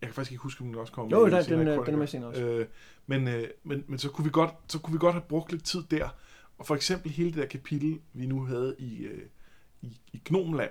Jeg 0.00 0.08
kan 0.08 0.14
faktisk 0.14 0.32
ikke 0.32 0.42
huske, 0.42 0.60
om 0.60 0.66
den 0.66 0.76
også 0.76 0.92
kommer 0.92 1.18
Jo, 1.18 1.24
med 1.24 1.32
der, 1.32 1.42
senere 1.42 1.58
den, 1.58 1.68
i 1.68 1.70
øh, 1.70 1.86
den 1.86 1.94
er 1.94 1.98
med 1.98 2.06
senere 2.06 2.28
også. 2.28 2.42
Øh, 2.42 2.66
men, 3.06 3.28
øh, 3.28 3.48
men, 3.62 3.84
men 3.86 3.98
så 3.98 4.08
kunne 4.08 4.24
vi 4.24 4.30
godt 4.30 4.50
så 4.68 4.78
kunne 4.78 4.92
vi 4.92 4.98
godt 4.98 5.14
have 5.14 5.24
brugt 5.28 5.52
lidt 5.52 5.64
tid 5.64 5.82
der. 5.90 6.08
Og 6.58 6.66
for 6.66 6.74
eksempel 6.74 7.10
hele 7.10 7.30
det 7.30 7.38
der 7.38 7.46
kapitel, 7.46 8.00
vi 8.12 8.26
nu 8.26 8.44
havde 8.44 8.76
i, 8.78 9.04
øh, 9.04 9.22
i, 9.82 9.98
i 10.12 10.22
Gnomland, 10.24 10.70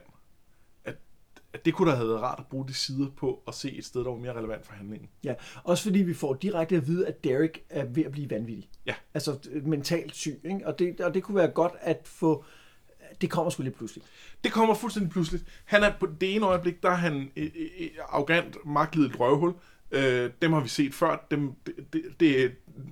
at 1.54 1.66
det 1.66 1.74
kunne 1.74 1.92
da 1.92 1.96
have 1.96 2.08
været 2.08 2.22
rart 2.22 2.40
at 2.40 2.46
bruge 2.48 2.68
de 2.68 2.74
sider 2.74 3.08
på 3.18 3.44
at 3.48 3.54
se 3.54 3.72
et 3.72 3.86
sted, 3.86 4.04
der 4.04 4.10
var 4.10 4.18
mere 4.18 4.34
relevant 4.34 4.66
for 4.66 4.74
handlingen. 4.74 5.10
Ja, 5.24 5.34
også 5.64 5.84
fordi 5.84 6.00
vi 6.00 6.14
får 6.14 6.34
direkte 6.34 6.76
at 6.76 6.88
vide, 6.88 7.08
at 7.08 7.24
Derek 7.24 7.64
er 7.70 7.86
ved 7.86 8.06
at 8.06 8.12
blive 8.12 8.30
vanvittig. 8.30 8.70
Ja. 8.86 8.94
Altså 9.14 9.38
øh, 9.52 9.68
mentalt 9.68 10.16
syg, 10.16 10.40
ikke? 10.46 10.68
Og 10.68 10.80
det, 10.80 11.02
og 11.02 11.14
det 11.14 11.24
kunne 11.24 11.36
være 11.36 11.48
godt 11.48 11.74
at 11.82 12.02
få... 12.04 12.46
Det 13.22 13.30
kommer 13.30 13.50
sgu 13.50 13.64
lidt 13.64 13.76
pludselig. 13.76 14.04
Det 14.44 14.52
kommer 14.52 14.76
fuldstændig 14.76 15.12
pludseligt. 15.12 15.46
Han 15.66 15.84
er 15.84 15.92
på 16.00 16.08
det 16.22 16.36
ene 16.36 16.46
øjeblik, 16.46 16.84
der 16.84 16.90
er 16.90 16.96
han 16.96 17.32
et, 17.36 17.52
et 17.78 17.92
arrogant, 18.10 18.58
magtlidet 18.66 19.20
røvhul. 19.20 19.54
Øh, 19.92 20.30
dem 20.42 20.54
har 20.54 20.60
vi 20.60 20.68
set 20.68 20.94
før. 20.94 21.28
Dem, 21.32 21.52
det, 21.66 21.76
det, 21.94 22.04
det, 22.20 22.52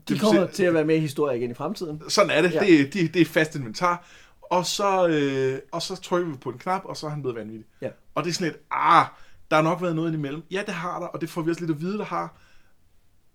De 0.09 0.19
kommer 0.19 0.47
til 0.47 0.63
at 0.63 0.73
være 0.73 0.85
med 0.85 0.95
i 0.95 0.99
historien 0.99 1.37
igen 1.41 1.51
i 1.51 1.53
fremtiden. 1.53 2.01
Sådan 2.07 2.31
er 2.31 2.41
det. 2.41 2.53
Ja. 2.53 2.59
Det, 2.59 2.93
det, 2.93 3.13
det 3.13 3.21
er 3.21 3.25
fast 3.25 3.55
inventar. 3.55 4.07
Og 4.51 4.65
så, 4.65 5.07
øh, 5.07 5.59
og 5.71 5.81
så 5.81 6.01
trykker 6.01 6.31
vi 6.31 6.37
på 6.37 6.49
en 6.49 6.57
knap, 6.57 6.81
og 6.85 6.97
så 6.97 7.05
er 7.05 7.09
han 7.09 7.21
blevet 7.21 7.35
vanvittig. 7.37 7.67
Ja. 7.81 7.89
Og 8.15 8.23
det 8.23 8.29
er 8.29 8.33
sådan 8.33 8.47
lidt, 8.51 8.61
ah, 8.71 9.05
der 9.49 9.55
har 9.55 9.63
nok 9.63 9.81
været 9.81 9.95
noget 9.95 10.13
imellem. 10.13 10.43
Ja, 10.51 10.63
det 10.65 10.73
har 10.73 10.99
der, 10.99 11.07
og 11.07 11.21
det 11.21 11.29
får 11.29 11.41
vi 11.41 11.49
også 11.49 11.61
lidt 11.61 11.71
at 11.71 11.81
vide, 11.81 11.97
der 11.97 12.03
har. 12.03 12.37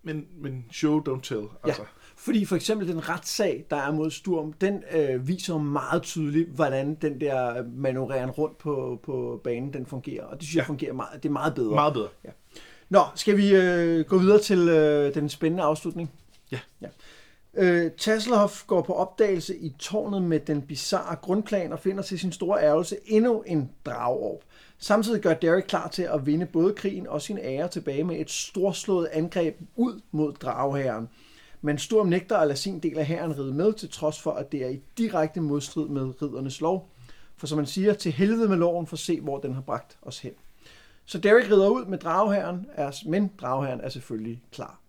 Men, 0.03 0.25
men 0.37 0.65
show, 0.71 1.01
don't 1.09 1.21
tell. 1.21 1.47
Altså. 1.63 1.81
Ja. 1.81 1.87
Fordi 2.17 2.45
for 2.45 2.55
eksempel 2.55 2.87
den 2.87 3.09
retssag, 3.09 3.65
der 3.69 3.75
er 3.77 3.91
mod 3.91 4.11
Sturm, 4.11 4.53
den 4.53 4.83
øh, 4.91 5.27
viser 5.27 5.57
meget 5.57 6.03
tydeligt, 6.03 6.49
hvordan 6.49 6.95
den 6.95 7.21
der 7.21 7.63
manøvreren 7.75 8.29
rundt 8.29 8.57
på, 8.57 8.99
på 9.03 9.41
banen, 9.43 9.73
den 9.73 9.85
fungerer. 9.85 10.23
Og 10.25 10.37
det 10.37 10.43
synes 10.43 10.55
jeg 10.55 10.61
Ja. 10.63 10.67
fungerer 10.67 10.93
meget, 10.93 11.23
det 11.23 11.29
er 11.29 11.33
meget 11.33 11.55
bedre. 11.55 11.75
Meget 11.75 11.93
bedre. 11.93 12.07
Nå, 12.89 12.99
skal 13.15 13.37
vi 13.37 13.55
øh, 13.55 14.05
gå 14.05 14.17
videre 14.17 14.39
til 14.39 14.59
øh, 14.69 15.13
den 15.13 15.29
spændende 15.29 15.63
afslutning? 15.63 16.11
Ja. 16.51 16.59
ja. 16.81 16.87
Øh, 17.59 17.91
Tasselhoff 17.91 18.65
går 18.67 18.81
på 18.81 18.93
opdagelse 18.93 19.57
i 19.57 19.75
tårnet 19.79 20.21
med 20.21 20.39
den 20.39 20.61
bizarre 20.61 21.15
grundplan 21.15 21.73
og 21.73 21.79
finder 21.79 22.03
til 22.03 22.19
sin 22.19 22.31
store 22.31 22.61
ærgelse 22.61 22.97
endnu 23.05 23.41
en 23.41 23.69
dragorb. 23.85 24.41
Samtidig 24.77 25.21
gør 25.21 25.33
Derek 25.33 25.63
klar 25.63 25.87
til 25.87 26.03
at 26.03 26.25
vinde 26.25 26.45
både 26.45 26.73
krigen 26.73 27.07
og 27.07 27.21
sin 27.21 27.37
ære 27.37 27.67
tilbage 27.67 28.03
med 28.03 28.19
et 28.19 28.31
storslået 28.31 29.05
angreb 29.11 29.59
ud 29.75 30.01
mod 30.11 30.33
drageherren. 30.33 31.09
Men 31.61 31.77
Sturm 31.77 32.07
nægter 32.07 32.37
at 32.37 32.47
lade 32.47 32.59
sin 32.59 32.79
del 32.79 32.97
af 32.97 33.05
herren 33.05 33.39
ride 33.39 33.53
med, 33.53 33.73
til 33.73 33.89
trods 33.89 34.21
for, 34.21 34.31
at 34.31 34.51
det 34.51 34.63
er 34.63 34.69
i 34.69 34.81
direkte 34.97 35.41
modstrid 35.41 35.87
med 35.87 36.21
riddernes 36.21 36.61
lov. 36.61 36.89
For 37.37 37.47
som 37.47 37.57
man 37.57 37.65
siger, 37.65 37.93
til 37.93 38.11
helvede 38.11 38.49
med 38.49 38.57
loven 38.57 38.87
for 38.87 38.95
at 38.95 38.99
se, 38.99 39.21
hvor 39.21 39.39
den 39.39 39.53
har 39.53 39.61
bragt 39.61 39.97
os 40.01 40.19
hen. 40.19 40.31
Så 41.05 41.17
Derek 41.17 41.51
rider 41.51 41.69
ud 41.69 41.85
med 41.85 41.97
dragherren, 41.97 42.65
men 43.05 43.31
dragherren 43.41 43.81
er 43.81 43.89
selvfølgelig 43.89 44.43
klar. 44.51 44.79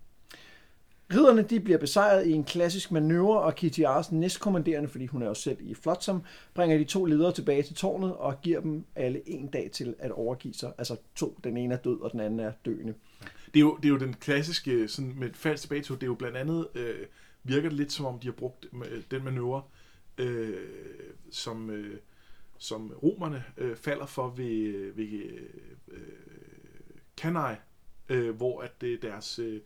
Ridderne 1.15 1.43
de 1.43 1.61
bliver 1.61 1.79
besejret 1.79 2.27
i 2.27 2.33
en 2.33 2.45
klassisk 2.45 2.93
manøvre, 2.93 3.41
og 3.41 3.55
Kitty 3.55 3.81
Ars 3.81 4.13
næstkommanderende, 4.13 4.89
fordi 4.89 5.07
hun 5.07 5.23
er 5.23 5.27
jo 5.27 5.35
selv 5.35 5.57
i 5.61 5.75
Flotsam, 5.75 6.23
bringer 6.55 6.79
de 6.79 6.85
to 6.85 7.05
ledere 7.05 7.33
tilbage 7.33 7.63
til 7.63 7.75
tårnet 7.75 8.17
og 8.17 8.41
giver 8.43 8.61
dem 8.61 8.85
alle 8.97 9.29
en 9.29 9.47
dag 9.47 9.71
til 9.73 9.95
at 9.99 10.11
overgive 10.11 10.55
sig. 10.55 10.73
Altså 10.79 10.97
to, 11.15 11.39
den 11.45 11.57
ene 11.57 11.75
er 11.75 11.79
død, 11.79 12.01
og 12.01 12.13
den 12.13 12.21
anden 12.21 12.41
er 12.41 12.53
døende. 12.65 12.95
Det 13.55 13.57
er, 13.57 13.61
jo, 13.61 13.77
det 13.77 13.85
er 13.85 13.89
jo 13.89 13.99
den 13.99 14.15
klassiske, 14.15 14.89
sådan 14.89 15.15
med 15.17 15.31
falsk 15.35 15.63
tilbage 15.63 15.83
til, 15.83 15.95
det 15.95 16.03
er 16.03 16.07
jo 16.07 16.15
blandt 16.15 16.37
andet, 16.37 16.69
øh, 16.75 17.07
virker 17.45 17.69
det 17.69 17.79
lidt 17.79 17.93
som 17.93 18.07
om, 18.07 18.19
de 18.19 18.27
har 18.27 18.33
brugt 18.33 18.67
øh, 18.91 19.03
den 19.11 19.25
manøvre, 19.25 19.63
øh, 20.19 20.57
som, 21.31 21.71
øh, 21.71 21.97
som 22.59 22.93
romerne 23.03 23.45
øh, 23.57 23.77
falder 23.77 24.07
for 24.07 24.29
ved, 24.29 24.47
øh, 24.47 24.97
ved 24.97 25.13
øh, 25.13 25.43
øh 25.89 25.99
Cannae, 27.17 27.57
øh, 28.09 28.37
hvor 28.37 28.61
at 28.61 28.81
det 28.81 29.03
deres, 29.03 29.39
øh, 29.39 29.61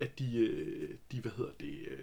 at, 0.00 0.18
de, 0.18 0.36
øh, 0.38 0.88
de, 1.12 1.20
hvad 1.20 1.32
hedder 1.36 1.50
det, 1.60 1.74
øh, 1.90 1.98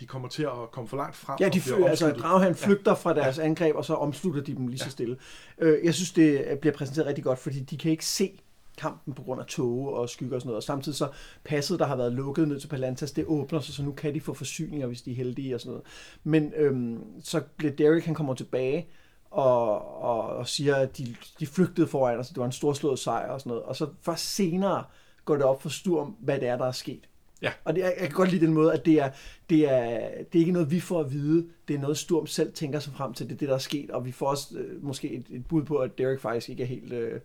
de 0.00 0.06
kommer 0.06 0.28
til 0.28 0.42
at 0.42 0.70
komme 0.72 0.88
for 0.88 0.96
langt 0.96 1.16
frem. 1.16 1.36
Ja, 1.40 1.48
de 1.48 1.60
fly, 1.60 1.82
altså 1.82 2.10
dragherren 2.10 2.54
flygter 2.54 2.94
fra 2.94 3.14
deres 3.14 3.38
angreb, 3.38 3.76
og 3.76 3.84
så 3.84 3.94
omslutter 3.94 4.42
de 4.42 4.54
dem 4.54 4.66
lige 4.68 4.78
så 4.78 4.84
Ja. 4.84 4.90
stille. 4.90 5.16
Øh, 5.58 5.84
Jeg 5.84 5.94
synes, 5.94 6.12
det 6.12 6.58
bliver 6.60 6.74
præsenteret 6.74 7.06
rigtig 7.06 7.24
godt, 7.24 7.38
fordi 7.38 7.60
de 7.60 7.76
kan 7.78 7.90
ikke 7.90 8.06
se 8.06 8.40
kampen 8.78 9.14
på 9.14 9.22
grund 9.22 9.40
af 9.40 9.46
tåge 9.46 9.90
og 9.96 10.08
skygger 10.08 10.34
og 10.36 10.40
sådan 10.40 10.48
noget. 10.48 10.56
Og 10.56 10.62
samtidig 10.62 10.98
så 10.98 11.08
passet, 11.44 11.78
der 11.78 11.86
har 11.86 11.96
været 11.96 12.12
lukket 12.12 12.48
ned 12.48 12.60
til 12.60 12.68
Palantas, 12.68 13.12
det 13.12 13.24
åbner 13.26 13.60
sig, 13.60 13.74
så 13.74 13.82
nu 13.82 13.92
kan 13.92 14.14
de 14.14 14.20
få 14.20 14.34
forsyninger, 14.34 14.86
hvis 14.86 15.02
de 15.02 15.10
er 15.10 15.14
heldige 15.14 15.54
og 15.54 15.60
sådan 15.60 15.70
noget. 15.70 15.86
Men 16.24 16.52
øhm, 16.56 17.00
så 17.22 17.40
bliver 17.56 17.72
Derek, 17.72 18.04
han 18.04 18.14
kommer 18.14 18.34
tilbage 18.34 18.88
og, 19.30 20.02
og, 20.02 20.22
og 20.22 20.48
siger, 20.48 20.76
at 20.76 20.98
de, 20.98 21.14
de 21.40 21.46
flygtede 21.46 21.86
foran 21.86 22.18
os, 22.18 22.28
det 22.28 22.36
var 22.36 22.44
en 22.46 22.52
storslået 22.52 22.98
sejr 22.98 23.30
og 23.30 23.40
sådan 23.40 23.50
noget. 23.50 23.64
Og 23.64 23.76
så 23.76 23.88
først 24.02 24.34
senere 24.34 24.84
går 25.28 25.36
det 25.36 25.44
op 25.44 25.62
for 25.62 25.68
Sturm, 25.68 26.16
hvad 26.20 26.40
det 26.40 26.48
er, 26.48 26.56
der 26.56 26.66
er 26.66 26.72
sket. 26.72 27.08
Ja. 27.42 27.52
Og 27.64 27.74
det 27.74 27.84
er, 27.84 27.88
jeg 27.88 27.98
kan 27.98 28.10
godt 28.10 28.30
lide 28.30 28.46
den 28.46 28.54
måde, 28.54 28.72
at 28.72 28.86
det 28.86 29.00
er, 29.00 29.10
det, 29.50 29.72
er, 29.72 30.10
det 30.32 30.38
er 30.38 30.38
ikke 30.38 30.52
noget, 30.52 30.70
vi 30.70 30.80
får 30.80 31.00
at 31.00 31.12
vide. 31.12 31.48
Det 31.68 31.76
er 31.76 31.80
noget, 31.80 31.98
Sturm 31.98 32.26
selv 32.26 32.52
tænker 32.52 32.78
sig 32.78 32.92
frem 32.92 33.14
til. 33.14 33.26
Det 33.26 33.34
er 33.34 33.38
det, 33.38 33.48
der 33.48 33.54
er 33.54 33.58
sket. 33.58 33.90
Og 33.90 34.04
vi 34.04 34.12
får 34.12 34.26
også 34.26 34.58
øh, 34.58 34.84
måske 34.84 35.10
et, 35.10 35.26
et 35.30 35.46
bud 35.46 35.62
på, 35.62 35.76
at 35.76 35.98
Derek 35.98 36.20
faktisk 36.20 36.48
ikke 36.48 36.62
er 36.62 36.66
helt, 36.66 36.92
øh, 36.92 37.20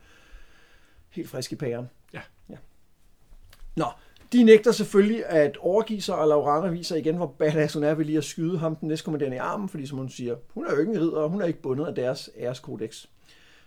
helt 1.10 1.30
frisk 1.30 1.52
i 1.52 1.56
pæren. 1.56 1.90
Ja. 2.14 2.22
ja. 2.50 2.56
Nå, 3.76 3.86
de 4.34 4.44
nægter 4.44 4.72
selvfølgelig 4.72 5.26
at 5.26 5.58
overgive 5.58 6.02
sig, 6.02 6.16
og 6.16 6.28
Laurana 6.28 6.72
viser 6.72 6.96
igen, 6.96 7.16
hvor 7.16 7.28
badass 7.28 7.74
hun 7.74 7.84
er 7.84 7.94
ved 7.94 8.06
lige 8.06 8.18
at 8.18 8.24
skyde 8.24 8.58
ham, 8.58 8.76
den 8.76 8.88
næstkommanderende 8.88 9.38
i 9.38 9.40
armen, 9.40 9.70
fordi 9.70 9.86
som 9.86 9.98
hun 9.98 10.10
siger, 10.10 10.36
hun 10.54 10.66
er 10.66 10.74
jo 10.74 10.80
ikke 10.80 10.92
en 10.92 11.00
ridder, 11.00 11.18
og 11.18 11.30
hun 11.30 11.42
er 11.42 11.46
ikke 11.46 11.62
bundet 11.62 11.86
af 11.86 11.96
deres 11.96 12.30
æreskodex. 12.38 13.06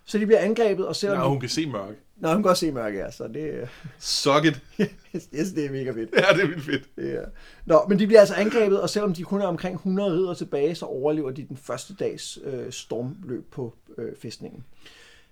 Så 0.07 0.19
de 0.19 0.27
bliver 0.27 0.41
angrebet, 0.41 0.87
og 0.87 0.97
selvom... 0.97 1.19
Ja, 1.19 1.29
hun 1.29 1.41
kan 1.41 1.49
se 1.49 1.67
mørke. 1.67 1.97
Nå, 2.17 2.29
hun 2.29 2.37
kan 2.37 2.43
godt 2.43 2.59
se 2.59 2.73
mørke, 2.73 2.99
ja, 2.99 3.11
så 3.11 3.29
det, 3.29 3.69
Suck 3.99 4.45
it. 4.45 4.63
synes, 5.33 5.53
det 5.53 5.67
er 5.67 5.71
mega 5.71 5.91
fedt. 5.91 6.11
Ja, 6.15 6.37
det 6.37 6.43
er 6.43 6.47
vildt 6.47 6.65
fedt. 6.65 6.89
Ja. 6.97 7.23
Nå, 7.67 7.85
men 7.89 7.99
de 7.99 8.07
bliver 8.07 8.21
altså 8.21 8.35
angrebet, 8.35 8.81
og 8.81 8.91
selvom 8.91 9.15
de 9.15 9.23
kun 9.23 9.41
er 9.41 9.47
omkring 9.47 9.75
100 9.75 10.13
ridder 10.13 10.35
tilbage, 10.35 10.75
så 10.75 10.87
overlever 10.87 11.31
de 11.31 11.45
den 11.45 11.57
første 11.57 11.95
dags 11.95 12.39
øh, 12.45 12.73
stormløb 12.73 13.51
på 13.51 13.75
øh, 13.99 14.17
fæstningen. 14.23 14.65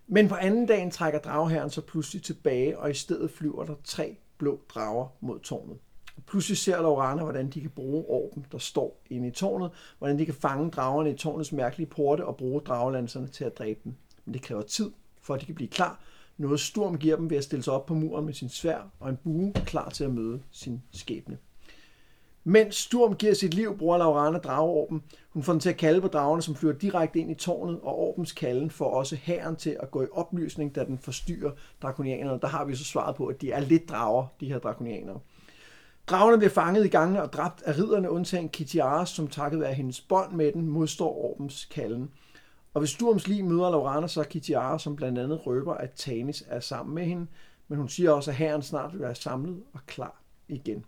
Men 0.07 0.29
på 0.29 0.35
anden 0.35 0.67
dagen 0.67 0.91
trækker 0.91 1.19
dragherren 1.19 1.71
så 1.71 1.81
pludselig 1.81 2.23
tilbage, 2.23 2.79
og 2.79 2.91
i 2.91 2.95
stedet 2.95 3.31
flyver 3.31 3.65
der 3.65 3.75
tre 3.85 4.17
blå 4.39 4.61
drager 4.69 5.07
mod 5.21 5.39
tårnet. 5.41 5.77
Pludselig 6.27 6.59
ser 6.59 6.83
Laurana, 6.83 7.23
hvordan 7.23 7.51
de 7.51 7.61
kan 7.61 7.71
bruge 7.71 8.05
orben, 8.09 8.47
der 8.53 8.59
står 8.59 9.03
inde 9.11 9.29
i 9.29 9.31
tårnet, 9.31 9.71
hvordan 9.99 10.19
de 10.19 10.25
kan 10.25 10.35
fange 10.35 10.71
dragerne 10.71 11.11
i 11.11 11.17
tårnets 11.17 11.53
mærkelige 11.53 11.87
porte 11.87 12.25
og 12.25 12.37
bruge 12.37 12.61
dragelanserne 12.61 13.29
til 13.29 13.45
at 13.45 13.59
dræbe 13.59 13.81
dem. 13.85 13.95
Men 14.25 14.35
det 14.35 14.43
kræver 14.43 14.63
tid, 14.63 14.91
for 15.23 15.35
at 15.35 15.41
de 15.41 15.47
kan 15.47 15.55
blive 15.55 15.69
klar. 15.69 16.01
Noget 16.37 16.61
Storm 16.61 16.99
giver 16.99 17.17
dem 17.17 17.31
ved 17.31 17.37
at 17.37 17.45
stille 17.45 17.63
sig 17.63 17.73
op 17.73 17.87
på 17.87 17.95
muren 17.95 18.25
med 18.25 18.35
sin 18.35 18.49
svær 18.49 18.91
og 19.01 19.11
en 19.11 19.19
bue, 19.25 19.53
klar 19.67 19.89
til 19.89 20.05
at 20.05 20.11
møde 20.11 20.41
sin 20.51 20.83
skæbne. 20.93 21.39
Mens 22.47 22.77
Sturm 22.77 23.15
giver 23.15 23.35
sit 23.35 23.55
liv, 23.55 23.79
bruger 23.79 23.99
Laurana 23.99 24.39
drageorben. 24.39 25.03
Hun 25.31 25.43
får 25.43 25.53
den 25.53 25.61
til 25.61 25.69
at 25.69 25.77
kalde 25.77 26.01
på 26.01 26.09
dragerne, 26.09 26.43
som 26.43 26.55
flyver 26.55 26.75
direkte 26.75 27.19
ind 27.19 27.31
i 27.31 27.35
tårnet, 27.35 27.81
og 27.83 27.99
orbens 27.99 28.33
kalden 28.33 28.71
får 28.71 28.91
også 28.91 29.17
hæren 29.17 29.57
til 29.57 29.77
at 29.81 29.91
gå 29.91 30.03
i 30.03 30.07
oplysning, 30.13 30.75
da 30.75 30.85
den 30.85 30.99
forstyrrer 30.99 31.51
drakonianerne. 31.83 32.41
Der 32.41 32.49
har 32.49 32.65
vi 32.65 32.77
så 32.77 32.85
svaret 32.85 33.17
på, 33.17 33.27
at 33.27 33.41
de 33.41 33.53
er 33.53 33.61
lidt 33.61 33.89
drager, 33.89 34.27
de 34.41 34.47
her 34.47 34.59
drakonianere. 34.59 35.19
Dragerne 36.07 36.39
bliver 36.39 36.51
fanget 36.51 36.85
i 36.85 36.89
gangene 36.89 37.23
og 37.23 37.33
dræbt 37.33 37.63
af 37.63 37.79
ridderne, 37.79 38.11
undtagen 38.11 38.49
Kitiaras, 38.49 39.09
som 39.09 39.29
takket 39.29 39.61
være 39.61 39.75
hendes 39.75 40.01
bånd 40.01 40.33
med 40.33 40.53
den, 40.53 40.69
modstår 40.69 41.25
orbens 41.25 41.65
kalden. 41.65 42.11
Og 42.75 42.81
hvis 42.81 42.91
Sturms 42.91 43.29
lige 43.29 43.43
møder 43.43 43.71
Laurana 43.71 44.07
så 44.07 44.25
Kitiara, 44.25 44.79
som 44.79 44.97
blandt 44.97 45.19
andet 45.19 45.47
røber, 45.47 45.75
at 45.75 45.91
Tanis 45.91 46.45
er 46.47 46.61
sammen 46.61 46.95
med 46.95 47.05
hende, 47.05 47.27
men 47.69 47.79
hun 47.79 47.89
siger 47.89 48.11
også, 48.11 48.31
at 48.31 48.37
herren 48.37 48.63
snart 48.63 48.93
vil 48.93 49.01
være 49.01 49.15
samlet 49.15 49.63
og 49.73 49.81
klar 49.87 50.23
igen. 50.49 50.85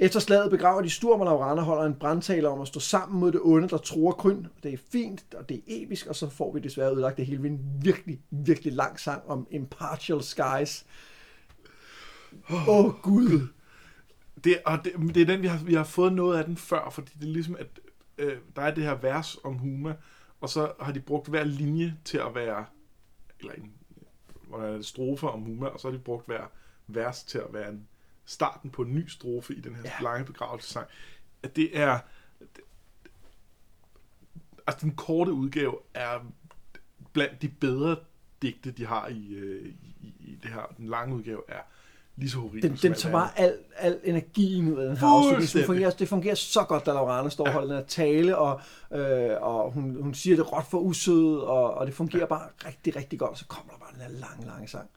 Efter 0.00 0.20
slaget 0.20 0.50
begraver 0.50 0.82
de 0.82 0.90
Sturm, 0.90 1.20
og 1.20 1.26
Laurana 1.26 1.60
holder 1.60 1.84
en 1.84 1.94
brandtale 1.94 2.48
om 2.48 2.60
at 2.60 2.68
stå 2.68 2.80
sammen 2.80 3.20
mod 3.20 3.32
det 3.32 3.40
onde, 3.44 3.68
der 3.68 3.76
tror 3.76 4.12
Kryn. 4.12 4.44
Det 4.62 4.72
er 4.72 4.78
fint, 4.92 5.34
og 5.34 5.48
det 5.48 5.56
er 5.56 5.60
episk, 5.66 6.06
og 6.06 6.16
så 6.16 6.28
får 6.28 6.52
vi 6.52 6.60
desværre 6.60 6.92
ødelagt 6.92 7.16
det 7.16 7.26
hele 7.26 7.42
ved 7.42 7.50
en 7.50 7.60
virkelig, 7.82 8.20
virkelig 8.30 8.72
lang 8.72 9.00
sang 9.00 9.22
om 9.26 9.46
Impartial 9.50 10.22
Skies. 10.22 10.86
Åh, 12.50 12.68
oh, 12.68 12.92
Gud. 13.02 13.48
Det, 14.44 14.58
og 14.66 14.78
det, 14.84 14.92
det 15.14 15.22
er 15.22 15.26
den, 15.26 15.42
vi 15.42 15.46
har, 15.46 15.64
vi 15.64 15.74
har 15.74 15.84
fået 15.84 16.12
noget 16.12 16.38
af 16.38 16.44
den 16.44 16.56
før, 16.56 16.90
fordi 16.90 17.12
det 17.20 17.28
er 17.28 17.32
ligesom, 17.32 17.56
at 17.58 17.80
øh, 18.18 18.36
der 18.56 18.62
er 18.62 18.74
det 18.74 18.84
her 18.84 18.94
vers 18.94 19.36
om 19.44 19.54
Huma, 19.54 19.94
og 20.40 20.48
så 20.48 20.72
har 20.80 20.92
de 20.92 21.00
brugt 21.00 21.28
hver 21.28 21.44
linje 21.44 21.96
til 22.04 22.18
at 22.18 22.34
være, 22.34 22.66
eller 23.40 23.52
en, 23.52 23.72
hvor 24.42 24.58
der 24.58 24.66
er 24.66 24.82
strofe 24.82 25.28
om 25.30 25.42
Huma, 25.42 25.66
og 25.66 25.80
så 25.80 25.88
har 25.88 25.96
de 25.96 26.02
brugt 26.02 26.26
hver 26.26 26.46
vers 26.86 27.24
til 27.24 27.38
at 27.38 27.52
være 27.52 27.68
en, 27.68 27.88
starten 28.24 28.70
på 28.70 28.82
en 28.82 28.94
ny 28.94 29.08
strofe 29.08 29.54
i 29.54 29.60
den 29.60 29.74
her 29.74 29.82
Ja. 29.82 29.92
ja. 29.98 30.02
lange 30.04 30.24
begravelsesang. 30.24 30.86
At 31.42 31.56
det 31.56 31.78
er, 31.78 31.98
det, 32.38 32.60
altså 34.66 34.86
den 34.86 34.96
korte 34.96 35.32
udgave 35.32 35.78
er 35.94 36.20
blandt 37.12 37.42
de 37.42 37.48
bedre 37.48 37.96
digte, 38.42 38.70
de 38.70 38.86
har 38.86 39.08
i, 39.08 39.28
øh, 39.34 39.74
i, 40.00 40.14
i 40.20 40.38
det 40.42 40.50
her. 40.50 40.74
Den 40.76 40.86
lange 40.86 41.14
udgave 41.14 41.42
er 41.48 41.60
lige 42.18 42.30
så 42.30 42.38
horribel 42.38 42.62
Den, 42.62 42.78
den 42.82 42.94
tager 42.94 43.12
bare 43.12 43.30
al, 43.36 43.56
al 43.76 43.98
energien 44.04 44.72
ud 44.72 44.78
af 44.78 44.88
den 44.88 44.96
her 44.96 45.06
afslutning. 45.06 45.52
Det 45.52 45.66
fungerer, 45.66 45.90
det 45.90 46.08
fungerer 46.08 46.34
så 46.34 46.64
godt, 46.64 46.86
da 46.86 46.92
Laurana 46.92 47.28
står 47.28 47.46
og 47.46 47.52
holder 47.52 47.68
den 47.68 47.76
her 47.76 47.84
tale, 47.84 48.38
og, 48.38 48.60
øh, 48.92 49.30
og 49.40 49.72
hun, 49.72 50.02
hun 50.02 50.14
siger 50.14 50.36
det 50.36 50.52
råt 50.52 50.66
for 50.70 50.78
usød, 50.78 51.36
og, 51.36 51.74
og 51.74 51.86
det 51.86 51.94
fungerer 51.94 52.26
bare 52.26 52.48
rigtig, 52.66 52.96
rigtig 52.96 53.18
godt, 53.18 53.30
og 53.30 53.38
så 53.38 53.46
kommer 53.46 53.72
der 53.72 53.78
bare 53.78 53.92
den 53.92 54.00
her 54.00 54.20
lange, 54.20 54.46
lange 54.46 54.68
sang. 54.68 54.88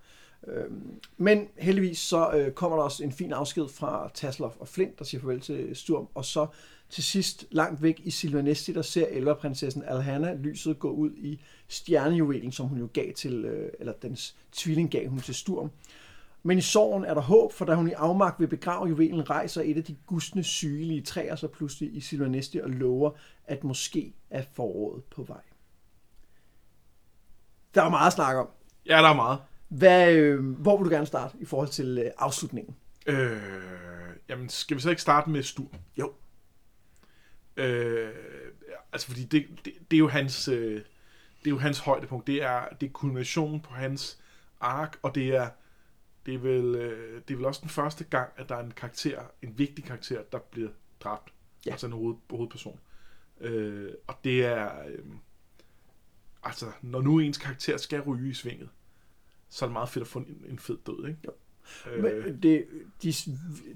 Øhm, 0.48 1.00
men 1.18 1.48
heldigvis 1.58 1.98
så 1.98 2.32
øh, 2.32 2.52
kommer 2.52 2.78
der 2.78 2.84
også 2.84 3.04
en 3.04 3.12
fin 3.12 3.34
afsked 3.34 3.68
fra 3.68 4.12
Tasloff 4.14 4.56
og 4.60 4.68
Flint, 4.68 5.00
der 5.00 5.06
siger 5.06 5.22
farvel 5.22 5.42
til 5.42 5.76
Sturm, 5.76 6.08
og 6.16 6.26
så 6.26 6.48
til 6.90 7.04
sidst, 7.04 7.46
langt 7.52 7.82
væk 7.82 8.02
i 8.04 8.12
Silvanesti, 8.12 8.74
der 8.74 8.82
ser 8.82 9.08
elverprinsessen 9.08 9.84
Alhanna 9.88 10.34
lyset 10.34 10.80
gå 10.80 10.90
ud 10.90 11.12
i 11.18 11.40
stjernejuvelen, 11.68 12.52
som 12.52 12.68
hun 12.68 12.78
jo 12.78 12.88
gav 12.94 13.14
til, 13.14 13.46
øh, 13.46 13.70
eller 13.80 13.94
dens 13.94 14.36
tvilling 14.52 14.92
gav 14.92 15.08
hun 15.08 15.20
til 15.20 15.36
Sturm. 15.36 15.72
Men 16.44 16.58
i 16.58 16.62
sorgen 16.62 17.06
er 17.06 17.14
der 17.14 17.22
håb, 17.22 17.54
for 17.54 17.66
da 17.66 17.76
hun 17.76 17.88
i 17.88 17.92
afmagt 17.92 18.40
vil 18.40 18.48
begrave 18.48 18.90
juvelen, 18.90 19.30
rejser 19.30 19.62
et 19.66 19.78
af 19.78 19.84
de 19.84 19.96
gustne 20.06 20.44
sygelige 20.44 21.02
træer 21.02 21.36
sig 21.36 21.52
pludselig 21.52 21.96
i 21.96 22.00
Silvanesti 22.00 22.58
og 22.58 22.70
lover, 22.70 23.12
at 23.46 23.64
måske 23.64 24.14
er 24.30 24.44
foråret 24.54 25.04
på 25.04 25.24
vej. 25.24 25.42
Der 27.76 27.84
er 27.84 27.90
meget 27.90 28.08
at 28.08 28.14
snakke 28.14 28.40
om. 28.42 28.48
Ja, 28.86 28.98
der 28.98 29.10
er 29.10 29.16
meget. 29.16 29.40
Hvad, 29.68 30.14
øh, 30.14 30.46
hvor 30.46 30.78
vil 30.78 30.86
du 30.86 30.90
gerne 30.90 31.06
starte 31.06 31.38
i 31.40 31.46
forhold 31.46 31.70
til 31.70 31.98
øh, 31.98 32.12
afslutningen? 32.18 32.76
Øh, 33.06 33.42
jamen, 34.30 34.50
skal 34.50 34.78
vi 34.78 34.82
så 34.82 34.90
ikke 34.90 35.02
starte 35.02 35.30
med 35.30 35.44
Stur? 35.44 35.70
Jo. 35.98 36.14
Øh, 37.58 38.10
altså, 38.92 39.08
fordi 39.08 39.24
det, 39.24 39.46
det, 39.66 39.74
det 39.92 39.98
er 39.98 40.00
jo 40.00 40.08
hans... 40.08 40.48
Øh, 40.48 40.82
det 41.40 41.48
er 41.48 41.52
jo 41.52 41.58
hans 41.58 41.80
højdepunkt. 41.80 42.28
Det 42.28 42.44
er, 42.44 42.62
det 42.82 42.88
er 42.88 42.92
kulminationen 42.92 43.62
på 43.62 43.74
hans 43.74 44.20
ark, 44.60 44.98
og 45.02 45.16
det 45.16 45.36
er, 45.36 45.50
det 46.26 46.34
er, 46.34 46.38
vel, 46.40 46.76
øh, 46.76 47.22
det 47.28 47.34
er 47.34 47.38
vel 47.38 47.46
også 47.46 47.62
den 47.62 47.70
første 47.70 48.04
gang, 48.04 48.30
at 48.38 48.50
der 48.50 48.56
er 48.56 48.64
en 48.64 48.72
karakter, 48.72 49.22
en 49.42 49.58
vigtig 49.58 49.84
karakter, 49.84 50.24
der 50.32 50.40
bliver 50.40 50.70
dræbt. 51.00 51.34
Ja. 51.66 51.72
Altså 51.72 51.88
en 51.88 51.94
hoved, 51.94 52.16
hovedperson. 52.30 52.80
Øh, 53.40 53.92
og 54.08 54.16
det 54.24 54.46
er... 54.46 54.86
Øh, 54.88 55.06
altså, 56.44 56.66
når 56.82 57.02
nu 57.02 57.20
ens 57.20 57.38
karakter 57.38 57.78
skal 57.78 58.02
ryge 58.02 58.30
i 58.30 58.34
svinget, 58.34 58.70
så 59.50 59.66
er 59.66 59.68
det 59.70 59.74
meget 59.74 59.90
fedt 59.90 60.02
at 60.02 60.08
få 60.08 60.20
en, 60.20 60.46
en 60.50 60.60
fed 60.60 60.78
død, 60.86 61.08
ikke? 61.08 61.20
Jo. 61.26 61.32
Øh, 61.92 62.04
Men 62.04 62.42
det, 62.44 62.68
de, 63.04 63.14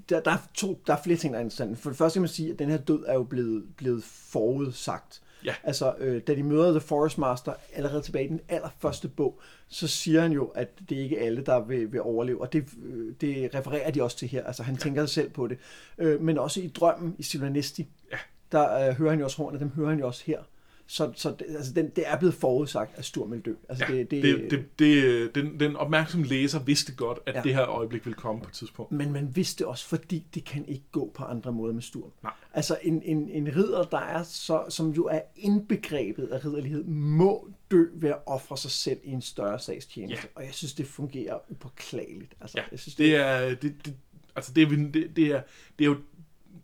der, 0.10 0.20
der, 0.20 0.32
er 0.32 0.38
to, 0.54 0.82
der 0.88 0.94
er 0.94 1.04
flere 1.04 1.18
ting, 1.18 1.34
der 1.34 1.40
er 1.40 1.44
interessante. 1.44 1.76
For 1.76 1.90
det 1.90 1.98
første 1.98 2.16
kan 2.16 2.22
man 2.22 2.30
sige, 2.30 2.52
at 2.52 2.60
den 2.60 2.70
her 2.70 2.78
død 2.78 3.04
er 3.08 3.14
jo 3.14 3.24
blevet, 3.24 3.76
blevet 3.76 4.04
forudsagt. 4.04 5.22
Ja. 5.46 5.56
Altså, 5.64 5.94
øh, 5.98 6.22
da 6.28 6.36
de 6.36 6.44
møder 6.44 6.72
The 6.72 6.80
Forest 6.80 7.18
Master 7.18 7.54
allerede 7.74 8.02
tilbage 8.02 8.26
i 8.26 8.28
den 8.28 8.42
allerførste 8.50 9.08
bog, 9.08 9.40
så 9.68 9.88
siger 9.88 10.22
han 10.22 10.32
jo, 10.32 10.46
at 10.46 10.70
det 10.90 10.98
er 10.98 11.04
ikke 11.04 11.20
alle, 11.20 11.42
der 11.42 11.60
vil, 11.60 11.92
vil 11.92 12.02
overleve. 12.02 12.42
Og 12.42 12.54
det, 12.54 12.66
øh, 12.86 13.14
det 13.22 13.56
refererer 13.56 13.92
de 13.92 14.04
også 14.04 14.18
til 14.18 14.28
her. 14.28 14.44
Altså, 14.44 14.64
han 14.64 14.74
ja. 14.76 14.80
tænker 14.80 15.06
selv 15.06 15.30
på 15.30 15.48
det. 15.48 15.58
Øh, 15.98 16.22
men 16.22 16.38
også 16.38 16.62
i 16.62 16.68
drømmen 16.68 17.16
i 17.18 17.24
Silvanesti, 17.24 17.88
Ja. 18.12 18.18
der 18.52 18.90
øh, 18.90 18.96
hører 18.96 19.10
han 19.10 19.20
jo 19.20 19.26
også 19.26 19.38
hornet, 19.38 19.60
dem 19.60 19.72
hører 19.76 19.90
han 19.90 20.00
jo 20.00 20.08
også 20.08 20.24
her. 20.26 20.40
Så, 20.88 21.12
så 21.16 21.30
det, 21.40 21.46
altså, 21.50 21.74
den, 21.74 21.90
det 21.90 22.04
er 22.08 22.18
blevet 22.18 22.34
forudsagt, 22.36 22.98
at 22.98 23.06
Sturm 23.06 23.32
vil 23.32 23.40
dø. 23.42 23.54
Altså, 23.70 23.86
Ja, 23.90 23.94
det, 23.98 24.12
det, 24.12 24.24
det, 24.24 24.52
det, 24.52 24.66
det, 24.80 25.36
den, 25.36 25.60
den 25.60 25.76
opmærksomme 25.76 26.26
læser 26.28 26.60
vidste 26.60 26.96
godt, 26.96 27.20
at 27.26 27.36
Ja. 27.36 27.42
det 27.42 27.54
her 27.56 27.68
øjeblik 27.70 28.06
ville 28.06 28.16
komme 28.18 28.42
på 28.42 28.48
et 28.48 28.54
tidspunkt. 28.54 28.92
Men 28.92 29.12
man 29.14 29.36
vidste 29.36 29.68
også, 29.68 29.86
fordi 29.88 30.26
det 30.34 30.46
kan 30.46 30.66
ikke 30.68 30.84
gå 30.92 31.12
på 31.16 31.24
andre 31.24 31.52
måder 31.52 31.74
med 31.74 31.82
Sturm. 31.82 32.12
Nej. 32.24 32.32
Altså 32.54 32.78
en, 32.82 33.02
en, 33.04 33.30
en 33.30 33.56
ridder, 33.56 33.84
der 33.84 33.98
er 34.00 34.24
så, 34.24 34.64
som 34.70 34.90
jo 34.92 35.06
er 35.06 35.20
indbegrebet 35.36 36.28
af 36.28 36.46
ridderlighed, 36.46 36.84
må 36.84 37.50
dø 37.72 37.86
ved 37.94 38.10
at 38.10 38.18
ofre 38.26 38.58
sig 38.58 38.72
selv 38.72 39.00
i 39.04 39.12
en 39.12 39.22
større 39.22 39.60
sagstjeneste. 39.60 40.28
Ja. 40.36 40.40
Og 40.40 40.46
jeg 40.46 40.54
synes, 40.54 40.74
det 40.74 40.88
fungerer 40.88 41.38
upåklageligt. 41.52 42.34
Altså, 42.42 42.58
Ja, 42.58 42.64
jeg 42.72 42.80
synes, 42.80 42.96
det 42.96 43.16
er, 43.16 43.56
det, 43.56 43.62
det, 43.86 43.94
altså 44.36 44.52
det, 44.54 44.64
er, 44.64 44.68
det, 44.70 44.94
det, 45.16 45.26
er, 45.28 45.42
det, 45.80 45.86
er 45.86 45.90
jo, 45.90 45.98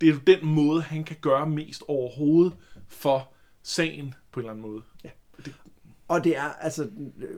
det 0.01 0.09
er 0.09 0.13
jo 0.13 0.19
den 0.27 0.45
måde, 0.45 0.81
han 0.81 1.03
kan 1.03 1.17
gøre 1.21 1.49
mest 1.49 1.83
overhovedet 1.87 2.53
for 2.87 3.31
sagen 3.63 4.13
på 4.31 4.39
en 4.39 4.43
eller 4.43 4.51
anden 4.51 4.71
måde. 4.71 4.81
Ja. 5.03 5.09
Det, 5.45 5.53
Og 6.07 6.23
det 6.23 6.37
er, 6.37 6.61
altså, 6.61 6.83
øh, 7.17 7.29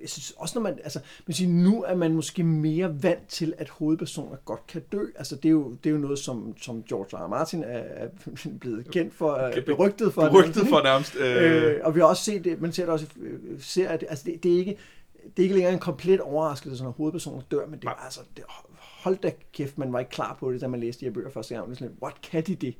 jeg 0.00 0.08
synes 0.08 0.30
også, 0.30 0.58
når 0.58 0.62
man, 0.62 0.78
altså, 0.84 1.00
man 1.26 1.34
siger, 1.34 1.48
nu 1.48 1.82
er 1.82 1.94
man 1.94 2.14
måske 2.14 2.42
mere 2.42 3.02
vant 3.02 3.28
til, 3.28 3.54
at 3.58 3.68
hovedpersoner 3.68 4.36
godt 4.36 4.66
kan 4.66 4.82
dø. 4.92 5.06
Altså, 5.16 5.36
det 5.36 5.44
er 5.44 5.50
jo, 5.50 5.76
det 5.84 5.90
er 5.90 5.94
jo 5.94 6.00
noget, 6.00 6.18
som, 6.18 6.54
som 6.56 6.82
George 6.82 7.18
R. 7.18 7.24
R. 7.24 7.28
Martin 7.28 7.62
er, 7.62 7.78
er 7.78 8.08
blevet 8.60 8.90
kendt 8.90 9.14
for, 9.14 9.32
er 9.34 9.60
berygtet 9.60 10.14
for. 10.14 10.42
Rygtet 10.42 10.68
for 10.68 10.82
nærmest. 10.82 11.16
Øh, 11.16 11.70
Øh, 11.70 11.80
og 11.84 11.94
vi 11.94 12.00
har 12.00 12.06
også 12.06 12.24
set 12.24 12.44
det, 12.44 12.60
man 12.60 12.72
ser 12.72 12.82
det 12.82 12.92
også 12.92 13.06
øh, 13.20 13.60
serier, 13.60 13.96
det, 13.96 14.06
altså 14.10 14.24
det, 14.24 14.42
det, 14.42 14.54
er 14.54 14.58
ikke, 14.58 14.78
det 15.22 15.38
er 15.38 15.42
ikke 15.42 15.54
længere 15.54 15.72
en 15.72 15.78
komplet 15.78 16.20
overraskelse, 16.20 16.84
når 16.84 16.90
hovedpersoner 16.90 17.42
dør, 17.50 17.66
men 17.66 17.74
det 17.74 17.84
Nej. 17.84 17.94
altså, 18.04 18.20
det, 18.36 18.44
hold 19.02 19.16
da 19.16 19.32
kæft, 19.52 19.78
man 19.78 19.92
var 19.92 19.98
ikke 19.98 20.10
klar 20.10 20.36
på 20.40 20.52
det, 20.52 20.60
da 20.60 20.68
man 20.68 20.80
læste 20.80 21.00
de 21.00 21.04
her 21.04 21.12
bøger 21.12 21.30
første 21.30 21.54
gang. 21.54 21.66
Det 21.68 21.74
er 21.74 21.78
sådan, 21.78 21.96
what 22.02 22.20
kan 22.22 22.42
de 22.42 22.54
det? 22.54 22.74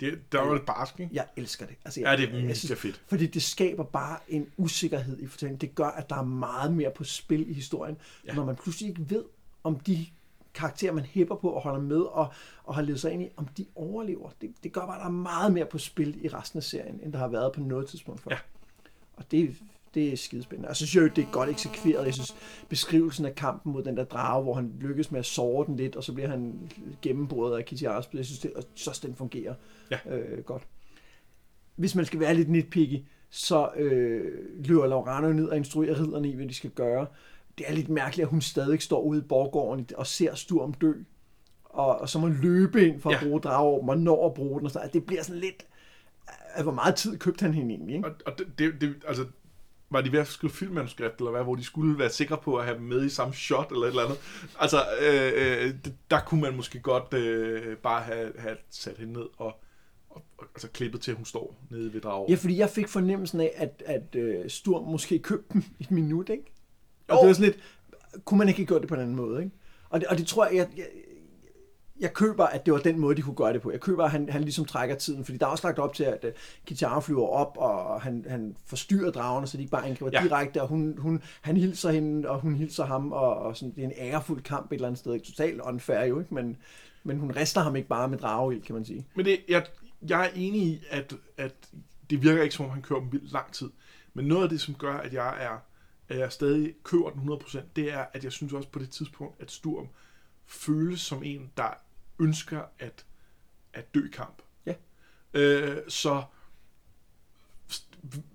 Det, 0.00 0.32
der 0.32 0.40
var 0.40 0.52
det 0.54 0.62
barsk, 0.66 1.00
ikke? 1.00 1.14
Jeg 1.14 1.26
elsker 1.36 1.66
det. 1.66 1.76
Altså, 1.84 2.00
Ja, 2.00 2.10
jeg, 2.10 2.18
det 2.18 2.28
er 2.28 2.32
mega 2.32 2.74
fedt. 2.74 3.02
Fordi 3.08 3.26
det 3.26 3.42
skaber 3.42 3.84
bare 3.84 4.18
en 4.28 4.50
usikkerhed 4.56 5.18
i 5.20 5.26
fortællingen. 5.26 5.60
Det 5.60 5.74
gør, 5.74 5.86
at 5.86 6.10
der 6.10 6.16
er 6.16 6.24
meget 6.24 6.72
mere 6.72 6.90
på 6.90 7.04
spil 7.04 7.50
i 7.50 7.52
historien, 7.52 7.96
ja. 8.24 8.30
Ja. 8.30 8.36
når 8.36 8.44
man 8.44 8.56
pludselig 8.56 8.88
ikke 8.88 9.10
ved, 9.10 9.24
om 9.64 9.80
de 9.80 10.06
karakterer, 10.54 10.92
man 10.92 11.04
hæpper 11.04 11.36
på 11.36 11.50
og 11.50 11.62
holder 11.62 11.80
med 11.80 12.00
og, 12.00 12.32
og 12.64 12.74
har 12.74 12.82
levet 12.82 13.00
sig 13.00 13.12
ind 13.12 13.22
i, 13.22 13.28
om 13.36 13.46
de 13.46 13.66
overlever. 13.74 14.30
Det, 14.40 14.54
det 14.62 14.72
gør 14.72 14.80
bare, 14.80 14.96
at 14.96 15.00
der 15.00 15.06
er 15.06 15.12
meget 15.12 15.52
mere 15.52 15.66
på 15.66 15.78
spil 15.78 16.24
i 16.24 16.28
resten 16.28 16.56
af 16.56 16.62
serien, 16.62 17.00
end 17.02 17.12
der 17.12 17.18
har 17.18 17.28
været 17.28 17.52
på 17.52 17.60
noget 17.60 17.88
tidspunkt 17.88 18.20
før. 18.20 18.30
Ja. 18.30 18.38
Og 19.16 19.30
det, 19.30 19.56
det 19.96 20.12
er 20.12 20.16
skidespændende. 20.16 20.74
Så 20.74 20.86
synes 20.86 20.94
jeg 20.94 21.02
jo, 21.02 21.08
det 21.16 21.24
er 21.24 21.30
godt 21.32 21.50
eksekveret. 21.50 22.04
Jeg 22.06 22.14
synes, 22.14 22.36
beskrivelsen 22.68 23.24
af 23.26 23.34
kampen 23.34 23.72
mod 23.72 23.82
den 23.82 23.96
der 23.96 24.04
drage, 24.04 24.42
hvor 24.42 24.54
han 24.54 24.72
lykkes 24.80 25.10
med 25.10 25.18
at 25.20 25.26
såre 25.26 25.66
den 25.66 25.76
lidt, 25.76 25.96
og 25.96 26.04
så 26.04 26.12
bliver 26.12 26.28
han 26.28 26.70
gennemboret 27.02 27.58
af 27.58 27.64
Kitty 27.64 27.84
Arsbød. 27.84 28.18
Jeg 28.20 28.26
synes, 28.26 28.38
det, 28.40 28.52
og 28.52 28.62
så 28.74 29.00
den 29.06 29.14
fungerer 29.14 29.54
Ja. 29.90 30.16
øh, 30.16 30.44
godt. 30.44 30.62
Hvis 31.76 31.94
man 31.94 32.04
skal 32.04 32.20
være 32.20 32.34
lidt 32.34 32.50
nitpicky, 32.50 33.04
så 33.30 33.70
øh, 33.76 34.32
løber 34.64 34.86
Laurano 34.86 35.32
ned 35.32 35.48
og 35.48 35.56
instruerer 35.56 36.00
ridderne 36.00 36.28
i, 36.28 36.34
hvad 36.34 36.46
de 36.46 36.54
skal 36.54 36.70
gøre. 36.70 37.06
Det 37.58 37.64
er 37.68 37.74
lidt 37.74 37.88
mærkeligt, 37.88 38.24
at 38.26 38.30
hun 38.30 38.40
stadig 38.40 38.82
står 38.82 39.00
ude 39.02 39.18
i 39.18 39.22
borggården 39.22 39.86
og 39.96 40.06
ser 40.06 40.34
Sturm 40.34 40.74
dø. 40.74 40.92
Og, 41.64 41.98
og 41.98 42.08
så 42.08 42.18
må 42.18 42.28
løbe 42.28 42.86
ind 42.88 43.00
for 43.00 43.10
at 43.10 43.16
Ja. 43.22 43.26
bruge 43.26 43.40
drageormen 43.40 43.88
og 43.90 43.98
når 43.98 44.26
at 44.26 44.34
bruge 44.34 44.58
den. 44.58 44.66
Og 44.66 44.70
sådan. 44.72 44.90
Det 44.92 45.06
bliver 45.06 45.22
sådan 45.22 45.40
lidt... 45.40 45.66
øh, 46.58 46.62
Hvor 46.62 46.72
meget 46.72 46.94
tid 46.94 47.18
købte 47.18 47.42
han 47.42 47.54
hende 47.54 47.74
egentlig? 47.74 47.96
Ikke? 47.96 48.08
Og, 48.08 48.14
og 48.26 48.32
det, 48.38 48.46
det, 48.58 48.80
det, 48.80 48.94
altså, 49.08 49.24
var 49.90 50.00
de 50.00 50.12
ved 50.12 50.18
at 50.18 50.26
skrive 50.26 50.50
filmmanuskript, 50.50 51.18
eller 51.18 51.30
hvad, 51.30 51.42
hvor 51.42 51.54
de 51.54 51.64
skulle 51.64 51.98
være 51.98 52.10
sikre 52.10 52.36
på 52.36 52.56
at 52.56 52.64
have 52.64 52.76
dem 52.78 52.86
med 52.86 53.04
i 53.04 53.08
samme 53.08 53.34
shot, 53.34 53.70
eller 53.70 53.82
et 53.82 53.88
eller 53.88 54.02
andet. 54.02 54.18
Altså, 54.60 54.76
øh, 55.00 55.32
øh, 55.36 55.74
der 56.10 56.20
kunne 56.20 56.40
man 56.40 56.56
måske 56.56 56.80
godt 56.80 57.14
øh, 57.14 57.76
bare 57.76 58.02
have, 58.02 58.32
have 58.38 58.56
sat 58.70 58.98
hende 58.98 59.12
ned 59.12 59.26
og, 59.36 59.60
og, 60.10 60.22
og 60.38 60.44
altså, 60.54 60.68
klippet 60.68 61.00
til, 61.00 61.10
at 61.10 61.16
hun 61.16 61.26
står 61.26 61.56
nede 61.70 61.92
ved 61.92 62.00
dragen. 62.00 62.30
Ja, 62.30 62.34
fordi 62.34 62.58
jeg 62.58 62.70
fik 62.70 62.88
fornemmelsen 62.88 63.40
af, 63.40 63.52
at, 63.56 63.82
at 63.86 64.16
uh, 64.16 64.48
Sturm 64.48 64.84
måske 64.84 65.18
købte 65.18 65.52
dem 65.52 65.64
et 65.80 65.90
minut, 65.90 66.28
ikke? 66.28 66.44
Og 67.08 67.14
Jo. 67.14 67.20
det 67.20 67.26
var 67.26 67.32
sådan 67.34 67.52
lidt, 67.52 67.64
kunne 68.24 68.38
man 68.38 68.48
ikke 68.48 68.60
have 68.60 68.66
gjort 68.66 68.80
det 68.80 68.88
på 68.88 68.94
en 68.94 69.00
anden 69.00 69.16
måde, 69.16 69.42
ikke? 69.44 69.56
Og 69.90 70.00
det, 70.00 70.08
og 70.08 70.18
det 70.18 70.26
tror 70.26 70.46
jeg, 70.46 70.54
jeg, 70.56 70.68
jeg, 70.76 70.86
jeg 72.00 72.12
køber, 72.12 72.44
at 72.44 72.66
det 72.66 72.74
var 72.74 72.80
den 72.80 72.98
måde, 72.98 73.16
de 73.16 73.22
kunne 73.22 73.34
gøre 73.34 73.52
det 73.52 73.62
på. 73.62 73.70
Jeg 73.70 73.80
køber, 73.80 74.04
at 74.04 74.10
han, 74.10 74.28
han 74.28 74.42
ligesom 74.42 74.64
trækker 74.64 74.96
tiden, 74.96 75.24
fordi 75.24 75.38
der 75.38 75.46
er 75.46 75.50
også 75.50 75.66
lagt 75.66 75.78
op 75.78 75.94
til, 75.94 76.04
at 76.04 76.24
uh, 76.24 76.30
Kitara 76.66 77.00
flyver 77.00 77.26
op, 77.26 77.56
og 77.56 78.00
han, 78.00 78.24
han 78.28 78.56
forstyrrer 78.66 79.10
dragerne, 79.10 79.46
så 79.46 79.56
de 79.56 79.62
ikke 79.62 79.70
bare 79.70 79.86
angriber 79.86 80.10
ja. 80.12 80.22
Ja. 80.22 80.28
direkte, 80.28 80.62
og 80.62 80.68
hun, 80.68 80.98
hun, 80.98 81.22
han 81.40 81.56
hilser 81.56 81.90
hende, 81.90 82.28
og 82.28 82.40
hun 82.40 82.54
hilser 82.54 82.84
ham, 82.84 83.12
og, 83.12 83.36
og 83.36 83.56
sådan, 83.56 83.74
det 83.74 83.84
er 83.84 83.88
en 83.88 83.94
ærefuld 83.98 84.42
kamp 84.42 84.72
et 84.72 84.74
eller 84.74 84.88
andet 84.88 84.98
sted. 84.98 85.14
Ikke? 85.14 85.26
Totalt 85.26 85.60
unfair 85.60 86.04
jo, 86.04 86.20
ikke? 86.20 86.34
Men, 86.34 86.56
men 87.04 87.18
hun 87.18 87.36
rister 87.36 87.60
ham 87.60 87.76
ikke 87.76 87.88
bare 87.88 88.08
med 88.08 88.18
drageild, 88.18 88.62
kan 88.62 88.74
man 88.74 88.84
sige. 88.84 89.06
Men 89.14 89.24
det, 89.24 89.40
jeg, 89.48 89.66
jeg 90.08 90.24
er 90.24 90.30
enig 90.34 90.62
i, 90.62 90.84
at, 90.90 91.14
at 91.36 91.54
det 92.10 92.22
virker 92.22 92.42
ikke 92.42 92.54
som 92.54 92.64
om, 92.64 92.70
han 92.70 92.82
kører 92.82 93.00
dem 93.00 93.12
vildt 93.12 93.32
lang 93.32 93.52
tid. 93.52 93.70
Men 94.14 94.24
noget 94.24 94.42
af 94.42 94.48
det, 94.48 94.60
som 94.60 94.74
gør, 94.74 94.94
at 94.94 95.12
jeg 95.12 95.34
er 95.40 95.58
at 96.08 96.18
jeg 96.18 96.32
stadig 96.32 96.74
køber 96.82 97.10
den 97.10 97.32
100%, 97.32 97.60
det 97.76 97.92
er, 97.92 98.04
at 98.12 98.24
jeg 98.24 98.32
synes 98.32 98.52
også 98.52 98.68
på 98.68 98.78
det 98.78 98.90
tidspunkt, 98.90 99.42
at 99.42 99.50
Sturm 99.50 99.88
føles 100.46 101.00
som 101.00 101.22
en, 101.22 101.50
der 101.56 101.78
ønsker 102.18 102.62
at, 102.78 103.04
at 103.72 103.94
dø 103.94 104.06
i 104.06 104.10
kamp. 104.12 104.42
Ja. 104.66 104.74
Øh, 105.34 105.78
så 105.88 106.22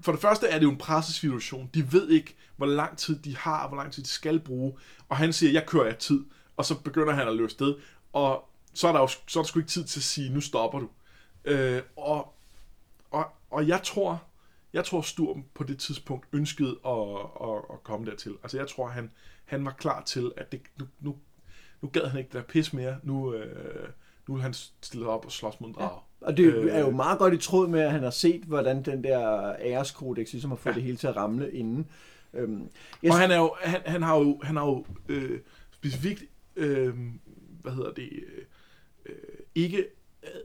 for 0.02 0.12
det 0.12 0.22
første 0.22 0.48
er 0.48 0.60
det 0.60 0.66
jo 0.66 0.72
en 0.72 0.78
pressesituation. 0.78 1.70
De 1.74 1.92
ved 1.94 2.10
ikke, 2.10 2.36
hvor 2.58 2.66
lang 2.66 2.98
tid 2.98 3.20
de 3.20 3.38
har, 3.38 3.62
og 3.62 3.68
hvor 3.68 3.78
lang 3.78 3.94
tid 3.94 4.04
de 4.04 4.08
skal 4.08 4.40
bruge. 4.40 4.74
Og 5.10 5.18
han 5.18 5.34
siger, 5.34 5.52
jeg 5.52 5.66
kører 5.68 5.90
af 5.90 5.96
tid. 5.96 6.26
Og 6.58 6.66
så 6.66 6.80
begynder 6.80 7.14
han 7.14 7.28
at 7.28 7.36
løbe 7.36 7.50
sted. 7.50 7.76
Og 8.14 8.50
så 8.74 8.88
er 8.88 8.92
der 8.92 9.00
jo 9.00 9.08
så 9.08 9.40
er 9.40 9.44
der 9.44 9.48
sgu 9.48 9.60
ikke 9.60 9.70
tid 9.70 9.84
til 9.84 10.00
at 10.00 10.04
sige, 10.04 10.34
nu 10.34 10.42
stopper 10.42 10.80
du. 10.80 10.90
Øh, 11.46 11.82
og, 11.96 12.34
og, 13.12 13.26
og 13.50 13.68
jeg 13.68 13.84
tror, 13.84 14.24
jeg 14.74 14.86
tror 14.86 15.02
Sturm 15.02 15.46
på 15.54 15.64
det 15.64 15.80
tidspunkt 15.80 16.28
ønskede 16.34 16.80
at, 16.86 17.18
at, 17.42 17.58
at 17.74 17.84
komme 17.84 18.06
dertil. 18.06 18.38
Altså 18.44 18.58
jeg 18.58 18.68
tror, 18.68 18.88
han, 18.88 19.12
han 19.46 19.66
var 19.66 19.72
klar 19.72 20.04
til, 20.04 20.32
at 20.38 20.52
det, 20.52 20.62
nu, 20.80 20.88
nu, 21.00 21.18
nu 21.82 21.90
gad 21.90 22.06
han 22.08 22.18
ikke 22.20 22.28
det 22.28 22.34
der 22.34 22.42
pis 22.42 22.74
mere. 22.74 22.96
Nu, 23.04 23.34
øh, 23.34 23.90
nu 24.28 24.34
vil 24.34 24.44
han 24.44 24.54
stille 24.82 25.08
op 25.08 25.26
og 25.26 25.32
slås 25.32 25.60
mod 25.60 25.70
en 25.70 25.76
drag. 25.76 26.00
Og 26.22 26.38
det 26.38 26.46
Øh. 26.54 26.76
er 26.76 26.80
jo 26.80 26.90
meget 26.92 27.20
godt 27.20 27.34
i 27.34 27.38
tråd 27.38 27.68
med, 27.68 27.80
at 27.80 27.92
han 27.92 28.04
har 28.04 28.10
set, 28.10 28.42
hvordan 28.44 28.84
den 28.84 29.04
der 29.04 29.56
æreskodex 29.60 30.32
ligesom 30.32 30.52
har 30.52 30.56
fået 30.58 30.74
ja. 30.74 30.76
det 30.76 30.84
hele 30.84 30.98
til 30.98 31.08
at 31.08 31.16
ramle 31.16 31.52
inden. 31.52 31.88
Øhm, 32.34 32.70
jeg, 33.04 33.12
Og 33.12 33.18
han, 33.20 33.32
er 33.32 33.38
jo, 33.38 33.56
han, 33.62 33.82
han 33.86 34.02
har 34.02 34.18
jo, 34.18 34.40
han 34.44 34.56
har 34.56 34.66
jo 34.66 34.86
øh, 35.10 35.40
specifikt 35.72 36.24
øh, 36.56 36.94
hvad 37.62 37.72
hedder 37.72 37.92
det, 37.94 38.10
øh, 39.06 39.16
ikke 39.56 39.86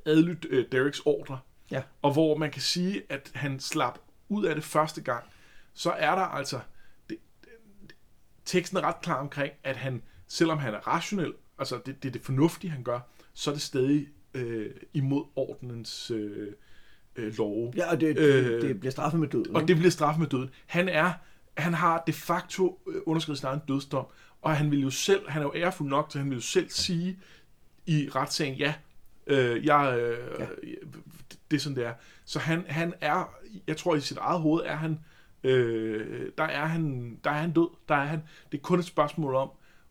adlydt 0.07 0.47
øh, 0.51 0.67
Dereks 0.73 1.01
ordre, 1.05 1.39
Ja. 1.71 1.83
og 2.03 2.13
hvor 2.13 2.37
man 2.37 2.51
kan 2.51 2.63
sige, 2.63 3.03
at 3.09 3.31
han 3.35 3.61
slap 3.61 3.99
ud 4.29 4.45
af 4.45 4.55
det 4.55 4.65
første 4.65 5.01
gang, 5.01 5.25
så 5.75 5.91
er 5.91 6.15
der 6.15 6.23
altså, 6.23 6.61
det, 7.09 7.17
det, 7.83 7.95
teksten 8.45 8.79
er 8.79 8.83
ret 8.83 9.01
klar 9.03 9.21
omkring, 9.21 9.53
at 9.65 9.77
han, 9.77 10.03
selvom 10.29 10.59
han 10.59 10.75
er 10.75 10.79
rationel, 10.79 11.33
altså 11.59 11.81
det, 11.87 12.03
det 12.03 12.09
er 12.09 12.13
det 12.13 12.23
fornuftige, 12.23 12.71
han 12.71 12.83
gør, 12.83 13.01
så 13.35 13.51
er 13.51 13.55
det 13.55 13.63
stadig 13.63 14.09
øh, 14.35 14.71
imod 14.93 15.25
ordenens 15.37 16.11
øh, 16.11 16.53
øh, 17.17 17.37
love. 17.39 17.73
Ja, 17.77 17.91
og 17.91 18.01
det, 18.01 18.19
Øh, 18.19 18.47
øh, 18.47 18.63
det 18.63 18.81
bliver 18.81 18.93
straffet 18.93 19.21
med 19.21 19.29
døden. 19.29 19.57
Og 19.57 19.63
ikke? 19.63 19.69
det 19.69 19.77
bliver 19.77 19.91
straffet 19.91 20.21
med 20.21 20.29
døden. 20.29 20.51
Han 20.67 20.89
er, 20.89 21.13
han 21.57 21.75
har 21.75 22.03
de 22.07 22.13
facto 22.13 22.81
øh, 22.89 23.03
underskrevet 23.07 23.39
sin 23.39 23.47
egen 23.47 23.61
dødsdom, 23.69 24.07
og 24.43 24.57
han 24.57 24.71
vil 24.71 24.83
jo 24.83 24.91
selv, 24.91 25.29
han 25.29 25.43
er 25.43 25.47
jo 25.47 25.53
ærefuld 25.55 25.89
nok, 25.89 26.13
så 26.13 26.19
han 26.19 26.31
vil 26.31 26.37
jo 26.37 26.43
selv 26.43 26.71
sige 26.71 27.19
i 27.87 28.09
retssagen, 28.15 28.55
ja, 28.55 28.75
øh, 29.27 29.67
jeg, 29.67 29.99
øh, 29.99 30.41
ja. 30.41 30.47
det 31.51 31.57
er 31.57 31.61
sådan, 31.61 31.77
det 31.77 31.85
er. 31.85 31.95
Så 32.25 32.39
han, 32.39 32.65
han 32.69 32.95
er, 33.01 33.35
jeg 33.67 33.77
tror 33.77 33.97
i 33.97 34.01
sit 34.01 34.17
eget 34.17 34.41
hoved 34.41 34.63
er 34.65 34.77
han, 34.77 34.99
øh, 35.45 36.31
der 36.39 36.45
er 36.45 36.67
han, 36.67 37.15
der 37.25 37.31
er 37.31 37.41
han 37.41 37.53
død, 37.53 37.69
der 37.89 37.95
er 37.95 38.05
han, 38.05 38.23
det 38.53 38.59
er 38.59 38.63
kun 38.63 38.79
et 38.79 38.85
spørgsmål 38.85 39.35
om, 39.35 39.51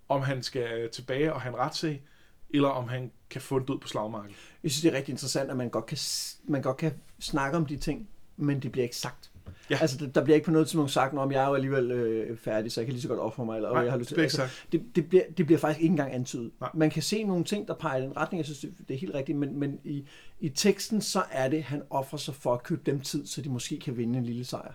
om 0.09 0.21
han 0.21 0.43
skal 0.43 0.89
tilbage 0.89 1.33
og 1.33 1.41
have 1.41 1.53
en 1.53 1.59
retssag, 1.59 2.03
eller 2.49 2.69
om 2.69 2.87
han 2.87 3.11
kan 3.29 3.41
få 3.41 3.57
en 3.57 3.65
død 3.65 3.79
på 3.79 3.87
slagmarken. 3.87 4.35
Jeg 4.63 4.71
synes, 4.71 4.81
det 4.81 4.93
er 4.93 4.97
rigtig 4.97 5.11
interessant, 5.11 5.51
at 5.51 5.57
man 5.57 5.69
godt 5.69 5.85
kan, 5.85 5.97
man 6.43 6.61
godt 6.61 6.77
kan 6.77 6.93
snakke 7.19 7.57
om 7.57 7.65
de 7.65 7.77
ting, 7.77 8.09
men 8.37 8.59
det 8.59 8.71
bliver 8.71 8.83
ikke 8.83 8.95
sagt. 8.95 9.31
Ja. 9.69 9.77
Altså, 9.81 10.07
der, 10.15 10.23
bliver 10.23 10.35
ikke 10.35 10.45
på 10.45 10.51
noget 10.51 10.67
tidspunkt 10.67 10.91
sagt, 10.91 11.13
om 11.13 11.31
jeg 11.31 11.43
er 11.43 11.47
jo 11.47 11.53
alligevel 11.53 11.91
øh, 11.91 12.37
færdig, 12.37 12.71
så 12.71 12.81
jeg 12.81 12.85
kan 12.85 12.93
lige 12.93 13.01
så 13.01 13.07
godt 13.07 13.19
ofre 13.19 13.45
mig, 13.45 13.55
eller 13.55 13.71
Nej, 13.71 13.81
jeg 13.81 13.91
har 13.91 13.97
lyst 13.97 14.09
det 14.09 14.15
bliver 14.15 14.23
altså, 14.23 14.47
det, 14.71 14.83
det, 14.95 15.09
bliver, 15.09 15.23
det 15.37 15.45
bliver 15.45 15.59
faktisk 15.59 15.81
ikke 15.81 15.91
engang 15.91 16.13
antydet. 16.13 16.51
Nej. 16.59 16.69
Man 16.73 16.89
kan 16.89 17.01
se 17.01 17.23
nogle 17.23 17.43
ting, 17.43 17.67
der 17.67 17.73
peger 17.73 17.97
i 17.97 18.01
den 18.01 18.17
retning, 18.17 18.37
jeg 18.37 18.45
synes, 18.45 18.59
det, 18.59 18.73
det 18.87 18.93
er 18.93 18.99
helt 18.99 19.13
rigtigt, 19.15 19.37
men, 19.37 19.59
men 19.59 19.79
i, 19.83 20.05
i 20.39 20.49
teksten, 20.49 21.01
så 21.01 21.23
er 21.31 21.49
det, 21.49 21.63
han 21.63 21.81
offrer 21.89 22.17
sig 22.17 22.35
for 22.35 22.53
at 22.53 22.63
købe 22.63 22.81
dem 22.85 23.01
tid, 23.01 23.25
så 23.25 23.41
de 23.41 23.49
måske 23.49 23.79
kan 23.79 23.97
vinde 23.97 24.19
en 24.19 24.25
lille 24.25 24.45
sejr. 24.45 24.73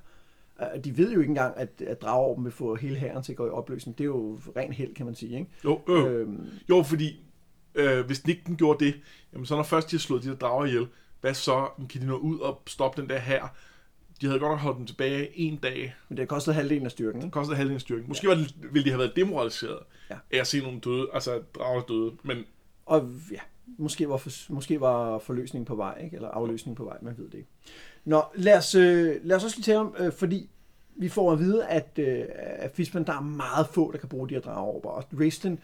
Øh, 0.60 0.84
De 0.84 0.96
ved 0.96 1.12
jo 1.12 1.20
ikke 1.20 1.30
engang, 1.30 1.56
at, 1.56 1.82
at 1.86 2.02
Drageorben 2.02 2.44
vil 2.44 2.52
få 2.52 2.74
hele 2.74 2.96
hæren 2.96 3.22
til 3.22 3.32
at 3.32 3.36
gå 3.36 3.46
i 3.46 3.50
opløsning. 3.50 3.98
Det 3.98 4.04
er 4.04 4.08
jo 4.08 4.38
ren 4.56 4.72
held, 4.72 4.94
kan 4.94 5.06
man 5.06 5.14
sige. 5.14 5.38
Ikke? 5.38 5.50
Jo, 5.64 5.80
øh, 5.88 6.04
Øhm, 6.20 6.46
Jo, 6.68 6.82
fordi 6.82 7.24
øh, 7.74 8.06
hvis 8.06 8.22
ikke 8.28 8.42
den 8.46 8.56
gjorde 8.56 8.84
det, 8.84 8.94
jamen 9.32 9.46
så 9.46 9.56
når 9.56 9.62
først 9.62 9.90
de 9.90 9.96
har 9.96 10.00
slået 10.00 10.22
de 10.22 10.28
der 10.28 10.34
drager 10.36 10.66
ihjel, 10.66 10.86
hvad 11.20 11.34
så? 11.34 11.68
Kan 11.90 12.00
de 12.02 12.06
nå 12.06 12.16
ud 12.16 12.38
og 12.38 12.62
stoppe 12.66 13.00
den 13.02 13.08
der 13.10 13.18
her? 13.18 13.48
De 14.20 14.26
havde 14.26 14.40
godt 14.40 14.50
nok 14.52 14.58
holdt 14.58 14.78
dem 14.78 14.86
tilbage 14.86 15.38
en 15.38 15.56
dag. 15.56 15.94
men 16.08 16.16
det 16.16 16.22
har 16.22 16.26
kostet 16.26 16.54
halvdelen 16.54 16.84
af 16.84 16.90
styrken. 16.90 17.22
Det 17.22 17.32
kostede 17.32 17.56
halvdelen 17.56 17.74
af 17.74 17.80
styrken. 17.80 18.08
Måske 18.08 18.28
var 18.28 18.34
det, 18.34 18.54
ville 18.72 18.84
de 18.84 18.90
have 18.90 18.98
været 18.98 19.16
demoraliseret 19.16 19.78
Ja. 20.10 20.16
af 20.32 20.38
at 20.40 20.46
se 20.46 20.60
nogle 20.60 20.80
døde, 20.80 21.08
altså 21.12 21.40
drager 21.54 21.82
døde. 21.82 22.12
Men 22.24 22.44
Og 22.86 23.08
ja, 23.32 23.38
måske 23.78 24.08
var, 24.08 24.16
for, 24.16 24.52
måske 24.52 24.80
var 24.80 25.18
forløsningen 25.18 25.64
på 25.64 25.74
vej, 25.74 26.00
ikke? 26.04 26.16
eller 26.16 26.28
afløsningen 26.28 26.76
på 26.76 26.84
vej, 26.84 26.96
man 27.02 27.14
ved 27.18 27.24
det 27.30 27.34
ikke. 27.38 27.48
Nå, 28.04 28.22
lad 28.34 28.58
os, 28.58 28.74
øh, 28.74 29.20
lad 29.22 29.36
os 29.36 29.44
også 29.44 29.56
lige 29.56 29.64
tale 29.64 29.78
om, 29.78 29.94
øh, 29.98 30.12
fordi 30.12 30.50
vi 30.96 31.08
får 31.08 31.32
at 31.32 31.38
vide, 31.38 31.66
at, 31.66 31.98
øh, 31.98 32.24
at 32.34 32.72
Fisman, 32.74 33.06
der 33.06 33.12
er 33.12 33.20
meget 33.20 33.68
få, 33.68 33.92
der 33.92 33.98
kan 33.98 34.08
bruge 34.08 34.28
de 34.28 34.34
her 34.34 34.40
drageråber, 34.40 34.90
og 34.90 35.04
Raistlin 35.20 35.60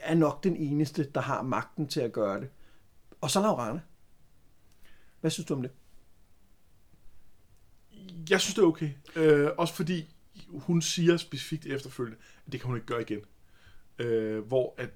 er 0.00 0.14
nok 0.14 0.44
den 0.44 0.56
eneste, 0.56 1.10
der 1.14 1.20
har 1.20 1.42
magten 1.42 1.86
til 1.86 2.00
at 2.00 2.12
gøre 2.12 2.40
det. 2.40 2.48
Og 3.20 3.30
så 3.30 3.40
Laurane. 3.40 3.82
Hvad 5.20 5.30
synes 5.30 5.46
du 5.46 5.54
om 5.54 5.62
det? 5.62 5.70
jeg 8.30 8.40
synes, 8.40 8.54
det 8.54 8.62
er 8.62 8.66
okay. 8.66 8.90
Øh, 9.16 9.50
også 9.58 9.74
fordi 9.74 10.14
hun 10.48 10.82
siger 10.82 11.16
specifikt 11.16 11.66
efterfølgende, 11.66 12.18
at 12.46 12.52
det 12.52 12.60
kan 12.60 12.66
hun 12.68 12.76
ikke 12.76 12.86
gøre 12.86 13.02
igen. 13.02 13.20
Øh, 13.98 14.46
hvor 14.46 14.74
at 14.78 14.90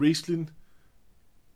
Raislin, 0.00 0.50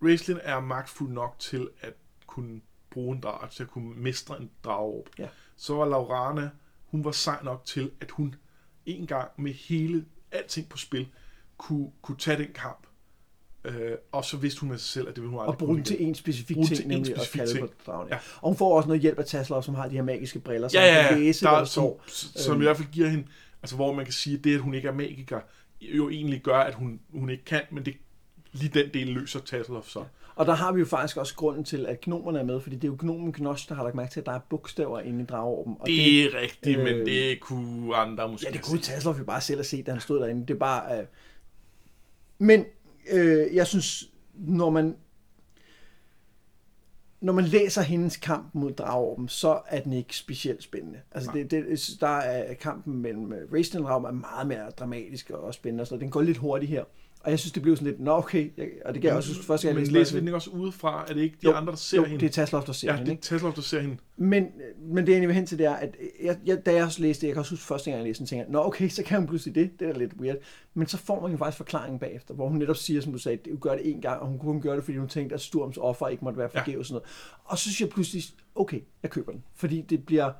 Raislin 0.03 0.39
er 0.43 0.61
magtfuld 0.61 1.12
nok 1.12 1.37
til 1.39 1.69
at 1.81 1.95
kunne 2.27 2.61
bruge 2.97 3.16
en 3.16 3.22
drag, 3.22 3.51
til 3.51 3.62
at 3.62 3.68
kunne 3.70 3.94
mestre 3.97 4.40
en 4.40 4.51
drageorb. 4.64 5.09
Ja. 5.18 5.26
Så 5.57 5.74
var 5.74 5.84
Laurana, 5.86 6.51
hun 6.86 7.05
var 7.05 7.11
sej 7.11 7.38
nok 7.44 7.64
til, 7.64 7.90
at 8.01 8.11
hun 8.11 8.34
en 8.86 9.07
gang 9.07 9.30
med 9.38 9.53
hele 9.53 10.05
alting 10.32 10.68
på 10.68 10.76
spil, 10.76 11.07
kunne, 11.59 11.90
kunne 12.03 12.16
tage 12.18 12.38
den 12.38 12.49
kamp. 12.55 12.86
Øh, 13.64 13.92
og 14.12 14.24
så 14.24 14.36
vidste 14.36 14.61
hun 14.61 14.70
med 14.70 14.78
sig 14.78 14.88
selv, 14.88 15.09
at 15.09 15.14
det 15.16 15.22
ville 15.22 15.30
hun 15.30 15.40
aldrig 15.40 15.53
Og 15.53 15.59
bruge 15.59 15.82
til 15.82 15.97
en 16.03 16.14
specifik 16.14 16.57
ting, 16.57 16.66
til 16.68 16.82
en 16.84 16.88
nemlig 16.90 17.12
at 17.16 17.20
specifik 17.20 17.38
kalde 17.38 17.53
ting. 17.53 17.70
på 17.70 17.74
dragen. 17.86 18.09
Ja. 18.09 18.18
Og 18.40 18.49
hun 18.49 18.57
får 18.57 18.76
også 18.76 18.86
noget 18.88 19.03
hjælp 19.03 19.18
af 19.18 19.24
Tasler, 19.24 19.61
som 19.61 19.74
har 19.74 19.88
de 19.88 19.94
her 19.94 20.03
magiske 20.03 20.38
briller, 20.38 20.68
så 20.68 20.78
Ja, 20.78 20.84
hun 20.94 21.03
ja, 21.03 21.09
kan 21.09 21.18
ja. 21.18 21.24
læse, 21.24 21.44
Der, 21.44 21.51
er, 21.53 21.59
der 21.59 21.64
står. 21.64 22.03
som, 22.07 22.30
som 22.36 22.53
Øhm. 22.53 22.62
i 22.62 22.64
hvert 22.64 22.76
fald 22.76 22.88
giver 22.92 23.09
hende, 23.09 23.26
altså 23.62 23.76
hvor 23.76 23.92
man 23.94 24.05
kan 24.05 24.12
sige, 24.14 24.38
at 24.38 24.44
det, 24.44 24.55
at 24.55 24.61
hun 24.61 24.74
ikke 24.74 24.88
er 24.88 24.92
magiker, 24.92 25.40
jo 25.80 26.09
egentlig 26.11 26.42
gør, 26.42 26.59
at 26.59 26.74
hun, 26.74 27.01
hun 27.14 27.30
ikke 27.30 27.44
kan, 27.44 27.62
men 27.70 27.84
det, 27.86 27.97
lige 28.57 28.82
den 28.82 28.94
del 28.94 29.07
løser 29.07 29.40
Tasselhoff 29.40 29.88
så. 29.88 30.04
Og 30.36 30.46
der 30.46 30.54
har 30.54 30.72
vi 30.72 30.80
jo 30.80 30.86
faktisk 30.86 31.16
også 31.16 31.34
grunden 31.34 31.64
til, 31.64 31.86
at 31.86 32.00
gnomerne 32.00 32.38
er 32.38 32.44
med, 32.44 32.61
fordi 32.61 32.76
det 32.76 32.84
er 32.84 32.88
jo 32.88 32.96
gnomen 32.98 33.32
Gnosh, 33.32 33.68
der 33.68 33.74
har 33.74 33.82
lagt 33.82 33.94
mærke 33.94 34.12
til, 34.12 34.20
at 34.20 34.26
der 34.26 34.32
er 34.32 34.38
bogstaver 34.38 35.00
inde 35.00 35.22
i 35.22 35.26
drageorben. 35.26 35.76
Og 35.80 35.86
Det 35.86 36.24
er 36.24 36.40
rigtigt, 36.40 36.78
øh, 36.78 36.84
men 36.84 37.07
det 37.07 37.40
kunne 37.40 37.96
andre 37.96 38.28
måske 38.28 38.46
ja, 38.46 38.52
det 38.52 38.62
kunne. 38.62 38.78
Tasloff 38.78 39.18
jo 39.18 39.24
bare 39.24 39.40
selv 39.40 39.59
have 39.59 39.64
set, 39.64 39.86
da 39.86 39.90
han 39.90 40.00
stod 40.00 40.20
derinde. 40.20 40.46
Det 40.46 40.54
er 40.54 40.59
bare... 40.59 40.98
Øh... 40.98 41.07
Men 42.38 42.64
øh, 43.12 43.54
jeg 43.54 43.66
synes, 43.66 44.11
når 44.34 44.70
man 44.70 44.96
når 47.20 47.32
man 47.32 47.44
læser 47.44 47.82
hendes 47.82 48.16
kamp 48.16 48.54
mod 48.54 48.72
Drageorben, 48.72 49.28
så 49.28 49.61
er 49.66 49.80
den 49.80 49.92
ikke 49.92 50.16
specielt 50.16 50.62
spændende. 50.62 51.00
Altså, 51.12 51.30
det, 51.34 51.50
det, 51.50 51.90
der 52.00 52.18
er 52.18 52.54
kampen 52.54 52.96
mellem 53.02 53.32
Raistlin 53.52 53.82
og 53.82 53.88
Drageorben 53.88 54.16
er 54.16 54.20
meget 54.20 54.46
mere 54.46 54.70
dramatisk 54.70 55.30
og 55.30 55.54
spændende, 55.54 55.86
så 55.86 55.96
den 55.96 56.11
går 56.11 56.22
lidt 56.22 56.36
hurtigt 56.36 56.70
her. 56.70 56.84
Og 57.27 57.31
jeg 57.33 57.39
synes, 57.39 57.53
det 57.53 57.62
blev 57.62 57.77
sådan 57.77 57.87
lidt, 57.93 58.01
nå 58.01 58.12
okay, 58.12 58.53
jeg, 58.57 58.68
og 58.85 58.95
det 58.95 59.03
gav 59.03 59.09
jeg 59.09 59.16
også 59.16 59.33
synes, 59.33 59.47
første 59.47 59.68
gang, 59.68 59.77
jeg 59.77 59.81
Men 59.81 59.93
læste 59.93 59.99
læser 59.99 60.12
vi 60.12 60.16
det, 60.16 60.20
den 60.20 60.29
ikke 60.29 60.37
også 60.37 60.51
udefra? 60.51 61.05
Er 61.09 61.14
det 61.14 61.20
ikke 61.20 61.37
de 61.43 61.47
Jo, 61.47 61.53
andre, 61.53 61.70
der 61.70 61.77
ser 61.77 61.97
jo, 61.97 62.05
hende? 62.05 62.20
det 62.20 62.27
er 62.27 62.31
Tasloff, 62.31 62.66
der 62.66 62.72
ser 62.72 62.89
ja, 62.89 62.97
hende, 62.97 63.07
det 63.07 63.12
ikke? 63.12 63.20
er 63.20 63.22
Tasselhoff, 63.22 63.55
der 63.55 63.62
ser 63.62 63.81
hende. 63.81 63.97
Men, 64.16 64.47
men 64.79 64.97
det 64.97 65.09
jeg 65.09 65.14
egentlig 65.14 65.29
vil 65.29 65.35
hen 65.35 65.47
til, 65.47 65.59
det 65.59 65.66
er, 65.66 65.74
at 65.74 65.97
jeg, 66.22 66.39
jeg, 66.47 66.66
da 66.66 66.74
jeg 66.74 66.85
også 66.85 67.03
læste 67.03 67.20
det, 67.20 67.27
jeg 67.27 67.35
kan 67.35 67.41
også 67.41 67.53
huske 67.53 67.64
første 67.66 67.91
gang, 67.91 67.99
jeg 67.99 68.07
læste 68.09 68.18
den, 68.18 68.27
tænkte 68.27 68.45
jeg, 68.45 68.53
nå 68.53 68.64
okay, 68.66 68.89
så 68.89 69.03
kan 69.03 69.18
hun 69.18 69.27
pludselig 69.27 69.55
det, 69.55 69.70
det 69.81 69.89
er 69.89 69.93
da 69.93 69.99
lidt 69.99 70.12
weird. 70.20 70.37
Men 70.74 70.87
så 70.87 70.97
får 70.99 71.20
man 71.20 71.31
jo 71.31 71.37
faktisk 71.37 71.57
forklaringen 71.57 71.99
bagefter, 71.99 72.35
hvor 72.35 72.49
hun 72.49 72.59
netop 72.59 72.77
siger, 72.77 73.01
som 73.01 73.12
du 73.12 73.18
sagde, 73.18 73.39
at 73.45 73.51
hun 73.51 73.61
gør 73.61 73.72
det 73.74 73.91
en 73.91 74.01
gang, 74.01 74.20
og 74.20 74.27
hun 74.29 74.39
kunne 74.39 74.53
kun 74.53 74.61
gøre 74.62 74.77
det, 74.77 74.85
fordi 74.85 74.99
hun 74.99 75.09
tænkte, 75.09 75.35
at 75.35 75.41
Sturms 75.41 75.77
offer 75.77 76.09
ikke 76.09 76.24
måtte 76.24 76.39
være 76.39 76.51
Ja. 76.55 76.61
forgæves 76.61 76.79
og 76.81 76.87
sådan 76.87 76.95
noget. 76.95 77.41
Og 77.45 77.59
så 77.59 77.62
synes 77.62 77.81
jeg 77.81 77.89
pludselig, 77.89 78.24
okay, 78.55 78.81
jeg 79.03 79.11
køber 79.11 79.33
den, 79.33 79.45
fordi 79.55 79.81
det 79.81 80.07
bliver, 80.07 80.33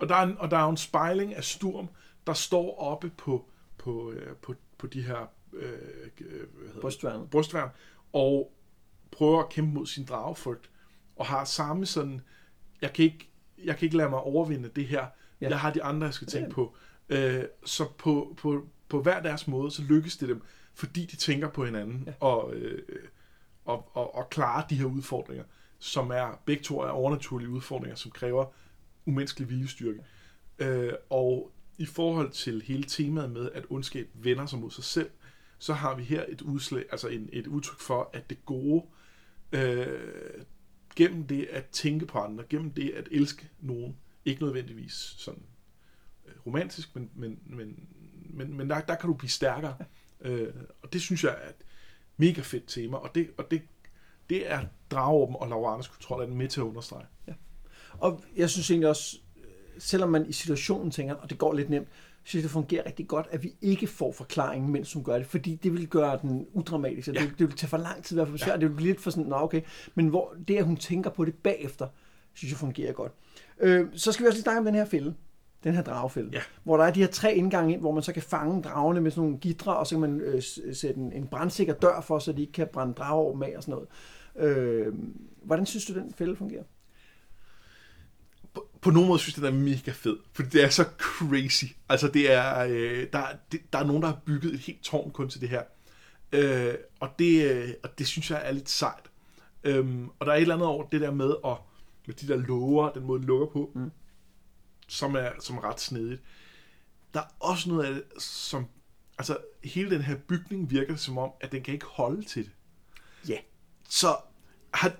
Og 0.00 0.08
der, 0.08 0.14
er 0.14 0.22
en, 0.22 0.34
og 0.38 0.50
der 0.50 0.56
er 0.56 0.68
en 0.68 0.76
spejling 0.76 1.34
af 1.34 1.44
Sturm, 1.44 1.88
der 2.26 2.32
står 2.32 2.78
oppe 2.78 3.10
på, 3.16 3.44
på, 3.78 4.12
øh, 4.12 4.36
på, 4.42 4.54
på 4.78 4.86
de 4.86 5.02
her 5.02 5.30
øh, 5.56 6.08
øh, 6.20 6.80
brystværnet. 6.80 7.30
brystværn, 7.30 7.68
og 8.12 8.52
prøver 9.12 9.42
at 9.42 9.48
kæmpe 9.48 9.74
mod 9.74 9.86
sin 9.86 10.04
dragefrygt, 10.04 10.70
og 11.16 11.26
har 11.26 11.44
samme 11.44 11.86
sådan, 11.86 12.20
jeg 12.82 12.92
kan 12.92 13.04
ikke, 13.04 13.30
jeg 13.64 13.76
kan 13.76 13.86
ikke 13.86 13.96
lade 13.96 14.10
mig 14.10 14.18
overvinde 14.20 14.68
det 14.76 14.86
her, 14.86 15.00
Ja. 15.00 15.06
ja. 15.40 15.48
jeg 15.48 15.60
har 15.60 15.72
de 15.72 15.82
andre, 15.82 16.04
jeg 16.06 16.14
skal 16.14 16.28
tænke 16.28 16.48
Ja. 16.48 16.52
på. 16.54 16.74
Øh, 17.08 17.44
så 17.64 17.84
på, 17.98 18.34
på, 18.36 18.66
på 18.88 19.02
hver 19.02 19.22
deres 19.22 19.48
måde, 19.48 19.70
så 19.70 19.82
lykkes 19.82 20.16
det 20.16 20.28
dem, 20.28 20.42
fordi 20.74 21.06
de 21.06 21.16
tænker 21.16 21.48
på 21.48 21.64
hinanden, 21.64 22.02
Ja. 22.06 22.10
ja. 22.10 22.16
og, 22.26 22.54
øh, 22.54 22.82
og, 23.64 23.90
og, 23.96 24.14
og 24.14 24.30
klarer 24.30 24.66
de 24.66 24.74
her 24.76 24.84
udfordringer, 24.84 25.44
som 25.78 26.10
er, 26.10 26.40
begge 26.46 26.62
to 26.62 26.80
er 26.80 26.88
overnaturlige 26.88 27.48
udfordringer, 27.50 27.96
som 27.96 28.10
kræver 28.10 28.46
umenneskelig 29.06 29.50
viljestyrke. 29.50 30.00
Øh, 30.58 30.92
og 31.10 31.50
i 31.78 31.86
forhold 31.86 32.30
til 32.30 32.62
hele 32.62 32.82
temaet 32.84 33.30
med, 33.30 33.50
at 33.54 33.64
ondskab 33.70 34.08
vender 34.14 34.46
sig 34.46 34.58
mod 34.58 34.70
sig 34.70 34.84
selv, 34.84 35.10
så 35.58 35.72
har 35.72 35.94
vi 35.94 36.02
her 36.02 36.24
et 36.28 36.42
udslag, 36.42 36.84
altså 36.90 37.08
en, 37.08 37.28
et 37.32 37.46
udtryk 37.46 37.80
for, 37.80 38.10
at 38.12 38.30
det 38.30 38.46
gode, 38.46 38.84
øh, 39.52 40.44
gennem 40.96 41.26
det 41.26 41.44
at 41.50 41.64
tænke 41.66 42.06
på 42.06 42.18
andre, 42.18 42.44
gennem 42.50 42.70
det 42.70 42.90
at 42.90 43.08
elske 43.10 43.48
nogen, 43.60 43.96
ikke 44.24 44.42
nødvendigvis 44.42 45.14
sådan 45.18 45.42
øh, 46.26 46.34
romantisk, 46.46 46.96
men, 46.96 47.10
men, 47.14 47.38
men, 47.46 47.88
men, 48.30 48.56
men 48.56 48.70
der, 48.70 48.80
der 48.80 48.94
kan 48.94 49.08
du 49.08 49.14
blive 49.14 49.30
stærkere. 49.30 49.76
Øh, 50.20 50.54
og 50.82 50.92
det 50.92 51.00
synes 51.00 51.24
jeg 51.24 51.36
er 51.42 51.48
et 51.48 51.64
mega 52.16 52.40
fedt 52.40 52.64
tema, 52.66 52.96
og 52.96 53.14
det, 53.14 53.30
og 53.36 53.50
det, 53.50 53.62
det 54.30 54.50
er 54.50 54.64
Dragåben 54.90 55.36
og 55.38 55.48
Lauranes 55.48 55.88
kontrol 55.88 56.22
er 56.22 56.26
den 56.26 56.36
med 56.36 56.48
til 56.48 56.60
at 56.60 56.64
understrege. 56.64 57.06
Ja. 57.28 57.32
Og 57.92 58.24
jeg 58.36 58.50
synes 58.50 58.70
egentlig 58.70 58.88
også, 58.88 59.18
øh, 59.36 59.44
selvom 59.78 60.08
man 60.08 60.26
i 60.26 60.32
situationen 60.32 60.90
tænker, 60.90 61.14
og 61.14 61.30
det 61.30 61.38
går 61.38 61.52
lidt 61.52 61.70
nemt, 61.70 61.88
synes 62.24 62.42
det 62.42 62.50
fungerer 62.50 62.86
rigtig 62.86 63.08
godt, 63.08 63.26
at 63.30 63.42
vi 63.42 63.54
ikke 63.62 63.86
får 63.86 64.12
forklaringen, 64.12 64.72
mens 64.72 64.92
hun 64.92 65.04
gør 65.04 65.16
det, 65.18 65.26
fordi 65.26 65.54
det 65.54 65.72
vil 65.72 65.88
gøre 65.88 66.18
den 66.22 66.46
udramatisk, 66.52 67.08
Ja. 67.08 67.12
det, 67.12 67.30
det 67.38 67.46
vil 67.48 67.56
tage 67.56 67.68
for 67.68 67.76
lang 67.76 68.04
tid, 68.04 68.16
i 68.16 68.18
hvert 68.18 68.28
fald 68.28 68.38
svært, 68.38 68.60
det 68.60 68.68
vil 68.68 68.74
blive 68.76 68.88
lidt 68.88 69.00
for 69.00 69.10
sådan, 69.10 69.24
nå 69.24 69.36
okay, 69.36 69.60
men 69.94 70.08
hvor 70.08 70.34
det, 70.48 70.56
at 70.56 70.64
hun 70.64 70.76
tænker 70.76 71.10
på 71.10 71.24
det 71.24 71.34
bagefter, 71.34 71.86
synes 72.34 72.52
jeg 72.52 72.58
fungerer 72.58 72.92
godt. 72.92 73.12
Øh, 73.60 73.86
så 73.94 74.12
skal 74.12 74.24
vi 74.24 74.26
også 74.28 74.36
lige 74.36 74.42
snakke 74.42 74.58
om 74.58 74.64
den 74.64 74.74
her 74.74 74.84
fælde, 74.84 75.14
den 75.64 75.74
her 75.74 75.82
dragefælde, 75.82 76.30
Ja. 76.32 76.40
hvor 76.64 76.76
der 76.76 76.84
er 76.84 76.90
de 76.92 77.00
her 77.00 77.06
tre 77.08 77.34
indgange 77.34 77.72
ind, 77.72 77.80
hvor 77.80 77.92
man 77.92 78.02
så 78.02 78.12
kan 78.12 78.22
fange 78.22 78.62
dragerne 78.62 79.00
med 79.00 79.10
sådan 79.10 79.22
nogle 79.24 79.38
gitre, 79.38 79.76
og 79.76 79.86
så 79.86 79.94
kan 79.94 80.00
man 80.00 80.20
øh, 80.20 80.42
sætte 80.72 81.00
en, 81.00 81.12
en 81.12 81.26
brandsikker 81.26 81.74
dør 81.74 82.00
for, 82.00 82.18
så 82.18 82.32
de 82.32 82.40
ikke 82.40 82.52
kan 82.52 82.66
brænde 82.72 82.94
drager 82.94 83.34
med 83.34 83.56
og 83.56 83.62
sådan 83.62 83.72
noget. 83.72 83.88
Øh, 84.56 84.94
hvordan 85.42 85.66
synes 85.66 85.84
du, 85.86 85.94
den 85.94 86.12
fælde 86.12 86.36
fungerer? 86.36 86.62
På, 88.54 88.68
på 88.80 88.90
nogen 88.90 89.08
måde 89.08 89.18
synes 89.18 89.36
jeg, 89.36 89.44
den 89.44 89.54
er 89.54 89.64
mega 89.64 89.90
fed, 89.90 90.16
fordi 90.32 90.48
det 90.48 90.64
er 90.64 90.68
så 90.68 90.84
crazy. 90.98 91.64
Altså, 91.88 92.08
det 92.08 92.32
er, 92.32 92.58
øh, 92.58 93.06
der, 93.12 93.26
det, 93.52 93.60
der 93.72 93.78
er 93.78 93.84
nogen, 93.84 94.02
der 94.02 94.08
har 94.08 94.20
bygget 94.26 94.54
et 94.54 94.60
helt 94.60 94.82
tårn 94.82 95.10
kun 95.10 95.28
til 95.28 95.40
det 95.40 95.48
her. 95.48 95.62
Øh, 96.32 96.74
og, 97.00 97.08
det, 97.18 97.52
øh, 97.52 97.74
og 97.82 97.98
det 97.98 98.06
synes 98.06 98.30
jeg 98.30 98.42
er 98.44 98.52
lidt 98.52 98.70
sejt. 98.70 99.10
Øhm, 99.64 100.08
og 100.18 100.26
der 100.26 100.32
er 100.32 100.36
et 100.36 100.42
eller 100.42 100.54
andet 100.54 100.68
over 100.68 100.88
det 100.88 101.00
der 101.00 101.10
med, 101.10 101.34
at, 101.44 101.56
med 102.06 102.14
de 102.14 102.28
der 102.28 102.36
lover, 102.36 102.92
den 102.92 103.04
måde, 103.04 103.18
den 103.20 103.26
lukker 103.26 103.46
på, 103.46 103.70
mm. 103.74 103.90
som, 104.88 105.14
er, 105.14 105.30
som 105.40 105.56
er 105.56 105.64
ret 105.64 105.80
snedigt. 105.80 106.22
Der 107.14 107.20
er 107.20 107.34
også 107.40 107.68
noget 107.68 107.84
af 107.84 107.94
det, 107.94 108.22
som... 108.22 108.66
Altså, 109.18 109.36
hele 109.64 109.90
den 109.90 110.02
her 110.02 110.16
bygning 110.16 110.70
virker 110.70 110.96
som 110.96 111.18
om, 111.18 111.30
at 111.40 111.52
den 111.52 111.62
kan 111.62 111.74
ikke 111.74 111.86
holde 111.86 112.22
til 112.22 112.44
det. 112.44 112.52
Ja. 113.28 113.38
Så 113.88 114.16
har, 114.74 114.92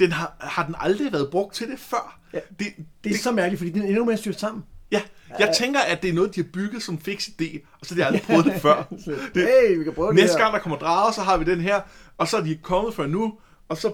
den 0.00 0.12
har, 0.12 0.36
har 0.40 0.66
den 0.66 0.74
aldrig 0.78 1.12
været 1.12 1.30
brugt 1.30 1.54
til 1.54 1.70
det 1.70 1.78
før? 1.78 2.20
Ja. 2.32 2.38
Det, 2.58 2.58
det, 2.58 2.86
det 3.04 3.14
er 3.14 3.18
så 3.18 3.32
mærkeligt, 3.32 3.58
fordi 3.58 3.70
den 3.70 3.82
er 3.82 3.86
endnu 3.86 4.04
mere 4.04 4.16
styrt 4.16 4.40
sammen. 4.40 4.64
Ja, 4.90 5.02
jeg 5.38 5.54
tænker, 5.56 5.80
at 5.80 6.02
det 6.02 6.10
er 6.10 6.14
noget, 6.14 6.34
de 6.34 6.40
har 6.40 6.48
bygget 6.52 6.82
som 6.82 7.00
fix 7.00 7.28
idé, 7.28 7.58
og 7.80 7.86
så 7.86 7.94
har 7.94 8.00
de 8.00 8.06
aldrig 8.06 8.22
prøvet 8.22 8.44
det 8.44 8.54
før. 8.62 8.82
Det, 9.34 9.42
hey, 9.42 9.78
vi 9.78 9.84
kan 9.84 9.92
prøve 9.92 10.08
det 10.08 10.16
næste 10.16 10.38
gang, 10.38 10.54
der 10.54 10.60
kommer 10.60 10.78
drager, 10.78 11.12
så 11.12 11.20
har 11.20 11.36
vi 11.36 11.44
den 11.44 11.60
her, 11.60 11.80
og 12.18 12.28
så 12.28 12.36
er 12.36 12.40
de 12.40 12.58
kommet 12.62 12.94
før 12.94 13.06
nu, 13.06 13.38
og 13.68 13.76
så, 13.76 13.92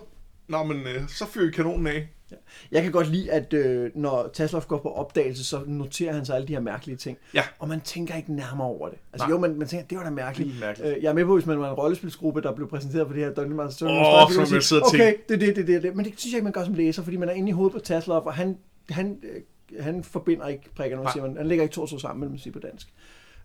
nå, 0.49 0.63
men, 0.63 0.77
øh, 0.87 1.09
så 1.09 1.27
fyrer 1.27 1.47
vi 1.47 1.53
kanonen 1.53 1.87
af. 1.87 2.09
Jeg 2.73 2.83
kan 2.83 2.93
godt 2.93 3.09
lide, 3.11 3.33
at 3.33 3.53
øh, 3.53 3.91
når 3.95 4.31
Taslov 4.35 4.63
går 4.67 4.79
på 4.79 4.89
opdagelse, 4.93 5.45
så 5.45 5.61
noterer 5.67 6.13
han 6.13 6.25
sig 6.25 6.37
alle 6.37 6.49
de 6.49 6.53
her 6.53 6.61
mærkelige 6.61 6.97
ting. 6.97 7.19
Ja. 7.35 7.43
Og 7.59 7.69
man 7.69 7.81
tænker 7.81 8.15
ikke 8.15 8.33
nærmere 8.35 8.67
over 8.69 8.89
det. 8.89 8.99
Altså 9.13 9.27
Nej. 9.27 9.31
jo, 9.35 9.39
man, 9.41 9.55
man 9.59 9.69
tænker, 9.69 9.87
det 9.87 9.99
var 9.99 10.05
da 10.05 10.11
mærkeligt. 10.11 10.51
Det 10.53 10.61
mærkeligt. 10.61 10.97
Øh, 10.97 11.03
jeg 11.03 11.11
er 11.11 11.15
med 11.15 11.25
på, 11.25 11.35
hvis 11.35 11.47
man 11.47 11.61
var 11.61 11.69
en 11.71 11.75
rollespilsgruppe, 11.75 12.43
der 12.43 12.53
blev 12.55 12.69
præsenteret 12.69 13.07
på 13.07 13.13
det 13.13 13.23
her 13.25 13.31
Dungeon 13.35 13.57
Master 13.57 13.87
Åh, 13.87 14.33
så 14.33 14.53
man 14.55 14.63
sidder 14.63 14.83
og 14.83 14.89
okay, 14.89 14.99
tænker- 14.99 15.21
det 15.29 15.41
det, 15.41 15.57
det, 15.57 15.67
det, 15.67 15.83
det. 15.83 15.97
Men 15.97 16.05
det 16.05 16.13
synes 16.21 16.33
jeg 16.33 16.37
ikke, 16.39 16.45
man 16.45 16.53
gør 16.53 16.65
som 16.65 16.75
læser, 16.75 17.03
fordi 17.03 17.17
man 17.17 17.29
er 17.29 17.33
inde 17.33 17.49
i 17.49 17.53
hovedet 17.53 17.73
på 17.73 17.79
Taslov, 17.81 18.27
og 18.27 18.35
han, 18.35 18.59
han, 18.91 19.19
øh, 19.23 19.83
han 19.83 20.05
forbinder 20.05 20.47
ikke 20.47 20.71
prikkerne, 20.77 21.03
man 21.03 21.13
siger, 21.13 21.27
man, 21.27 21.37
han 21.37 21.47
lægger 21.47 21.63
ikke 21.63 21.73
to 21.75 21.83
og 21.83 21.89
to 21.89 21.99
sammen, 21.99 22.31
man 22.31 22.39
sige 22.39 22.53
på 22.53 22.59
dansk. 22.59 22.89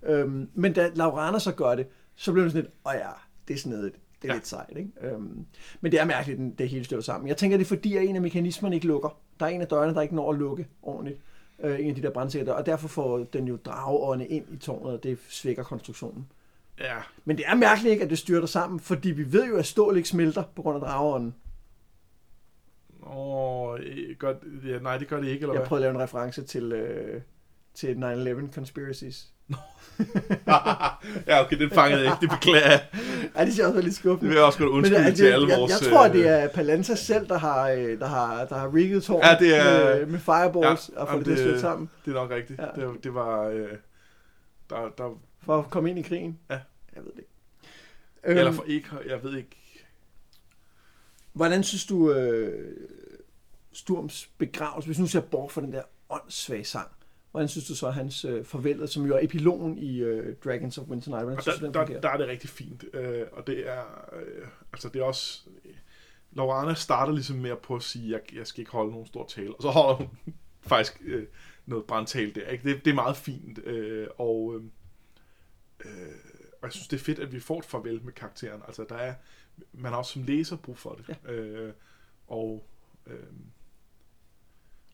Øhm, 0.04 0.50
men 0.54 0.74
da 0.74 0.90
Laurana 0.96 1.40
så 1.40 1.52
gør 1.52 1.76
det, 1.76 1.88
så 2.16 2.32
bliver 2.32 2.44
det 2.46 2.52
sådan 2.52 2.64
lidt, 2.64 2.74
åh 2.86 2.92
ja, 2.96 3.10
det 3.48 3.54
er 3.54 3.58
snedigt. 3.58 3.96
Det 4.22 4.28
er 4.28 4.34
Ja. 4.34 4.38
lidt 4.38 4.48
sejt, 4.48 4.78
ikke? 4.78 4.90
Øhm, 5.02 5.46
men 5.82 5.92
det 5.92 6.00
er 6.00 6.06
mærkeligt, 6.06 6.40
den- 6.40 6.52
det 6.56 6.70
hele 6.70 6.86
støver 6.86 7.02
sammen. 7.02 7.28
Jeg 7.28 7.38
tænker, 7.38 7.58
det 7.58 7.64
er 7.64 7.68
fordi, 7.68 7.98
at 7.98 8.04
en 8.04 8.16
af 8.16 8.22
mekanismerne 8.22 8.76
ikke 8.76 8.88
lukker. 8.88 9.20
Der 9.40 9.46
er 9.46 9.50
en 9.50 9.62
af 9.62 9.68
dørene, 9.68 9.94
der 9.94 10.02
ikke 10.02 10.16
når 10.16 10.32
at 10.34 10.40
lukke 10.40 10.68
ordentligt. 10.82 11.20
Øh, 11.64 11.80
en 11.80 11.90
af 11.90 11.96
de 11.96 12.02
der 12.02 12.10
brandsikker 12.12 12.54
og 12.54 12.66
derfor 12.66 12.88
får 12.88 13.18
den 13.24 13.48
jo 13.48 13.56
drageårene 13.66 14.28
ind 14.28 14.46
i 14.54 14.58
tårnet, 14.58 14.94
og 14.94 15.04
det 15.04 15.18
svækker 15.30 15.64
konstruktionen. 15.64 16.28
Ja, 16.80 16.96
Men 17.26 17.38
det 17.38 17.46
er 17.48 17.56
mærkeligt 17.56 17.92
ikke, 17.92 18.04
at 18.04 18.10
det 18.10 18.18
styrter 18.18 18.48
sammen, 18.48 18.80
fordi 18.80 19.12
vi 19.12 19.34
ved 19.34 19.48
jo, 19.48 19.58
at 19.58 19.66
stål 19.66 19.98
ikke 19.98 20.10
smelter 20.10 20.44
på 20.56 20.62
grund 20.62 20.76
af 20.76 20.82
drageånden. 20.82 21.36
Åh, 23.04 23.80
øh, 23.80 24.16
gør, 24.18 24.34
ja, 24.68 24.80
nej, 24.80 24.98
det 24.98 25.08
gør 25.08 25.18
det 25.22 25.28
ikke, 25.28 25.42
eller 25.42 25.54
Jeg 25.54 25.60
hvad? 25.60 25.68
prøvede 25.68 25.86
at 25.86 25.92
lave 25.94 25.96
en 26.00 26.04
reference 26.04 26.44
til, 26.44 26.72
øh, 26.72 27.22
til 27.74 27.96
9-11 27.98 28.54
conspiracies. 28.54 29.34
ja, 31.28 31.42
okay, 31.46 31.60
den 31.60 31.70
fangede 31.70 32.02
jeg 32.04 32.12
ikke, 32.12 32.22
det 32.22 32.30
beklager 32.30 32.70
jeg. 32.72 32.86
Ja, 33.36 33.46
det 33.46 33.54
ser 33.54 33.66
også 33.66 33.76
lidt 33.76 33.86
Det 33.86 33.96
skuffende. 33.96 34.30
vil 34.30 34.36
jeg 34.36 34.46
også 34.46 34.60
godt 34.60 34.70
undskylde 34.70 35.04
Men, 35.04 35.16
til 35.16 35.26
alle 35.26 35.48
jeg, 35.50 35.58
vores... 35.60 35.72
jeg, 35.82 35.90
tror, 35.92 36.08
øh, 36.08 36.14
det 36.14 36.28
er 36.28 36.48
Palanta 36.48 36.96
selv, 36.96 37.28
der 37.28 37.38
har, 37.38 37.70
øh, 37.70 38.00
der 38.00 38.08
har, 38.08 38.46
der 38.46 38.58
har 38.58 38.76
rigget 38.76 39.04
tårnet 39.04 39.28
Ja, 39.28 39.36
det 39.40 39.56
er- 39.58 39.96
med, 40.00 40.06
med 40.06 40.20
fireballs 40.20 40.90
Ja, 40.96 41.00
og 41.02 41.08
få 41.08 41.14
jamen, 41.14 41.26
det, 41.26 41.38
det 41.38 41.46
det- 41.46 41.54
til 41.54 41.62
sammen 41.62 41.90
Det 42.06 42.12
er 42.12 42.16
nok 42.16 42.30
rigtigt. 42.32 42.60
Ja. 42.60 42.82
Det, 42.88 43.04
det 43.04 43.14
var... 43.14 43.42
Øh, 43.48 43.68
der, 44.70 44.90
der, 44.98 45.20
for 45.46 45.60
at 45.60 45.70
komme 45.70 45.90
ind 45.90 46.00
i 46.00 46.02
krigen. 46.02 46.40
Ja. 46.50 46.60
Jeg 46.96 47.04
ved 47.04 47.12
det 47.12 47.18
ikke. 47.20 47.30
eller 48.24 48.46
Øhm, 48.48 48.56
for 48.56 48.64
ikke, 48.68 48.88
jeg 49.10 49.24
ved 49.24 49.38
ikke... 49.38 49.86
Hvordan 51.34 51.64
synes 51.64 51.86
du 51.86 52.12
øh, 52.12 52.76
Sturms 53.74 54.30
begravelse, 54.38 54.88
hvis 54.88 55.00
nu 55.00 55.08
ser 55.08 55.20
bort 55.20 55.52
fra 55.52 55.62
den 55.62 55.74
der 55.74 55.82
åndssvage 56.10 56.64
sang, 56.64 56.88
hvordan 57.32 57.48
synes 57.48 57.68
du 57.68 57.76
så 57.76 57.90
hans 57.90 58.26
øh, 58.26 58.46
farvelet, 58.46 58.90
som 58.90 59.06
jo 59.06 59.16
er 59.16 59.20
epilogen 59.22 59.78
i 59.78 59.98
øh, 59.98 60.36
Dragons 60.44 60.78
of 60.78 60.88
Winter 60.88 61.10
Night, 61.10 61.24
hvordan 61.24 61.42
synes 61.42 61.56
der, 61.56 61.60
du, 61.60 61.66
den 61.66 61.74
der, 61.74 61.80
fungerer? 61.80 62.02
der 62.02 62.10
er 62.10 62.18
det 62.18 62.28
rigtig 62.28 62.50
fint. 62.50 62.86
Øh, 62.94 63.26
og 63.32 63.48
det 63.48 63.70
er... 63.70 63.84
Øh, 64.14 64.48
altså, 64.74 64.90
det 64.90 65.00
er 65.00 65.04
også... 65.04 65.50
Laurana 66.32 66.74
starter 66.74 67.14
ligesom 67.14 67.36
med 67.36 67.50
at 67.50 67.60
prøve 67.60 67.76
at 67.76 67.84
sige, 67.84 68.12
jeg, 68.12 68.36
jeg 68.36 68.48
skal 68.48 68.60
ikke 68.60 68.72
holde 68.72 68.92
nogen 68.92 69.08
stor 69.08 69.26
tale. 69.26 69.56
Og 69.56 69.62
så 69.62 69.70
holder 69.70 69.96
hun 69.96 70.10
faktisk 70.62 71.02
øh, 71.06 71.28
noget 71.66 71.86
brandtale 71.86 72.32
der. 72.32 72.48
Ikke? 72.48 72.70
Det, 72.70 72.86
det 72.86 72.92
er 72.92 72.96
meget 72.96 73.18
fint. 73.18 73.60
Øh, 73.66 74.08
og, 74.18 74.56
øh, 74.56 74.64
øh, 75.86 76.16
og 76.62 76.64
jeg 76.64 76.72
synes, 76.72 76.88
det 76.88 77.00
er 77.00 77.04
fedt, 77.04 77.20
at 77.20 77.32
vi 77.32 77.40
får 77.40 77.60
et 77.60 77.66
farvel 77.66 78.04
med 78.04 78.14
karakteren. 78.14 78.62
Altså, 78.68 78.86
der 78.90 78.96
er, 78.96 79.14
man 79.74 79.92
har 79.92 80.00
også 80.00 80.14
som 80.14 80.24
læser 80.24 80.58
brug 80.58 80.78
for 80.78 80.94
det. 80.94 81.16
Ja. 81.26 81.32
Øh, 81.32 81.74
og, 82.28 82.68
øh, 83.08 83.14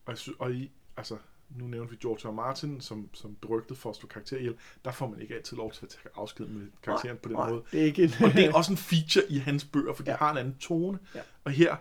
og, 0.06 0.12
jeg 0.12 0.18
synes, 0.18 0.38
og 0.40 0.54
i, 0.54 0.72
altså, 0.98 1.18
nu 1.58 1.68
nævnte 1.68 1.92
vi 1.92 1.98
George 2.02 2.30
R. 2.30 2.32
Martin 2.32 2.82
som, 2.82 3.10
som 3.14 3.36
berygtet 3.42 3.78
for 3.78 3.90
at 3.90 3.96
slå 3.96 4.08
karakter 4.08 4.38
ihjel. 4.38 4.56
Der 4.86 4.92
får 4.92 5.08
man 5.08 5.22
ikke 5.22 5.36
altid 5.36 5.58
lov 5.58 5.72
til 5.72 5.86
at 5.86 5.90
tage 5.90 6.02
afsked 6.16 6.46
med 6.46 6.68
karakteren 6.84 7.18
på 7.18 7.30
den 7.30 7.38
Nej, 7.38 7.50
måde. 7.50 7.64
det 7.72 7.82
er 7.82 7.86
ikke 7.86 8.04
en... 8.04 8.10
Og 8.24 8.32
det 8.34 8.46
er 8.46 8.54
også 8.54 8.72
en 8.72 8.78
feature 8.78 9.26
i 9.30 9.38
hans 9.38 9.66
bøger, 9.66 9.94
for 9.94 10.04
de 10.04 10.12
Ja. 10.12 10.18
har 10.18 10.32
en 10.32 10.38
anden 10.38 10.56
tone. 10.60 11.00
Ja. 11.16 11.22
Og 11.44 11.52
her, 11.52 11.76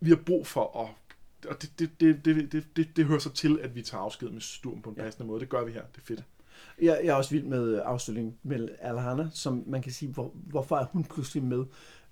vi 0.00 0.10
har 0.10 0.16
brug 0.26 0.46
for 0.46 0.80
at... 0.84 0.94
Og 1.50 1.62
det, 1.62 1.78
det, 1.78 2.00
det, 2.00 2.24
det, 2.24 2.52
det, 2.52 2.64
det, 2.76 2.96
det 2.96 3.04
hører 3.04 3.18
sig 3.18 3.32
til, 3.32 3.58
at 3.62 3.74
vi 3.74 3.82
tager 3.82 4.02
afsked 4.02 4.28
med 4.30 4.40
Sturm 4.40 4.82
på 4.82 4.90
en 4.90 4.96
Ja. 4.96 5.02
passende 5.02 5.26
måde. 5.26 5.40
Det 5.40 5.48
gør 5.48 5.64
vi 5.64 5.72
her. 5.72 5.82
Det 5.94 6.00
er 6.00 6.04
fedt. 6.06 6.24
Jeg, 6.82 7.00
jeg 7.04 7.10
er 7.10 7.14
også 7.14 7.30
vild 7.30 7.44
med 7.44 7.80
afslutningen 7.84 8.36
med 8.42 8.68
Alhana, 8.78 9.30
som 9.34 9.64
man 9.66 9.82
kan 9.82 9.92
sige, 9.92 10.12
hvor, 10.12 10.32
hvorfor 10.34 10.76
er 10.76 10.84
hun 10.84 11.04
pludselig 11.04 11.42
med? 11.42 11.64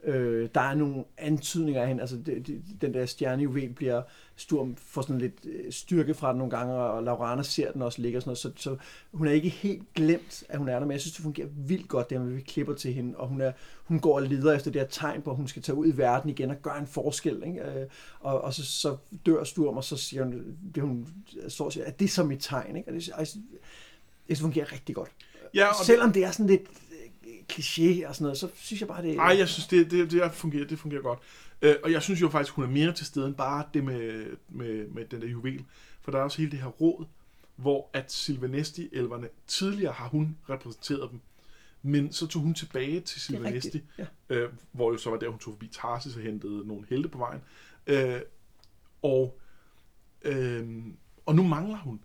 Øh, 0.05 0.49
der 0.55 0.61
er 0.61 0.75
nogle 0.75 1.05
antydninger 1.19 1.83
af 1.83 1.89
hende, 1.89 2.01
altså 2.01 2.17
det, 2.17 2.47
det, 2.47 2.63
den 2.81 2.95
der 2.95 3.07
stjernejuvel 3.07 3.73
bliver 3.73 4.03
Sturm 4.37 4.77
får 4.77 5.03
sådan 5.03 5.19
lidt 5.19 5.35
øh, 5.45 5.73
styrke 5.73 6.15
fra 6.15 6.31
den 6.31 6.39
nogle 6.39 6.57
gange, 6.57 6.75
og 6.75 7.03
Laurana 7.03 7.43
ser 7.43 7.73
den 7.73 7.83
også 7.83 8.03
ligge 8.03 8.19
og 8.19 8.23
sådan 8.23 8.29
noget, 8.29 8.39
så, 8.39 8.51
så 8.57 8.77
hun 9.13 9.27
er 9.27 9.33
ikke 9.33 9.49
helt 9.49 9.95
glemt, 9.95 10.45
at 10.49 10.59
hun 10.59 10.69
er 10.69 10.73
der, 10.73 10.81
men 10.81 10.93
jeg 10.93 11.01
synes, 11.01 11.15
det 11.15 11.23
fungerer 11.23 11.49
vildt 11.57 11.89
godt, 11.89 12.11
det 12.11 12.21
med, 12.21 12.33
vi 12.33 12.41
klipper 12.41 12.75
til 12.75 12.93
hende, 12.93 13.17
og 13.17 13.29
hun, 13.29 13.41
er, 13.41 13.53
hun 13.85 14.01
går 14.01 14.15
og 14.15 14.23
leder 14.23 14.53
efter 14.53 14.71
det 14.71 14.81
her 14.81 14.89
tegn 14.89 15.23
på, 15.23 15.31
at 15.31 15.37
hun 15.37 15.49
skal 15.49 15.63
tage 15.63 15.77
ud 15.77 15.87
i 15.87 15.97
verden 15.97 16.31
igen 16.31 16.51
og 16.51 16.57
gøre 16.63 16.79
en 16.79 16.87
forskel, 16.87 17.43
ikke? 17.47 17.61
Øh, 17.61 17.87
og, 18.21 18.41
og 18.41 18.55
så, 18.55 18.65
så 18.65 18.97
dør 19.27 19.45
Sturm, 19.45 19.77
og 19.77 19.85
så 19.85 19.97
siger 19.97 20.25
hun, 20.25 20.57
det 20.75 20.83
hun 20.83 21.09
står 21.49 21.65
og 21.65 21.73
siger, 21.73 21.85
at 21.85 21.99
det 21.99 22.05
er 22.05 22.09
som 22.09 22.33
et 22.33 22.41
tegn, 22.41 22.77
ikke? 22.77 22.89
Og 22.89 22.95
det, 22.95 23.09
jeg, 23.19 23.27
synes, 23.27 23.45
det 24.29 24.39
fungerer 24.39 24.73
rigtig 24.73 24.95
godt. 24.95 25.11
Ja, 25.55 25.69
Og 25.69 25.85
Selvom 25.85 26.13
det 26.13 26.25
er 26.25 26.31
sådan 26.31 26.47
lidt 26.47 26.63
kliché 27.53 28.09
og 28.09 28.15
sådan 28.15 28.23
noget, 28.23 28.39
så 28.39 28.49
synes 28.55 28.81
jeg 28.81 28.89
bare, 28.89 29.03
det 29.03 29.17
Ej, 29.17 29.39
jeg 29.39 29.49
synes, 29.49 29.67
det, 29.67 29.91
det, 29.91 30.11
det, 30.11 30.33
fungerer, 30.33 30.67
det 30.67 30.79
fungerer 30.79 31.03
godt. 31.03 31.19
Øh, 31.63 31.75
og 31.83 31.93
jeg 31.93 32.03
synes 32.03 32.21
jo 32.21 32.29
faktisk, 32.29 32.55
hun 32.55 32.65
er 32.65 32.69
mere 32.69 32.93
til 32.93 33.07
stede 33.07 33.27
end 33.27 33.35
bare 33.35 33.65
det 33.75 33.85
med, 33.85 34.27
med, 34.49 34.89
med 34.89 35.05
den 35.05 35.21
der 35.21 35.29
juvel. 35.29 35.65
For 36.01 36.11
der 36.11 36.19
er 36.19 36.23
også 36.23 36.39
hele 36.39 36.51
det 36.51 36.61
her 36.61 36.69
råd, 36.69 37.07
hvor 37.57 37.91
at 37.93 38.13
Silvanesti-elverne, 38.13 39.29
tidligere 39.47 39.93
har 39.93 40.09
hun 40.09 40.37
repræsenteret 40.51 41.11
dem, 41.11 41.21
men 41.83 42.13
så 42.13 42.27
tog 42.27 42.43
hun 42.43 42.55
tilbage 42.55 43.01
til 43.01 43.21
Silvanesti. 43.21 43.83
Ja. 43.99 44.07
øh, 44.29 44.53
hvor 44.73 44.93
jo 44.93 44.99
så 44.99 45.11
var 45.11 45.17
der, 45.17 45.29
hun 45.29 45.39
tog 45.39 45.55
forbi 45.55 45.69
Tarsis 45.73 46.17
og 46.17 46.23
hentede 46.23 46.67
nogle 46.67 46.87
helte 46.89 47.09
på 47.09 47.19
vejen. 47.19 47.41
Øh, 47.87 48.21
og, 49.03 49.39
øh, 50.23 50.67
og 51.27 51.35
nu 51.35 51.43
mangler 51.43 51.79
hun. 51.79 52.01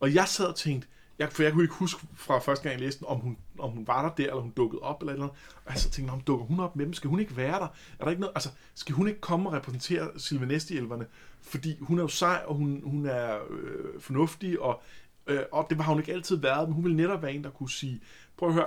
Og 0.00 0.14
jeg 0.14 0.28
sad 0.28 0.46
og 0.46 0.56
tænkte, 0.56 0.88
jeg, 1.18 1.32
for 1.32 1.42
jeg 1.42 1.52
kunne 1.52 1.64
ikke 1.64 1.74
huske 1.74 2.06
fra 2.14 2.38
første 2.38 2.62
gang, 2.62 2.72
jeg 2.72 2.80
læste 2.84 2.98
den, 2.98 3.06
om 3.08 3.20
hun, 3.20 3.36
om 3.58 3.70
hun 3.70 3.86
var 3.86 4.02
der 4.08 4.14
der, 4.14 4.30
eller 4.30 4.40
hun 4.42 4.50
dukkede 4.50 4.82
op, 4.82 5.00
eller 5.02 5.12
et 5.12 5.16
eller 5.16 5.26
andet. 5.26 5.38
Og 5.64 5.72
jeg 5.72 5.80
så 5.80 5.90
tænkte, 5.90 6.12
om 6.12 6.20
dukker 6.20 6.46
hun 6.46 6.60
op 6.60 6.76
med 6.76 6.84
dem? 6.84 6.92
Skal 6.92 7.10
hun 7.10 7.20
ikke 7.20 7.36
være 7.36 7.58
der? 7.60 7.66
Er 7.98 8.04
der 8.04 8.10
ikke 8.10 8.20
noget, 8.20 8.32
altså, 8.34 8.48
skal 8.74 8.94
hun 8.94 9.08
ikke 9.08 9.20
komme 9.20 9.48
og 9.48 9.52
repræsentere 9.52 10.08
Silvanesti-elverne? 10.16 11.06
Fordi 11.42 11.76
hun 11.80 11.98
er 11.98 12.02
jo 12.02 12.08
sej, 12.08 12.42
og 12.46 12.54
hun, 12.54 12.80
hun 12.84 13.06
er 13.06 13.34
øh, 13.50 14.00
fornuftig, 14.00 14.60
og, 14.60 14.82
øh, 15.26 15.40
og 15.52 15.66
det 15.70 15.80
har 15.80 15.92
hun 15.92 16.00
ikke 16.00 16.12
altid 16.12 16.36
været, 16.36 16.68
men 16.68 16.74
hun 16.74 16.84
vil 16.84 16.96
netop 16.96 17.22
være 17.22 17.32
en, 17.32 17.44
der 17.44 17.50
kunne 17.50 17.70
sige, 17.70 18.00
prøv 18.36 18.48
at 18.48 18.54
høre, 18.54 18.66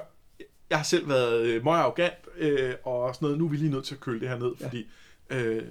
jeg 0.69 0.77
har 0.79 0.83
selv 0.83 1.09
været 1.09 1.41
øh, 1.41 1.63
meget 1.63 1.79
arrogant, 1.81 2.13
øh, 2.37 2.73
og 2.83 3.15
sådan 3.15 3.25
noget, 3.25 3.37
nu 3.37 3.45
er 3.45 3.49
vi 3.49 3.57
lige 3.57 3.71
nødt 3.71 3.85
til 3.85 3.93
at 3.95 3.99
køle 3.99 4.19
det 4.19 4.29
her 4.29 4.39
ned, 4.39 4.51
Ja. 4.59 4.65
fordi 4.65 4.87
øh, 5.29 5.63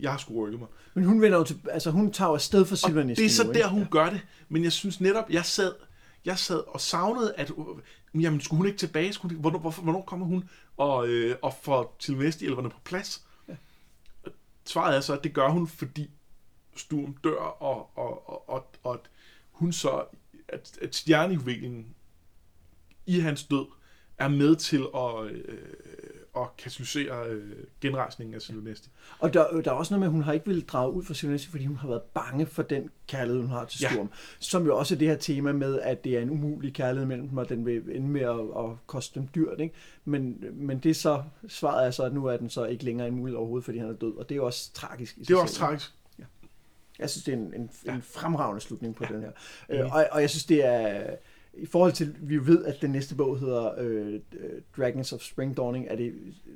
jeg 0.00 0.10
har 0.10 0.18
sgu 0.18 0.44
rykket 0.44 0.60
mig. 0.60 0.68
Men 0.94 1.04
hun 1.04 1.20
vender 1.20 1.38
jo 1.38 1.44
til, 1.44 1.56
altså 1.70 1.90
hun 1.90 2.12
tager 2.12 2.28
jo 2.28 2.34
afsted 2.34 2.64
for 2.64 2.76
Silvanesti. 2.76 3.22
det 3.22 3.30
er 3.30 3.34
så 3.34 3.52
der, 3.54 3.68
hun 3.68 3.86
gør 3.90 4.10
det. 4.10 4.20
Men 4.48 4.64
jeg 4.64 4.72
synes 4.72 5.00
netop, 5.00 5.30
jeg 5.30 5.44
sad, 5.44 5.72
jeg 6.24 6.38
sad 6.38 6.58
og 6.68 6.80
savnede, 6.80 7.34
at 7.34 7.50
øh, 7.50 8.22
jamen, 8.22 8.40
skulle 8.40 8.58
hun 8.58 8.66
ikke 8.66 8.78
tilbage? 8.78 9.12
Skulle 9.12 9.30
hun, 9.30 9.32
ikke- 9.32 9.40
hvornår, 9.40 9.58
hvorfor, 9.58 9.82
hvornår 9.82 10.02
kommer 10.02 10.26
hun 10.26 10.48
og, 10.76 11.08
øh, 11.08 11.36
og 11.42 11.54
får 11.62 11.96
Silvestri-elverne 12.00 12.70
på 12.70 12.78
plads? 12.84 13.26
Ja. 13.48 13.54
Svaret 14.64 14.96
er 14.96 15.00
så, 15.00 15.12
at 15.16 15.24
det 15.24 15.34
gør 15.34 15.48
hun, 15.48 15.66
fordi 15.68 16.10
Sturm 16.76 17.16
dør, 17.24 17.36
og, 17.40 17.98
og, 17.98 18.28
og, 18.28 18.48
og, 18.48 18.66
og 18.82 19.00
hun 19.50 19.72
så, 19.72 20.04
at, 20.48 20.78
at 20.82 20.94
stjernejuvelingen 20.94 21.94
i 23.06 23.18
hans 23.20 23.44
død 23.44 23.66
er 24.18 24.28
med 24.28 24.56
til 24.56 24.86
at, 24.94 25.24
øh, 25.24 25.68
at 26.36 26.56
katalysere 26.58 27.26
øh, 27.28 27.50
genrejsningen 27.80 28.34
af 28.34 28.42
Silvestri. 28.42 28.90
Og 29.18 29.34
der, 29.34 29.60
der 29.60 29.70
er 29.70 29.74
også 29.74 29.94
noget 29.94 30.00
med, 30.00 30.06
at 30.08 30.12
hun 30.12 30.22
har 30.22 30.32
ikke 30.32 30.46
ville 30.46 30.62
drage 30.62 30.92
ud 30.92 31.04
fra 31.04 31.14
Silvanesti, 31.14 31.48
fordi 31.50 31.64
hun 31.66 31.76
har 31.76 31.88
været 31.88 32.02
bange 32.02 32.46
for 32.46 32.62
den 32.62 32.90
kærlighed, 33.06 33.40
hun 33.40 33.50
har 33.50 33.64
til 33.64 33.80
Ja. 33.82 33.90
Sturm. 33.92 34.10
Som 34.38 34.66
jo 34.66 34.78
også 34.78 34.94
er 34.94 34.98
det 34.98 35.08
her 35.08 35.16
tema 35.16 35.52
med, 35.52 35.80
at 35.80 36.04
det 36.04 36.16
er 36.18 36.20
en 36.20 36.30
umulig 36.30 36.74
kærlighed 36.74 37.06
mellem 37.08 37.28
dem, 37.28 37.38
og 37.38 37.48
den 37.48 37.66
vil 37.66 37.82
ende 37.96 38.08
med 38.08 38.20
at, 38.20 38.40
at 38.64 38.70
koste 38.86 39.20
dem 39.20 39.28
dyrt. 39.34 39.60
Ikke? 39.60 39.74
Men, 40.04 40.44
men 40.52 40.78
det 40.78 40.96
så, 40.96 41.22
svaret 41.48 41.86
er 41.86 41.90
så, 41.90 42.02
at 42.02 42.12
nu 42.14 42.26
er 42.26 42.36
den 42.36 42.50
så 42.50 42.64
ikke 42.64 42.84
længere 42.84 43.08
en 43.08 43.14
mulighed 43.14 43.38
overhovedet, 43.38 43.64
fordi 43.64 43.78
han 43.78 43.88
er 43.88 43.92
død. 43.94 44.16
Og 44.16 44.28
det 44.28 44.34
er 44.34 44.36
jo 44.36 44.46
også 44.46 44.72
tragisk 44.74 45.16
i 45.16 45.20
Det 45.20 45.30
er 45.30 45.38
også 45.40 45.54
selv. 45.54 45.64
tragisk. 45.64 45.92
Jeg 46.98 47.10
synes, 47.10 47.24
det 47.24 47.34
er 47.34 47.38
en, 47.38 47.54
en, 47.54 47.70
Ja. 47.86 47.94
en 47.94 48.02
fremragende 48.02 48.60
slutning 48.60 48.94
på 48.94 49.04
Ja. 49.10 49.14
den 49.14 49.22
her. 49.22 49.30
Øh, 49.68 49.94
og, 49.94 50.06
og 50.12 50.20
jeg 50.20 50.30
synes, 50.30 50.44
det 50.44 50.64
er... 50.64 51.16
i 51.54 51.66
forhold 51.66 51.92
til, 51.92 52.16
vi 52.20 52.46
ved, 52.46 52.64
at 52.64 52.82
den 52.82 52.90
næste 52.90 53.14
bog 53.14 53.38
hedder 53.38 53.70
øh, 53.78 54.20
Dragons 54.76 55.12
of 55.12 55.20
Spring 55.20 55.56
Dawning, 55.56 55.86
er 55.88 55.96
det 55.96 56.12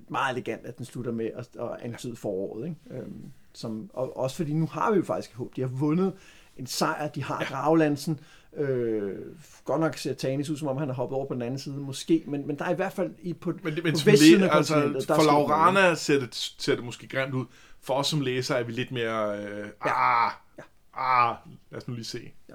meget 0.09 0.33
elegant, 0.33 0.67
at 0.67 0.79
den 0.79 0.87
slutter 0.87 1.13
med 1.13 1.31
at, 1.35 1.49
at 1.61 1.71
antyde 1.83 2.17
foråret. 2.17 2.65
Ikke? 2.65 3.01
Øhm, 3.03 3.33
som, 3.53 3.91
og 3.93 4.17
også 4.17 4.37
fordi 4.37 4.53
nu 4.53 4.67
har 4.67 4.91
vi 4.91 4.97
jo 4.97 5.05
faktisk 5.05 5.35
håb. 5.35 5.57
De 5.57 5.61
har 5.61 5.69
vundet 5.69 6.13
en 6.57 6.67
sejr, 6.67 7.09
de 7.09 7.23
har. 7.23 7.47
Draglandsen. 7.51 8.21
Øh, 8.57 9.19
godt 9.65 9.81
nok 9.81 9.97
ser 9.97 10.15
Tanis 10.15 10.51
ud, 10.51 10.57
som 10.57 10.69
om 10.69 10.77
han 10.77 10.89
har 10.89 10.95
hoppet 10.95 11.17
over 11.17 11.27
på 11.27 11.35
den 11.35 11.43
anden 11.43 11.59
side, 11.59 11.77
måske, 11.77 12.25
men, 12.27 12.47
men 12.47 12.59
der 12.59 12.65
er 12.65 12.71
i 12.71 12.75
hvert 12.75 12.93
fald 12.93 13.15
i, 13.19 13.33
på, 13.33 13.53
men, 13.63 13.75
men 13.85 13.93
på 13.93 13.99
vestsiden 14.05 14.43
af 14.43 14.57
altså, 14.57 15.05
For 15.07 15.27
Laurana 15.27 15.95
ser 15.95 16.21
det, 16.21 16.35
ser 16.35 16.75
det 16.75 16.85
måske 16.85 17.09
grimt 17.09 17.35
ud. 17.35 17.45
For 17.81 17.95
os 17.95 18.07
som 18.07 18.21
læser 18.21 18.55
er 18.55 18.63
vi 18.65 18.73
lidt 18.73 18.93
mere, 18.93 19.39
øh, 19.39 19.69
ja. 19.85 20.27
ah, 20.27 20.33
ja. 20.59 20.63
ah, 20.95 21.37
lad 21.71 21.81
os 21.81 21.89
nu 21.89 21.95
lige 21.95 22.05
se. 22.05 22.33
Ja. 22.49 22.55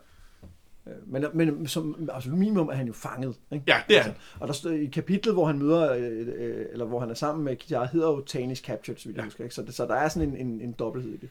Øh, 0.88 0.94
men, 1.06 1.26
men 1.34 1.68
som, 1.68 2.10
altså 2.14 2.30
minimum 2.30 2.68
er 2.68 2.74
han 2.74 2.88
jo 2.88 2.94
fanget. 2.94 3.36
Ikke? 3.52 3.66
Ja, 3.68 3.82
det 3.88 3.98
er 3.98 4.02
han. 4.02 4.12
Altså, 4.12 4.38
og 4.40 4.48
der 4.48 4.54
står 4.54 4.70
i 4.70 4.86
kapitlet, 4.86 5.36
hvor 5.36 5.46
han 5.46 5.60
møder, 5.60 5.94
øh, 5.94 6.28
øh, 6.36 6.66
eller 6.72 6.86
hvor 6.86 7.00
han 7.00 7.10
er 7.10 7.14
sammen 7.14 7.46
med 7.46 7.56
Kitara, 7.56 7.86
hedder 7.86 8.08
jo 8.08 8.22
Tanis 8.22 8.60
Captured, 8.60 8.98
så 8.98 9.06
vidt 9.06 9.16
jeg 9.16 9.22
ja. 9.22 9.26
husker. 9.26 9.44
Ikke? 9.44 9.56
Så, 9.56 9.66
så 9.70 9.86
der 9.86 9.96
er 9.96 10.10
sådan 10.10 10.30
en, 10.30 10.38
en, 10.38 10.62
en 10.62 10.72
dobbelthed 10.72 11.14
i 11.14 11.18
det. 11.18 11.30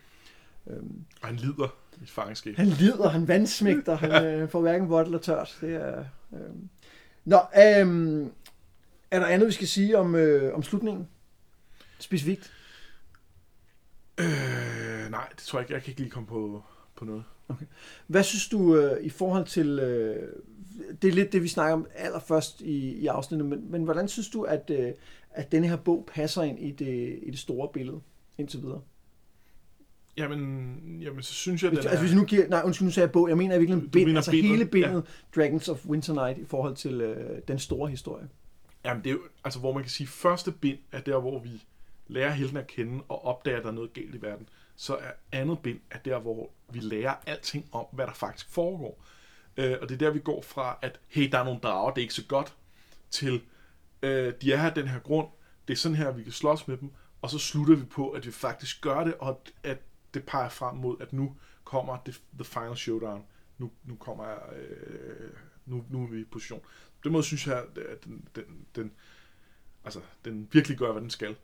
Øhm, 0.67 1.05
og 1.23 1.29
han 1.29 1.37
lider 1.37 1.77
i 2.03 2.07
fangenskab. 2.07 2.57
Han 2.57 2.67
lider, 2.67 3.09
han 3.09 3.29
vandsmægter, 3.29 3.95
han 3.95 4.25
øh, 4.27 4.49
får 4.49 4.61
hverken 4.61 4.89
vådt 4.89 5.07
eller 5.07 5.19
tørt. 5.19 5.59
Det 5.61 5.75
er, 5.75 6.05
øh. 6.33 6.39
Nå, 7.25 7.37
øh, 7.37 8.27
er 9.11 9.19
der 9.19 9.27
andet, 9.27 9.47
vi 9.47 9.53
skal 9.53 9.69
sige 9.69 9.99
om, 9.99 10.15
øh, 10.15 10.55
om 10.55 10.63
slutningen? 10.63 11.09
Specifikt? 11.99 12.53
Øh, 14.19 15.11
nej, 15.11 15.29
det 15.37 15.39
tror 15.39 15.59
jeg 15.59 15.65
ikke. 15.65 15.75
Jeg 15.75 15.83
kan 15.83 15.91
ikke 15.91 16.01
lige 16.01 16.11
komme 16.11 16.27
på, 16.27 16.63
på 16.97 17.05
noget. 17.05 17.25
Okay. 17.51 17.67
Hvad 18.07 18.23
synes 18.23 18.49
du 18.49 18.77
øh, 18.77 19.05
i 19.05 19.09
forhold 19.09 19.47
til, 19.47 19.79
øh, 19.79 20.29
det 21.03 21.09
er 21.09 21.13
lidt 21.13 21.33
det, 21.33 21.43
vi 21.43 21.49
snakker 21.49 21.75
om 21.75 21.87
allerførst 21.95 22.61
i, 22.61 22.93
i 22.93 23.07
afsnittet, 23.07 23.49
men, 23.49 23.71
men 23.71 23.85
hvordan 23.85 24.09
synes 24.09 24.29
du, 24.29 24.43
at, 24.43 24.71
øh, 24.71 24.93
at 25.31 25.53
denne 25.53 25.69
her 25.69 25.77
bog 25.77 26.09
passer 26.15 26.43
ind 26.43 26.59
i 26.59 26.71
det, 26.71 27.19
i 27.23 27.31
det 27.31 27.39
store 27.39 27.69
billede 27.73 28.01
indtil 28.39 28.63
videre? 28.63 28.81
Jamen, 30.17 30.77
jamen 31.03 31.23
så 31.23 31.33
synes 31.33 31.63
jeg, 31.63 31.73
at 31.73 31.79
den 31.79 31.87
altså, 31.87 32.05
hvis 32.05 32.15
nu 32.15 32.25
giver, 32.25 32.49
nej, 32.49 32.63
undskyld, 32.65 32.87
nu 32.87 32.93
sagde 32.93 33.05
jeg 33.05 33.13
bog, 33.13 33.29
jeg 33.29 33.37
mener 33.37 33.59
virkelig 33.59 33.91
bind, 33.91 34.07
mener 34.07 34.19
altså 34.19 34.31
bindet, 34.31 34.51
hele 34.51 34.65
bindet 34.65 35.05
ja. 35.37 35.41
Dragons 35.43 35.69
of 35.69 35.87
Winter 35.87 36.15
Night 36.15 36.39
i 36.39 36.45
forhold 36.45 36.77
til 36.77 37.01
øh, 37.01 37.39
den 37.49 37.59
store 37.59 37.91
historie. 37.91 38.29
Jamen, 38.85 39.05
det 39.05 39.11
er 39.11 39.15
jo, 39.15 39.21
altså 39.45 39.61
hvor 39.61 39.73
man 39.73 39.83
kan 39.83 39.91
sige, 39.91 40.07
første 40.07 40.53
bind 40.53 40.79
er 40.93 41.01
der, 41.01 41.21
hvor 41.21 41.39
vi 41.39 41.63
lærer 42.09 42.31
helten 42.31 42.57
at 42.57 42.67
kende 42.67 43.03
og 43.09 43.25
opdager, 43.25 43.57
at 43.57 43.63
der 43.63 43.69
er 43.69 43.75
noget 43.75 43.93
galt 43.93 44.15
i 44.15 44.23
verden. 44.23 44.49
Så 44.77 44.95
er 44.95 45.11
andet 45.33 45.59
bind 45.59 45.79
er 45.91 45.99
der, 45.99 46.19
hvor 46.19 46.51
vi 46.75 46.81
lærer 46.81 47.15
alting 47.27 47.69
om, 47.73 47.87
hvad 47.93 48.07
der 48.07 48.13
faktisk 48.13 48.49
foregår. 48.49 49.05
Øh, 49.57 49.77
og 49.83 49.89
det 49.89 49.95
er 49.95 49.99
der, 49.99 50.11
vi 50.11 50.21
går 50.21 50.43
fra, 50.43 50.79
at 50.83 51.01
hey, 51.09 51.31
der 51.33 51.39
er 51.39 51.45
nogle 51.45 51.61
drager, 51.61 51.91
det 51.91 52.01
er 52.01 52.03
ikke 52.03 52.15
så 52.15 52.27
godt, 52.27 52.55
til 53.11 53.43
øh, 54.03 54.35
de 54.43 54.53
er 54.53 54.57
her 54.57 54.75
den 54.75 54.89
her 54.89 54.99
grund, 54.99 55.29
det 55.69 55.75
er 55.75 55.79
sådan 55.79 55.97
her, 55.97 56.11
vi 56.11 56.23
kan 56.23 56.33
slås 56.33 56.69
med 56.69 56.77
dem, 56.77 56.91
og 57.23 57.31
så 57.31 57.39
slutter 57.39 57.75
vi 57.75 57.85
på, 57.85 58.11
at 58.11 58.27
vi 58.27 58.33
faktisk 58.33 58.81
gør 58.81 59.05
det, 59.05 59.15
og 59.15 59.43
at 59.63 59.79
det 60.15 60.25
peger 60.25 60.49
frem 60.49 60.77
mod, 60.77 60.97
at 61.01 61.13
nu 61.13 61.37
kommer 61.65 61.99
det, 62.07 62.23
the 62.35 62.45
final 62.45 62.77
showdown. 62.77 63.25
Nu, 63.59 63.71
nu 63.85 63.97
kommer 63.97 64.27
jeg, 64.27 64.39
øh, 64.57 65.31
nu, 65.67 65.85
nu 65.91 66.03
er 66.03 66.07
vi 66.07 66.21
i 66.21 66.25
position. 66.25 66.61
På 66.61 67.01
den 67.05 67.13
måde 67.13 67.25
synes 67.25 67.47
jeg, 67.47 67.65
at 67.89 68.05
den, 68.05 68.29
den, 68.35 68.45
den, 68.75 68.93
altså, 69.85 70.01
den 70.25 70.49
virkelig 70.53 70.79
gør, 70.79 70.93
hvad 70.93 71.03
den 71.03 71.11
skal. 71.11 71.37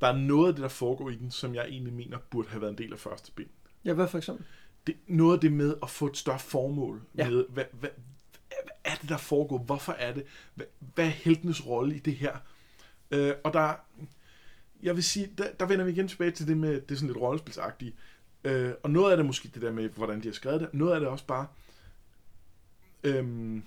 Der 0.00 0.06
er 0.06 0.16
noget 0.16 0.48
af 0.48 0.54
det, 0.54 0.62
der 0.62 0.68
foregår 0.68 1.10
i 1.10 1.16
den, 1.16 1.30
som 1.30 1.54
jeg 1.54 1.64
egentlig 1.68 1.92
mener 1.92 2.18
burde 2.30 2.48
have 2.48 2.60
været 2.60 2.70
en 2.70 2.78
del 2.78 2.92
af 2.92 2.98
første 2.98 3.32
bind. 3.32 3.48
Ja, 3.84 3.92
hvad 3.92 4.08
for 4.08 4.18
eksempel? 4.18 4.46
Det, 4.88 4.96
noget 5.06 5.34
af 5.34 5.40
det 5.40 5.52
med 5.52 5.74
at 5.82 5.90
få 5.90 6.06
et 6.06 6.16
større 6.16 6.38
formål 6.38 7.02
Ja. 7.16 7.30
med, 7.30 7.44
hvad, 7.48 7.64
hvad, 7.72 7.90
hvad 8.48 8.58
er 8.84 8.94
det, 8.94 9.08
der 9.08 9.16
foregår? 9.16 9.58
Hvorfor 9.58 9.92
er 9.92 10.14
det? 10.14 10.24
Hvad, 10.54 10.66
hvad 10.94 11.04
er 11.04 11.08
heltenes 11.08 11.66
rolle 11.66 11.96
i 11.96 11.98
det 11.98 12.14
her? 12.14 12.36
Øh, 13.10 13.32
og 13.44 13.52
der, 13.52 13.74
jeg 14.82 14.94
vil 14.96 15.04
sige, 15.04 15.30
der, 15.38 15.52
der 15.60 15.66
vender 15.66 15.84
vi 15.84 15.90
igen 15.92 16.08
tilbage 16.08 16.30
til 16.30 16.46
det 16.48 16.56
med, 16.56 16.80
det 16.80 16.90
er 16.90 16.94
sådan 16.94 17.08
lidt 17.08 17.18
rollespilsagtige. 17.20 17.94
Øh, 18.44 18.72
og 18.82 18.90
noget 18.90 19.10
af 19.10 19.16
det 19.16 19.26
måske 19.26 19.48
det 19.54 19.62
der 19.62 19.72
med, 19.72 19.88
hvordan 19.88 20.20
de 20.22 20.28
har 20.28 20.32
skrevet 20.32 20.60
det. 20.60 20.74
Noget 20.74 20.94
af 20.94 21.00
det 21.00 21.08
også 21.08 21.26
bare, 21.26 21.46
øhm, 23.04 23.62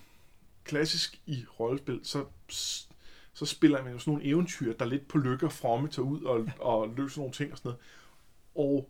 klassisk 0.63 1.21
i 1.25 1.45
rollespil, 1.59 1.99
så, 2.03 2.25
så 3.33 3.45
spiller 3.45 3.83
man 3.83 3.93
jo 3.93 3.99
sådan 3.99 4.13
nogle 4.13 4.27
eventyr, 4.27 4.73
der 4.73 4.85
lidt 4.85 5.07
på 5.07 5.17
lykke 5.17 5.45
og 5.45 5.51
fromme 5.51 5.87
tager 5.87 6.05
ud 6.05 6.21
og, 6.21 6.47
og 6.59 6.93
løser 6.97 7.17
nogle 7.19 7.33
ting 7.33 7.51
og 7.51 7.57
sådan 7.57 7.69
noget. 7.69 7.79
Og, 8.55 8.65
og 8.75 8.89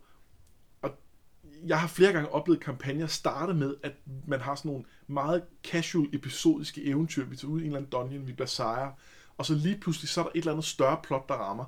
jeg 1.68 1.80
har 1.80 1.88
flere 1.88 2.12
gange 2.12 2.32
oplevet 2.32 2.64
kampagner 2.64 3.07
starte 3.07 3.53
med, 3.53 3.76
at 3.84 3.93
man 4.28 4.41
har 4.41 4.55
sådan 4.55 4.72
nogle 4.72 4.86
meget 5.07 5.43
casual 5.64 6.09
episodiske 6.14 6.86
eventyr. 6.86 7.26
Vi 7.26 7.36
tager 7.36 7.51
ud 7.51 7.59
i 7.59 7.64
en 7.64 7.68
eller 7.68 7.78
anden 7.78 7.91
dungeon, 7.91 8.28
vi 8.28 8.34
bliver 8.34 8.47
sejre, 8.47 8.93
og 9.38 9.45
så 9.45 9.53
lige 9.53 9.78
pludselig 9.82 10.09
så 10.09 10.20
er 10.22 10.24
der 10.24 10.32
et 10.36 10.39
eller 10.39 10.51
andet 10.51 10.66
større 10.66 10.97
plot, 11.03 11.30
der 11.30 11.36
rammer, 11.36 11.66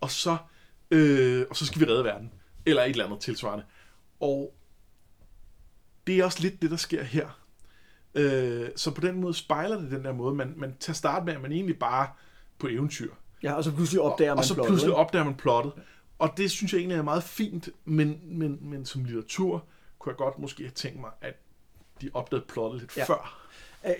og 0.00 0.10
så, 0.10 0.36
øh, 0.90 1.46
og 1.50 1.56
så 1.56 1.66
skal 1.66 1.80
vi 1.80 1.86
redde 1.86 2.04
verden. 2.04 2.32
Eller 2.66 2.82
et 2.82 2.90
eller 2.90 3.06
andet 3.06 3.20
tilsvarende. 3.20 3.64
Og 4.20 4.54
det 6.06 6.18
er 6.18 6.24
også 6.24 6.42
lidt 6.42 6.62
det, 6.62 6.70
der 6.70 6.76
sker 6.76 7.02
her. 7.02 7.40
Øh, 8.14 8.68
så 8.76 8.90
på 8.90 9.00
den 9.00 9.20
måde 9.20 9.34
spejler 9.34 9.80
det 9.80 9.90
den 9.90 10.04
der 10.04 10.12
måde, 10.12 10.34
man, 10.34 10.54
man 10.56 10.76
tager 10.80 10.94
start 10.94 11.24
med, 11.24 11.32
at 11.34 11.40
man 11.40 11.52
egentlig 11.52 11.78
bare 11.78 12.08
på 12.58 12.68
eventyr. 12.68 13.10
Ja, 13.42 13.52
og 13.52 13.64
så 13.64 13.72
pludselig 13.72 14.00
opdager 14.00 14.30
og, 14.30 14.36
man 14.36 14.38
og 14.38 14.44
så 14.44 14.54
plottet, 14.54 14.70
pludselig 14.70 14.94
opdager 14.94 15.24
man 15.24 15.34
plottet. 15.34 15.72
Og 16.18 16.30
det 16.36 16.50
synes 16.50 16.72
jeg 16.72 16.78
egentlig 16.78 16.98
er 16.98 17.02
meget 17.02 17.22
fint, 17.22 17.68
men, 17.84 18.20
men, 18.24 18.58
men 18.60 18.84
som 18.84 19.04
litteratur 19.04 19.64
kunne 19.98 20.10
jeg 20.10 20.16
godt 20.16 20.38
måske 20.38 20.62
have 20.62 20.70
tænkt 20.70 21.00
mig, 21.00 21.10
at 21.20 21.34
de 22.00 22.10
opdagede 22.14 22.44
plottet 22.48 22.80
lidt 22.80 22.96
Ja. 22.96 23.04
før. 23.04 23.40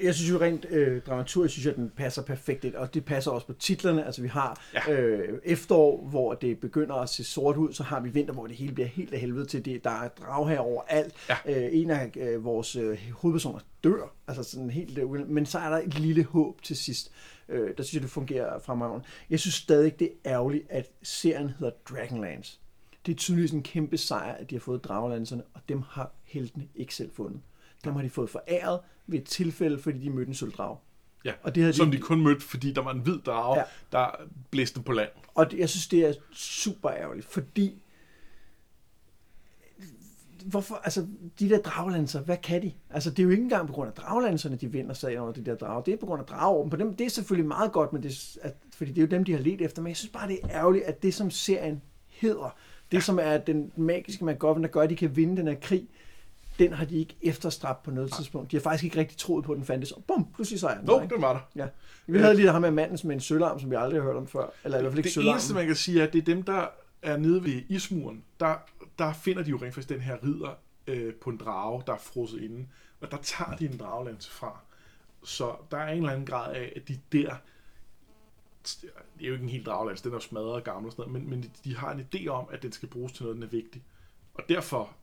Jeg 0.02 0.14
synes 0.14 0.30
jo 0.30 0.40
rent 0.40 0.66
øh, 0.70 1.02
dramaturgisk, 1.02 1.52
synes 1.52 1.66
jeg, 1.66 1.76
den 1.76 1.90
passer 1.96 2.22
perfekt 2.22 2.64
ind, 2.64 2.74
og 2.74 2.94
det 2.94 3.04
passer 3.04 3.30
også 3.30 3.46
på 3.46 3.52
titlerne. 3.52 4.06
Altså 4.06 4.22
vi 4.22 4.28
har 4.28 4.60
ja. 4.74 4.92
øh, 4.92 5.38
efterår, 5.44 6.06
hvor 6.06 6.34
det 6.34 6.58
begynder 6.58 6.94
at 6.94 7.08
se 7.08 7.24
sort 7.24 7.56
ud, 7.56 7.72
så 7.72 7.82
har 7.82 8.00
vi 8.00 8.08
vinter, 8.08 8.32
hvor 8.34 8.46
det 8.46 8.56
hele 8.56 8.72
bliver 8.74 8.86
helt 8.88 9.14
af 9.14 9.20
helvede 9.20 9.46
til. 9.46 9.64
Det, 9.64 9.84
der 9.84 9.90
er 9.90 10.08
drag 10.08 10.48
her 10.48 10.58
overalt. 10.58 11.14
Ja. 11.28 11.36
Øh, 11.46 11.68
en 11.72 11.90
af 11.90 12.10
øh, 12.16 12.44
vores 12.44 12.76
øh, 12.76 12.98
hovedpersoner 13.12 13.58
dør, 13.84 14.14
altså 14.28 14.42
sådan 14.42 14.70
helt, 14.70 14.98
øh, 14.98 15.10
men 15.28 15.46
så 15.46 15.58
er 15.58 15.68
der 15.68 15.78
et 15.78 15.98
lille 15.98 16.24
håb 16.24 16.62
til 16.62 16.76
sidst. 16.76 17.12
Øh, 17.48 17.76
der 17.76 17.82
synes 17.82 17.94
jeg, 17.94 18.02
det 18.02 18.10
fungerer 18.10 18.58
fremragende. 18.58 19.06
Jeg 19.30 19.40
synes 19.40 19.54
stadig, 19.54 19.98
det 19.98 20.10
er 20.24 20.32
ærgerligt, 20.32 20.64
at 20.70 20.90
serien 21.02 21.48
hedder 21.48 21.72
Dragonlance. 21.90 22.58
Det 23.06 23.12
er 23.12 23.16
tydeligvis 23.16 23.50
en 23.50 23.62
kæmpe 23.62 23.96
sejr, 23.98 24.32
at 24.34 24.50
de 24.50 24.54
har 24.54 24.60
fået 24.60 24.84
Dragelanserne, 24.84 25.42
og 25.54 25.60
dem 25.68 25.82
har 25.88 26.12
heltene 26.24 26.68
ikke 26.74 26.94
selv 26.94 27.10
fundet. 27.14 27.40
Dem 27.84 27.94
har 27.94 28.02
de 28.02 28.10
fået 28.10 28.30
foræret 28.30 28.80
ved 29.06 29.18
et 29.18 29.24
tilfælde, 29.26 29.78
fordi 29.78 29.98
de 29.98 30.10
mødte 30.10 30.28
en 30.28 30.34
sølvdrag. 30.34 30.76
Ja. 31.24 31.32
Og 31.42 31.54
det 31.54 31.62
havde 31.62 31.74
Som 31.76 31.90
de 31.90 31.98
kun 31.98 32.20
mødte, 32.22 32.40
fordi 32.40 32.72
der 32.72 32.80
var 32.82 32.90
en 32.92 33.00
hvid 33.00 33.18
drage, 33.18 33.58
Ja. 33.58 33.64
ja. 33.92 33.98
der 33.98 34.10
blæste 34.50 34.80
på 34.80 34.92
land. 34.92 35.10
Og 35.34 35.50
det, 35.50 35.58
jeg 35.58 35.68
synes, 35.68 35.86
det 35.86 36.08
er 36.08 36.12
super 36.32 36.90
ærgerligt, 36.90 37.26
fordi 37.26 37.82
hvorfor, 40.44 40.80
altså, 40.84 41.06
de 41.38 41.48
der 41.48 41.58
draglanser, 41.58 42.20
hvad 42.20 42.36
kan 42.36 42.62
de? 42.62 42.72
Altså, 42.90 43.10
det 43.10 43.18
er 43.18 43.22
jo 43.22 43.30
ikke 43.30 43.42
engang 43.42 43.66
på 43.66 43.72
grund 43.72 43.88
af 43.88 43.94
draglanserne, 43.94 44.56
de 44.56 44.72
vinder 44.72 44.94
sagen 44.94 45.18
over 45.18 45.32
de 45.32 45.44
der 45.44 45.54
drager. 45.54 45.82
Det 45.82 45.94
er 45.94 45.98
på 45.98 46.06
grund 46.06 46.20
af 46.20 46.26
drageorden. 46.26 46.70
På 46.70 46.76
dem, 46.76 46.96
det 46.96 47.04
er 47.04 47.10
selvfølgelig 47.10 47.48
meget 47.48 47.72
godt, 47.72 47.92
men 47.92 48.02
det, 48.02 48.36
at, 48.42 48.54
fordi 48.76 48.90
det 48.90 48.98
er 48.98 49.02
jo 49.02 49.10
dem, 49.10 49.24
de 49.24 49.32
har 49.32 49.38
let 49.40 49.60
efter. 49.62 49.82
Men 49.82 49.88
jeg 49.88 49.96
synes 49.96 50.12
bare, 50.12 50.28
det 50.28 50.38
er 50.42 50.48
ærgerligt, 50.50 50.84
at 50.84 51.02
det, 51.02 51.14
som 51.14 51.30
serien 51.30 51.82
hedder, 52.08 52.56
det, 52.92 52.96
ja. 52.96 53.00
som 53.00 53.18
er 53.22 53.38
den 53.38 53.72
magiske 53.76 54.24
MacGuffin, 54.24 54.62
der 54.62 54.68
gør, 54.68 54.80
at 54.80 54.90
de 54.90 54.96
kan 54.96 55.16
vinde 55.16 55.36
den 55.36 55.48
her 55.48 55.54
krig, 55.54 55.88
den 56.58 56.72
har 56.72 56.84
de 56.84 56.96
ikke 56.96 57.16
efterstræbt 57.22 57.82
på 57.82 57.90
noget 57.90 58.12
tidspunkt. 58.12 58.50
De 58.50 58.56
har 58.56 58.62
faktisk 58.62 58.84
ikke 58.84 58.98
rigtig 58.98 59.18
troet 59.18 59.44
på, 59.44 59.52
at 59.52 59.56
den 59.56 59.64
fandtes. 59.64 59.92
Og 59.92 60.04
bum, 60.04 60.26
pludselig 60.34 60.60
så 60.60 60.68
er 60.68 60.74
den 60.74 60.84
Nå, 60.84 60.98
no, 60.98 61.04
det 61.04 61.22
var 61.22 61.32
der. 61.32 61.62
Ja. 61.62 61.68
Vi 62.06 62.18
havde 62.18 62.34
lige 62.34 62.50
ham 62.50 62.62
med 62.62 62.70
manden 62.70 62.98
med 63.04 63.14
en 63.14 63.20
sølvarm, 63.20 63.60
som 63.60 63.70
vi 63.70 63.76
aldrig 63.76 64.00
har 64.00 64.06
hørt 64.08 64.16
om 64.16 64.26
før. 64.26 64.46
Eller 64.64 64.78
i 64.78 64.80
hvert 64.80 64.92
fald 64.92 64.98
ikke 64.98 65.06
Det 65.06 65.14
sølvarmen. 65.14 65.34
eneste, 65.34 65.54
man 65.54 65.66
kan 65.66 65.76
sige, 65.76 66.00
er, 66.00 66.06
at 66.06 66.12
det 66.12 66.18
er 66.18 66.24
dem, 66.24 66.42
der 66.42 66.66
er 67.04 67.16
nede 67.16 67.44
ved 67.44 67.62
ismuren. 67.68 68.24
Der, 68.40 68.56
der 68.98 69.12
finder 69.12 69.42
de 69.42 69.50
jo 69.50 69.56
rent 69.56 69.74
faktisk 69.74 69.88
den 69.88 70.00
her 70.00 70.24
ridder 70.24 70.54
øh, 70.86 71.14
på 71.14 71.30
en 71.30 71.36
drage, 71.36 71.82
der 71.86 71.92
er 71.92 71.98
frosset 71.98 72.42
inde. 72.42 72.66
Og 73.00 73.10
der 73.10 73.16
tager 73.22 73.56
de 73.56 73.66
en 73.66 73.78
dragelanse 73.78 74.30
fra. 74.30 74.60
Så 75.24 75.56
der 75.70 75.76
er 75.76 75.88
en 75.88 75.96
eller 75.96 76.10
anden 76.10 76.26
grad 76.26 76.54
af, 76.54 76.72
at 76.76 76.88
de 76.88 76.98
der... 77.12 77.34
Det 79.18 79.24
er 79.24 79.26
jo 79.26 79.32
ikke 79.32 79.42
en 79.42 79.48
helt 79.48 79.66
dragelans, 79.66 80.02
den 80.02 80.10
er 80.10 80.16
jo 80.16 80.20
smadret 80.20 80.52
og 80.52 80.64
gammel 80.64 80.86
og 80.86 80.92
sådan 80.92 81.12
noget, 81.12 81.22
men, 81.22 81.30
men 81.30 81.42
de, 81.42 81.50
de 81.64 81.76
har 81.76 81.92
en 81.92 82.08
idé 82.14 82.28
om, 82.28 82.46
at 82.50 82.62
den 82.62 82.72
skal 82.72 82.88
bruges 82.88 83.12
til 83.12 83.22
noget, 83.22 83.36
den 83.36 83.42
er 83.42 83.48
vigtig. 83.48 83.82
Og 84.34 84.44
derfor 84.48 84.96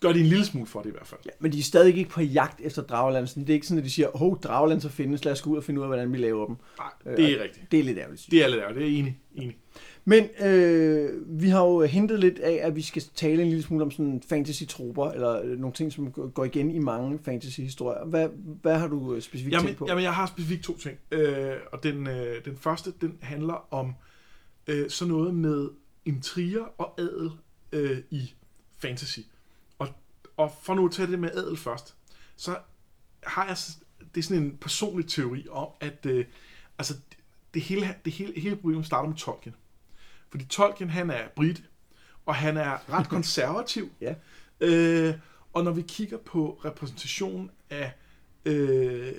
gør 0.00 0.12
de 0.12 0.20
en 0.20 0.26
lille 0.26 0.44
smule 0.44 0.66
for 0.66 0.82
det 0.82 0.88
i 0.88 0.92
hvert 0.92 1.06
fald. 1.06 1.20
Ja, 1.24 1.30
men 1.38 1.52
de 1.52 1.58
er 1.58 1.62
stadig 1.62 1.96
ikke 1.96 2.10
på 2.10 2.20
jagt 2.20 2.60
efter 2.60 2.82
Dragelandsen. 2.82 3.42
Det 3.42 3.50
er 3.50 3.54
ikke 3.54 3.66
sådan, 3.66 3.78
at 3.78 3.84
de 3.84 3.90
siger, 3.90 4.10
hov, 4.14 4.40
Dragelandser 4.40 4.88
findes, 4.88 5.24
lad 5.24 5.32
os 5.32 5.42
gå 5.42 5.50
ud 5.50 5.56
og 5.56 5.64
finde 5.64 5.80
ud 5.80 5.84
af, 5.84 5.88
hvordan 5.88 6.12
vi 6.12 6.18
laver 6.18 6.46
dem. 6.46 6.56
Nej, 6.78 7.16
det 7.16 7.32
er 7.32 7.42
rigtigt. 7.42 7.72
Det 7.72 7.80
er 7.80 7.84
lidt 7.84 7.98
ærgerligt. 7.98 8.26
Det 8.30 8.44
er 8.44 8.48
lidt 8.48 8.60
ærgerligt, 8.60 8.84
det 8.84 8.94
er 8.94 8.98
enig. 8.98 9.20
enig. 9.34 9.58
Men 10.04 10.28
øh, 10.40 11.40
vi 11.40 11.48
har 11.48 11.64
jo 11.64 11.82
hentet 11.82 12.20
lidt 12.20 12.38
af, 12.38 12.60
at 12.62 12.76
vi 12.76 12.82
skal 12.82 13.02
tale 13.14 13.42
en 13.42 13.48
lille 13.48 13.62
smule 13.62 13.84
om 13.84 13.90
sådan 13.90 14.22
fantasy-troper, 14.28 15.10
eller 15.10 15.42
øh, 15.42 15.58
nogle 15.58 15.74
ting, 15.74 15.92
som 15.92 16.12
går 16.12 16.44
igen 16.44 16.70
i 16.70 16.78
mange 16.78 17.18
fantasy-historier. 17.24 18.04
Hvad, 18.04 18.28
hvad 18.62 18.78
har 18.78 18.88
du 18.88 19.14
øh, 19.14 19.22
specifikt 19.22 19.52
Jamen, 19.52 19.66
tænkt 19.66 19.78
på? 19.78 19.86
jamen, 19.88 20.04
jeg 20.04 20.14
har 20.14 20.26
specifikt 20.26 20.64
to 20.64 20.78
ting. 20.78 20.98
Øh, 21.10 21.54
og 21.72 21.82
den, 21.82 22.06
øh, 22.06 22.44
den 22.44 22.56
første, 22.56 22.92
den 23.00 23.18
handler 23.20 23.74
om 23.74 23.94
øh, 24.66 24.90
sådan 24.90 25.12
noget 25.14 25.34
med 25.34 25.68
intriger 26.04 26.64
og 26.78 27.00
adel 27.00 27.30
øh, 27.72 27.98
i 28.10 28.34
fantasy. 28.78 29.20
Og, 29.78 29.88
og 30.36 30.52
for 30.62 30.74
nu 30.74 30.86
at 30.86 30.92
tage 30.92 31.10
det 31.10 31.18
med 31.18 31.30
adel 31.34 31.56
først, 31.56 31.94
så 32.36 32.56
har 33.22 33.46
jeg, 33.46 33.56
det 34.14 34.20
er 34.20 34.22
sådan 34.22 34.42
en 34.42 34.56
personlig 34.60 35.08
teori 35.08 35.46
om, 35.50 35.68
at 35.80 36.06
øh, 36.06 36.24
altså, 36.78 36.94
det 37.54 37.62
hele, 37.62 37.94
det 38.04 38.12
hele, 38.12 38.40
hele 38.40 38.56
problemet 38.56 38.86
starter 38.86 39.08
med 39.08 39.16
Tolkien. 39.16 39.54
Fordi 40.30 40.44
Tolkien, 40.44 40.90
han 40.90 41.10
er 41.10 41.28
brit, 41.36 41.62
og 42.26 42.34
han 42.34 42.56
er 42.56 42.92
ret 42.92 43.08
konservativ. 43.16 43.90
Ja. 44.00 44.14
Øh, 44.60 45.14
og 45.52 45.64
når 45.64 45.70
vi 45.70 45.82
kigger 45.82 46.18
på 46.18 46.60
repræsentation 46.64 47.50
af, 47.70 47.92
øh, 48.44 49.12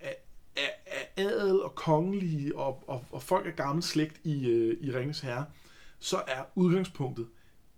af, 0.00 0.16
af, 0.56 0.70
af 0.86 1.08
adel 1.16 1.62
og 1.62 1.74
kongelige 1.74 2.56
og, 2.56 2.84
og, 2.86 3.04
og 3.12 3.22
folk 3.22 3.46
af 3.46 3.56
gammel 3.56 3.82
slægt 3.82 4.20
i, 4.24 4.48
øh, 4.48 4.76
i 4.80 4.92
Ringens 4.92 5.20
Herre, 5.20 5.44
så 5.98 6.16
er 6.26 6.42
udgangspunktet, 6.54 7.26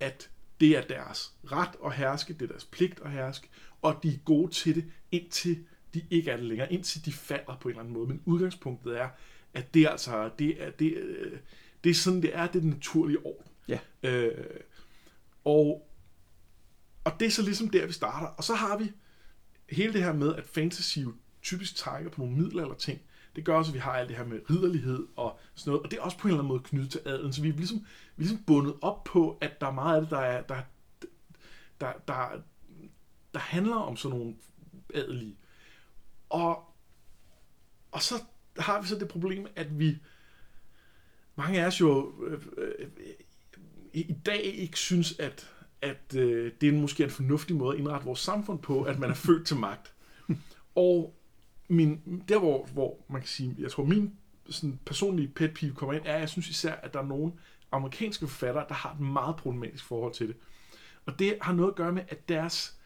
at 0.01 0.31
det 0.61 0.77
er 0.77 0.82
deres 0.82 1.32
ret 1.52 1.70
at 1.85 1.94
herske, 1.94 2.32
det 2.32 2.43
er 2.43 2.47
deres 2.47 2.65
pligt 2.65 3.01
at 3.05 3.11
herske, 3.11 3.48
og 3.82 4.01
de 4.02 4.09
er 4.09 4.19
gode 4.24 4.52
til 4.52 4.74
det, 4.74 4.85
indtil 5.11 5.65
de 5.94 6.02
ikke 6.11 6.31
er 6.31 6.36
det 6.36 6.44
længere, 6.44 6.73
indtil 6.73 7.05
de 7.05 7.12
falder 7.12 7.57
på 7.61 7.69
en 7.69 7.70
eller 7.70 7.81
anden 7.81 7.94
måde. 7.94 8.09
Men 8.09 8.23
udgangspunktet 8.24 9.01
er, 9.01 9.09
at 9.55 9.74
det 9.74 9.82
er 9.82 9.89
altså, 9.89 10.31
det 10.39 10.62
er, 10.62 10.70
det, 10.70 10.94
øh, 10.97 11.39
det 11.85 11.90
er 11.90 11.94
sådan, 11.94 12.23
det 12.23 12.36
er, 12.36 12.47
det 12.47 12.65
naturlige 12.65 13.27
orden. 13.27 13.52
Ja. 13.69 13.78
Øh, 14.02 14.44
og, 15.44 15.90
og 17.05 17.12
det 17.20 17.27
er 17.27 17.31
så 17.31 17.43
ligesom 17.43 17.69
der, 17.69 17.86
vi 17.86 17.93
starter. 17.93 18.27
Og 18.27 18.44
så 18.44 18.55
har 18.55 18.78
vi 18.78 18.93
hele 19.70 19.93
det 19.93 20.02
her 20.02 20.12
med, 20.12 20.35
at 20.35 20.47
fantasy 20.47 20.98
jo 20.98 21.12
typisk 21.43 21.77
trækker 21.77 22.11
på 22.11 22.20
nogle 22.20 22.36
middelalder 22.36 22.74
ting. 22.74 23.01
Det 23.36 23.44
gør 23.44 23.55
også, 23.55 23.70
at 23.70 23.74
vi 23.74 23.78
har 23.78 23.93
alt 23.93 24.09
det 24.09 24.16
her 24.16 24.24
med 24.24 24.40
ridderlighed 24.51 25.07
og 25.16 25.39
sådan 25.55 25.70
noget. 25.70 25.85
Og 25.85 25.90
det 25.90 25.98
er 25.98 26.02
også 26.02 26.19
på 26.19 26.28
en 26.28 26.31
eller 26.31 26.43
anden 26.43 26.48
måde 26.48 26.62
knyttet 26.62 26.90
til 26.90 27.01
adelen. 27.05 27.32
Så 27.32 27.43
vi 27.43 27.48
er 27.48 27.52
ligesom, 27.52 27.78
vi 28.16 28.24
er 28.24 28.28
ligesom 28.28 28.44
bundet 28.47 28.74
op 28.81 29.05
på, 29.05 29.39
at 29.40 29.61
der 29.61 29.66
er 29.66 29.73
meget 29.73 29.97
af 29.97 30.02
det, 30.02 30.11
der, 30.11 30.19
er, 30.19 30.43
der, 30.43 30.62
der, 31.81 31.93
der, 32.09 32.43
der 33.35 33.40
handler 33.40 33.77
om 33.77 33.97
sådan 33.97 34.19
nogle 34.19 34.35
adelige. 34.94 35.36
Og, 36.28 36.74
og 37.93 38.02
så 38.02 38.15
har 38.59 38.81
vi 38.81 38.89
så 38.89 38.98
det 38.98 39.09
problem, 39.09 39.47
at 39.57 39.78
vi, 39.78 39.98
mange 41.40 41.62
af 41.62 41.66
os 41.66 41.80
jo 41.80 42.12
øh, 42.26 42.40
øh, 42.56 42.88
i 43.92 44.16
dag 44.26 44.42
ikke 44.42 44.78
synes, 44.78 45.18
at, 45.18 45.50
at 45.82 46.14
øh, 46.16 46.52
det 46.60 46.68
er 46.68 46.72
måske 46.72 47.04
en 47.04 47.10
fornuftig 47.10 47.56
måde 47.56 47.74
at 47.74 47.80
indrette 47.80 48.06
vores 48.06 48.20
samfund 48.20 48.58
på, 48.58 48.82
at 48.82 48.98
man 48.98 49.10
er 49.10 49.14
født 49.26 49.46
til 49.46 49.56
magt. 49.56 49.94
Og 50.74 51.14
min, 51.68 52.22
der 52.28 52.38
hvor, 52.38 52.66
hvor 52.66 53.04
man 53.08 53.20
kan 53.20 53.28
sige, 53.28 53.56
jeg 53.58 53.70
tror 53.70 53.84
min 53.84 54.12
sådan 54.50 54.80
personlige 54.86 55.28
pet 55.28 55.54
peeve 55.54 55.74
kommer 55.74 55.92
ind, 55.92 56.02
er, 56.06 56.14
at 56.14 56.20
jeg 56.20 56.28
synes 56.28 56.48
især, 56.48 56.74
at 56.74 56.94
der 56.94 57.00
er 57.00 57.06
nogle 57.06 57.32
amerikanske 57.72 58.26
forfattere, 58.26 58.64
der 58.68 58.74
har 58.74 58.92
et 58.92 59.00
meget 59.00 59.36
problematisk 59.36 59.84
forhold 59.84 60.14
til 60.14 60.28
det. 60.28 60.36
Og 61.06 61.18
det 61.18 61.38
har 61.40 61.52
noget 61.52 61.70
at 61.70 61.76
gøre 61.76 61.92
med, 61.92 62.02
at 62.08 62.28
deres, 62.28 62.76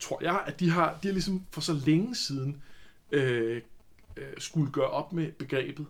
tror 0.00 0.22
jeg, 0.22 0.44
at 0.46 0.60
de 0.60 0.70
har, 0.70 0.98
de 1.02 1.08
har 1.08 1.12
ligesom 1.12 1.46
for 1.50 1.60
så 1.60 1.72
længe 1.72 2.14
siden 2.14 2.62
øh, 3.12 3.62
øh, 4.16 4.32
skulle 4.38 4.72
gøre 4.72 4.88
op 4.88 5.12
med 5.12 5.32
begrebet, 5.32 5.86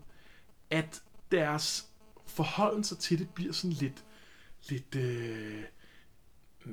at 0.70 1.02
deres 1.30 1.88
forholden 2.26 2.84
sig 2.84 2.98
til 2.98 3.18
det 3.18 3.28
bliver 3.34 3.52
sådan 3.52 3.76
lidt, 3.76 4.04
lidt, 4.68 4.94
øh, 4.94 5.64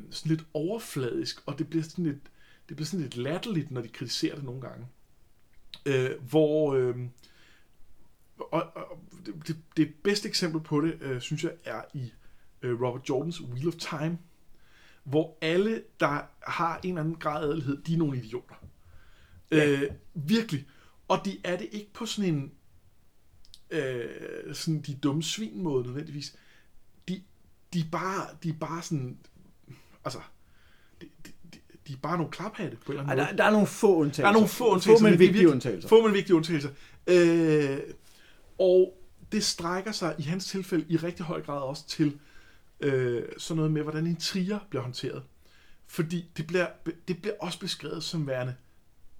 sådan 0.09 0.29
lidt 0.29 0.45
overfladisk, 0.53 1.43
og 1.45 1.59
det 1.59 1.69
bliver 1.69 1.83
sådan 1.83 2.05
lidt, 2.05 2.31
det 2.69 2.77
bliver 2.77 2.85
sådan 2.85 3.01
lidt 3.01 3.17
latterligt, 3.17 3.71
når 3.71 3.81
de 3.81 3.87
kritiserer 3.87 4.35
det 4.35 4.43
nogle 4.43 4.61
gange. 4.61 4.87
Øh, 5.85 6.21
hvor, 6.29 6.73
øh, 6.73 6.95
og, 8.37 8.75
og 8.75 8.99
det, 9.25 9.47
det, 9.47 9.57
det 9.77 9.93
bedste 10.03 10.27
eksempel 10.27 10.61
på 10.61 10.81
det, 10.81 11.01
øh, 11.01 11.21
synes 11.21 11.43
jeg, 11.43 11.53
er 11.63 11.81
i 11.93 12.13
øh, 12.61 12.81
Robert 12.81 13.09
Jordans 13.09 13.41
Wheel 13.41 13.67
of 13.67 13.75
Time, 13.75 14.17
hvor 15.03 15.37
alle, 15.41 15.83
der 15.99 16.21
har 16.47 16.79
en 16.83 16.89
eller 16.89 17.01
anden 17.01 17.15
grad 17.15 17.43
af 17.43 17.47
adelighed, 17.47 17.81
de 17.81 17.93
er 17.93 17.97
nogle 17.97 18.17
idioter. 18.17 18.55
Ja. 19.51 19.71
Øh, 19.71 19.91
virkelig. 20.13 20.67
Og 21.07 21.25
de 21.25 21.37
er 21.43 21.57
det 21.57 21.67
ikke 21.71 21.93
på 21.93 22.05
sådan 22.05 22.33
en 22.33 22.51
øh, 23.71 24.55
sådan 24.55 24.81
de 24.81 24.95
dumme 24.95 25.23
svin 25.23 25.63
måde 25.63 25.85
nødvendigvis. 25.85 26.35
De, 27.09 27.21
de, 27.73 27.79
er 27.79 27.89
bare, 27.91 28.27
de 28.43 28.49
er 28.49 28.53
bare 28.59 28.81
sådan, 28.81 29.17
altså, 30.05 30.19
de, 31.01 31.07
de, 31.25 31.31
de, 31.87 31.93
er 31.93 31.97
bare 32.01 32.17
nogle 32.17 32.31
klaphatte 32.31 32.77
på 32.85 32.91
en 32.91 32.99
eller 32.99 33.07
Ej, 33.07 33.11
anden 33.11 33.25
der, 33.25 33.31
måde. 33.31 33.37
der 33.37 33.43
er 33.43 33.51
nogle 33.51 33.67
få 33.67 33.95
undtagelser. 33.95 34.23
Der 34.23 34.29
er 34.29 34.33
nogle 34.33 34.47
få 34.47 34.71
undtagelser. 34.71 35.05
Få, 35.05 35.09
men 35.09 35.19
vigtige 35.19 35.49
undtagelser. 35.49 35.89
Få, 35.89 36.01
men 36.07 36.13
vigtige 36.13 36.35
undtagelser. 36.35 36.69
Øh, 37.07 37.79
og 38.59 38.97
det 39.31 39.43
strækker 39.43 39.91
sig 39.91 40.15
i 40.19 40.21
hans 40.21 40.45
tilfælde 40.45 40.85
i 40.89 40.97
rigtig 40.97 41.25
høj 41.25 41.41
grad 41.41 41.61
også 41.61 41.87
til 41.87 42.19
øh, 42.79 43.23
sådan 43.37 43.55
noget 43.55 43.71
med, 43.71 43.81
hvordan 43.81 44.07
intriger 44.07 44.59
bliver 44.69 44.83
håndteret. 44.83 45.23
Fordi 45.87 46.25
det 46.37 46.47
bliver, 46.47 46.67
det 47.07 47.21
bliver 47.21 47.35
også 47.39 47.59
beskrevet 47.59 48.03
som 48.03 48.27
værende 48.27 48.55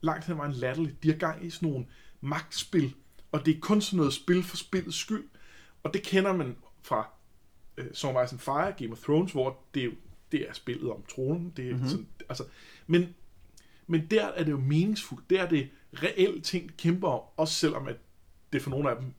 langt 0.02 0.26
hen 0.26 0.34
ad 0.34 0.38
vejen 0.38 0.54
latterligt. 0.54 1.04
De 1.04 1.10
har 1.12 1.18
gang 1.18 1.46
i 1.46 1.50
sådan 1.50 1.70
nogle 1.70 1.86
magtspil, 2.22 2.94
og 3.32 3.46
det 3.46 3.56
er 3.56 3.60
kun 3.60 3.82
sådan 3.82 3.98
noget 3.98 4.14
spil 4.14 4.44
for 4.44 4.58
spillets 4.58 4.98
skyld. 4.98 5.28
Og 5.84 5.94
det 5.94 6.04
kender 6.04 6.34
man 6.34 6.56
fra 6.82 7.10
øh, 7.78 7.86
Song 7.94 8.18
of 8.18 8.26
Ice 8.26 8.34
and 8.34 8.40
Fire, 8.40 8.74
Game 8.78 8.92
of 8.92 9.00
Thrones, 9.04 9.32
hvor 9.32 9.60
det, 9.74 9.82
er 9.82 9.86
jo- 9.86 9.96
det 10.32 10.50
er 10.50 10.54
spillet 10.54 10.92
om 10.92 11.04
tronen. 11.10 11.54
Det 11.58 11.68
er 11.68 11.72
mm-hmm. 11.74 11.90
sådan, 11.90 12.08
altså, 12.30 12.44
men, 12.88 13.16
men 13.88 14.08
der 14.12 14.26
er 14.26 14.44
det 14.44 14.52
jo 14.52 14.58
meningsfuldt. 14.60 15.30
Der 15.30 15.42
er 15.42 15.50
det 15.50 15.70
reelle 15.94 16.42
ting, 16.42 16.70
de 16.70 16.74
kæmper 16.74 17.08
om, 17.08 17.22
også 17.38 17.54
selvom 17.54 17.88
at 17.88 17.98
det 18.54 18.62
for 18.62 18.70
nogle 18.70 18.90
af 18.90 18.96
dem 18.96 19.14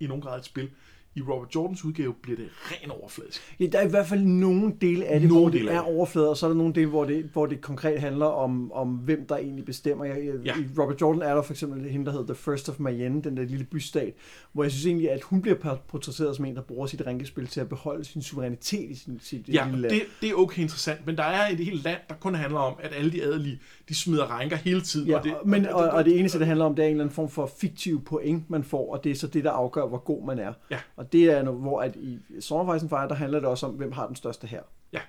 i 0.00 0.06
nogen 0.06 0.22
grad 0.22 0.32
er 0.32 0.38
et 0.38 0.44
spil. 0.44 0.70
I 1.16 1.22
Robert 1.22 1.54
Jordans 1.54 1.84
udgave 1.84 2.14
bliver 2.22 2.36
det 2.36 2.48
ren 2.62 2.90
overfladisk. 2.90 3.56
Ja, 3.60 3.66
der 3.66 3.78
er 3.78 3.86
i 3.86 3.90
hvert 3.90 4.06
fald 4.06 4.20
nogle 4.24 4.72
dele 4.80 5.04
af 5.06 5.20
det, 5.20 5.28
Nogle 5.28 5.42
hvor 5.42 5.50
det 5.50 5.60
er 5.62 5.70
det. 5.70 5.80
overfladet, 5.96 6.28
og 6.28 6.36
så 6.36 6.46
er 6.46 6.50
der 6.50 6.56
nogle 6.56 6.74
dele, 6.74 6.86
hvor 6.86 7.04
det, 7.04 7.24
hvor 7.32 7.46
det 7.46 7.60
konkret 7.60 8.00
handler 8.00 8.26
om, 8.26 8.72
om 8.72 8.88
hvem 8.88 9.26
der 9.26 9.36
egentlig 9.36 9.64
bestemmer. 9.64 10.04
Jeg, 10.04 10.16
Ja. 10.44 10.54
I 10.58 10.64
Robert 10.78 11.00
Jordan 11.00 11.22
er 11.22 11.34
der 11.34 11.42
for 11.42 11.52
eksempel 11.52 11.90
hende, 11.90 12.06
der 12.06 12.12
hedder 12.12 12.26
The 12.26 12.34
First 12.34 12.68
of 12.68 12.74
Mayenne, 12.78 13.22
den 13.22 13.36
der 13.36 13.42
lille 13.44 13.64
bystat, 13.64 14.14
hvor 14.52 14.62
jeg 14.64 14.72
synes 14.72 14.86
egentlig, 14.86 15.10
at 15.10 15.22
hun 15.22 15.42
bliver 15.42 15.76
portrætteret 15.88 16.36
som 16.36 16.44
en, 16.44 16.54
der 16.56 16.62
bruger 16.62 16.86
sit 16.86 17.02
rænkespil 17.06 17.46
til 17.46 17.60
at 17.60 17.68
beholde 17.68 18.04
sin 18.04 18.22
suverænitet 18.22 18.90
i 18.90 18.94
sin, 18.94 19.18
sit 19.22 19.48
Ja, 19.48 19.64
lille 19.64 19.80
land. 19.80 19.92
det, 19.94 20.02
det 20.20 20.30
er 20.30 20.34
okay 20.34 20.62
interessant, 20.62 21.06
men 21.06 21.16
der 21.16 21.22
er 21.22 21.48
et 21.52 21.58
helt 21.58 21.84
land, 21.84 21.98
der 22.08 22.14
kun 22.14 22.34
handler 22.34 22.58
om, 22.60 22.74
at 22.82 22.92
alle 22.94 23.12
de 23.12 23.22
adelige, 23.22 23.58
de 23.88 23.94
smider 23.94 24.38
rænker 24.38 24.56
hele 24.56 24.80
tiden. 24.80 25.08
Ja, 25.08 25.18
og 25.18 25.24
det, 25.24 25.34
men, 25.44 25.66
og, 25.66 25.84
og 25.84 26.04
det 26.04 26.18
eneste, 26.18 26.38
det 26.38 26.46
handler 26.46 26.64
om, 26.64 26.74
det 26.74 26.82
er 26.82 26.86
en 26.86 26.90
eller 26.92 27.04
anden 27.04 27.14
form 27.14 27.28
for 27.28 27.50
fiktiv 27.60 28.04
point, 28.04 28.50
man 28.50 28.64
får, 28.64 28.92
og 28.92 29.04
det 29.04 29.12
er 29.12 29.16
så 29.16 29.26
det, 29.26 29.44
der 29.44 29.50
afgør, 29.50 29.88
hvor 29.88 29.98
god 29.98 30.26
man 30.26 30.38
er. 30.38 30.52
Ja. 30.70 30.78
Og 30.96 31.05
det 31.12 31.24
er, 31.24 31.42
noget, 31.42 31.60
hvor 31.60 31.80
at 31.80 31.96
i 31.96 32.18
Song 32.40 32.68
of 32.68 32.76
Ice 32.76 32.82
and 32.82 32.90
Fire, 32.90 33.08
der 33.08 33.14
handler 33.14 33.40
det 33.40 33.48
også 33.48 33.66
om, 33.66 33.72
hvem 33.72 33.92
har 33.92 34.06
den 34.06 34.16
største 34.16 34.46
her. 34.46 34.60
Ja. 34.92 35.00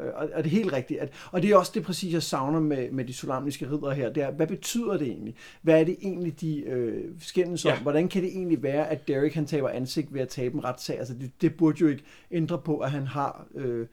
Øh, 0.00 0.12
Og, 0.16 0.28
og 0.34 0.44
det 0.44 0.52
er 0.52 0.56
helt 0.56 0.72
rigtigt. 0.72 1.00
At, 1.00 1.12
og 1.32 1.42
det 1.42 1.50
er 1.50 1.56
også 1.56 1.72
det 1.74 1.82
præcis, 1.82 2.12
jeg 2.12 2.22
savner 2.22 2.60
med, 2.60 2.90
med 2.90 3.04
de 3.04 3.12
solamniske 3.12 3.70
ridder 3.70 3.90
her. 3.90 4.12
Det 4.12 4.22
er, 4.22 4.30
hvad 4.30 4.46
betyder 4.46 4.96
det 4.96 5.06
egentlig? 5.06 5.34
Hvad 5.62 5.80
er 5.80 5.84
det 5.84 5.96
egentlig, 6.02 6.40
de 6.40 6.60
øh, 6.60 7.04
skændes 7.20 7.64
om? 7.64 7.72
Ja. 7.72 7.82
Hvordan 7.82 8.08
kan 8.08 8.22
det 8.22 8.28
egentlig 8.28 8.62
være, 8.62 8.88
at 8.88 9.08
Derek 9.08 9.34
han 9.34 9.46
taber 9.46 9.68
ansigt 9.68 10.14
ved 10.14 10.20
at 10.20 10.28
tabe 10.28 10.54
en 10.54 10.64
retssag? 10.64 10.98
Altså 10.98 11.14
det, 11.14 11.30
det 11.40 11.56
burde 11.56 11.78
jo 11.80 11.86
ikke 11.86 12.04
ændre 12.30 12.58
på, 12.58 12.78
at 12.78 12.90
han 12.90 13.06
har... 13.06 13.46
Øh, 13.54 13.80
øh, 13.80 13.86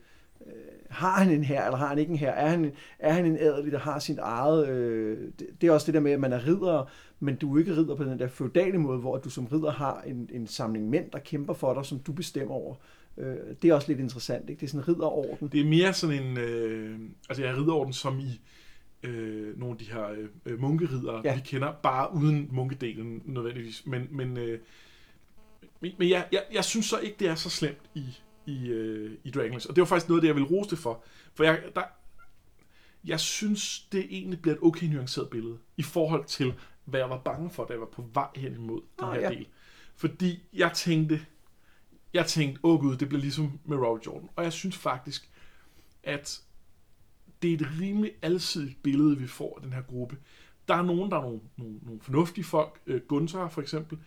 har 0.90 1.22
han 1.22 1.30
en 1.32 1.44
her, 1.44 1.64
eller 1.64 1.78
har 1.78 1.86
han 1.86 1.98
ikke 1.98 2.10
en 2.10 2.18
her? 2.18 2.30
Er 2.30 2.48
han, 2.48 2.72
er 2.98 3.12
han 3.12 3.26
en 3.26 3.36
adelig, 3.40 3.72
der 3.72 3.78
har 3.78 3.98
sit 3.98 4.18
eget... 4.18 4.68
Øh, 4.68 5.18
det, 5.38 5.46
det 5.60 5.66
er 5.66 5.72
også 5.72 5.86
det 5.86 5.94
der 5.94 6.00
med, 6.00 6.12
at 6.12 6.20
man 6.20 6.32
er 6.32 6.46
ridder, 6.46 6.90
men 7.20 7.36
du 7.36 7.54
er 7.54 7.58
ikke 7.58 7.76
ridder 7.76 7.94
på 7.94 8.04
den 8.04 8.18
der 8.18 8.28
feudale 8.28 8.78
måde, 8.78 8.98
hvor 8.98 9.18
du 9.18 9.30
som 9.30 9.46
ridder 9.46 9.70
har 9.70 10.02
en, 10.02 10.30
en 10.32 10.46
samling 10.46 10.88
mænd, 10.88 11.10
der 11.10 11.18
kæmper 11.18 11.54
for 11.54 11.74
dig, 11.74 11.86
som 11.86 11.98
du 11.98 12.12
bestemmer 12.12 12.54
over. 12.54 12.74
Øh, 13.18 13.36
det 13.62 13.70
er 13.70 13.74
også 13.74 13.88
lidt 13.88 14.00
interessant, 14.00 14.50
ikke? 14.50 14.60
Det 14.60 14.66
er 14.66 14.70
sådan 14.70 14.80
en 14.84 14.88
ridderorden. 14.88 15.48
Det 15.48 15.60
er 15.60 15.64
mere 15.64 15.92
sådan 15.94 16.22
en, 16.22 16.38
øh, 16.38 17.00
altså 17.28 17.42
jeg 17.42 17.52
er 17.52 17.56
ridderorden 17.60 17.92
som 17.92 18.18
i 18.20 18.40
øh, 19.02 19.58
nogle 19.58 19.72
af 19.72 19.78
de 19.78 19.92
her 19.92 20.26
øh, 20.46 20.60
munkeridere, 20.60 21.20
Ja. 21.24 21.34
vi 21.34 21.40
kender, 21.44 21.72
bare 21.82 22.14
uden 22.14 22.48
munkedelen 22.52 23.22
nødvendigvis. 23.24 23.86
Men, 23.86 24.08
men, 24.10 24.36
øh, 24.36 24.58
men, 25.80 25.92
men 25.98 26.08
jeg, 26.08 26.26
jeg, 26.32 26.42
jeg 26.52 26.64
synes 26.64 26.86
så 26.86 26.98
ikke, 26.98 27.16
det 27.18 27.28
er 27.28 27.34
så 27.34 27.50
slemt 27.50 27.90
i, 27.94 28.04
i, 28.46 28.68
øh, 28.68 29.10
i 29.24 29.30
Dragonlance. 29.30 29.70
Og 29.70 29.76
det 29.76 29.82
var 29.82 29.86
faktisk 29.86 30.08
noget, 30.08 30.22
det 30.22 30.28
jeg 30.28 30.36
ville 30.36 30.48
rose 30.48 30.70
det 30.70 30.78
for. 30.78 31.02
For 31.34 31.44
jeg, 31.44 31.60
der, 31.74 31.82
jeg 33.04 33.20
synes, 33.20 33.88
det 33.92 34.06
egentlig 34.10 34.42
bliver 34.42 34.54
et 34.54 34.62
okay 34.62 34.86
nuanceret 34.86 35.30
billede 35.30 35.58
i 35.76 35.82
forhold 35.82 36.24
til, 36.24 36.54
hvad 36.90 37.00
jeg 37.00 37.10
var 37.10 37.18
bange 37.18 37.50
for, 37.50 37.64
da 37.64 37.72
jeg 37.72 37.80
var 37.80 37.86
på 37.86 38.04
vej 38.14 38.28
hen 38.36 38.54
imod 38.54 38.80
den 38.80 39.04
Ah, 39.08 39.14
her 39.14 39.20
ja. 39.20 39.28
del. 39.28 39.46
Fordi 39.96 40.42
jeg 40.52 40.72
tænkte, 40.74 41.26
jeg 42.14 42.26
tænkte, 42.26 42.60
åh 42.64 42.80
gud, 42.80 42.96
det 42.96 43.08
bliver 43.08 43.20
ligesom 43.20 43.60
med 43.64 43.76
Robert 43.76 44.06
Jordan. 44.06 44.28
Og 44.36 44.44
jeg 44.44 44.52
synes 44.52 44.76
faktisk, 44.76 45.30
at 46.02 46.42
det 47.42 47.50
er 47.50 47.54
et 47.54 47.66
rimelig 47.80 48.12
alsidigt 48.22 48.82
billede, 48.82 49.18
vi 49.18 49.26
får 49.26 49.56
af 49.56 49.62
den 49.62 49.72
her 49.72 49.82
gruppe. 49.82 50.18
Der 50.68 50.74
er 50.74 50.82
nogen, 50.82 51.10
der 51.10 51.16
er 51.16 51.22
nogle, 51.22 51.40
nogle, 51.56 51.78
nogle 51.82 52.00
fornuftige 52.00 52.44
folk. 52.44 52.80
Øh, 52.86 53.00
Gunther 53.00 53.48
for 53.48 53.60
eksempel. 53.62 53.98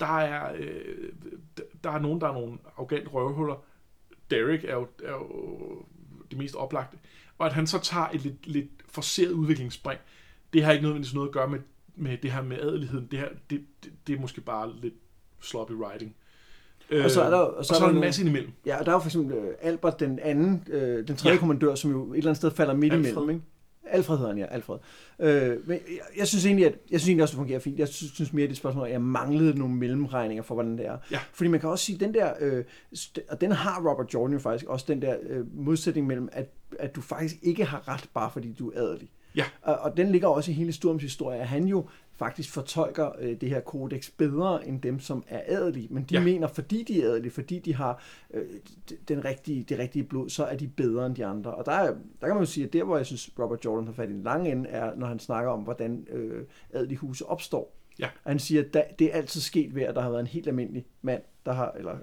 Der 0.00 0.18
er, 0.18 0.54
øh, 0.58 1.12
der 1.84 1.90
er 1.90 1.98
nogen, 1.98 2.20
der 2.20 2.28
er 2.28 2.32
nogle 2.32 2.58
arrogant 2.76 3.14
røvhuller. 3.14 3.64
Derek 4.30 4.64
er 4.64 4.74
jo, 4.74 4.88
er 5.04 5.12
jo 5.12 5.86
det 6.30 6.38
mest 6.38 6.54
oplagte. 6.54 6.98
Og 7.38 7.46
at 7.46 7.52
han 7.52 7.66
så 7.66 7.78
tager 7.78 8.08
et 8.08 8.20
lidt, 8.22 8.46
lidt 8.46 8.70
forceret 8.88 9.32
udviklingsspring, 9.32 10.00
det 10.52 10.64
har 10.64 10.72
ikke 10.72 10.82
nødvendigvis 10.82 11.14
noget 11.14 11.28
at 11.28 11.32
gøre 11.32 11.48
med, 11.48 11.60
med 11.96 12.18
det 12.22 12.32
her 12.32 12.42
med 12.42 12.58
adeligheden. 12.60 13.08
Det, 13.10 13.18
her, 13.18 13.28
det, 13.50 13.60
det, 13.84 13.92
det 14.06 14.14
er 14.16 14.20
måske 14.20 14.40
bare 14.40 14.72
lidt 14.82 14.94
sloppy 15.40 15.72
writing. 15.72 16.14
Og 17.04 17.10
så 17.10 17.22
er 17.22 17.30
der- 17.30 17.36
og 17.36 17.64
så, 17.64 17.74
er 17.74 17.78
der 17.78 17.86
en 17.86 17.94
nogle- 17.94 18.06
masse 18.06 18.22
indimellem. 18.22 18.50
Ja, 18.66 18.78
og 18.78 18.86
der 18.86 18.92
er 18.92 18.96
jo 18.96 19.00
for 19.00 19.08
eksempel 19.08 19.36
øh, 19.36 19.54
Albert 19.62 20.00
den 20.00 20.18
anden, 20.18 20.64
øh, 20.70 21.08
den 21.08 21.16
tredje 21.16 21.34
ja. 21.34 21.40
Kommandør, 21.40 21.74
som 21.74 21.90
jo 21.90 22.12
et 22.12 22.16
eller 22.18 22.30
andet 22.30 22.36
sted 22.36 22.50
falder 22.50 22.74
midt 22.74 22.92
Alfred. 22.92 23.10
imellem, 23.12 23.30
ikke? 23.30 23.42
Alfred 23.86 24.16
hedder 24.16 24.30
han, 24.30 24.38
ja, 24.38 24.46
Alfred. 24.46 24.78
Øh, 25.18 25.68
men 25.68 25.78
jeg, 25.88 26.00
jeg, 26.18 26.26
synes 26.28 26.46
egentlig, 26.46 26.66
at, 26.66 26.72
jeg 26.90 27.00
synes 27.00 27.08
egentlig 27.08 27.22
også, 27.22 27.32
det 27.32 27.36
fungerer 27.38 27.58
fint. 27.58 27.78
Jeg 27.78 27.88
synes, 27.88 28.12
synes 28.12 28.32
mere, 28.32 28.42
det 28.42 28.48
er 28.48 28.52
et 28.52 28.56
spørgsmål, 28.56 28.86
at 28.86 28.92
jeg 28.92 29.00
manglede 29.02 29.58
nogle 29.58 29.74
mellemregninger 29.74 30.42
for, 30.42 30.54
hvordan 30.54 30.78
det 30.78 30.86
er. 30.86 30.98
Ja. 31.10 31.18
Fordi 31.32 31.48
man 31.50 31.60
kan 31.60 31.68
også 31.68 31.84
sige, 31.84 31.98
den 31.98 32.14
der, 32.14 32.32
øh, 32.40 32.64
og 33.28 33.40
den 33.40 33.52
har 33.52 33.90
Robert 33.90 34.14
Jordan 34.14 34.32
jo 34.32 34.38
faktisk, 34.38 34.64
også 34.70 34.84
den 34.88 35.02
der 35.02 35.16
øh, 35.28 35.56
modsætning 35.56 36.06
mellem, 36.06 36.28
at, 36.32 36.50
at 36.78 36.96
du 36.96 37.00
faktisk 37.00 37.36
ikke 37.42 37.64
har 37.64 37.88
ret, 37.88 38.08
bare 38.14 38.30
fordi 38.30 38.52
du 38.52 38.70
er 38.70 38.80
adelig. 38.80 39.10
Ja. 39.36 39.44
Og, 39.62 39.74
og 39.78 39.96
den 39.96 40.12
ligger 40.12 40.28
også 40.28 40.50
i 40.50 40.54
hele 40.54 40.72
Sturms 40.72 41.02
historie, 41.02 41.38
at 41.40 41.48
han 41.48 41.64
jo 41.64 41.88
faktisk 42.12 42.52
fortolker 42.52 43.10
øh, 43.20 43.40
det 43.40 43.48
her 43.48 43.60
kodex 43.60 44.10
bedre 44.10 44.66
end 44.68 44.80
dem, 44.82 45.00
som 45.00 45.24
er 45.28 45.40
adelige. 45.46 45.88
Men 45.90 46.02
de 46.02 46.14
Ja. 46.14 46.24
mener, 46.24 46.46
fordi 46.46 46.82
de 46.82 47.02
er 47.02 47.06
adelige, 47.08 47.32
fordi 47.32 47.58
de 47.58 47.74
har 47.74 48.02
øh, 48.34 48.44
den 49.08 49.24
rigtige, 49.24 49.62
det 49.62 49.78
rigtige 49.78 50.04
blod, 50.04 50.28
så 50.30 50.44
er 50.44 50.56
de 50.56 50.68
bedre 50.68 51.06
end 51.06 51.14
de 51.16 51.26
andre. 51.26 51.54
Og 51.54 51.66
der, 51.66 51.72
er, 51.72 51.86
der 52.20 52.26
kan 52.26 52.34
man 52.34 52.38
jo 52.38 52.44
sige, 52.46 52.66
at 52.66 52.72
der, 52.72 52.84
hvor 52.84 52.96
jeg 52.96 53.06
synes, 53.06 53.30
Robert 53.38 53.64
Jordan 53.64 53.86
har 53.86 53.92
fat 53.92 54.08
i 54.10 54.12
den 54.12 54.22
lange 54.22 54.50
ende, 54.52 54.68
er, 54.68 54.94
når 54.96 55.06
han 55.06 55.18
snakker 55.18 55.50
om, 55.50 55.60
hvordan 55.60 56.06
øh, 56.10 56.44
adelige 56.72 56.98
huse 56.98 57.26
opstår. 57.26 57.76
Ja. 57.98 58.06
Og 58.24 58.30
han 58.30 58.38
siger, 58.38 58.62
at 58.62 58.74
da, 58.74 58.84
det 58.98 59.06
er 59.12 59.16
altid 59.16 59.40
sket 59.40 59.74
ved, 59.74 59.82
at 59.82 59.94
der 59.94 60.00
har 60.02 60.10
været 60.10 60.20
en 60.20 60.26
helt 60.26 60.46
almindelig 60.48 60.86
mand, 61.02 61.22
der 61.46 61.52
har, 61.52 61.70
eller 61.70 61.96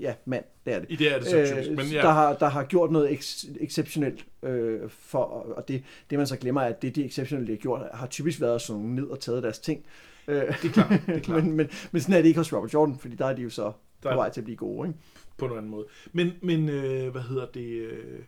ja, 0.00 0.14
mand, 0.24 0.44
det 0.64 0.74
er 0.74 0.78
det. 0.78 0.86
I 0.90 0.96
det 0.96 1.14
er 1.14 1.18
det 1.18 1.26
så 1.28 1.46
typisk, 1.54 1.70
men 1.70 1.86
ja. 1.86 2.00
der, 2.02 2.10
har, 2.12 2.34
der 2.34 2.48
har 2.48 2.64
gjort 2.64 2.90
noget 2.92 3.12
eks, 3.12 3.44
exceptionelt 3.60 4.24
øh, 4.42 4.80
for, 4.90 5.18
og 5.56 5.68
det, 5.68 5.82
det 6.10 6.18
man 6.18 6.26
så 6.26 6.36
glemmer, 6.36 6.60
er, 6.60 6.66
at 6.66 6.82
det 6.82 6.96
de 6.96 7.04
exceptionelle, 7.04 7.46
de 7.46 7.52
har 7.52 7.60
gjort, 7.60 7.82
har 7.94 8.06
typisk 8.06 8.40
været 8.40 8.62
sådan 8.62 8.82
ned 8.82 9.04
og 9.06 9.20
taget 9.20 9.42
deres 9.42 9.58
ting. 9.58 9.84
Øh, 10.28 10.34
Det 10.36 10.64
er 10.64 10.72
klart, 10.72 11.00
det 11.06 11.14
er 11.16 11.20
klart. 11.28 11.44
men, 11.44 11.52
men, 11.56 11.68
men 11.92 12.02
sådan 12.02 12.14
er 12.14 12.22
det 12.22 12.28
ikke 12.28 12.40
hos 12.40 12.52
Robert 12.52 12.74
Jordan, 12.74 12.98
fordi 12.98 13.14
der 13.16 13.26
er 13.26 13.34
de 13.34 13.42
jo 13.42 13.50
så 13.50 13.62
Der 13.62 13.72
på 14.02 14.08
er- 14.08 14.14
vej 14.14 14.30
til 14.30 14.40
at 14.40 14.44
blive 14.44 14.56
gode. 14.56 14.88
Ikke? 14.88 14.98
på 15.38 15.44
en 15.46 15.52
anden 15.52 15.70
måde. 15.70 15.86
Men, 16.12 16.32
men 16.42 16.68
øh, 16.68 17.08
hvad 17.12 17.22
hedder 17.22 17.46
det? 17.46 17.66
Øh, 17.66 18.18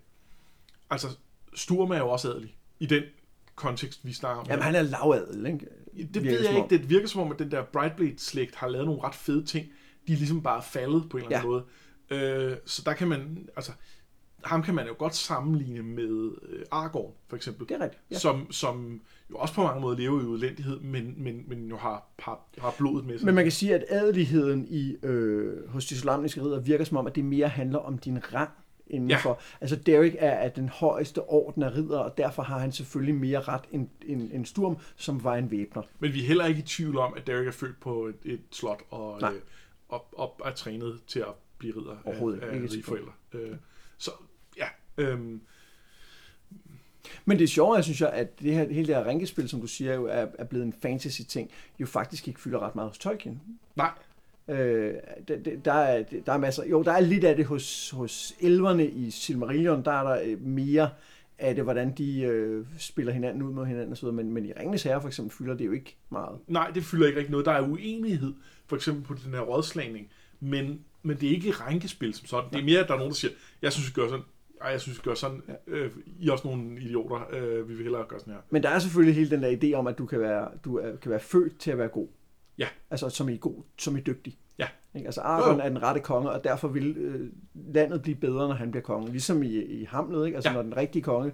altså, 0.90 1.06
Sturm 1.54 1.90
er 1.90 1.98
jo 1.98 2.08
også 2.08 2.28
adelig 2.32 2.56
i 2.80 2.86
den 2.86 3.02
kontekst, 3.54 4.06
vi 4.06 4.12
snakker 4.12 4.40
om. 4.40 4.46
Jamen, 4.50 4.62
han 4.62 4.74
er 4.74 4.82
lavadel, 4.82 5.46
ikke? 5.46 5.66
det 6.14 6.22
virker 6.22 6.38
ved 6.38 6.46
jeg 6.48 6.56
ikke. 6.56 6.68
Det 6.82 6.90
virker 6.90 7.08
som 7.08 7.20
om, 7.20 7.32
at 7.32 7.38
den 7.38 7.50
der 7.50 7.62
Brightblade-slægt 7.62 8.54
har 8.54 8.68
lavet 8.68 8.86
nogle 8.86 9.02
ret 9.02 9.14
fede 9.14 9.44
ting. 9.44 9.66
De 10.10 10.14
er 10.14 10.18
ligesom 10.18 10.42
bare 10.42 10.62
faldet 10.62 11.08
på 11.10 11.16
en 11.16 11.24
eller 11.24 11.38
anden 11.38 11.50
måde. 11.50 11.64
Øh, 12.10 12.56
så 12.64 12.82
der 12.86 12.92
kan 12.92 13.08
man, 13.08 13.48
altså, 13.56 13.72
ham 14.44 14.62
kan 14.62 14.74
man 14.74 14.86
jo 14.86 14.94
godt 14.98 15.14
sammenligne 15.14 15.82
med 15.82 16.30
øh, 16.48 16.64
Aragorn, 16.70 17.12
for 17.28 17.36
eksempel. 17.36 17.68
Det 17.68 17.74
er 17.74 17.80
rigtigt. 17.80 18.02
Ja. 18.10 18.14
Ja. 18.14 18.18
Som, 18.18 18.52
som 18.52 19.00
jo 19.30 19.36
også 19.36 19.54
på 19.54 19.62
mange 19.62 19.80
måder 19.80 19.96
lever 19.96 20.20
i 20.20 20.24
udlændighed, 20.24 20.80
men, 20.80 21.14
men, 21.16 21.44
men 21.46 21.68
jo 21.68 21.76
har, 21.76 22.06
har, 22.18 22.40
har 22.58 22.74
blodet 22.78 23.06
med 23.06 23.18
sig. 23.18 23.26
Men 23.26 23.34
man 23.34 23.44
kan 23.44 23.52
sige, 23.52 23.74
at 23.74 23.84
adeligheden 23.88 24.66
i, 24.68 24.96
øh, 25.02 25.68
hos 25.68 25.86
de 25.86 25.94
islamiske 25.94 26.42
ridder 26.42 26.60
virker 26.60 26.84
som 26.84 26.96
om, 26.96 27.06
at 27.06 27.14
det 27.14 27.24
mere 27.24 27.48
handler 27.48 27.78
om 27.78 27.98
din 27.98 28.34
rang 28.34 28.50
indenfor. 28.86 29.30
Ja. 29.30 29.56
Altså 29.60 29.76
Derek 29.76 30.16
er 30.18 30.30
af 30.30 30.52
den 30.52 30.68
højeste 30.68 31.22
orden 31.22 31.62
af 31.62 31.74
ridder, 31.74 31.98
og 31.98 32.18
derfor 32.18 32.42
har 32.42 32.58
han 32.58 32.72
selvfølgelig 32.72 33.14
mere 33.14 33.40
ret 33.40 33.64
end, 33.72 33.88
end, 34.06 34.30
end 34.32 34.46
Sturm, 34.46 34.76
som 34.96 35.24
var 35.24 35.36
en 35.36 35.50
væbner. 35.50 35.82
Men 35.98 36.14
vi 36.14 36.20
er 36.20 36.26
heller 36.26 36.46
ikke 36.46 36.60
i 36.60 36.62
tvivl 36.62 36.98
om, 36.98 37.14
at 37.16 37.26
Derek 37.26 37.46
er 37.46 37.52
født 37.52 37.80
på 37.80 38.06
et, 38.06 38.16
et 38.24 38.40
slot 38.50 38.82
og, 38.90 39.20
øh, 39.22 39.40
og, 39.90 40.06
og 40.12 40.40
er 40.44 40.52
trænet 40.52 41.00
til 41.06 41.20
at 41.20 41.34
blive 41.58 41.76
ridder 41.76 41.96
Overhovedet 42.04 42.40
af, 42.40 42.46
af 42.46 42.60
rige 42.60 42.82
forældre. 42.82 43.12
Øh, 43.32 43.56
så 43.98 44.10
ja, 44.56 44.66
øhm, 44.98 45.40
Men 47.24 47.38
det 47.38 47.50
sjove 47.50 47.78
er, 47.78 47.82
synes 47.82 48.00
jeg, 48.00 48.10
at 48.10 48.40
det 48.40 48.54
her, 48.54 48.68
hele 48.68 48.86
det 48.86 48.94
her 48.96 49.04
rænkespil, 49.04 49.48
som 49.48 49.60
du 49.60 49.66
siger, 49.66 49.94
jo 49.94 50.06
er, 50.06 50.26
er 50.38 50.44
blevet 50.44 50.66
en 50.66 50.72
fantasy-ting, 50.72 51.50
jo 51.78 51.86
faktisk 51.86 52.28
ikke 52.28 52.40
fylder 52.40 52.58
ret 52.58 52.74
meget 52.74 52.90
hos 52.90 52.98
Tolkien. 52.98 53.42
nej, 53.76 53.90
Øh, 54.48 54.94
der, 55.28 55.36
der, 55.36 55.56
der, 55.64 55.72
er, 55.72 56.04
der 56.26 56.32
er 56.32 56.38
masser, 56.38 56.64
jo, 56.64 56.82
der 56.82 56.92
er 56.92 57.00
lidt 57.00 57.24
af 57.24 57.36
det 57.36 57.46
hos, 57.46 57.90
hos 57.90 58.34
elverne 58.40 58.86
i 58.86 59.10
Silmarillion, 59.10 59.84
der 59.84 59.92
er 59.92 60.02
der 60.02 60.22
øh, 60.24 60.42
mere 60.42 60.90
af 61.40 61.54
det, 61.54 61.64
hvordan 61.64 61.92
de 61.92 62.20
øh, 62.20 62.66
spiller 62.78 63.12
hinanden 63.12 63.42
ud 63.42 63.52
mod 63.52 63.66
hinanden 63.66 63.92
osv., 63.92 64.08
men, 64.08 64.32
men 64.32 64.46
i 64.46 64.52
Ringenes 64.52 64.82
Herre 64.82 65.00
for 65.00 65.08
eksempel 65.08 65.36
fylder 65.36 65.54
det 65.54 65.66
jo 65.66 65.72
ikke 65.72 65.96
meget. 66.10 66.38
nej, 66.46 66.70
det 66.74 66.84
fylder 66.84 67.06
ikke 67.06 67.18
rigtig 67.18 67.30
noget. 67.30 67.46
Der 67.46 67.52
er 67.52 67.68
uenighed, 67.68 68.34
for 68.66 68.76
eksempel 68.76 69.04
på 69.04 69.14
den 69.24 69.34
her 69.34 69.40
rådslagning, 69.40 70.08
men, 70.40 70.80
men 71.02 71.16
det 71.16 71.28
er 71.28 71.32
ikke 71.32 71.50
rænkespil 71.50 72.14
som 72.14 72.26
sådan. 72.26 72.50
Det 72.50 72.58
er 72.58 72.64
mere, 72.64 72.80
at 72.80 72.88
der 72.88 72.94
er 72.94 72.98
nogen, 72.98 73.10
der 73.10 73.16
siger, 73.16 73.32
jeg 73.62 73.72
synes, 73.72 73.88
vi 73.88 73.92
gør 73.92 74.08
sådan, 74.08 74.24
ej, 74.60 74.70
jeg 74.70 74.80
synes, 74.80 74.98
vi 74.98 75.02
gør 75.02 75.14
sådan, 75.14 75.42
øh, 75.66 75.90
I 76.18 76.28
er 76.28 76.32
også 76.32 76.48
nogle 76.48 76.80
idioter, 76.80 77.20
øh, 77.32 77.68
vi 77.68 77.74
vil 77.74 77.82
hellere 77.82 78.04
gøre 78.08 78.20
sådan 78.20 78.34
her. 78.34 78.40
Men 78.50 78.62
der 78.62 78.68
er 78.68 78.78
selvfølgelig 78.78 79.14
hele 79.14 79.30
den 79.30 79.42
der 79.42 79.56
idé 79.62 79.76
om, 79.78 79.86
at 79.86 79.98
du 79.98 80.06
kan 80.06 80.20
være, 80.20 80.48
du 80.64 80.76
er, 80.76 80.96
kan 80.96 81.10
være 81.10 81.20
født 81.20 81.58
til 81.58 81.70
at 81.70 81.78
være 81.78 81.88
god. 81.88 82.08
Ja. 82.58 82.68
Altså 82.90 83.08
som 83.08 83.28
i 83.28 83.36
god, 83.36 83.62
som 83.78 83.96
i 83.96 84.00
dygtig. 84.00 84.38
Ja. 84.60 84.68
Ikke? 84.94 85.06
Altså 85.06 85.22
Jo, 85.22 85.52
jo. 85.52 85.58
er 85.58 85.68
den 85.68 85.82
rette 85.82 86.00
konge, 86.00 86.30
og 86.30 86.44
derfor 86.44 86.68
vil 86.68 86.96
øh, 86.96 87.32
landet 87.74 88.02
blive 88.02 88.14
bedre, 88.16 88.48
når 88.48 88.54
han 88.54 88.70
bliver 88.70 88.82
konge. 88.84 89.10
Ligesom 89.10 89.42
i, 89.42 89.48
i 89.64 89.84
Hamlet, 89.84 90.26
ikke? 90.26 90.36
Altså 90.36 90.50
Ja. 90.50 90.54
når 90.54 90.62
den 90.62 90.76
rigtige 90.76 91.02
konge 91.02 91.32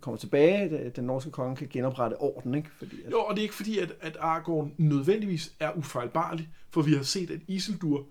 kommer 0.00 0.18
tilbage, 0.18 0.70
det- 0.70 0.96
den 0.96 1.04
norske 1.04 1.30
konge 1.30 1.56
kan 1.56 1.68
genoprette 1.70 2.14
orden, 2.14 2.54
ikke? 2.54 2.68
Fordi, 2.78 3.02
at, 3.04 3.12
Jo, 3.12 3.18
og 3.20 3.34
det 3.34 3.38
er 3.38 3.42
ikke 3.42 3.54
fordi, 3.54 3.78
at, 3.78 3.92
at 4.00 4.16
Aragorn 4.20 4.74
nødvendigvis 4.78 5.52
er 5.60 5.72
ufejlbarlig, 5.76 6.48
for 6.70 6.82
vi 6.82 6.92
har 6.94 7.02
set, 7.02 7.30
at 7.30 7.40
Isildur 7.48 8.06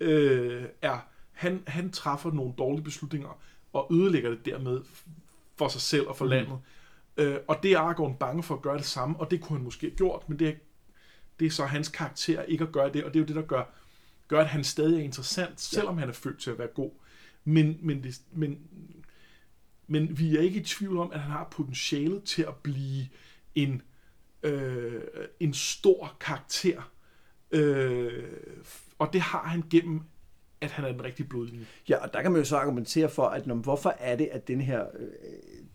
øh, 0.00 0.64
er, 0.82 0.98
han, 1.32 1.62
han 1.66 1.90
træffer 1.90 2.30
nogle 2.32 2.52
dårlige 2.58 2.84
beslutninger, 2.84 3.38
og 3.72 3.86
ødelægger 3.92 4.30
det 4.30 4.44
dermed 4.44 4.80
for 5.58 5.68
sig 5.68 5.80
selv 5.80 6.06
og 6.08 6.16
for 6.16 6.24
mm. 6.24 6.30
landet. 6.30 6.58
Øh, 7.16 7.36
og 7.48 7.56
det 7.62 7.72
er 7.72 7.78
Aragorn 7.78 8.14
bange 8.14 8.42
for 8.42 8.54
at 8.54 8.62
gøre 8.62 8.76
det 8.76 8.84
samme, 8.84 9.16
og 9.20 9.30
det 9.30 9.40
kunne 9.40 9.56
han 9.58 9.64
måske 9.64 9.86
have 9.86 9.96
gjort, 9.96 10.28
men 10.28 10.38
det 10.38 10.48
er, 10.48 10.52
det 11.40 11.46
er 11.46 11.50
så 11.50 11.64
hans 11.64 11.88
karakter 11.88 12.42
ikke 12.42 12.64
at 12.64 12.72
gøre 12.72 12.92
det, 12.92 13.04
og 13.04 13.14
det 13.14 13.18
er 13.18 13.22
jo 13.22 13.26
det, 13.26 13.36
der 13.36 13.42
gør, 13.42 13.62
gør 14.28 14.40
at 14.40 14.46
han 14.46 14.64
stadig 14.64 14.98
er 14.98 15.04
interessant, 15.04 15.60
selvom 15.60 15.98
han 15.98 16.08
er 16.08 16.12
født 16.12 16.38
til 16.38 16.50
at 16.50 16.58
være 16.58 16.68
god. 16.74 16.90
Men, 17.44 17.78
men, 17.82 18.02
det, 18.02 18.20
men, 18.32 18.58
men 19.86 20.18
vi 20.18 20.36
er 20.36 20.40
ikke 20.40 20.60
i 20.60 20.64
tvivl 20.64 20.98
om, 20.98 21.12
at 21.12 21.20
han 21.20 21.30
har 21.30 21.48
potentialet 21.50 22.24
til 22.24 22.42
at 22.42 22.54
blive 22.54 23.06
en, 23.54 23.82
øh, 24.42 25.02
en 25.40 25.54
stor 25.54 26.16
karakter. 26.20 26.92
Øh, 27.50 28.24
og 28.98 29.12
det 29.12 29.20
har 29.20 29.42
han 29.42 29.64
gennem, 29.70 30.00
at 30.60 30.70
han 30.70 30.84
er 30.84 30.92
den 30.92 31.04
rigtige 31.04 31.26
blodlinje. 31.26 31.66
Ja, 31.88 31.96
og 31.96 32.12
der 32.12 32.22
kan 32.22 32.32
man 32.32 32.40
jo 32.40 32.44
så 32.44 32.56
argumentere 32.56 33.08
for, 33.08 33.26
at 33.26 33.46
når, 33.46 33.54
hvorfor 33.54 33.94
er 33.98 34.16
det, 34.16 34.28
at 34.32 34.48
den 34.48 34.60
her 34.60 34.86
øh, 34.98 35.66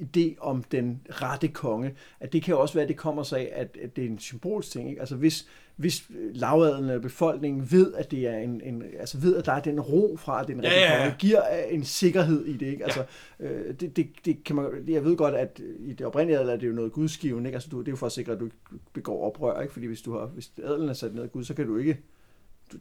idé 0.00 0.38
om 0.38 0.62
den 0.62 1.06
rette 1.10 1.48
konge, 1.48 1.94
at 2.20 2.32
det 2.32 2.42
kan 2.42 2.52
jo 2.52 2.60
også 2.60 2.74
være, 2.74 2.82
at 2.82 2.88
det 2.88 2.96
kommer 2.96 3.22
sig 3.22 3.40
af, 3.40 3.60
at, 3.60 3.76
at 3.82 3.96
det 3.96 4.04
er 4.04 4.08
en 4.08 4.18
symbolsk 4.18 4.70
ting. 4.70 4.88
Ikke? 4.88 5.00
Altså 5.00 5.16
hvis, 5.16 5.48
hvis 5.80 6.10
lavadelen 6.34 6.90
af 6.90 7.02
befolkningen 7.02 7.70
ved, 7.70 7.94
at 7.94 8.10
det 8.10 8.26
er 8.26 8.38
en, 8.38 8.60
en, 8.64 8.82
altså 8.98 9.18
ved, 9.18 9.36
at 9.36 9.46
der 9.46 9.52
er 9.52 9.60
den 9.60 9.80
ro 9.80 10.16
fra, 10.16 10.40
at 10.40 10.46
det 10.46 10.54
er 10.54 10.58
en 10.58 10.64
Ja, 10.64 10.70
ja, 10.70 11.04
ja. 11.04 11.14
giver 11.18 11.42
en 11.70 11.84
sikkerhed 11.84 12.44
i 12.44 12.52
det. 12.52 12.66
Ikke? 12.66 12.84
Altså, 12.84 13.04
øh, 13.40 13.74
det, 13.80 13.96
det, 13.96 14.08
det 14.24 14.44
kan 14.44 14.56
man, 14.56 14.84
jeg 14.88 15.04
ved 15.04 15.16
godt, 15.16 15.34
at 15.34 15.60
i 15.78 15.92
det 15.92 16.06
oprindelige 16.06 16.38
adel 16.38 16.48
er 16.48 16.56
det 16.56 16.68
jo 16.68 16.72
noget 16.72 16.92
gudsgiven, 16.92 17.46
ikke? 17.46 17.56
Altså, 17.56 17.68
du, 17.70 17.78
det 17.78 17.88
er 17.88 17.92
jo 17.92 17.96
for 17.96 18.06
at 18.06 18.12
sikre, 18.12 18.32
at 18.32 18.40
du 18.40 18.44
ikke 18.44 18.56
begår 18.92 19.26
oprør, 19.26 19.60
ikke? 19.60 19.72
Fordi 19.72 19.86
hvis, 19.86 20.02
du 20.02 20.12
har, 20.12 20.26
hvis 20.26 20.50
adelen 20.64 20.88
er 20.88 20.92
sat 20.92 21.14
ned 21.14 21.22
af 21.22 21.32
Gud, 21.32 21.44
så 21.44 21.54
kan 21.54 21.66
du 21.66 21.76
ikke 21.76 21.96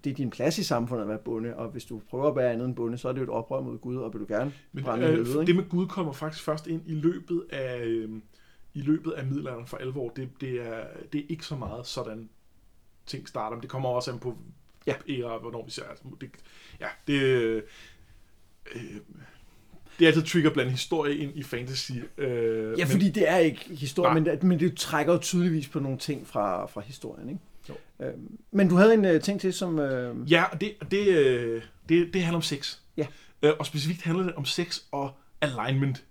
det 0.04 0.10
er 0.10 0.14
din 0.14 0.30
plads 0.30 0.58
i 0.58 0.64
samfundet 0.64 1.04
at 1.04 1.10
være 1.10 1.18
bonde, 1.18 1.56
og 1.56 1.70
hvis 1.70 1.86
du 1.86 2.02
prøver 2.10 2.28
at 2.28 2.36
være 2.36 2.52
andet 2.52 2.66
end 2.66 2.76
bonde, 2.76 2.98
så 2.98 3.10
er 3.10 3.12
det 3.12 3.20
jo 3.20 3.24
et 3.24 3.30
oprør 3.30 3.62
mod 3.62 3.78
Gud, 3.78 3.96
og 3.96 4.14
vil 4.14 4.22
du 4.22 4.26
gerne 4.30 4.54
Men 4.72 4.84
brænde 4.84 5.08
øh, 5.08 5.14
helvede, 5.14 5.46
det 5.46 5.56
med 5.56 5.70
Gud 5.70 5.88
kommer 5.88 6.12
faktisk 6.12 6.44
først 6.44 6.68
ind 6.68 6.82
i 6.86 6.94
løbet 6.94 7.44
af, 7.50 7.86
øh, 7.86 8.10
i 8.74 8.82
løbet 8.82 9.12
af 9.12 9.26
middelalderen 9.26 9.68
for 9.68 9.78
alvor. 9.78 10.10
Det, 10.10 10.30
det, 10.42 10.68
er, 10.68 10.84
det 11.14 11.22
er 11.22 11.26
ikke 11.30 11.46
så 11.46 11.56
meget 11.56 11.86
sådan 11.86 12.30
ting 13.10 13.28
starter, 13.28 13.56
men 13.56 13.62
det 13.62 13.70
kommer 13.70 13.90
også 13.90 14.12
an 14.12 14.20
på 14.20 14.38
Ja. 14.88 14.94
æra, 15.10 15.38
hvornår 15.40 15.66
vi 15.66 15.72
ser. 15.72 15.84
Altså, 15.84 16.04
det, 16.22 16.30
ja, 16.80 16.88
det, 17.08 17.22
øh, 17.22 17.64
det 20.00 20.06
er 20.06 20.08
altid 20.08 20.24
trigger 20.24 20.50
blandt 20.54 20.72
historie 20.72 21.18
ind 21.18 21.32
i 21.38 21.44
fantasy. 21.44 21.92
Øh, 22.18 22.80
Ja, 22.80 22.84
fordi 22.86 23.10
det 23.10 23.30
er 23.30 23.38
ikke 23.38 23.66
historie, 23.70 24.08
Nej. 24.10 24.14
men, 24.20 24.26
det- 24.26 24.44
men 24.44 24.60
det 24.60 24.78
trækker 24.78 25.14
jo 25.14 25.20
tydeligvis 25.20 25.68
på 25.68 25.80
nogle 25.80 25.98
ting 25.98 26.28
fra, 26.28 26.66
fra 26.66 26.82
historien, 26.82 27.30
ikke? 27.30 27.42
Jo. 27.70 28.06
Øhm, 28.06 28.38
men 28.52 28.70
du 28.70 28.76
havde 28.76 28.94
en 28.94 29.16
uh, 29.16 29.22
ting 29.22 29.42
til, 29.42 29.54
som... 29.54 29.80
Uh, 29.80 30.32
Ja, 30.32 30.44
og 30.44 30.62
det, 30.62 30.76
det, 30.92 31.08
øh, 31.08 31.62
det, 31.90 32.14
det 32.14 32.22
handler 32.24 32.36
om 32.38 32.42
sex. 32.42 32.78
Ja. 32.98 33.08
Øh, 33.42 33.54
og 33.60 33.66
specifikt 33.66 34.02
handler 34.02 34.24
det 34.24 34.34
om 34.36 34.46
sex 34.46 34.80
og 34.92 35.12
alignment. 35.42 36.06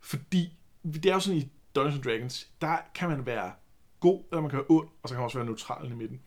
Fordi 0.00 0.52
det 0.84 1.06
er 1.06 1.14
jo 1.14 1.20
sådan 1.20 1.38
i 1.38 1.48
Dungeons 1.74 1.94
and 1.96 2.04
Dragons, 2.04 2.48
der 2.60 2.76
kan 2.94 3.08
man 3.08 3.26
være 3.26 3.52
god, 4.00 4.22
eller 4.32 4.40
man 4.40 4.50
kan 4.50 4.56
være 4.58 4.66
ond, 4.68 4.88
og 5.02 5.08
så 5.08 5.14
kan 5.14 5.18
man 5.20 5.24
også 5.24 5.38
være 5.38 5.46
neutral 5.46 5.90
i 5.90 5.94
midten. 5.94 6.20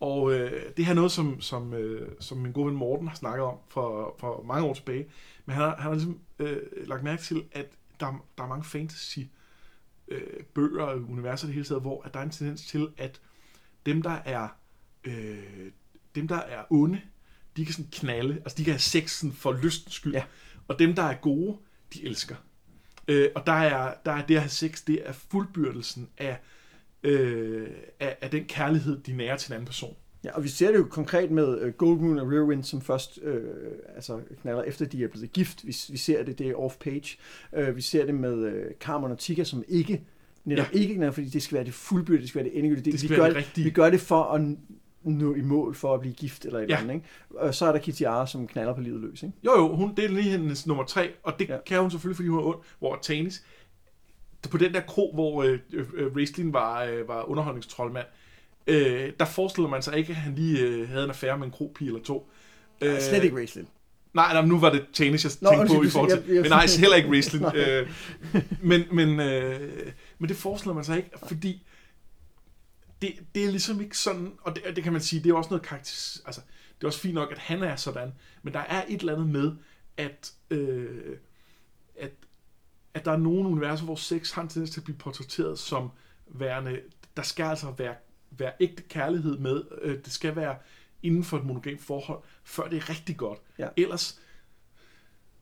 Og 0.00 0.32
øh, 0.32 0.62
det 0.76 0.84
her 0.84 0.92
er 0.92 0.96
noget, 0.96 1.12
som, 1.12 1.40
som, 1.40 1.74
øh, 1.74 2.10
som 2.20 2.38
min 2.38 2.52
gode 2.52 2.66
ven 2.66 2.76
Morten 2.76 3.08
har 3.08 3.14
snakket 3.14 3.44
om 3.44 3.58
for, 3.68 4.16
for 4.18 4.42
mange 4.42 4.66
år 4.66 4.74
tilbage. 4.74 5.06
Men 5.46 5.54
han 5.54 5.64
har, 5.64 5.76
han 5.76 5.82
har 5.82 5.92
ligesom 5.92 6.20
øh, 6.38 6.88
lagt 6.88 7.02
mærke 7.02 7.22
til, 7.22 7.44
at 7.52 7.66
der, 8.00 8.24
der 8.38 8.44
er 8.44 8.48
mange 8.48 8.64
fantasy 8.64 9.18
øh, 10.08 10.44
bøger 10.54 10.82
og 10.82 10.96
universer 11.10 11.46
i 11.46 11.48
det 11.48 11.54
hele 11.54 11.66
taget, 11.66 11.82
hvor 11.82 12.02
at 12.02 12.14
der 12.14 12.20
er 12.20 12.24
en 12.24 12.30
tendens 12.30 12.66
til, 12.66 12.88
at 12.96 13.20
dem, 13.86 14.02
der 14.02 14.18
er 14.24 14.48
øh, 15.04 15.70
dem, 16.14 16.28
der 16.28 16.36
er 16.36 16.64
onde, 16.70 17.00
de 17.56 17.64
kan 17.64 17.74
sådan 17.74 17.90
knalde, 17.92 18.34
altså 18.34 18.56
de 18.58 18.64
kan 18.64 18.72
have 18.72 18.80
sexen 18.80 19.32
for 19.32 19.52
lystens 19.52 19.94
skyld. 19.94 20.12
Ja. 20.12 20.24
Og 20.68 20.78
dem, 20.78 20.94
der 20.94 21.02
er 21.02 21.14
gode, 21.14 21.56
de 21.94 22.04
elsker. 22.04 22.36
Øh, 23.08 23.30
og 23.34 23.46
der 23.46 23.52
er, 23.52 23.94
der 24.04 24.12
er 24.12 24.26
det 24.26 24.34
at 24.34 24.40
have 24.40 24.50
sex, 24.50 24.84
det 24.84 25.08
er 25.08 25.12
fuldbyrdelsen 25.12 26.08
af, 26.18 26.38
øh, 27.04 27.68
af, 28.00 28.16
af 28.20 28.30
den 28.30 28.44
kærlighed, 28.44 28.98
de 28.98 29.12
nærer 29.12 29.36
til 29.36 29.50
en 29.50 29.54
anden 29.54 29.66
person. 29.66 29.96
Ja, 30.24 30.32
og 30.32 30.44
vi 30.44 30.48
ser 30.48 30.70
det 30.70 30.78
jo 30.78 30.86
konkret 30.90 31.30
med 31.30 31.62
uh, 31.66 31.68
Gold 31.68 31.98
Moon 31.98 32.18
og 32.18 32.32
Rear 32.32 32.42
Wind, 32.42 32.64
som 32.64 32.80
først 32.80 33.18
uh, 33.26 33.32
altså 33.94 34.20
knaller 34.42 34.62
efter 34.62 34.86
de 34.86 35.04
er 35.04 35.08
blevet 35.08 35.32
gift. 35.32 35.66
Vi, 35.66 35.76
vi 35.90 35.96
ser 35.96 36.22
det, 36.22 36.38
det 36.38 36.48
er 36.48 36.54
off-page. 36.54 37.18
Uh, 37.60 37.76
vi 37.76 37.80
ser 37.80 38.06
det 38.06 38.14
med 38.14 38.34
uh, 38.34 38.52
Carmen 38.80 39.10
og 39.10 39.18
Tika, 39.18 39.44
som 39.44 39.64
ikke 39.68 40.02
netop 40.44 40.66
ja. 40.74 40.78
ikke, 40.78 41.12
fordi 41.12 41.28
det 41.28 41.42
skal 41.42 41.54
være 41.54 41.64
det 41.64 41.74
fuldbyrdede, 41.74 42.20
det 42.22 42.28
skal 42.28 42.44
være 42.44 42.50
det 42.50 42.58
endegyldige. 42.58 42.92
Det 42.92 43.00
skal 43.00 43.10
vi, 43.10 43.16
være 43.16 43.26
gør 43.26 43.28
det 43.28 43.36
rigtige. 43.36 43.64
vi 43.64 43.70
gør 43.70 43.90
det 43.90 44.00
for 44.00 44.22
at 44.22 44.42
nå 45.04 45.34
i 45.34 45.40
mål 45.40 45.74
for 45.74 45.94
at 45.94 46.00
blive 46.00 46.14
gift 46.14 46.44
eller 46.44 46.58
et 46.58 46.62
Ja. 46.62 46.66
eller 46.66 46.78
andet. 46.78 46.94
Ikke? 46.94 47.06
Og 47.30 47.54
så 47.54 47.66
er 47.66 47.72
der 47.72 47.78
Kitiara, 47.78 48.26
som 48.26 48.46
knaller 48.46 48.74
på 48.74 48.80
livet 48.80 49.00
løs. 49.00 49.22
Ikke? 49.22 49.34
Jo, 49.44 49.52
jo, 49.56 49.76
hun, 49.76 49.94
det 49.96 50.04
er 50.04 50.08
lige 50.08 50.30
hendes 50.30 50.66
nummer 50.66 50.84
tre, 50.84 51.10
og 51.22 51.38
det 51.38 51.48
ja. 51.48 51.56
kan 51.66 51.80
hun 51.80 51.90
selvfølgelig, 51.90 52.16
fordi 52.16 52.28
hun 52.28 52.38
er 52.38 52.42
ond, 52.42 52.58
hvor 52.78 52.98
Tanis, 53.02 53.44
på 54.50 54.58
den 54.58 54.74
der 54.74 54.80
kro, 54.80 55.10
hvor 55.14 55.42
øh, 55.42 55.58
øh, 55.72 56.16
Raistlin 56.16 56.52
var, 56.52 56.82
øh, 56.82 57.08
var 57.08 57.22
underholdningstrollmand, 57.22 58.06
øh, 58.66 59.12
der 59.20 59.24
forestiller 59.24 59.68
man 59.68 59.82
sig 59.82 59.98
ikke, 59.98 60.10
at 60.10 60.16
han 60.16 60.34
lige 60.34 60.60
øh, 60.60 60.88
havde 60.88 61.04
en 61.04 61.10
affære 61.10 61.38
med 61.38 61.46
en 61.46 61.52
kropige 61.52 61.88
eller 61.88 62.02
to. 62.02 62.30
Øh, 62.80 63.00
slet 63.00 63.24
ikke 63.24 63.40
Raceland. 63.42 63.66
Nej, 64.14 64.32
nej, 64.32 64.44
nu 64.46 64.58
var 64.58 64.70
det 64.70 64.86
Tanis, 64.92 65.24
jeg 65.24 65.32
Nå, 65.40 65.50
tænkte 65.50 65.66
på 65.66 65.72
undskyld, 65.72 65.88
i 65.88 65.92
forhold 65.92 66.10
til. 66.10 66.18
jeg- 66.26 66.34
jeg- 66.34 66.42
Men 66.42 66.50
nej, 66.50 66.66
heller 66.78 66.96
ikke. 66.96 67.38
Nej. 67.40 67.56
øh, 67.56 67.90
men, 68.62 68.82
men, 68.92 69.20
øh, 69.20 69.92
men 70.18 70.28
det 70.28 70.36
forestiller 70.36 70.74
man 70.74 70.84
sig 70.84 70.96
ikke, 70.96 71.10
fordi 71.28 71.66
det, 73.02 73.12
det 73.34 73.44
er 73.44 73.50
ligesom 73.50 73.80
ikke 73.80 73.98
sådan, 73.98 74.32
og 74.42 74.56
det, 74.56 74.76
det 74.76 74.84
kan 74.84 74.92
man 74.92 75.02
sige, 75.02 75.22
det 75.22 75.30
er 75.30 75.34
også 75.34 75.50
noget 75.50 75.62
karakter, 75.66 76.20
altså, 76.26 76.40
det 76.78 76.84
er 76.84 76.86
også 76.86 77.00
fint 77.00 77.14
nok, 77.14 77.32
at 77.32 77.38
han 77.38 77.62
er 77.62 77.76
sådan, 77.76 78.12
men 78.42 78.52
der 78.54 78.60
er 78.60 78.82
et 78.88 79.00
eller 79.00 79.12
andet 79.14 79.28
med, 79.28 79.52
at, 79.96 80.32
øh, 80.50 81.16
at, 82.00 82.10
at 82.94 83.04
der 83.04 83.12
er 83.12 83.16
nogle 83.16 83.48
universer, 83.48 83.84
hvor 83.84 83.94
sex 83.94 84.30
har 84.32 84.42
en 84.42 84.48
tendens 84.48 84.70
til 84.70 84.80
at 84.80 84.84
blive 84.84 84.96
portrætteret 84.96 85.58
som 85.58 85.90
værende, 86.26 86.80
der 87.16 87.22
skal 87.22 87.44
altså 87.44 87.66
være, 87.78 87.94
være 88.30 88.52
ægte 88.60 88.82
kærlighed 88.82 89.38
med, 89.38 89.62
øh, 89.82 89.98
det 90.04 90.12
skal 90.12 90.36
være 90.36 90.56
inden 91.02 91.24
for 91.24 91.36
et 91.36 91.44
monogamt 91.44 91.80
forhold, 91.82 92.22
før 92.44 92.68
det 92.68 92.76
er 92.76 92.90
rigtig 92.90 93.16
godt. 93.16 93.38
Ja. 93.58 93.68
Ellers, 93.76 94.20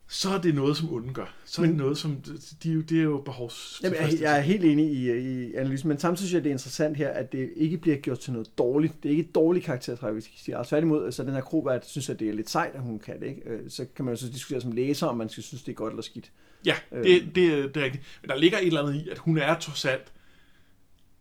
så 0.07 0.29
er 0.29 0.41
det 0.41 0.55
noget, 0.55 0.77
som 0.77 0.93
onden 0.93 1.13
gør. 1.13 1.35
Så 1.45 1.61
er 1.61 1.65
det 1.65 1.75
noget, 1.75 1.97
som, 1.97 2.15
de, 2.63 2.69
er 2.69 2.73
jo- 2.73 2.81
det 2.81 2.99
er 2.99 3.03
jo 3.03 3.21
behovs... 3.25 3.79
Jamen, 3.83 3.97
jeg, 3.99 4.21
jeg 4.21 4.37
er 4.37 4.41
helt 4.41 4.65
enig 4.65 4.91
i, 4.91 5.11
i 5.11 5.53
analysen, 5.53 5.87
men 5.89 5.99
samtidig 5.99 6.27
synes 6.27 6.33
jeg, 6.33 6.43
det 6.43 6.49
er 6.49 6.53
interessant 6.53 6.97
her, 6.97 7.09
at 7.09 7.31
det 7.31 7.53
ikke 7.55 7.77
bliver 7.77 7.97
gjort 7.97 8.19
til 8.19 8.33
noget 8.33 8.57
dårligt. 8.57 8.93
Det 9.03 9.09
er 9.09 9.11
ikke 9.11 9.23
et 9.29 9.35
dårligt 9.35 9.65
karaktertræk, 9.65 10.13
hvis 10.13 10.25
jeg 10.25 10.33
sige. 10.37 10.57
Altså, 10.57 10.69
tværtimod, 10.69 11.11
så 11.11 11.23
den 11.23 11.33
her 11.33 11.41
Krobert 11.41 11.85
synes, 11.87 12.09
at 12.09 12.19
det 12.19 12.29
er 12.29 12.33
lidt 12.33 12.49
sejt, 12.49 12.75
at 12.75 12.81
hun 12.81 12.99
kan 12.99 13.19
det. 13.19 13.27
Ikke? 13.27 13.41
Øh, 13.49 13.69
Så 13.71 13.85
kan 13.95 14.05
man 14.05 14.13
jo 14.13 14.19
så 14.19 14.27
diskutere 14.29 14.61
som 14.61 14.71
læser, 14.71 15.07
om 15.07 15.17
man 15.17 15.29
skal 15.29 15.43
synes, 15.43 15.63
det 15.63 15.71
er 15.71 15.75
godt 15.75 15.91
eller 15.93 16.03
skidt. 16.03 16.31
Ja, 16.65 16.75
det, 16.91 17.35
det, 17.35 17.47
er- 17.53 17.67
det 17.67 17.77
er 17.77 17.83
rigtigt. 17.85 18.03
Men 18.21 18.29
der 18.29 18.35
ligger 18.35 18.57
et 18.57 18.67
eller 18.67 18.81
andet 18.81 18.95
i, 18.95 19.09
at 19.09 19.17
hun 19.17 19.37
er 19.37 19.59
trods 19.59 19.85
alt 19.85 20.11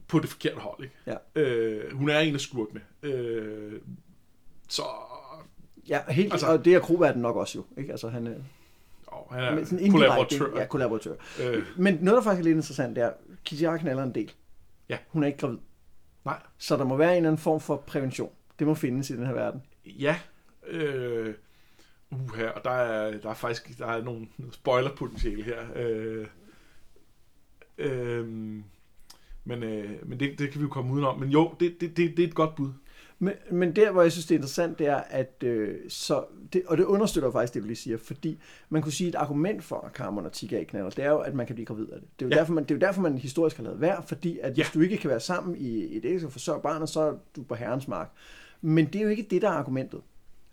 på 0.08 0.18
det 0.18 0.28
forkerte 0.28 0.60
hold. 0.60 0.82
Ikke? 0.84 0.94
Ja. 1.06 1.40
Øh, 1.42 1.96
hun 1.96 2.08
er 2.10 2.18
en 2.18 2.34
af 2.34 2.40
skurkene. 2.40 2.80
Øh, 3.02 3.72
så 4.68 4.82
Ja, 5.88 6.00
helt, 6.08 6.32
Altså- 6.32 6.46
og 6.46 6.64
det 6.64 6.74
er 6.74 6.80
Krobert 6.80 7.16
nok 7.16 7.36
også 7.36 7.58
jo. 7.58 7.64
Ikke? 7.80 7.90
Altså, 7.92 8.08
han 8.08 8.26
åh, 8.26 9.34
han 9.36 9.66
sådan 9.66 9.78
er 9.78 9.82
indirekte- 9.82 9.90
kollaboratør. 9.90 10.58
Ja, 10.60 10.66
kollaboratør. 10.66 11.14
Øh, 11.42 11.62
Men 11.76 11.98
noget, 12.00 12.16
der 12.16 12.22
faktisk 12.22 12.40
er 12.40 12.44
lidt 12.44 12.56
interessant, 12.56 12.96
det 12.96 13.04
er, 13.04 13.12
Kitiara 13.44 13.76
knaller 13.76 14.02
en 14.02 14.14
del. 14.14 14.32
Ja. 14.88 14.98
Hun 15.08 15.22
er 15.22 15.26
ikke 15.26 15.38
gravid. 15.38 15.58
nej, 16.24 16.38
Så 16.58 16.76
der 16.76 16.84
må 16.84 16.96
være 16.96 17.10
en 17.10 17.16
eller 17.16 17.28
anden 17.30 17.42
form 17.42 17.60
for 17.60 17.76
prævention. 17.76 18.30
Det 18.58 18.66
må 18.66 18.74
findes 18.74 19.10
i 19.10 19.16
den 19.16 19.26
her 19.26 19.32
verden. 19.32 19.62
ja. 19.86 20.16
Øh, 20.66 21.34
uh, 22.12 22.36
her, 22.36 22.48
og 22.48 22.64
der 22.64 22.70
er, 22.70 23.20
der 23.20 23.30
er 23.30 23.34
faktisk 23.34 23.78
der 23.78 23.86
er 23.86 24.02
nogle 24.02 24.26
spoiler-potentiale 24.52 25.42
her. 25.42 25.58
Øh, 25.76 26.26
øh, 27.78 28.26
men 29.44 29.62
øh, 29.62 30.08
men 30.08 30.20
det, 30.20 30.38
det 30.38 30.50
kan 30.50 30.60
vi 30.60 30.62
jo 30.62 30.70
komme 30.70 30.92
udenom. 30.92 31.18
Men 31.18 31.28
jo, 31.28 31.54
det, 31.60 31.80
det, 31.80 31.96
det, 31.96 32.16
det 32.16 32.22
er 32.22 32.28
et 32.28 32.34
godt 32.34 32.54
bud. 32.54 32.72
Men, 33.18 33.34
men 33.50 33.76
der, 33.76 33.92
hvor 33.92 34.02
jeg 34.02 34.12
synes, 34.12 34.26
det 34.26 34.34
er 34.34 34.38
interessant, 34.38 34.78
det 34.78 34.86
er, 34.86 34.96
at 34.96 35.42
øh, 35.44 35.78
så, 35.88 36.24
det, 36.52 36.62
og 36.66 36.76
det 36.76 36.84
understøtter 36.84 37.30
faktisk 37.30 37.54
det, 37.54 37.62
du 37.62 37.66
lige 37.66 37.76
siger, 37.76 37.98
fordi 37.98 38.38
man 38.68 38.82
kunne 38.82 38.92
sige, 38.92 39.08
et 39.08 39.14
argument 39.14 39.64
for, 39.64 39.80
at 39.80 39.92
Carmen 39.92 40.26
og 40.26 40.32
Tika 40.32 40.58
ikke 40.58 40.70
knaller, 40.70 40.90
det 40.90 41.04
er 41.04 41.10
jo, 41.10 41.18
at 41.18 41.34
man 41.34 41.46
kan 41.46 41.54
blive 41.54 41.66
gravid 41.66 41.88
af 41.92 42.00
det. 42.00 42.08
Det 42.18 42.24
er 42.24 42.28
jo, 42.28 42.30
ja. 42.30 42.38
derfor, 42.38 42.52
man, 42.52 42.64
det 42.64 42.70
er 42.70 42.74
jo 42.74 42.80
derfor, 42.80 43.00
man 43.00 43.18
historisk 43.18 43.56
har 43.56 43.64
lavet 43.64 43.80
værd, 43.80 44.06
fordi 44.08 44.38
at 44.38 44.58
Ja. 44.58 44.62
hvis 44.62 44.70
du 44.74 44.80
ikke 44.80 44.96
kan 44.96 45.10
være 45.10 45.20
sammen 45.20 45.56
i 45.56 45.96
et 45.96 46.04
ægteskab 46.04 46.26
og 46.26 46.32
forsørge 46.32 46.62
barnet, 46.62 46.88
så 46.88 47.00
er 47.00 47.14
du 47.36 47.42
på 47.42 47.54
herrens 47.54 47.88
mark. 47.88 48.10
Men 48.60 48.86
det 48.86 48.96
er 48.96 49.02
jo 49.02 49.08
ikke 49.08 49.26
det, 49.30 49.42
der 49.42 49.48
er 49.48 49.52
argumentet. 49.52 50.00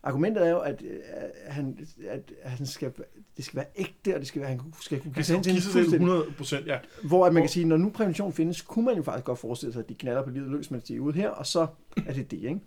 Argumentet 0.03 0.45
er 0.47 0.49
jo, 0.49 0.59
at, 0.59 0.81
øh, 0.81 0.99
at, 1.45 1.53
han, 1.53 1.87
at 2.09 2.51
han 2.51 2.65
skal, 2.65 2.91
det 3.37 3.45
skal 3.45 3.57
være 3.57 3.65
ægte, 3.75 4.13
og 4.13 4.19
det 4.19 4.27
skal 4.27 4.41
være, 4.41 4.49
han 4.49 4.61
skal 4.81 4.99
kunne 4.99 5.13
give 5.13 5.23
sig 5.23 5.35
til 5.35 5.43
give 5.43 5.51
hende 5.51 5.61
sig 5.61 5.73
selv 5.73 5.83
fuldstændig. 5.83 6.07
100 6.07 6.31
procent, 6.37 6.67
ja. 6.67 6.77
Hvor 7.03 7.25
at 7.25 7.33
man 7.33 7.43
kan 7.43 7.49
sige, 7.49 7.65
når 7.65 7.77
nu 7.77 7.89
prævention 7.89 8.33
findes, 8.33 8.61
kunne 8.61 8.85
man 8.85 8.95
jo 8.95 9.03
faktisk 9.03 9.25
godt 9.25 9.39
forestille 9.39 9.73
sig, 9.73 9.79
at 9.79 9.89
de 9.89 9.95
knaller 9.95 10.23
på 10.23 10.29
livet 10.29 10.51
løs, 10.51 10.71
mens 10.71 10.83
de 10.83 10.95
er 10.95 10.99
ude 10.99 11.13
her, 11.13 11.29
og 11.29 11.45
så 11.45 11.67
er 12.07 12.13
det 12.13 12.31
det, 12.31 12.37
ikke? 12.37 12.59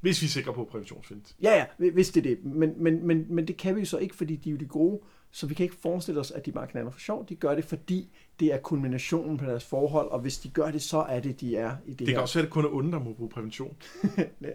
Hvis 0.00 0.22
vi 0.22 0.26
er 0.26 0.28
sikre 0.28 0.52
på, 0.54 0.60
at 0.62 0.68
prævention 0.68 1.02
findes. 1.04 1.36
Ja, 1.42 1.66
ja, 1.80 1.90
hvis 1.90 2.10
det 2.10 2.26
er 2.26 2.34
det. 2.34 2.44
Men, 2.44 2.74
men, 2.76 3.06
men, 3.06 3.26
men 3.28 3.48
det 3.48 3.56
kan 3.56 3.74
vi 3.74 3.80
jo 3.80 3.86
så 3.86 3.98
ikke, 3.98 4.14
fordi 4.16 4.36
de 4.36 4.48
er 4.48 4.52
jo 4.52 4.58
de 4.58 4.66
gode, 4.66 5.00
så 5.30 5.46
vi 5.46 5.54
kan 5.54 5.64
ikke 5.64 5.76
forestille 5.82 6.20
os, 6.20 6.30
at 6.30 6.46
de 6.46 6.52
bare 6.52 6.66
knaller 6.66 6.90
for 6.90 7.00
sjov. 7.00 7.28
De 7.28 7.34
gør 7.34 7.54
det, 7.54 7.64
fordi 7.64 8.08
det 8.40 8.52
er 8.52 8.58
kulminationen 8.58 9.36
på 9.38 9.44
deres 9.44 9.64
forhold, 9.64 10.10
og 10.10 10.20
hvis 10.20 10.38
de 10.38 10.48
gør 10.48 10.70
det, 10.70 10.82
så 10.82 10.98
er 10.98 11.20
det, 11.20 11.40
de 11.40 11.56
er 11.56 11.76
i 11.86 11.90
det, 11.90 11.98
Det 11.98 12.08
her. 12.08 12.14
kan 12.14 12.22
også 12.22 12.38
være, 12.38 12.42
at 12.42 12.46
det 12.46 12.52
kun 12.52 12.64
er 12.64 12.68
onde, 12.68 12.92
der 12.92 12.98
må 12.98 13.12
bruge 13.12 13.30
prævention. 13.30 13.76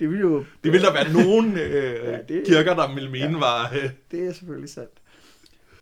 Det 0.00 0.10
vil 0.10 0.20
jo... 0.20 0.44
Det 0.64 0.72
vil 0.72 0.80
der 0.82 0.92
være 0.92 1.12
nogen 1.12 1.52
øh, 1.58 1.72
Ja, 2.04 2.18
det- 2.28 2.46
kirker, 2.46 2.74
der 2.74 2.94
vil 2.94 3.10
mene 3.10 3.24
ja. 3.24 3.38
var... 3.38 3.72
Øh, 3.82 3.90
Det 4.10 4.26
er 4.26 4.32
selvfølgelig 4.32 4.70
sandt. 4.70 4.90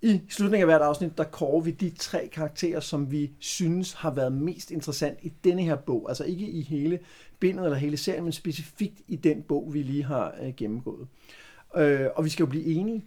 I 0.03 0.21
slutningen 0.31 0.71
af 0.71 0.77
hvert 0.77 0.87
afsnit, 0.89 1.19
der 1.19 1.25
kårer 1.25 1.61
vi 1.61 1.71
de 1.71 1.91
tre 1.99 2.29
karakterer, 2.33 2.81
som 2.81 3.11
vi 3.13 3.31
synes 3.39 3.93
har 3.93 4.11
været 4.11 4.33
mest 4.33 4.71
interessant 4.71 5.19
i 5.23 5.33
denne 5.45 5.63
her 5.63 5.77
bog. 5.77 6.07
Altså 6.09 6.25
ikke 6.25 6.47
i 6.47 6.63
hele 6.63 6.99
bindet 7.41 7.65
eller 7.65 7.77
hele 7.79 7.97
serien, 7.97 8.25
men 8.25 8.33
specifikt 8.33 8.95
i 9.09 9.17
den 9.17 9.43
bog, 9.43 9.71
vi 9.75 9.83
lige 9.83 10.05
har 10.05 10.35
øh, 10.43 10.53
gennemgået. 10.57 11.07
Øh, 11.77 12.07
og 12.17 12.25
vi 12.25 12.31
skal 12.31 12.43
jo 12.45 12.51
blive 12.51 12.65
enige. 12.65 13.05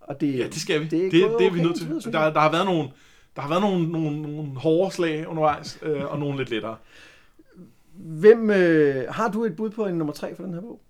Og 0.00 0.20
det, 0.20 0.38
ja, 0.38 0.44
det 0.46 0.54
skal 0.60 0.80
vi. 0.80 0.86
Det 0.86 0.98
er, 1.06 1.10
Det, 1.10 1.38
det, 1.38 1.46
er 1.46 1.50
vi 1.50 1.62
nødt 1.62 1.76
til. 2.02 2.12
Der, 2.12 2.32
der 2.32 2.40
har 2.40 2.50
været 2.52 2.64
nogle, 2.66 2.88
der 3.36 3.42
har 3.42 3.48
været 3.48 3.62
nogle, 3.62 3.88
nogle, 3.92 4.22
nogle 4.22 4.56
hårde 4.56 4.94
slag 4.94 5.28
undervejs, 5.28 5.78
øh, 5.82 6.04
og 6.12 6.18
nogle 6.18 6.38
lidt 6.38 6.50
lettere. 6.50 6.76
Hvem, 7.94 8.50
øh, 8.50 9.14
har 9.14 9.28
du 9.28 9.44
et 9.44 9.56
bud 9.56 9.70
på 9.70 9.86
en 9.86 9.94
nummer 9.94 10.12
tre 10.14 10.36
for 10.36 10.42
den 10.42 10.54
her 10.54 10.60
bog? 10.60 10.80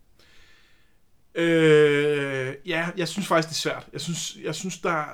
Øh, 1.34 2.54
ja, 2.66 2.88
jeg 2.96 3.08
synes 3.08 3.26
faktisk, 3.28 3.48
det 3.48 3.54
er 3.54 3.70
svært. 3.70 3.88
Jeg 3.92 4.00
synes, 4.00 4.36
jeg 4.42 4.54
synes, 4.54 4.78
der, 4.78 5.04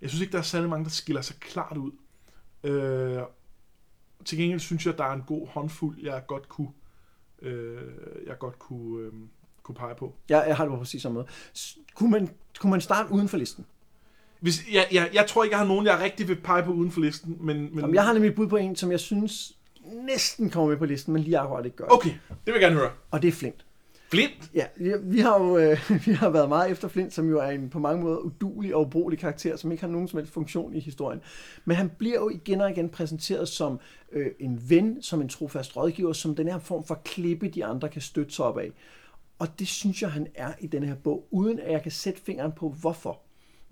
jeg 0.00 0.10
synes 0.10 0.20
ikke, 0.20 0.32
der 0.32 0.38
er 0.38 0.42
særlig 0.42 0.70
mange, 0.70 0.84
der 0.84 0.90
skiller 0.90 1.22
sig 1.22 1.36
klart 1.36 1.76
ud. 1.76 1.92
Øh, 2.64 3.22
til 4.24 4.38
gengæld 4.38 4.60
synes 4.60 4.86
jeg, 4.86 4.98
der 4.98 5.04
er 5.04 5.12
en 5.12 5.24
god 5.26 5.48
håndfuld, 5.48 6.02
jeg 6.02 6.22
godt 6.26 6.48
kunne, 6.48 6.70
øh, 7.42 7.82
jeg 8.26 8.38
godt 8.38 8.58
kunne, 8.58 9.06
øh, 9.06 9.12
kunne 9.62 9.74
pege 9.74 9.94
på. 9.94 10.14
Jeg, 10.28 10.44
jeg 10.48 10.56
har 10.56 10.64
det 10.64 10.72
på 10.72 10.78
præcis 10.78 11.02
samme 11.02 11.14
måde. 11.14 11.26
Kunne 11.94 12.10
man, 12.10 12.30
kunne 12.58 12.70
man 12.70 12.80
starte 12.80 13.12
uden 13.12 13.28
for 13.28 13.36
listen? 13.36 13.66
Hvis, 14.40 14.72
jeg, 14.72 14.88
jeg, 14.92 15.10
jeg 15.12 15.26
tror 15.26 15.44
ikke, 15.44 15.52
jeg 15.52 15.58
har 15.58 15.66
nogen, 15.66 15.86
jeg 15.86 15.98
rigtig 15.98 16.28
vil 16.28 16.40
pege 16.40 16.62
på 16.62 16.72
uden 16.72 16.90
for 16.90 17.00
listen, 17.00 17.36
men... 17.40 17.56
men 17.56 17.80
Jamen, 17.80 17.94
jeg 17.94 18.04
har 18.04 18.12
nemlig 18.12 18.28
et 18.28 18.34
bud 18.36 18.46
på 18.46 18.56
en, 18.56 18.76
som 18.76 18.90
jeg 18.90 19.00
synes 19.00 19.58
næsten 19.92 20.50
kommer 20.50 20.68
med 20.68 20.76
på 20.76 20.84
listen, 20.84 21.12
men 21.12 21.22
lige 21.22 21.38
akkurat 21.38 21.64
ikke 21.64 21.76
gør. 21.76 21.84
det. 21.84 21.94
Okay, 21.94 22.10
det 22.28 22.38
vil 22.46 22.52
jeg 22.52 22.60
gerne 22.60 22.76
høre. 22.76 22.90
Og 23.10 23.22
det 23.22 23.28
er 23.28 23.32
Flint. 23.32 23.64
Flint? 24.10 24.50
Ja, 24.54 24.64
vi, 24.76 24.92
vi 25.02 25.20
har 25.20 25.42
jo 25.42 25.58
øh, 25.58 25.78
vi 26.06 26.12
har 26.12 26.30
været 26.30 26.48
meget 26.48 26.70
efter 26.70 26.88
Flint, 26.88 27.12
som 27.12 27.28
jo 27.28 27.38
er 27.38 27.50
en 27.50 27.70
på 27.70 27.78
mange 27.78 28.02
måder 28.02 28.18
udulig 28.18 28.74
og 28.74 28.80
ubrugelig 28.80 29.18
karakter, 29.18 29.56
som 29.56 29.72
ikke 29.72 29.80
har 29.80 29.90
nogen 29.90 30.08
som 30.08 30.18
helst 30.18 30.32
funktion 30.32 30.74
i 30.74 30.80
historien. 30.80 31.20
Men 31.64 31.76
han 31.76 31.90
bliver 31.98 32.20
jo 32.20 32.28
igen 32.28 32.60
og 32.60 32.70
igen 32.70 32.88
præsenteret 32.88 33.48
som 33.48 33.80
øh, 34.12 34.30
en 34.40 34.70
ven, 34.70 35.02
som 35.02 35.20
en 35.20 35.28
trofast 35.28 35.76
rådgiver, 35.76 36.12
som 36.12 36.34
den 36.34 36.48
her 36.48 36.58
form 36.58 36.84
for 36.84 37.00
klippe, 37.04 37.48
de 37.48 37.64
andre 37.64 37.88
kan 37.88 38.02
støtte 38.02 38.34
sig 38.34 38.44
op 38.44 38.58
af. 38.58 38.70
Og 39.38 39.58
det 39.58 39.68
synes 39.68 40.02
jeg, 40.02 40.10
han 40.10 40.26
er 40.34 40.52
i 40.60 40.66
denne 40.66 40.86
her 40.86 40.94
bog, 40.94 41.28
uden 41.30 41.60
at 41.60 41.72
jeg 41.72 41.82
kan 41.82 41.92
sætte 41.92 42.20
fingeren 42.20 42.52
på, 42.52 42.68
hvorfor. 42.80 43.20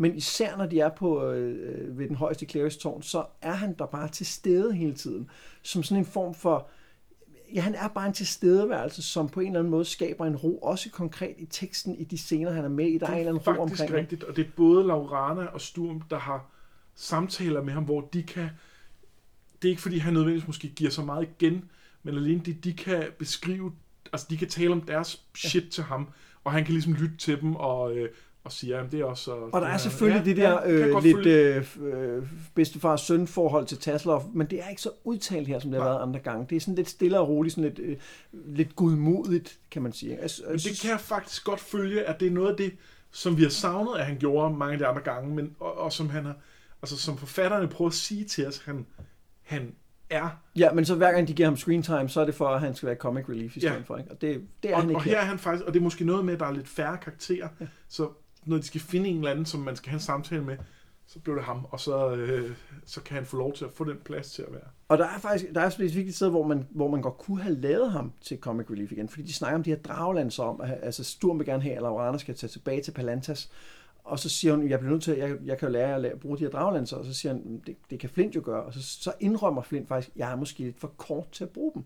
Men 0.00 0.16
især 0.16 0.56
når 0.56 0.66
de 0.66 0.80
er 0.80 0.88
på 0.88 1.30
øh, 1.30 1.98
ved 1.98 2.08
den 2.08 2.16
højeste 2.16 2.46
Claristårn, 2.46 3.02
så 3.02 3.24
er 3.42 3.52
han 3.52 3.74
der 3.78 3.86
bare 3.86 4.08
til 4.08 4.26
stede 4.26 4.72
hele 4.72 4.94
tiden. 4.94 5.30
Som 5.62 5.82
sådan 5.82 6.02
en 6.02 6.06
form 6.06 6.34
for 6.34 6.68
ja, 7.54 7.60
han 7.60 7.74
er 7.74 7.88
bare 7.88 8.06
en 8.06 8.12
tilstedeværelse, 8.12 9.02
som 9.02 9.28
på 9.28 9.40
en 9.40 9.46
eller 9.46 9.58
anden 9.58 9.70
måde 9.70 9.84
skaber 9.84 10.26
en 10.26 10.36
ro, 10.36 10.58
også 10.58 10.90
konkret 10.90 11.34
i 11.38 11.46
teksten, 11.46 11.94
i 11.94 12.04
de 12.04 12.18
scener, 12.18 12.52
han 12.52 12.64
er 12.64 12.68
med 12.68 12.86
i. 12.86 12.98
Der 12.98 13.06
er, 13.06 13.12
en 13.12 13.18
eller 13.18 13.32
anden 13.32 13.56
ro 13.56 13.62
omkring 13.62 13.90
ham. 13.90 13.98
rigtigt, 13.98 14.24
og 14.24 14.36
det 14.36 14.46
er 14.46 14.50
både 14.56 14.86
Laurana 14.86 15.44
og 15.44 15.60
Sturm, 15.60 16.00
der 16.00 16.18
har 16.18 16.50
samtaler 16.94 17.62
med 17.62 17.72
ham, 17.72 17.84
hvor 17.84 18.00
de 18.12 18.22
kan... 18.22 18.50
Det 19.62 19.68
er 19.68 19.70
ikke, 19.70 19.82
fordi 19.82 19.98
han 19.98 20.12
nødvendigvis 20.12 20.46
måske 20.46 20.68
giver 20.68 20.90
så 20.90 21.02
meget 21.02 21.28
igen, 21.38 21.64
men 22.02 22.16
alene 22.16 22.40
de, 22.40 22.52
de 22.52 22.72
kan 22.72 23.04
beskrive... 23.18 23.72
Altså, 24.12 24.26
de 24.30 24.36
kan 24.36 24.48
tale 24.48 24.72
om 24.72 24.80
deres 24.80 25.24
shit 25.34 25.64
til 25.70 25.84
ham, 25.84 26.08
og 26.44 26.52
han 26.52 26.64
kan 26.64 26.74
ligesom 26.74 26.92
lytte 26.92 27.16
til 27.16 27.40
dem 27.40 27.56
og, 27.56 27.96
øh, 27.96 28.08
og 28.44 28.52
sige, 28.52 28.77
at 28.77 28.93
det 28.93 29.01
er 29.01 29.05
også... 29.05 29.31
Og 29.32 29.60
der 29.60 29.66
er 29.66 29.77
selvfølgelig 29.78 30.20
ja, 30.20 30.24
det 30.24 30.36
der 30.36 30.62
jeg 30.62 30.70
øh, 30.70 31.02
lidt 31.02 31.27
øh, 31.27 31.66
øh, 31.81 32.23
bedstefar-søn 32.55 33.27
forhold 33.27 33.66
til 33.66 33.78
Tasselhoff, 33.78 34.24
men 34.35 34.47
det 34.47 34.62
er 34.65 34.69
ikke 34.69 34.82
så 34.82 34.90
udtalt 35.05 35.48
her, 35.48 35.59
som 35.59 35.70
det 35.70 35.81
har 35.81 35.86
Nej. 35.89 35.94
været 35.94 36.02
andre 36.06 36.20
gange. 36.20 36.47
Det 36.51 36.56
er 36.56 36.60
sådan 36.60 36.74
lidt 36.74 36.89
stille 36.89 37.19
og 37.20 37.28
roligt, 37.28 37.55
sådan 37.55 37.70
lidt, 37.70 37.78
øh, 37.78 37.97
lidt 38.32 38.77
godmodigt, 38.77 39.59
kan 39.70 39.82
man 39.82 39.93
sige. 39.93 40.12
Jeg, 40.12 40.19
jeg, 40.23 40.31
Men 40.48 40.59
det 40.59 40.81
kan 40.82 40.90
jeg 40.90 41.01
faktisk 41.01 41.44
godt 41.44 41.60
følge, 41.60 42.05
at 42.05 42.20
det 42.20 42.27
er 42.27 42.32
noget 42.32 42.51
af 42.51 42.56
det, 42.56 42.73
som 43.10 43.36
vi 43.36 43.43
har 43.43 43.51
savnet, 43.51 43.98
at 43.98 44.06
han 44.06 44.16
gjorde 44.19 44.56
mange 44.56 44.73
af 44.73 44.78
de 44.78 44.86
andre 44.86 45.02
gange, 45.02 45.35
men, 45.35 45.56
og, 45.60 45.78
og 45.78 45.93
som 45.93 46.10
han 46.10 46.24
har, 46.24 46.36
altså 46.82 46.98
som 46.98 47.19
forfatterne 47.19 47.69
prøver 47.69 47.89
at 47.89 47.94
sige 47.94 48.24
til 48.24 48.47
os, 48.47 48.59
han, 48.65 48.86
han, 49.43 49.74
er... 50.10 50.28
Ja, 50.56 50.73
men 50.73 50.85
så 50.85 50.94
hver 50.94 51.12
gang 51.12 51.28
de 51.28 51.32
giver 51.32 51.48
ham 51.48 51.56
screen 51.56 51.82
time, 51.82 52.09
så 52.09 52.20
er 52.20 52.24
det 52.24 52.35
for, 52.35 52.48
at 52.48 52.60
han 52.60 52.74
skal 52.74 52.86
være 52.86 52.97
comic 52.97 53.28
relief 53.28 53.56
i 53.56 53.60
stedet 53.60 53.74
Ja. 53.74 53.81
for. 53.81 53.97
Ikke? 53.97 54.10
Og 54.10 54.20
det, 54.20 54.43
det 54.62 54.70
er 54.70 54.74
Og, 54.74 54.81
han 54.81 54.90
ikke 54.90 54.98
og 54.98 55.02
her 55.02 55.19
er 55.19 55.24
han 55.24 55.39
faktisk... 55.39 55.65
Og 55.66 55.74
det 55.74 55.81
er 55.81 55.85
måske 55.85 56.05
noget 56.05 56.24
med, 56.24 56.35
at 56.35 56.40
der 56.40 56.47
er 56.47 56.52
lidt 56.52 56.69
færre 56.69 56.98
karakterer. 56.98 57.48
Ja. 57.60 57.66
Så 57.89 58.09
når 58.48 58.56
de 58.56 58.62
skal 58.62 58.80
finde 58.80 59.08
en 59.08 59.16
eller 59.16 59.30
anden, 59.30 59.46
som 59.46 59.60
man 59.60 59.76
skal 59.76 59.90
have 59.90 59.96
en 59.96 60.00
samtale 60.00 60.44
med, 60.44 60.56
så 61.06 61.18
bliver 61.18 61.36
det 61.36 61.44
ham, 61.44 61.66
og 61.70 61.80
så, 61.80 62.10
øh, 62.10 62.56
så 62.86 63.00
kan 63.02 63.14
han 63.14 63.26
få 63.26 63.36
lov 63.36 63.52
til 63.52 63.64
at 63.64 63.70
få 63.74 63.84
den 63.84 63.96
plads 64.04 64.30
til 64.30 64.42
at 64.42 64.52
være. 64.52 64.68
Og 64.88 64.98
der 64.98 65.04
er 65.04 65.18
faktisk 65.18 65.54
der 65.54 65.60
er 65.60 65.68
specifikt 65.68 66.08
et 66.08 66.14
sted, 66.14 66.30
hvor 66.30 66.46
man, 66.46 66.66
hvor 66.70 66.90
man 66.90 67.02
godt 67.02 67.18
kunne 67.18 67.42
have 67.42 67.54
lavet 67.54 67.92
ham 67.92 68.12
til 68.20 68.38
Comic 68.40 68.70
Relief 68.70 68.92
igen, 68.92 69.08
fordi 69.08 69.22
de 69.22 69.32
snakker 69.32 69.58
om 69.58 69.62
de 69.62 69.70
her 69.70 69.76
draglands 69.76 70.38
om, 70.38 70.60
at 70.60 70.78
altså 70.82 71.04
Sturm 71.04 71.38
vil 71.38 71.46
gerne 71.46 71.62
have, 71.62 71.76
at 71.76 71.82
Laurana 71.82 72.18
skal 72.18 72.34
tage 72.34 72.50
tilbage 72.50 72.82
til 72.82 72.92
Palantas, 72.92 73.50
og 74.04 74.18
så 74.18 74.28
siger 74.28 74.54
hun, 74.54 74.68
jeg 74.68 74.78
bliver 74.78 74.92
nødt 74.92 75.02
til, 75.02 75.16
jeg, 75.16 75.36
jeg 75.44 75.58
kan 75.58 75.68
jo 75.68 75.72
lære 75.72 75.94
at 75.94 76.00
lære, 76.00 76.16
bruge 76.16 76.38
de 76.38 76.42
her 76.42 76.50
draglanser, 76.50 76.96
og 76.96 77.04
så 77.04 77.14
siger 77.14 77.32
han, 77.32 77.62
det, 77.66 77.76
det 77.90 78.00
kan 78.00 78.10
Flint 78.10 78.36
jo 78.36 78.40
gøre, 78.44 78.62
og 78.62 78.74
så, 78.74 78.82
så 78.82 79.12
indrømmer 79.20 79.62
Flint 79.62 79.88
faktisk, 79.88 80.16
jeg 80.16 80.32
er 80.32 80.36
måske 80.36 80.62
lidt 80.62 80.80
for 80.80 80.88
kort 80.88 81.30
til 81.32 81.44
at 81.44 81.50
bruge 81.50 81.72
dem. 81.74 81.84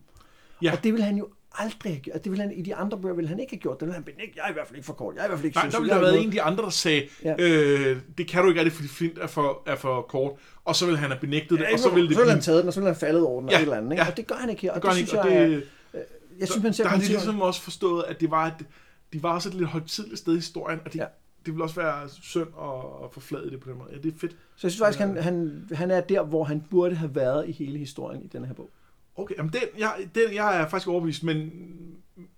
Ja. 0.63 0.73
Og 0.73 0.85
det 0.85 0.93
vil 0.93 1.03
han 1.03 1.17
jo 1.17 1.29
aldrig 1.55 1.93
have 1.93 2.01
gjort. 2.01 2.17
Og 2.17 2.25
Det 2.25 2.33
vil 2.33 2.41
han, 2.41 2.53
I 2.53 2.63
de 2.63 2.75
andre 2.75 2.99
bøger 3.01 3.15
vil 3.17 3.29
han 3.29 3.41
ikke 3.41 3.53
have 3.53 3.61
gjort. 3.61 3.81
Det 3.81 3.87
vil 3.87 3.95
han 3.95 4.03
benægte. 4.05 4.33
Jeg 4.37 4.43
er 4.47 4.51
i 4.51 4.53
hvert 4.53 4.67
fald 4.67 4.77
ikke 4.77 4.87
for 4.87 4.93
kort. 4.93 5.15
Jeg 5.15 5.21
er 5.21 5.25
i 5.25 5.29
hvert 5.29 5.39
fald 5.39 5.45
ikke 5.47 5.57
Nej, 5.57 5.67
der 5.69 5.79
ville 5.79 5.89
der 5.89 5.95
er 5.95 5.99
have 5.99 6.03
været 6.03 6.13
noget- 6.15 6.23
en 6.25 6.29
af 6.29 6.33
de 6.33 6.43
andre, 6.43 6.65
der 6.65 6.71
sagde, 6.71 7.09
Ja. 7.25 7.35
øh, 7.39 8.01
det 8.19 8.29
kan 8.29 8.43
du 8.43 8.49
ikke 8.49 8.61
rigtig, 8.61 8.73
fordi 8.73 8.89
Flint 8.89 9.19
er 9.19 9.27
for, 9.27 9.63
er 9.67 9.77
for 9.77 10.03
kort. 10.03 10.33
Og 10.65 10.77
så 10.77 10.87
vil 10.87 10.97
han 10.97 11.11
have 11.11 11.21
benægtet 11.21 11.51
det, 11.59 11.61
Ja, 11.65 11.73
og 11.73 11.79
så 11.79 11.91
vil 11.91 12.09
det 12.09 12.15
så 12.17 12.21
vil 12.23 12.31
han 12.31 12.41
taget 12.41 12.59
den, 12.61 12.69
og 12.69 12.75
så 12.75 12.81
vil 12.81 12.87
han 12.87 12.97
faldet 12.97 13.23
over 13.27 13.41
den, 13.41 13.49
og 13.49 13.53
Ja, 13.53 13.59
et 13.59 13.63
eller 13.63 13.77
andet. 13.77 13.93
Ikke? 13.93 14.03
ja. 14.05 14.11
Og 14.11 14.17
det 14.17 14.27
gør 14.27 14.35
han 14.35 14.51
ikke 14.51 14.63
her. 14.63 14.71
Og 14.71 14.75
Det 14.75 14.83
gør 14.83 14.89
det, 14.89 14.99
han 14.99 15.07
synes 15.07 15.25
ikke, 15.27 15.37
og 15.37 15.41
jeg, 15.43 15.49
det, 15.51 15.57
er- 15.93 15.99
jeg 16.39 16.49
synes, 16.49 16.63
man 16.63 16.73
ser 16.73 16.85
der 16.85 16.91
har 16.91 16.97
de 16.99 17.05
ligesom 17.07 17.41
også 17.43 17.61
forstået, 17.63 18.05
at 18.09 18.21
det 18.21 18.31
var 18.31 18.47
et, 18.47 18.67
de 19.13 19.23
var 19.23 19.35
også 19.35 19.49
et 19.49 19.55
lidt 19.55 19.69
højtidligt 19.69 20.19
sted 20.19 20.33
i 20.33 20.37
historien, 20.37 20.81
og 20.85 20.93
det, 20.93 20.99
Ja. 20.99 21.05
det 21.47 21.55
vil 21.55 21.63
også 21.63 21.75
være 21.75 22.09
synd 22.23 22.49
at, 22.63 23.05
at 23.05 23.13
forflade 23.13 23.51
det 23.51 23.61
på 23.61 23.71
den 23.71 23.79
måde. 23.79 23.89
Ja, 23.93 23.97
det 23.99 24.15
er 24.15 24.19
fedt. 24.19 24.33
Så 24.33 24.67
jeg 24.67 24.71
synes 24.71 24.79
faktisk, 24.79 24.99
han, 24.99 25.17
han, 25.17 25.65
han 25.75 25.91
er 25.91 26.01
der, 26.01 26.23
hvor 26.23 26.45
han 26.45 26.63
burde 26.71 26.95
have 26.95 27.15
været 27.15 27.49
i 27.49 27.53
hele 27.53 27.79
historien 27.79 28.23
i 28.23 28.27
den 28.27 28.45
her 28.45 28.55
bog. 28.55 28.71
Okay, 29.17 29.35
jamen 29.37 29.53
den, 29.53 29.63
jeg, 29.79 30.09
den, 30.15 30.35
jeg 30.35 30.61
er 30.61 30.69
faktisk 30.69 30.89
overbevist, 30.89 31.23
men, 31.23 31.51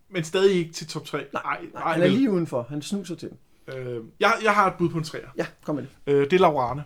men 0.08 0.24
stadig 0.24 0.56
ikke 0.56 0.72
til 0.72 0.86
top 0.86 1.04
3. 1.04 1.26
Nej, 1.32 1.66
Nej, 1.74 1.92
han 1.92 2.02
er 2.02 2.06
lige 2.06 2.30
udenfor. 2.30 2.66
Han 2.68 2.82
snuser 2.82 3.14
til 3.14 3.28
den. 3.30 3.38
Øh, 3.74 4.04
jeg, 4.20 4.32
jeg 4.42 4.54
har 4.54 4.70
et 4.70 4.74
bud 4.78 4.88
på 4.88 4.98
en 4.98 5.04
træer. 5.04 5.28
Ja, 5.36 5.46
kom 5.64 5.74
med 5.74 5.82
det. 5.82 6.12
Øh, 6.12 6.20
det 6.20 6.32
er 6.32 6.40
Laurane. 6.40 6.84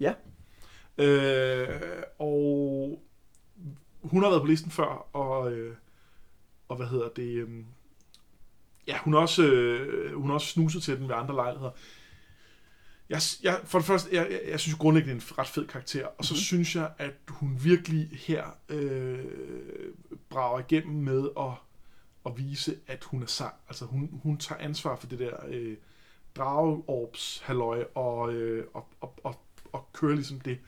Ja. 0.00 0.14
Øh, 0.98 1.80
og 2.18 3.02
hun 4.02 4.22
har 4.22 4.30
været 4.30 4.42
på 4.42 4.46
listen 4.46 4.70
før, 4.70 5.08
og, 5.12 5.52
øh, 5.52 5.74
og 6.68 6.76
hvad 6.76 6.86
hedder 6.86 7.08
det? 7.08 7.22
Øh, 7.22 7.48
ja, 8.86 8.98
hun 8.98 9.12
har 9.12 9.20
også, 9.20 9.42
øh, 9.42 10.14
hun 10.14 10.26
har 10.26 10.34
også 10.34 10.46
snuset 10.46 10.82
til 10.82 10.96
den 10.96 11.08
ved 11.08 11.14
andre 11.14 11.34
lejligheder. 11.34 11.70
Jeg, 13.10 13.20
jeg, 13.42 13.60
for 13.64 13.78
det 13.78 13.86
første, 13.86 14.16
jeg, 14.16 14.26
jeg, 14.30 14.40
jeg 14.50 14.60
synes 14.60 14.78
grundlæggende, 14.78 15.14
det 15.20 15.26
er 15.30 15.32
en 15.32 15.38
ret 15.38 15.46
fed 15.46 15.66
karakter, 15.66 16.06
og 16.06 16.24
så 16.24 16.32
Mhm. 16.34 16.36
mm-hmm. 16.36 16.42
synes 16.42 16.76
jeg, 16.76 16.90
at 16.98 17.12
hun 17.28 17.58
virkelig 17.62 18.08
her 18.12 18.44
øh, 18.68 19.24
brager 20.28 20.58
igennem 20.60 20.94
med 21.02 21.28
at, 21.38 21.50
at 22.26 22.32
vise, 22.38 22.76
at 22.86 23.04
hun 23.04 23.22
er 23.22 23.26
sej. 23.26 23.50
Altså 23.68 23.84
hun, 23.84 24.20
hun 24.22 24.36
tager 24.36 24.60
ansvar 24.60 24.96
for 24.96 25.06
det 25.06 25.18
der 25.18 25.30
øh, 25.48 25.76
drageorbs 26.36 27.40
halløj 27.44 27.84
og, 27.94 28.32
øh, 28.34 28.64
og, 28.74 28.86
og, 29.00 29.14
og, 29.24 29.34
og 29.72 29.88
kører 29.92 30.14
ligesom 30.14 30.40
det. 30.40 30.58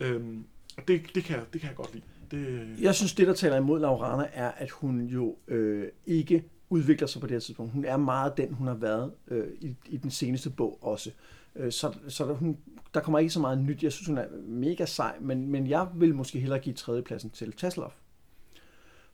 Øhm, 0.00 0.44
og 0.76 0.88
det, 0.88 1.02
det, 1.14 1.24
kan, 1.24 1.36
jeg- 1.36 1.46
det 1.52 1.60
kan 1.60 1.68
jeg 1.68 1.76
godt 1.76 1.94
lide. 1.94 2.04
Det, 2.30 2.76
Jeg 2.80 2.94
synes, 2.94 3.14
det, 3.14 3.26
der 3.26 3.34
taler 3.34 3.56
imod 3.56 3.80
Laurana, 3.80 4.26
er, 4.32 4.50
at 4.50 4.70
hun 4.70 5.00
jo 5.00 5.36
øh, 5.48 5.88
ikke 6.06 6.44
udvikler 6.70 7.06
sig 7.08 7.20
på 7.20 7.26
det 7.26 7.34
her 7.34 7.40
tidspunkt. 7.40 7.72
Hun 7.72 7.84
er 7.84 7.96
meget 7.96 8.36
den, 8.36 8.52
hun 8.54 8.66
har 8.66 8.74
været 8.74 9.12
øh, 9.28 9.46
i, 9.60 9.76
i 9.86 9.96
den 9.96 10.10
seneste 10.10 10.50
bog 10.50 10.78
også. 10.82 11.10
Øh, 11.10 11.14
Øh, 11.56 11.72
så 11.72 11.94
så 12.08 12.24
der, 12.26 12.34
hun, 12.34 12.58
der 12.94 13.00
kommer 13.00 13.18
ikke 13.18 13.30
så 13.30 13.40
meget 13.40 13.58
nyt. 13.58 13.82
Jeg 13.82 13.92
synes, 13.92 14.06
hun 14.06 14.18
er 14.18 14.26
mega 14.46 14.84
sej, 14.84 15.16
men, 15.20 15.48
men 15.48 15.66
jeg 15.66 15.88
vil 15.94 16.14
måske 16.14 16.40
hellere 16.40 16.58
give 16.58 16.74
tredjepladsen 16.74 17.30
til 17.30 17.52
Taslov. 17.52 17.92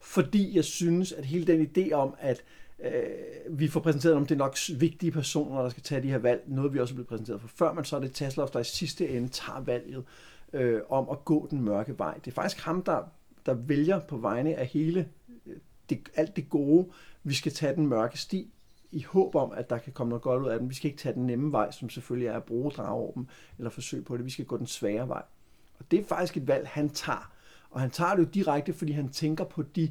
Fordi 0.00 0.56
jeg 0.56 0.64
synes, 0.64 1.12
at 1.12 1.24
hele 1.24 1.46
den 1.46 1.66
idé 1.66 1.92
om, 1.92 2.14
at 2.18 2.44
øh, 2.84 3.58
vi 3.58 3.68
får 3.68 3.80
præsenteret, 3.80 4.14
om 4.14 4.26
det 4.26 4.34
er 4.34 4.38
nok 4.38 4.56
vigtige 4.78 5.12
personer, 5.12 5.62
der 5.62 5.68
skal 5.68 5.82
tage 5.82 6.02
de 6.02 6.08
her 6.08 6.18
valg, 6.18 6.42
noget 6.46 6.74
vi 6.74 6.78
også 6.78 6.92
er 6.92 6.96
blevet 6.96 7.08
præsenteret 7.08 7.40
for 7.40 7.48
før, 7.48 7.72
men 7.72 7.84
så 7.84 7.96
er 7.96 8.00
det 8.00 8.12
Taslov, 8.12 8.50
der 8.52 8.60
i 8.60 8.64
sidste 8.64 9.08
ende 9.08 9.28
tager 9.28 9.60
valget 9.60 10.04
øh, 10.52 10.80
om 10.88 11.08
at 11.10 11.24
gå 11.24 11.46
den 11.50 11.60
mørke 11.60 11.98
vej. 11.98 12.14
Det 12.14 12.30
er 12.30 12.34
faktisk 12.34 12.64
ham, 12.64 12.82
der, 12.82 13.02
der 13.46 13.54
vælger 13.54 14.00
på 14.00 14.16
vegne 14.16 14.54
af 14.54 14.66
hele 14.66 15.08
øh, 15.46 15.56
det, 15.90 16.08
alt 16.14 16.36
det 16.36 16.48
gode. 16.48 16.88
Vi 17.24 17.34
skal 17.34 17.52
tage 17.52 17.74
den 17.74 17.86
mørke 17.86 18.18
sti 18.18 18.52
i 18.92 19.02
håb 19.02 19.34
om, 19.34 19.52
at 19.52 19.70
der 19.70 19.78
kan 19.78 19.92
komme 19.92 20.08
noget 20.08 20.22
godt 20.22 20.42
ud 20.42 20.48
af 20.48 20.58
den. 20.58 20.68
Vi 20.68 20.74
skal 20.74 20.90
ikke 20.90 21.02
tage 21.02 21.14
den 21.14 21.26
nemme 21.26 21.52
vej, 21.52 21.70
som 21.70 21.90
selvfølgelig 21.90 22.28
er 22.28 22.36
at 22.36 22.44
bruge 22.44 22.70
drageorben 22.70 23.28
eller 23.58 23.70
forsøge 23.70 24.02
på 24.02 24.16
det. 24.16 24.24
Vi 24.24 24.30
skal 24.30 24.44
gå 24.44 24.56
den 24.56 24.66
svære 24.66 25.08
vej. 25.08 25.22
Og 25.78 25.84
det 25.90 26.00
er 26.00 26.04
faktisk 26.04 26.36
et 26.36 26.48
valg, 26.48 26.68
han 26.68 26.88
tager. 26.88 27.32
Og 27.70 27.80
han 27.80 27.90
tager 27.90 28.14
det 28.14 28.22
jo 28.22 28.28
direkte, 28.28 28.72
fordi 28.72 28.92
han 28.92 29.08
tænker 29.08 29.44
på 29.44 29.62
de... 29.62 29.90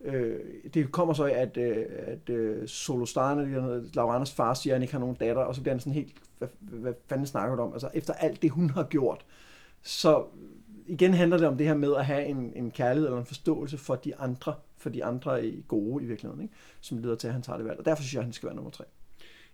Øh, 0.00 0.40
det 0.74 0.92
kommer 0.92 1.14
så 1.14 1.24
af, 1.24 1.32
at, 1.32 1.56
øh, 1.56 1.86
at 1.98 2.30
øh, 2.30 2.68
Solostane, 2.68 3.42
eller 3.42 3.82
Lauranas 3.94 4.32
far, 4.32 4.54
siger, 4.54 4.74
at 4.74 4.76
han 4.76 4.82
ikke 4.82 4.94
har 4.94 5.00
nogen 5.00 5.16
datter, 5.16 5.42
og 5.42 5.54
så 5.54 5.60
bliver 5.60 5.74
han 5.74 5.80
sådan 5.80 5.92
helt, 5.92 6.14
hvad, 6.38 6.48
hvad 6.60 6.92
fanden 7.06 7.26
snakker 7.26 7.56
du 7.56 7.62
om? 7.62 7.72
Altså 7.72 7.90
efter 7.94 8.12
alt 8.12 8.42
det, 8.42 8.50
hun 8.50 8.70
har 8.70 8.82
gjort. 8.84 9.24
Så 9.82 10.24
igen 10.86 11.14
handler 11.14 11.38
det 11.38 11.48
om 11.48 11.56
det 11.56 11.66
her 11.66 11.74
med 11.74 11.96
at 11.96 12.06
have 12.06 12.24
en, 12.24 12.52
en 12.56 12.70
kærlighed 12.70 13.06
eller 13.06 13.18
en 13.18 13.26
forståelse 13.26 13.78
for 13.78 13.94
de 13.94 14.16
andre, 14.16 14.54
for 14.80 14.90
de 14.90 15.04
andre 15.04 15.46
i 15.46 15.64
gode 15.68 16.04
i 16.04 16.06
virkeligheden, 16.06 16.42
ikke? 16.42 16.54
som 16.80 16.98
leder 16.98 17.16
til, 17.16 17.26
at 17.26 17.32
han 17.32 17.42
tager 17.42 17.56
det 17.56 17.66
valg. 17.66 17.78
Og 17.78 17.84
derfor 17.84 18.02
synes 18.02 18.14
jeg, 18.14 18.20
at 18.20 18.24
han 18.24 18.32
skal 18.32 18.46
være 18.46 18.56
nummer 18.56 18.70
tre. 18.70 18.84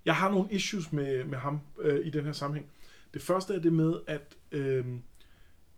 Jeg 0.04 0.16
har 0.16 0.30
nogle 0.30 0.48
issues 0.50 0.92
med, 0.92 1.24
med 1.24 1.38
ham 1.38 1.60
øh, 1.80 2.06
i 2.06 2.10
den 2.10 2.24
her 2.24 2.32
sammenhæng. 2.32 2.70
Det 3.14 3.22
første 3.22 3.54
er 3.54 3.58
det 3.58 3.72
med, 3.72 3.94
at 4.06 4.36
øh, 4.52 4.84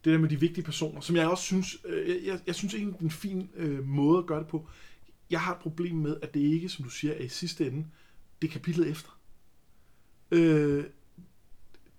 det 0.05 0.13
der 0.13 0.19
med 0.19 0.29
de 0.29 0.41
vigtige 0.41 0.65
personer, 0.65 1.01
som 1.01 1.17
jeg 1.17 1.29
også 1.29 1.45
synes, 1.45 1.77
øh, 1.85 2.27
jeg, 2.27 2.41
jeg 2.47 2.55
synes 2.55 2.75
egentlig, 2.75 2.95
det 2.95 3.01
er 3.01 3.05
en 3.05 3.11
fin 3.11 3.51
øh, 3.55 3.85
måde 3.85 4.19
at 4.19 4.27
gøre 4.27 4.39
det 4.39 4.49
på. 4.49 4.69
Jeg 5.31 5.41
har 5.41 5.55
et 5.55 5.61
problem 5.61 5.97
med, 5.97 6.17
at 6.23 6.35
det 6.35 6.41
ikke, 6.41 6.69
som 6.69 6.85
du 6.85 6.91
siger, 6.91 7.15
er 7.15 7.19
i 7.19 7.29
sidste 7.29 7.67
ende, 7.67 7.87
det 8.43 8.49
er 8.49 8.53
kapitlet 8.53 8.89
efter. 8.89 9.19
Øh, 10.31 10.85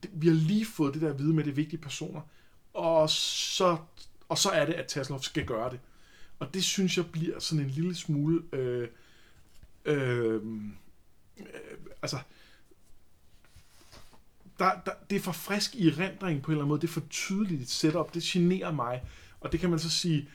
det, 0.03 0.11
vi 0.13 0.27
har 0.27 0.35
lige 0.35 0.65
fået 0.65 0.93
det 0.93 1.01
der 1.01 1.09
at 1.09 1.19
vide 1.19 1.33
med 1.33 1.43
de 1.43 1.55
vigtige 1.55 1.81
personer, 1.81 2.21
og 2.73 3.09
så, 3.09 3.77
og 4.29 4.37
så 4.37 4.49
er 4.49 4.65
det, 4.65 4.73
at 4.73 4.87
Taslov 4.87 5.19
skal 5.19 5.45
gøre 5.45 5.69
det. 5.69 5.79
Og 6.39 6.53
det 6.53 6.63
synes 6.63 6.97
jeg 6.97 7.05
bliver 7.11 7.39
sådan 7.39 7.65
en 7.65 7.71
lille 7.71 7.95
smule... 7.95 8.41
Øh, 8.53 8.87
øh, 9.85 10.35
øh, 10.35 10.41
altså, 12.01 12.17
der, 14.59 14.71
der, 14.85 14.91
det 15.09 15.15
er 15.15 15.19
for 15.19 15.31
frisk 15.31 15.75
i 15.75 15.89
rendringen 15.89 16.41
på 16.41 16.51
en 16.51 16.53
eller 16.53 16.61
anden 16.63 16.69
måde. 16.69 16.81
Det 16.81 16.87
er 16.87 16.91
for 16.91 17.03
tydeligt 17.09 17.61
et 17.61 17.69
setup. 17.69 18.13
Det 18.13 18.23
generer 18.23 18.71
mig. 18.71 19.03
Og 19.39 19.51
det 19.51 19.59
kan 19.59 19.69
man 19.69 19.79
så 19.79 19.89
sige, 19.89 20.29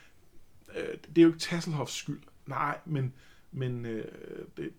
øh, 0.77 0.87
det 1.09 1.17
er 1.17 1.21
jo 1.21 1.27
ikke 1.27 1.39
Tasselhoffs 1.39 1.93
skyld. 1.93 2.19
Nej, 2.47 2.77
men, 2.85 3.13
men 3.51 3.85
øh, 3.85 4.05
det, 4.57 4.69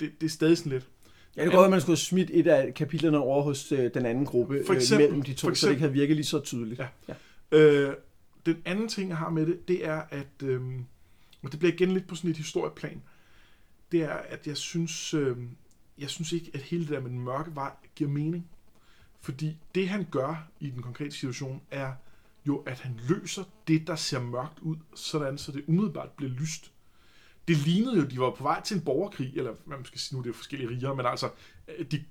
det, 0.00 0.20
det 0.20 0.26
er 0.26 0.30
stadig 0.30 0.58
sådan 0.58 0.72
lidt. 0.72 0.86
Ja, 1.36 1.42
det 1.42 1.50
kan 1.50 1.56
godt 1.58 1.64
at 1.64 1.70
man 1.70 1.80
skulle 1.80 1.96
have 1.96 2.04
smidt 2.04 2.30
et 2.32 2.46
af 2.46 2.74
kapitlerne 2.74 3.18
over 3.18 3.42
hos 3.42 3.72
øh, 3.72 3.94
den 3.94 4.06
anden 4.06 4.24
gruppe 4.26 4.62
For 4.66 4.72
øh, 4.72 4.78
eksempel- 4.78 5.06
mellem 5.08 5.22
de 5.22 5.34
to, 5.34 5.48
for 5.48 5.54
så 5.54 5.66
det 5.66 5.72
ikke 5.72 5.76
eksempel- 5.76 5.80
havde 5.80 5.92
virket 5.92 6.16
lige 6.16 6.26
så 6.26 6.40
tydeligt. 6.40 6.80
Ja. 6.80 6.86
ja. 7.08 7.14
Øh, 7.58 7.94
den 8.46 8.62
anden 8.64 8.88
ting, 8.88 9.08
jeg 9.08 9.18
har 9.18 9.30
med 9.30 9.46
det, 9.46 9.68
det 9.68 9.86
er, 9.86 10.02
at, 10.10 10.42
øh, 10.42 10.62
og 11.42 11.52
det 11.52 11.58
bliver 11.58 11.72
igen 11.72 11.92
lidt 11.92 12.06
på 12.06 12.14
sådan 12.14 12.30
et 12.30 12.36
historieplan, 12.36 13.02
det 13.92 14.02
er, 14.02 14.14
at 14.14 14.46
jeg 14.46 14.56
synes, 14.56 15.14
øh, 15.14 15.36
jeg 15.98 16.10
synes 16.10 16.32
ikke, 16.32 16.50
at 16.54 16.60
hele 16.60 16.82
det 16.82 16.90
der 16.90 17.00
med 17.00 17.10
den 17.10 17.20
mørke 17.20 17.54
vej 17.54 17.72
giver 17.94 18.10
mening. 18.10 18.50
Fordi 19.20 19.56
det, 19.74 19.88
han 19.88 20.06
gør 20.10 20.48
i 20.60 20.70
den 20.70 20.82
konkrete 20.82 21.10
situation, 21.10 21.62
er 21.70 21.92
jo, 22.46 22.56
at 22.56 22.80
han 22.80 23.00
løser 23.08 23.44
det, 23.68 23.86
der 23.86 23.96
ser 23.96 24.20
mørkt 24.20 24.58
ud, 24.58 24.76
sådan 24.94 25.38
så 25.38 25.52
det 25.52 25.64
umiddelbart 25.66 26.10
bliver 26.10 26.32
lyst. 26.32 26.72
Det 27.48 27.56
lignede 27.56 27.96
jo, 27.96 28.04
de 28.04 28.20
var 28.20 28.30
på 28.30 28.42
vej 28.42 28.62
til 28.62 28.76
en 28.76 28.84
borgerkrig, 28.84 29.32
eller 29.36 29.54
hvad 29.64 29.76
man 29.76 29.84
skal 29.84 30.00
sige 30.00 30.16
nu, 30.16 30.22
det 30.22 30.30
er 30.30 30.34
forskellige 30.34 30.70
riger, 30.70 30.94
men 30.94 31.06
altså, 31.06 31.30
øh, 31.78 31.86
de, 31.86 32.04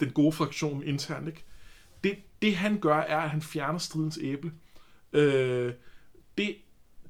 den 0.00 0.10
gode 0.10 0.32
fraktion 0.32 0.82
internt, 0.82 1.28
ikke? 1.28 1.44
Det, 2.04 2.18
det 2.42 2.56
han 2.56 2.80
gør, 2.80 2.96
er, 2.96 3.18
at 3.18 3.30
han 3.30 3.42
fjerner 3.42 3.78
stridens 3.78 4.18
æble. 4.22 4.52
Øh, 5.12 5.72
det, 6.38 6.56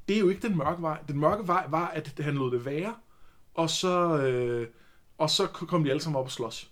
det 0.09 0.17
er 0.17 0.21
jo 0.21 0.29
ikke 0.29 0.49
den 0.49 0.57
mørke 0.57 0.83
vej. 0.83 0.99
Den 1.09 1.19
mørke 1.19 1.47
vej 1.47 1.67
var, 1.69 1.89
at 1.89 2.21
han 2.21 2.35
lod 2.35 2.51
det 2.51 2.65
være, 2.65 2.95
og 3.55 3.71
så, 3.71 4.19
øh, 4.19 4.69
og 5.19 5.31
så 5.31 5.47
kom 5.47 5.85
de 5.85 5.91
alle 5.91 6.03
sammen 6.03 6.19
op 6.19 6.25
og 6.25 6.31
slås. 6.31 6.71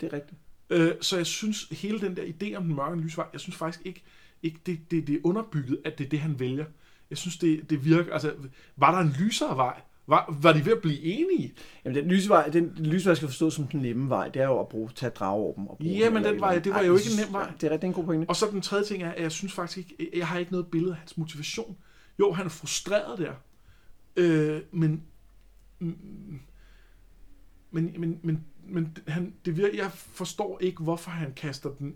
Det 0.00 0.06
er 0.06 0.12
rigtigt. 0.12 0.40
Øh, 0.70 0.92
så 1.00 1.16
jeg 1.16 1.26
synes, 1.26 1.62
hele 1.64 2.00
den 2.00 2.16
der 2.16 2.22
idé 2.22 2.54
om 2.56 2.64
den 2.64 2.74
mørke 2.74 2.92
og 2.92 2.98
lysvej, 2.98 3.26
jeg 3.32 3.40
synes 3.40 3.56
faktisk 3.56 3.86
ikke, 3.86 4.02
ikke 4.42 4.60
det, 4.66 4.90
det, 4.90 5.06
det 5.06 5.14
er 5.14 5.20
underbygget, 5.24 5.80
at 5.84 5.98
det 5.98 6.04
er 6.04 6.08
det, 6.08 6.20
han 6.20 6.40
vælger. 6.40 6.64
Jeg 7.10 7.18
synes, 7.18 7.38
det, 7.38 7.70
det 7.70 7.84
virker, 7.84 8.12
altså, 8.12 8.34
var 8.76 8.90
der 8.90 8.98
en 8.98 9.14
lysere 9.18 9.56
vej? 9.56 9.80
Var, 10.08 10.38
var 10.42 10.52
de 10.52 10.64
ved 10.66 10.72
at 10.72 10.82
blive 10.82 11.00
enige? 11.02 11.54
Jamen, 11.84 11.96
den 11.96 12.08
lysvej, 12.10 12.48
den 12.48 12.72
lysvej 12.78 13.14
skal 13.14 13.28
forstås 13.28 13.54
som 13.54 13.66
den 13.66 13.80
nemme 13.80 14.08
vej. 14.08 14.28
Det 14.28 14.42
er 14.42 14.46
jo 14.46 14.60
at 14.60 14.68
bruge, 14.68 14.90
tage 14.94 15.10
drageorben. 15.10 15.68
Og 15.68 15.78
bruge 15.78 15.92
Ja, 15.92 16.10
men 16.10 16.16
eller 16.16 16.28
den 16.28 16.36
et 16.36 16.40
vej, 16.40 16.58
det 16.58 16.74
var 16.74 16.82
jo 16.82 16.96
ikke 16.96 17.08
en 17.10 17.24
nem 17.24 17.32
vej. 17.32 17.52
Det 17.60 17.72
er 17.72 17.76
er 17.76 17.78
en 17.82 17.92
god 17.92 18.04
pointe. 18.04 18.28
Og 18.28 18.36
så 18.36 18.46
den 18.50 18.60
tredje 18.60 18.84
ting 18.84 19.02
er, 19.02 19.10
at 19.10 19.22
jeg 19.22 19.32
synes 19.32 19.52
faktisk 19.52 19.78
ikke, 19.78 20.10
jeg 20.18 20.28
har 20.28 20.38
ikke 20.38 20.52
noget 20.52 20.66
billede 20.66 20.92
af 20.92 20.98
hans 20.98 21.16
motivation. 21.16 21.76
Jo, 22.18 22.32
han 22.32 22.46
er 22.46 22.50
frustreret 22.50 23.18
der. 23.18 23.32
Øh, 24.16 24.60
men, 24.72 25.02
mm, 25.78 26.40
men, 27.70 27.94
men, 27.98 28.20
men, 28.22 28.44
men 28.68 28.96
han, 29.08 29.34
det 29.44 29.56
virker, 29.56 29.76
jeg 29.76 29.92
forstår 29.92 30.58
ikke, 30.60 30.82
hvorfor 30.82 31.10
han 31.10 31.32
kaster 31.32 31.70
den 31.70 31.94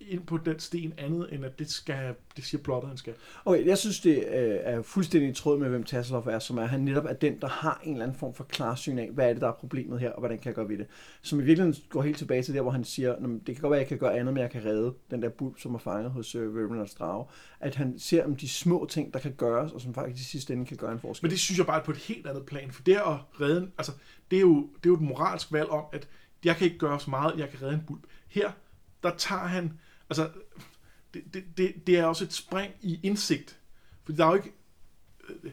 ind 0.00 0.26
på 0.26 0.36
den 0.36 0.58
sten 0.58 0.92
andet, 0.98 1.28
end 1.32 1.44
at 1.44 1.58
det, 1.58 1.70
skal, 1.70 2.14
det 2.36 2.44
siger 2.44 2.62
plottet, 2.62 2.88
han 2.88 2.96
skal. 2.96 3.14
Okay, 3.44 3.66
jeg 3.66 3.78
synes, 3.78 4.00
det 4.00 4.16
øh, 4.16 4.58
er 4.60 4.82
fuldstændig 4.82 5.30
i 5.30 5.32
tråd 5.32 5.58
med, 5.58 5.68
hvem 5.68 5.84
Tasselhoff 5.84 6.26
er, 6.26 6.38
som 6.38 6.58
er, 6.58 6.62
at 6.62 6.68
han 6.68 6.80
netop 6.80 7.04
er 7.04 7.12
den, 7.12 7.40
der 7.40 7.48
har 7.48 7.80
en 7.84 7.92
eller 7.92 8.04
anden 8.04 8.18
form 8.18 8.34
for 8.34 8.44
klarsyn 8.44 8.98
af, 8.98 9.10
hvad 9.10 9.28
er 9.28 9.32
det, 9.32 9.40
der 9.40 9.48
er 9.48 9.52
problemet 9.52 10.00
her, 10.00 10.10
og 10.10 10.18
hvordan 10.18 10.38
kan 10.38 10.46
jeg 10.46 10.54
gøre 10.54 10.68
ved 10.68 10.78
det. 10.78 10.86
Som 11.22 11.40
i 11.40 11.42
virkeligheden 11.42 11.82
går 11.88 12.02
helt 12.02 12.18
tilbage 12.18 12.42
til 12.42 12.54
der, 12.54 12.60
hvor 12.62 12.70
han 12.70 12.84
siger, 12.84 13.20
"Nå, 13.20 13.28
men 13.28 13.38
det 13.38 13.54
kan 13.54 13.62
godt 13.62 13.70
være, 13.70 13.80
at 13.80 13.82
jeg 13.82 13.88
kan 13.88 13.98
gøre 13.98 14.18
andet, 14.18 14.34
men 14.34 14.40
jeg 14.40 14.50
kan 14.50 14.64
redde 14.64 14.94
den 15.10 15.22
der 15.22 15.28
bulb, 15.28 15.58
som 15.58 15.74
er 15.74 15.78
fanget 15.78 16.10
hos 16.10 16.34
øh, 16.34 16.54
Reverend 16.54 16.88
Drage. 16.98 17.26
At 17.60 17.74
han 17.74 17.98
ser 17.98 18.24
om 18.24 18.36
de 18.36 18.48
små 18.48 18.86
ting, 18.90 19.14
der 19.14 19.20
kan 19.20 19.32
gøres, 19.32 19.72
og 19.72 19.80
som 19.80 19.94
faktisk 19.94 20.22
i 20.22 20.30
sidste 20.30 20.52
ende 20.52 20.66
kan 20.66 20.76
gøre 20.76 20.92
en 20.92 20.98
forskel. 21.00 21.24
Men 21.24 21.30
det 21.30 21.38
synes 21.40 21.58
jeg 21.58 21.66
bare 21.66 21.80
er 21.80 21.84
på 21.84 21.90
et 21.90 21.96
helt 21.96 22.26
andet 22.26 22.46
plan, 22.46 22.70
for 22.70 22.82
det 22.82 22.94
at 22.94 23.40
redde, 23.40 23.70
altså, 23.78 23.92
det 24.30 24.36
er 24.36 24.40
jo, 24.40 24.56
det 24.56 24.86
er 24.86 24.90
jo 24.90 24.94
et 24.94 25.00
moralsk 25.00 25.52
valg 25.52 25.68
om, 25.68 25.84
at 25.92 26.08
jeg 26.44 26.56
kan 26.56 26.64
ikke 26.64 26.78
gøre 26.78 27.00
så 27.00 27.10
meget, 27.10 27.38
jeg 27.38 27.48
kan 27.50 27.62
redde 27.62 27.74
en 27.74 27.82
bulb. 27.86 28.06
Her, 28.28 28.50
der 29.04 29.16
tager 29.16 29.46
han, 29.46 29.72
altså, 30.10 30.30
det, 31.14 31.22
det, 31.34 31.44
det, 31.56 31.72
det 31.86 31.98
er 31.98 32.04
også 32.04 32.24
et 32.24 32.32
spring 32.32 32.72
i 32.82 33.00
indsigt, 33.02 33.58
for 34.04 34.12
der 34.12 34.24
er 34.24 34.28
jo 34.28 34.34
ikke, 34.34 34.52
øh, 35.28 35.50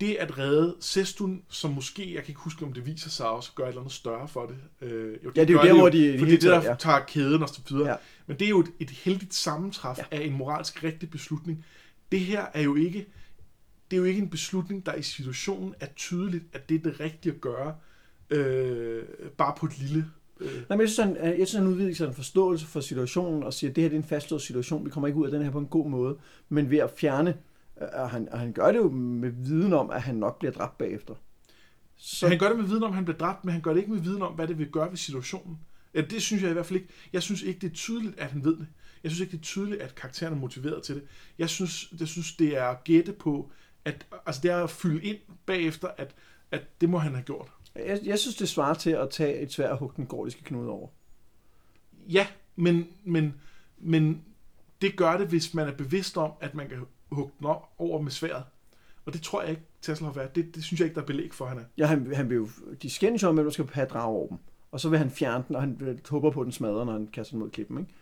det 0.00 0.14
at 0.14 0.38
redde 0.38 0.76
Sestun, 0.80 1.42
som 1.48 1.70
måske, 1.70 2.14
jeg 2.14 2.22
kan 2.22 2.30
ikke 2.30 2.40
huske, 2.40 2.64
om 2.64 2.72
det 2.72 2.86
viser 2.86 3.10
sig 3.10 3.28
også 3.28 3.50
at 3.50 3.54
gøre 3.54 3.66
et 3.66 3.70
eller 3.70 3.80
andet 3.80 3.92
større 3.94 4.28
for 4.28 4.46
det. 4.46 4.56
Øh, 4.88 5.18
jo, 5.24 5.32
Ja, 5.36 5.40
det 5.40 5.50
er 5.50 5.54
jo 5.54 5.58
gør 5.62 5.68
der, 5.68 5.74
hvor 5.78 5.88
de- 5.88 6.18
For 6.18 6.26
de 6.26 6.30
det 6.32 6.44
er 6.44 6.52
det, 6.54 6.62
der 6.62 6.70
ja. 6.70 6.76
tager 6.78 7.00
kæden 7.04 7.42
og 7.42 7.48
så 7.48 7.60
videre. 7.68 7.88
Ja. 7.90 7.96
Men 8.26 8.38
det 8.38 8.44
er 8.44 8.48
jo 8.48 8.60
et, 8.60 8.72
et 8.80 8.90
heldigt 8.90 9.34
sammentræf 9.34 9.98
ja. 9.98 10.04
af 10.10 10.20
en 10.24 10.32
moralsk 10.32 10.84
rigtig 10.84 11.10
beslutning. 11.10 11.64
Det 12.12 12.20
her 12.20 12.46
er 12.54 12.62
jo 12.62 12.74
ikke, 12.74 13.06
det 13.90 13.96
er 13.96 13.98
jo 14.00 14.04
ikke 14.04 14.22
en 14.22 14.30
beslutning, 14.30 14.86
der 14.86 14.94
i 14.94 15.02
situationen 15.02 15.74
er 15.80 15.86
tydeligt, 15.96 16.44
at 16.52 16.68
det 16.68 16.74
er 16.74 16.78
det 16.90 17.00
rigtige 17.00 17.32
at 17.34 17.40
gøre, 17.40 17.76
øh, 18.30 19.02
bare 19.38 19.54
på 19.58 19.66
et 19.66 19.78
lille... 19.78 20.10
Øh, 20.40 20.52
Nej, 20.52 20.64
men 20.68 20.80
jeg 20.80 20.88
synes, 20.88 20.98
han, 20.98 21.16
jeg 21.16 21.48
synes, 21.48 21.52
han 21.52 21.66
udviser 21.66 22.08
en 22.08 22.14
forståelse 22.14 22.66
for 22.66 22.80
situationen 22.80 23.42
og 23.42 23.54
siger, 23.54 23.70
at 23.70 23.76
det 23.76 23.82
her 23.82 23.88
det 23.88 23.96
er 23.96 24.00
en 24.00 24.08
fastlåst 24.08 24.46
situation, 24.46 24.84
vi 24.84 24.90
kommer 24.90 25.06
ikke 25.06 25.18
ud 25.18 25.26
af 25.26 25.32
den 25.32 25.42
her 25.42 25.50
på 25.50 25.58
en 25.58 25.66
god 25.66 25.90
måde, 25.90 26.16
men 26.48 26.70
ved 26.70 26.78
at 26.78 26.90
fjerne, 26.96 27.36
øh, 27.82 27.88
og 27.92 28.10
han, 28.10 28.28
og 28.28 28.38
han 28.38 28.52
gør 28.52 28.72
det 28.72 28.78
jo 28.78 28.90
med 28.90 29.30
viden 29.30 29.72
om, 29.72 29.90
at 29.90 30.02
han 30.02 30.14
nok 30.14 30.38
bliver 30.38 30.52
dræbt 30.52 30.78
bagefter. 30.78 31.14
så 31.96 32.28
han 32.28 32.38
gør 32.38 32.48
det 32.48 32.56
med 32.58 32.66
viden 32.66 32.82
om, 32.82 32.90
at 32.90 32.94
han 32.94 33.04
bliver 33.04 33.18
dræbt, 33.18 33.44
men 33.44 33.52
han 33.52 33.62
gør 33.62 33.70
det 33.72 33.80
ikke 33.80 33.92
med 33.92 34.00
viden 34.00 34.22
om, 34.22 34.32
hvad 34.32 34.48
det 34.48 34.58
vil 34.58 34.68
gøre 34.68 34.90
ved 34.90 34.96
situationen. 34.96 35.58
Ja, 35.94 36.00
det 36.00 36.22
synes 36.22 36.42
jeg 36.42 36.50
i 36.50 36.52
hvert 36.52 36.66
fald 36.66 36.80
ikke. 36.80 36.92
Jeg 37.12 37.22
synes 37.22 37.42
ikke, 37.42 37.60
det 37.60 37.70
er 37.70 37.74
tydeligt, 37.74 38.18
at 38.18 38.30
han 38.30 38.44
ved 38.44 38.56
det. 38.56 38.66
Jeg 39.02 39.10
synes 39.10 39.20
ikke, 39.20 39.32
det 39.32 39.38
er 39.38 39.42
tydeligt, 39.42 39.82
at 39.82 39.94
karakteren 39.94 40.32
er 40.34 40.38
motiveret 40.38 40.82
til 40.82 40.94
det. 40.94 41.04
Jeg 41.38 41.48
synes, 41.48 41.92
jeg 42.00 42.08
synes 42.08 42.36
det 42.36 42.56
er 42.56 42.64
at 42.64 42.84
gætte 42.84 43.12
på, 43.12 43.50
at, 43.84 44.06
altså 44.26 44.40
det 44.42 44.50
er 44.50 44.64
at 44.64 44.70
fylde 44.70 45.04
ind 45.04 45.18
bagefter, 45.46 45.88
at, 45.96 46.14
at 46.50 46.80
det 46.80 46.90
må 46.90 46.98
han 46.98 47.12
have 47.14 47.24
gjort. 47.24 47.52
Jeg, 47.76 48.00
jeg 48.04 48.18
synes, 48.18 48.36
det 48.36 48.48
svarer 48.48 48.74
til 48.74 48.90
at 48.90 49.10
tage 49.10 49.38
et 49.38 49.52
svær 49.52 49.70
og 49.70 49.78
hugge 49.78 49.96
den 49.96 50.06
gordiske 50.06 50.44
knude 50.44 50.70
over. 50.70 50.88
Ja, 52.08 52.26
men, 52.56 52.86
men, 53.04 53.34
men 53.78 54.24
det 54.80 54.96
gør 54.96 55.16
det, 55.16 55.28
hvis 55.28 55.54
man 55.54 55.68
er 55.68 55.72
bevidst 55.72 56.16
om, 56.16 56.32
at 56.40 56.54
man 56.54 56.68
kan 56.68 56.78
hugge 57.12 57.32
den 57.38 57.46
op 57.46 57.72
over 57.78 58.02
med 58.02 58.10
sværet. 58.10 58.44
Og 59.06 59.12
det 59.12 59.22
tror 59.22 59.40
jeg 59.42 59.50
ikke, 59.50 59.62
Tasselhoff 59.82 60.16
er. 60.16 60.26
Det, 60.26 60.54
det 60.54 60.64
synes 60.64 60.80
jeg 60.80 60.86
ikke, 60.86 60.94
der 60.94 61.02
er 61.02 61.06
belæg 61.06 61.34
for, 61.34 61.46
han 61.46 61.58
er. 61.58 61.64
Ja, 61.78 61.86
han, 61.86 62.14
han 62.14 62.28
vil 62.28 62.34
jo, 62.34 62.48
de 62.82 62.90
skændes 62.90 63.22
jo 63.22 63.28
om, 63.28 63.38
at 63.38 63.44
du 63.44 63.50
skal 63.50 63.68
have 63.72 63.86
drage 63.86 64.06
over 64.06 64.28
dem. 64.28 64.38
Og 64.70 64.80
så 64.80 64.88
vil 64.88 64.98
han 64.98 65.10
fjerne 65.10 65.44
den, 65.48 65.56
og 65.56 65.62
han 65.62 66.00
håber 66.10 66.30
på, 66.30 66.40
at 66.40 66.44
den 66.44 66.52
smadrer, 66.52 66.84
når 66.84 66.92
han 66.92 67.06
kaster 67.06 67.32
den 67.32 67.40
mod 67.40 67.50
klippen, 67.50 67.78
ikke? 67.78 67.92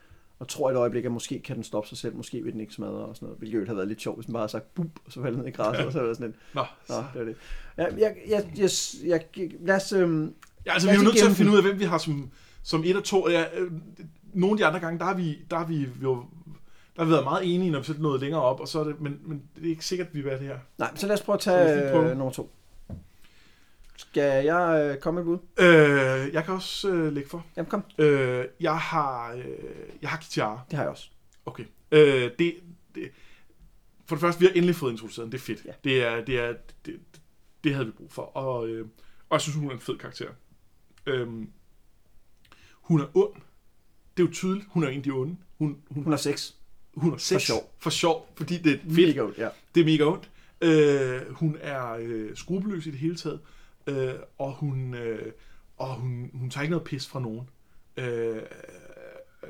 Og 0.43 0.49
tror 0.49 0.71
et 0.71 0.77
øjeblik, 0.77 1.05
at 1.05 1.13
måske 1.13 1.39
kan 1.39 1.57
den 1.57 1.65
stoppe 1.65 1.89
sig 1.89 1.99
selv, 1.99 2.17
måske 2.17 2.43
vil 2.43 2.53
den 2.53 2.61
ikke 2.61 2.73
smadre 2.73 2.93
og 2.93 3.17
sådan 3.17 3.27
noget. 3.27 3.39
Hvilket 3.39 3.67
havde 3.67 3.77
været 3.77 3.89
lidt 3.89 4.03
sjovt, 4.03 4.17
hvis 4.17 4.27
den 4.27 4.33
bare 4.33 4.41
havde 4.41 4.53
sagt 4.53 4.75
bup, 4.75 4.87
og 5.07 5.13
så 5.13 5.23
faldt 5.23 5.39
ned 5.39 5.47
i 5.47 5.51
græsset, 5.51 5.83
ja. 5.83 5.87
og 5.87 5.93
så 5.93 6.01
var 6.01 6.07
det 6.07 6.17
sådan 6.17 6.31
lidt, 6.31 6.55
Nå, 6.55 6.65
nå, 6.89 6.95
det 6.95 7.19
var 7.19 7.25
det. 7.25 7.37
Ja, 7.79 7.85
jeg, 7.85 8.17
jeg, 8.29 8.45
jeg, 8.57 8.71
jeg, 9.05 9.51
lad 9.61 9.77
os, 9.77 9.93
øhm, 9.93 10.35
Ja, 10.67 10.73
altså 10.73 10.87
Lad 10.87 10.95
vi 10.95 10.97
er 10.97 11.01
os 11.01 11.05
jo 11.05 11.05
nødt 11.05 11.17
til 11.17 11.27
at 11.27 11.37
finde 11.37 11.53
ud 11.53 11.57
af, 11.57 11.63
hvem 11.63 11.79
vi 11.79 11.85
har 11.85 11.99
som, 11.99 12.31
som 12.63 12.83
et 12.85 12.97
og 12.97 13.05
to. 13.05 13.29
Ja, 13.29 13.45
øh, 13.59 13.73
nogle 14.33 14.53
af 14.53 14.59
de 14.59 14.67
andre 14.67 14.81
gange, 14.81 14.99
der 14.99 15.05
har 15.05 15.15
vi, 15.15 15.39
der 15.51 15.57
har 15.57 15.67
vi 15.67 15.89
jo 16.03 16.25
der 16.97 17.03
har 17.03 17.05
vi 17.05 17.11
været 17.11 17.25
meget 17.25 17.55
enige, 17.55 17.71
når 17.71 17.79
vi 17.79 17.85
sætter 17.85 18.03
noget 18.03 18.21
længere 18.21 18.43
op, 18.43 18.61
og 18.61 18.69
så 18.69 18.81
er 18.81 18.85
det, 18.85 19.01
men, 19.01 19.19
men 19.25 19.43
det 19.57 19.67
er 19.67 19.71
ikke 19.71 19.85
sikkert, 19.85 20.09
at 20.09 20.15
vi 20.15 20.21
vil 20.21 20.31
være 20.31 20.39
det 20.39 20.47
her. 20.47 20.59
nej, 20.79 20.91
så 20.95 21.07
lad 21.07 21.15
os 21.15 21.23
prøve 21.23 21.35
at 21.35 21.39
os 21.39 21.45
tage 21.45 21.99
øh, 21.99 22.17
nummer 22.17 22.31
to. 22.31 22.51
Skal 23.97 24.45
jeg 24.45 24.91
øh, 24.95 25.01
komme 25.01 25.25
med 25.25 25.25
bud? 25.25 25.39
Øh, 25.65 26.35
jeg 26.35 26.45
kan 26.45 26.55
også 26.55 26.89
øh, 26.91 27.13
lægge 27.13 27.29
for. 27.31 27.47
Jamen 27.57 27.71
kom, 27.71 27.85
Øh, 27.99 28.45
jeg 28.61 28.79
har, 28.79 29.33
øh, 29.33 29.45
jeg 30.03 30.11
har 30.11 30.19
Kitara. 30.19 30.61
det 30.71 30.77
har 30.77 30.83
jeg 30.83 30.91
også. 30.91 31.09
Okay. 31.47 31.65
Øh, 31.93 32.31
det, 32.39 32.55
det, 32.95 33.11
for 34.07 34.15
det 34.17 34.21
første, 34.21 34.41
vi 34.41 34.47
har 34.47 34.53
endelig 34.53 34.77
fået 34.77 34.93
introduceret 34.93 35.25
den. 35.25 35.33
Det 35.33 35.39
er 35.39 35.43
fedt. 35.43 35.65
Ja. 35.65 35.73
Det, 35.85 36.03
er, 36.05 36.25
det, 36.25 36.39
er, 36.41 36.55
det, 36.87 37.01
det 37.65 37.75
havde 37.75 37.87
vi 37.87 37.93
brug 37.93 38.13
for. 38.13 38.23
Og, 38.23 38.69
øh, 38.69 38.87
og 39.29 39.35
jeg 39.35 39.41
synes, 39.41 39.57
hun 39.57 39.69
er 39.71 39.75
en 39.75 39.81
fed 39.81 39.99
karakter. 39.99 40.29
Øhm, 41.07 41.49
hun 42.73 43.01
er 43.01 43.07
ond. 43.17 43.35
Det 44.17 44.23
er 44.23 44.27
jo 44.27 44.33
tydeligt. 44.33 44.67
Hun 44.71 44.85
er 44.85 44.89
en 44.89 44.97
af 44.97 45.03
de 45.03 45.11
onde. 45.11 45.37
Hun, 45.59 45.79
hun, 45.91 46.03
Hun 46.05 46.13
har 46.13 46.19
seks. 46.19 46.55
hun 46.95 47.13
er 47.13 47.17
sex. 47.17 47.43
sjov. 47.43 47.75
For 47.79 47.91
sjov. 47.91 48.33
Fordi 48.37 48.59
det 48.59 48.73
er 48.73 48.79
fedt. 48.79 48.93
Mega 48.97 49.13
godt, 49.21 49.39
ja. 49.39 49.49
Det 49.75 49.81
er 49.81 49.85
mega 49.85 50.05
ondt. 50.05 50.31
Øh, 50.61 51.33
hun 51.35 51.57
er 51.61 51.91
øh, 52.01 52.37
skrupelløs 52.37 52.87
i 52.87 52.91
det 52.91 52.99
hele 52.99 53.17
taget. 53.17 53.41
Øh, 53.45 53.49
og 54.39 54.53
hun, 54.53 54.95
øh, 54.95 55.33
og 55.77 55.95
hun, 55.95 56.31
hun 56.35 56.51
tager 56.51 56.63
ikke 56.63 56.71
noget 56.71 56.87
pis 56.87 57.07
fra 57.07 57.21
nogen. 57.21 57.51
Øh, 57.97 58.37
øh, 58.37 59.49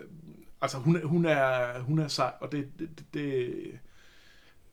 altså, 0.60 0.78
hun, 0.78 1.02
hun, 1.02 1.24
er, 1.24 1.80
hun 1.80 1.98
er 1.98 2.08
sej, 2.08 2.32
og 2.40 2.52
det, 2.52 2.68
det, 2.78 2.88
det, 2.98 3.06
det, 3.14 3.52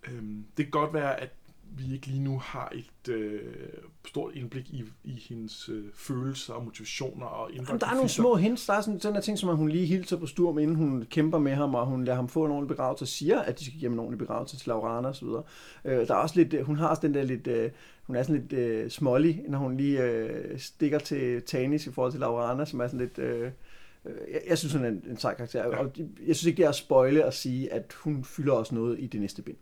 øh, 0.07 0.23
det 0.57 0.65
kan 0.65 0.71
godt 0.71 0.93
være, 0.93 1.19
at 1.19 1.29
vi 1.77 1.93
ikke 1.93 2.07
lige 2.07 2.23
nu 2.23 2.39
har 2.39 2.71
et 2.75 3.13
øh, 3.13 3.41
stort 4.07 4.35
indblik 4.35 4.69
i, 4.69 4.83
i 5.03 5.25
hendes 5.29 5.69
øh, 5.69 5.85
følelser 5.95 6.53
og 6.53 6.63
motivationer 6.63 7.25
og 7.25 7.51
indre 7.51 7.65
Jamen, 7.67 7.81
der 7.81 7.87
er 7.87 7.93
nogle 7.93 8.09
små 8.09 8.35
hints. 8.35 8.65
Der 8.65 8.73
er 8.73 8.81
sådan, 8.81 8.99
sådan 8.99 9.15
der 9.15 9.21
ting, 9.21 9.39
som 9.39 9.49
at 9.49 9.57
hun 9.57 9.69
lige 9.69 9.85
hilser 9.85 10.17
på 10.17 10.25
Sturm, 10.25 10.59
inden 10.59 10.75
hun 10.75 11.05
kæmper 11.09 11.37
med 11.37 11.55
ham, 11.55 11.75
og 11.75 11.85
hun 11.85 12.05
lader 12.05 12.15
ham 12.15 12.27
få 12.27 12.45
en 12.45 12.51
ordentlig 12.51 12.67
begravelse, 12.67 13.03
og 13.03 13.07
siger, 13.07 13.39
at 13.39 13.59
de 13.59 13.65
skal 13.65 13.79
give 13.79 13.89
ham 13.89 13.93
en 13.93 13.99
ordentlig 13.99 14.19
begravelse 14.19 14.57
til 14.57 14.67
Laurana 14.67 15.07
osv. 15.07 15.27
Øh, 15.85 16.07
der 16.07 16.13
er 16.13 16.19
også 16.19 16.35
lidt, 16.35 16.53
øh, 16.53 16.65
hun 16.65 16.75
har 16.75 16.87
også 16.87 17.01
den 17.01 17.13
der 17.13 17.23
lidt, 17.23 17.47
øh, 17.47 17.71
hun 18.09 18.15
er 18.15 18.23
sådan 18.23 18.41
lidt 18.41 18.53
øh, 18.53 18.89
smålig, 18.89 19.43
når 19.49 19.57
hun 19.57 19.77
lige 19.77 20.03
øh, 20.03 20.59
stikker 20.59 20.99
til 20.99 21.41
Tanis 21.41 21.87
i 21.87 21.91
forhold 21.91 22.11
til 22.11 22.19
Laurana, 22.19 22.65
som 22.65 22.79
er 22.79 22.87
sådan 22.87 22.99
lidt... 22.99 23.17
Øh, 23.19 23.51
øh, 24.05 24.11
jeg, 24.31 24.41
jeg 24.47 24.57
synes, 24.57 24.73
hun 24.73 24.83
er 24.85 24.89
en, 24.89 25.03
en 25.09 25.17
sej 25.17 25.35
karakter, 25.35 25.59
ja. 25.59 25.77
og 25.77 25.91
jeg 25.97 26.35
synes 26.35 26.45
ikke, 26.45 26.57
det 26.57 26.65
er 26.65 26.69
at 26.69 26.75
spoile 26.75 27.23
at 27.23 27.33
sige, 27.33 27.73
at 27.73 27.93
hun 27.93 28.23
fylder 28.23 28.53
også 28.53 28.75
noget 28.75 28.99
i 28.99 29.07
det 29.07 29.21
næste 29.21 29.41
bind, 29.41 29.57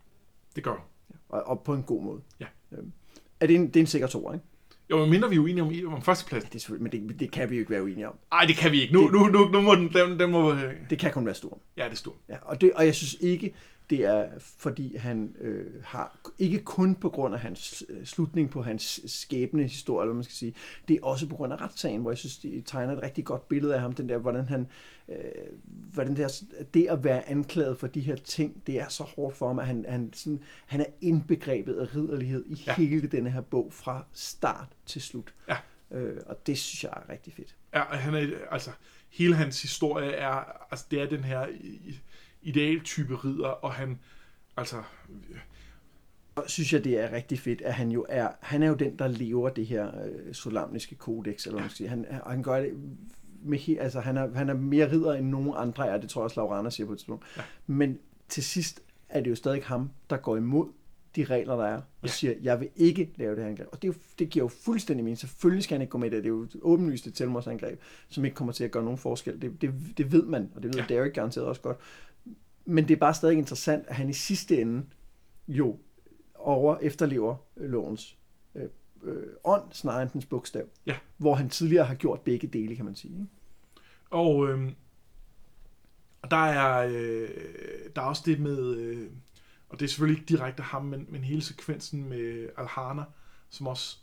Det 0.56 0.64
gør 0.64 0.72
hun. 0.72 0.82
og, 1.30 1.44
og 1.48 1.61
på 1.64 1.74
en 1.74 1.84
god 1.84 2.03
måde. 2.03 2.22
Ja. 2.40 2.45
Øhm, 2.72 2.91
er 3.40 3.48
det, 3.48 3.56
en, 3.56 3.68
det 3.68 3.76
er 3.76 3.80
en 3.80 3.88
sikker 3.88 4.07
to, 4.07 4.34
ikke? 4.34 4.45
Jo, 4.90 4.98
men 4.98 5.10
mindre 5.10 5.30
vi 5.30 5.36
er 5.36 5.40
uenige 5.40 5.88
om, 5.88 5.94
om 5.94 6.02
førstepladsen. 6.02 6.49
Det 6.53 6.69
er 6.69 6.74
men 6.80 6.91
det, 6.91 7.19
det 7.19 7.32
kan 7.32 7.49
vi 7.49 7.56
jo 7.56 7.60
ikke 7.60 7.72
være 7.72 7.84
uenige 7.84 8.07
om. 8.07 8.15
Nej, 8.32 8.45
det 8.45 8.56
kan 8.56 8.72
vi 8.72 8.82
ikke. 8.82 8.94
Nu, 8.94 9.02
nu, 9.07 9.19
nu, 9.28 9.48
nu 9.48 9.61
må 9.61 9.76
den, 9.76 9.90
den, 9.94 10.19
den 10.19 10.32
må... 10.32 10.53
øh, 10.53 10.74
Det 10.90 10.99
kan 10.99 11.11
kun 11.11 11.26
være 11.26 11.36
Sturm. 11.36 11.60
Ja, 11.78 11.84
det 11.84 11.91
er 11.91 11.95
stort. 11.95 12.15
Ja, 12.30 12.36
og, 12.41 12.61
det, 12.61 12.74
og 12.74 12.86
jeg 12.86 12.95
synes 12.95 13.18
ikke, 13.19 13.53
det 13.89 14.05
er 14.05 14.30
fordi 14.39 14.95
han 14.97 15.35
øh, 15.41 15.65
har, 15.84 16.18
ikke 16.39 16.59
kun 16.59 16.95
på 16.95 17.09
grund 17.09 17.34
af 17.34 17.39
hans 17.39 17.84
øh, 17.89 18.05
slutning 18.05 18.49
på 18.49 18.61
hans 18.61 19.01
skæbne 19.05 19.64
historie, 19.64 20.03
eller 20.05 20.14
man 20.15 20.23
skal 20.23 20.35
sige, 20.35 20.53
det 20.88 20.93
er 20.95 21.03
også 21.05 21.27
på 21.27 21.35
grund 21.35 21.53
af 21.53 21.61
retssagen, 21.61 22.01
hvor 22.01 22.11
jeg 22.11 22.18
synes, 22.18 22.38
de 22.38 22.61
tegner 22.65 22.93
et 22.97 23.03
rigtig 23.03 23.26
godt 23.26 23.47
billede 23.47 23.76
af 23.76 23.81
ham, 23.81 23.93
den 23.93 24.09
der, 24.09 24.18
hvordan 24.18 24.45
han, 24.47 24.68
øh, 25.09 25.15
hvordan 25.93 26.15
det, 26.15 26.23
er, 26.23 26.43
det 26.73 26.88
at 26.88 27.03
være 27.03 27.30
anklaget 27.30 27.77
for 27.77 27.88
de 27.88 27.99
her 28.01 28.15
ting, 28.15 28.61
det 28.68 28.80
er 28.80 28.88
så 28.88 29.03
hårdt 29.03 29.38
for 29.38 29.47
ham, 29.47 29.59
at 29.59 29.68
han, 29.68 29.85
han, 29.89 30.14
sådan, 30.14 30.39
han 30.65 30.80
er 30.81 30.85
indbegrebet 31.01 31.76
af 31.76 31.95
ridderlighed 31.95 32.45
i 32.45 32.64
Ja. 32.68 32.73
hele 32.76 33.07
denne 33.07 33.30
her 33.30 33.41
bog, 33.41 33.73
fra 33.73 34.05
start 34.14 34.68
til 34.85 35.01
slut. 35.01 35.34
Ja. 35.49 35.57
Øh, 35.91 36.18
og 36.26 36.47
det 36.47 36.57
synes 36.57 36.84
jeg 36.84 36.91
er 36.95 37.09
rigtig 37.14 37.34
fedt. 37.34 37.55
Ja, 37.73 37.80
han 37.84 38.15
er, 38.15 38.27
altså, 38.51 38.72
hele 39.09 39.35
hans 39.35 39.61
historie 39.61 40.11
er, 40.11 40.68
altså, 40.72 40.85
det 40.91 41.01
er 41.01 41.09
den 41.09 41.23
her 41.23 41.47
i- 41.47 41.99
idealtype 42.48 43.15
ridder, 43.15 43.48
og 43.48 43.74
han, 43.74 43.99
altså, 44.57 44.76
synes 46.48 46.74
jeg, 46.74 46.84
det 46.84 46.99
er 46.99 47.11
rigtig 47.11 47.40
fedt, 47.40 47.61
at 47.61 47.74
han 47.74 47.91
jo 47.91 48.06
er, 48.10 48.30
han 48.40 48.64
er 48.64 48.68
jo 48.68 48.74
den, 48.76 48.99
der 48.99 49.07
lever 49.07 49.49
det 49.49 49.65
her 49.65 49.88
øh, 50.06 50.34
solamniske 50.34 50.95
kodex, 50.95 51.45
eller 51.45 51.60
hvad 51.60 51.69
sige. 51.69 51.90
Han, 51.90 52.06
han 52.28 52.44
gør 52.44 52.60
det 52.61 52.74
med, 53.44 53.78
altså 53.80 53.99
han 53.99 54.18
er, 54.18 54.34
han 54.36 54.49
er 54.49 54.53
mere 54.53 54.91
ridder 54.91 55.14
end 55.14 55.28
nogen 55.28 55.53
andre 55.56 55.88
er, 55.88 55.98
det 55.98 56.10
tror 56.10 56.22
jeg 56.22 56.24
også 56.24 56.40
Laurana 56.40 56.69
siger 56.69 56.88
på 56.88 56.94
et 56.94 56.99
tidspunkt. 56.99 57.26
Ja. 57.38 57.41
Men 57.68 57.99
til 58.30 58.44
sidst 58.44 58.82
er 59.10 59.22
det 59.22 59.30
jo 59.30 59.36
stadig 59.36 59.64
ham, 59.64 59.90
der 60.10 60.18
går 60.18 60.38
imod 60.38 60.68
de 61.15 61.24
regler, 61.24 61.56
der 61.56 61.65
er, 61.65 61.76
og 61.76 61.84
Ja. 62.03 62.07
ja. 62.07 62.07
siger, 62.07 62.34
jeg 62.41 62.60
vil 62.60 62.69
ikke 62.76 63.11
lave 63.15 63.36
det 63.36 63.44
her 63.44 63.49
angreb. 63.49 63.68
Og 63.72 63.82
det, 63.82 63.88
jo, 63.88 63.94
det 64.19 64.30
giver 64.30 64.45
jo 64.45 64.48
fuldstændig 64.48 65.03
mening. 65.03 65.18
Selvfølgelig 65.18 65.64
skal 65.64 65.76
han 65.76 65.82
ikke 65.82 65.91
gå 65.91 65.98
med 65.98 66.11
det. 66.11 66.24
Det 66.24 66.30
er 66.30 66.34
jo 66.34 66.48
åbenlyst 66.61 67.07
et 67.07 67.18
selvmordsangreb, 67.18 67.80
som 68.10 68.26
ikke 68.26 68.36
kommer 68.36 68.53
til 68.53 68.64
at 68.64 68.72
gøre 68.72 68.84
nogen 68.84 68.98
forskel. 68.98 69.41
Det, 69.41 69.61
det, 69.61 69.74
det 69.98 70.11
ved 70.11 70.24
man, 70.24 70.49
og 70.56 70.64
det 70.64 70.74
ved 70.74 70.80
Ja. 70.80 70.86
ja. 70.90 70.95
Derek 70.95 71.14
garanteret 71.14 71.48
også 71.48 71.61
godt. 71.61 71.78
Men 72.68 72.88
det 72.88 72.94
er 72.94 72.99
bare 72.99 73.14
stadig 73.14 73.38
interessant, 73.38 73.88
at 73.88 73.95
han 73.95 74.10
i 74.10 74.14
sidste 74.14 74.61
ende 74.61 74.85
jo 75.48 75.80
over 76.35 76.77
efterlever 76.77 77.35
øh, 77.57 77.69
lovens 77.69 78.18
øh, 78.56 78.69
øh, 79.03 79.27
ånd, 79.44 79.64
snarere 79.72 80.02
end 80.02 80.10
dens 80.11 80.26
bogstav. 80.26 80.65
Ja. 80.85 80.98
Hvor 81.18 81.35
han 81.35 81.49
tidligere 81.49 81.85
har 81.85 81.95
gjort 81.95 82.22
begge 82.22 82.48
dele, 82.48 82.76
kan 82.76 82.85
man 82.85 82.95
sige. 82.95 83.14
Ikke? 83.14 83.27
og 84.10 84.49
og 86.22 86.31
der 86.31 86.45
er, 86.45 86.88
øh, 86.91 87.30
der 87.95 88.02
er 88.02 88.06
også 88.06 88.23
det 88.26 88.39
med, 88.39 88.76
øh, 88.76 89.10
og 89.69 89.80
det 89.80 89.85
er 89.85 89.89
selvfølgelig 89.89 90.22
ikke 90.22 90.38
direkte 90.38 90.64
ham, 90.64 90.85
men, 90.85 91.06
men 91.10 91.23
hele 91.23 91.41
sekvensen 91.41 92.10
med 92.10 92.49
Alhana, 92.57 93.03
som 93.49 93.68
også 93.68 93.98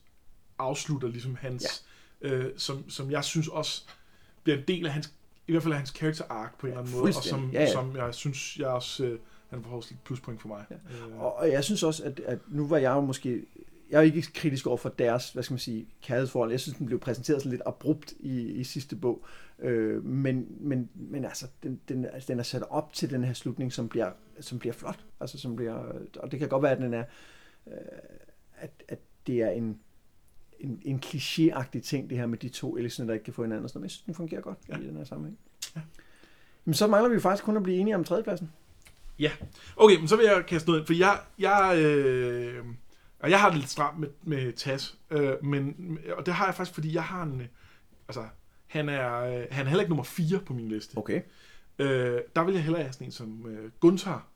afslutter 0.58 1.08
ligesom 1.08 1.34
hans, 1.34 1.84
ja. 2.22 2.28
øh, 2.28 2.52
som, 2.56 2.90
som 2.90 3.10
jeg 3.10 3.24
synes 3.24 3.48
også 3.48 3.84
bliver 4.42 4.58
en 4.58 4.64
del 4.68 4.86
af 4.86 4.92
hans 4.92 5.14
i 5.48 5.52
hvert 5.52 5.62
fald 5.62 5.74
hans 5.74 5.88
character 5.90 6.24
arc 6.28 6.50
på 6.58 6.66
en 6.66 6.72
eller 6.72 6.80
anden 6.82 6.96
måde, 6.98 7.08
og 7.16 7.22
som, 7.24 7.50
Ja, 7.52 7.60
ja. 7.60 7.72
som 7.72 7.96
jeg 7.96 8.14
synes, 8.14 8.58
jeg 8.58 8.68
også, 8.68 9.04
øh, 9.04 9.18
han 9.50 9.62
får 9.62 9.76
også 9.76 9.88
lidt 9.90 10.04
pluspoint 10.04 10.40
for 10.40 10.48
mig. 10.48 10.64
Ja. 10.70 10.74
Øh, 10.74 11.20
Og, 11.20 11.34
og 11.36 11.50
jeg 11.50 11.64
synes 11.64 11.82
også, 11.82 12.04
at, 12.04 12.20
at 12.20 12.38
nu 12.48 12.66
var 12.66 12.76
jeg 12.78 12.90
jo 12.90 13.00
måske... 13.00 13.46
Jeg 13.90 13.98
er 13.98 14.02
ikke 14.02 14.22
kritisk 14.34 14.66
over 14.66 14.76
for 14.76 14.88
deres, 14.88 15.30
hvad 15.30 15.42
skal 15.42 15.52
man 15.54 15.58
sige, 15.58 15.86
kærlighedsforhold. 16.02 16.50
Jeg 16.50 16.60
synes, 16.60 16.78
den 16.78 16.86
blev 16.86 17.00
præsenteret 17.00 17.40
sådan 17.42 17.50
lidt 17.50 17.62
abrupt 17.66 18.12
i, 18.20 18.40
i 18.40 18.64
sidste 18.64 18.96
bog. 18.96 19.24
Øh, 19.58 20.04
men, 20.04 20.46
men, 20.60 20.90
men 20.94 21.24
altså, 21.24 21.46
den, 21.62 21.80
den, 21.88 22.04
altså, 22.04 22.26
den 22.32 22.38
er 22.38 22.42
sat 22.42 22.62
op 22.70 22.92
til 22.92 23.10
den 23.10 23.24
her 23.24 23.32
slutning, 23.32 23.72
som 23.72 23.88
bliver, 23.88 24.10
som 24.40 24.58
bliver 24.58 24.72
flot. 24.72 25.04
Altså, 25.20 25.38
som 25.38 25.56
bliver, 25.56 25.74
og 26.16 26.30
det 26.30 26.38
kan 26.38 26.48
godt 26.48 26.62
være, 26.62 26.72
at 26.72 26.78
den 26.78 26.94
er, 26.94 27.04
øh, 27.66 27.74
at, 28.56 28.70
at 28.88 28.98
det 29.26 29.42
er 29.42 29.50
en, 29.50 29.78
en, 30.64 30.82
en 30.84 31.02
klichéagtig 31.04 31.80
ting, 31.80 32.10
det 32.10 32.18
her 32.18 32.26
med 32.26 32.38
de 32.38 32.48
to 32.48 32.76
Ellison, 32.76 33.06
der 33.08 33.14
ikke 33.14 33.24
kan 33.24 33.34
få 33.34 33.42
hinanden. 33.42 33.70
Men 33.74 33.82
jeg 33.82 33.90
synes, 33.90 34.04
den 34.04 34.14
fungerer 34.14 34.40
godt 34.40 34.58
Ja. 34.68 34.76
ja. 34.76 34.82
i 34.82 34.86
den 34.86 34.96
her 34.96 35.04
sammenhæng. 35.04 35.38
Ja. 35.76 35.80
Men 36.64 36.74
så 36.74 36.86
mangler 36.86 37.10
vi 37.14 37.20
faktisk 37.20 37.44
kun 37.44 37.56
at 37.56 37.62
blive 37.62 37.78
enige 37.78 37.94
om 37.94 38.04
tredjepladsen. 38.04 38.50
Okay, 39.76 39.98
men 39.98 40.08
så 40.08 40.16
vil 40.16 40.24
jeg 40.24 40.44
kaste 40.46 40.68
noget 40.68 40.80
ind, 40.80 40.86
for 40.86 40.94
jeg, 40.94 41.20
jeg, 41.38 41.78
øh, 41.78 42.64
og 43.18 43.30
jeg 43.30 43.40
har 43.40 43.50
det 43.50 43.58
lidt 43.58 43.70
stramt 43.70 43.98
med, 43.98 44.08
med 44.22 44.52
Tas, 44.52 44.98
øh, 45.10 45.44
men, 45.44 45.98
og 46.16 46.26
det 46.26 46.34
har 46.34 46.44
jeg 46.46 46.54
faktisk, 46.54 46.74
fordi 46.74 46.94
jeg 46.94 47.04
har 47.04 47.22
en, 47.22 47.40
øh, 47.40 47.46
altså, 48.08 48.24
han 48.66 48.88
er, 48.88 49.20
øh, 49.20 49.46
han 49.50 49.66
er 49.66 49.70
heller 49.70 49.80
ikke 49.80 49.90
nummer 49.90 50.04
4 50.04 50.40
på 50.46 50.52
min 50.52 50.68
liste. 50.68 50.98
Okay. 50.98 51.22
Øh, 51.78 52.20
der 52.36 52.44
vil 52.44 52.54
jeg 52.54 52.62
hellere 52.62 52.82
have 52.82 52.92
sådan 52.92 53.06
en 53.06 53.12
som 53.12 53.46
øh, 53.46 53.70
Gunther, 53.80 54.28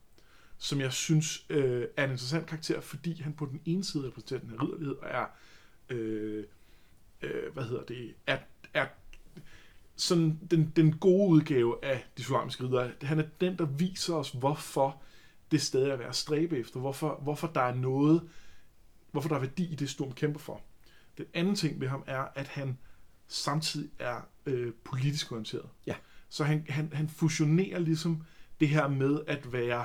som 0.58 0.80
jeg 0.80 0.92
synes 0.92 1.46
øh, 1.50 1.84
er 1.96 2.04
en 2.04 2.10
interessant 2.10 2.46
karakter, 2.46 2.80
fordi 2.80 3.22
han 3.22 3.32
på 3.32 3.46
den 3.46 3.60
ene 3.64 3.84
side 3.84 4.06
repræsenterer 4.06 4.40
den 4.40 4.50
her 4.50 4.62
ridderlighed, 4.62 4.94
og 4.94 5.08
er, 5.10 5.24
øh, 5.90 6.44
øh, 7.22 7.52
hvad 7.52 7.64
hedder 7.64 7.84
det, 7.84 8.14
er, 8.26 8.38
er 8.74 8.86
sådan 9.96 10.38
den, 10.50 10.72
den 10.76 10.98
gode 10.98 11.28
udgave 11.28 11.84
af 11.84 12.04
de 12.16 12.24
solamiske 12.24 12.64
ridder. 12.64 12.90
Han 13.02 13.18
er 13.18 13.26
den, 13.40 13.58
der 13.58 13.64
viser 13.64 14.14
os, 14.14 14.30
hvorfor 14.30 15.02
det 15.50 15.62
stadig 15.62 15.90
er 15.90 15.96
værd 15.96 16.08
at 16.08 16.16
stræbe 16.16 16.58
efter, 16.58 16.80
hvorfor, 16.80 17.20
hvorfor 17.22 17.46
der 17.46 17.60
er 17.60 17.74
noget, 17.74 18.28
hvorfor 19.10 19.28
der 19.28 19.36
er 19.36 19.40
værdi 19.40 19.72
i 19.72 19.74
det, 19.74 19.90
Storm 19.90 20.12
kæmper 20.12 20.40
for. 20.40 20.60
Den 21.18 21.26
anden 21.34 21.54
ting 21.54 21.80
ved 21.80 21.88
ham 21.88 22.04
er, 22.06 22.24
at 22.34 22.48
han 22.48 22.78
samtidig 23.28 23.90
er 23.98 24.28
øh, 24.46 24.72
politisk 24.84 25.32
orienteret. 25.32 25.68
Ja. 25.86 25.94
Så 26.28 26.44
han, 26.44 26.66
han, 26.68 26.92
han 26.92 27.08
fusionerer 27.08 27.78
ligesom 27.78 28.24
det 28.60 28.68
her 28.68 28.88
med 28.88 29.20
at 29.26 29.52
være 29.52 29.84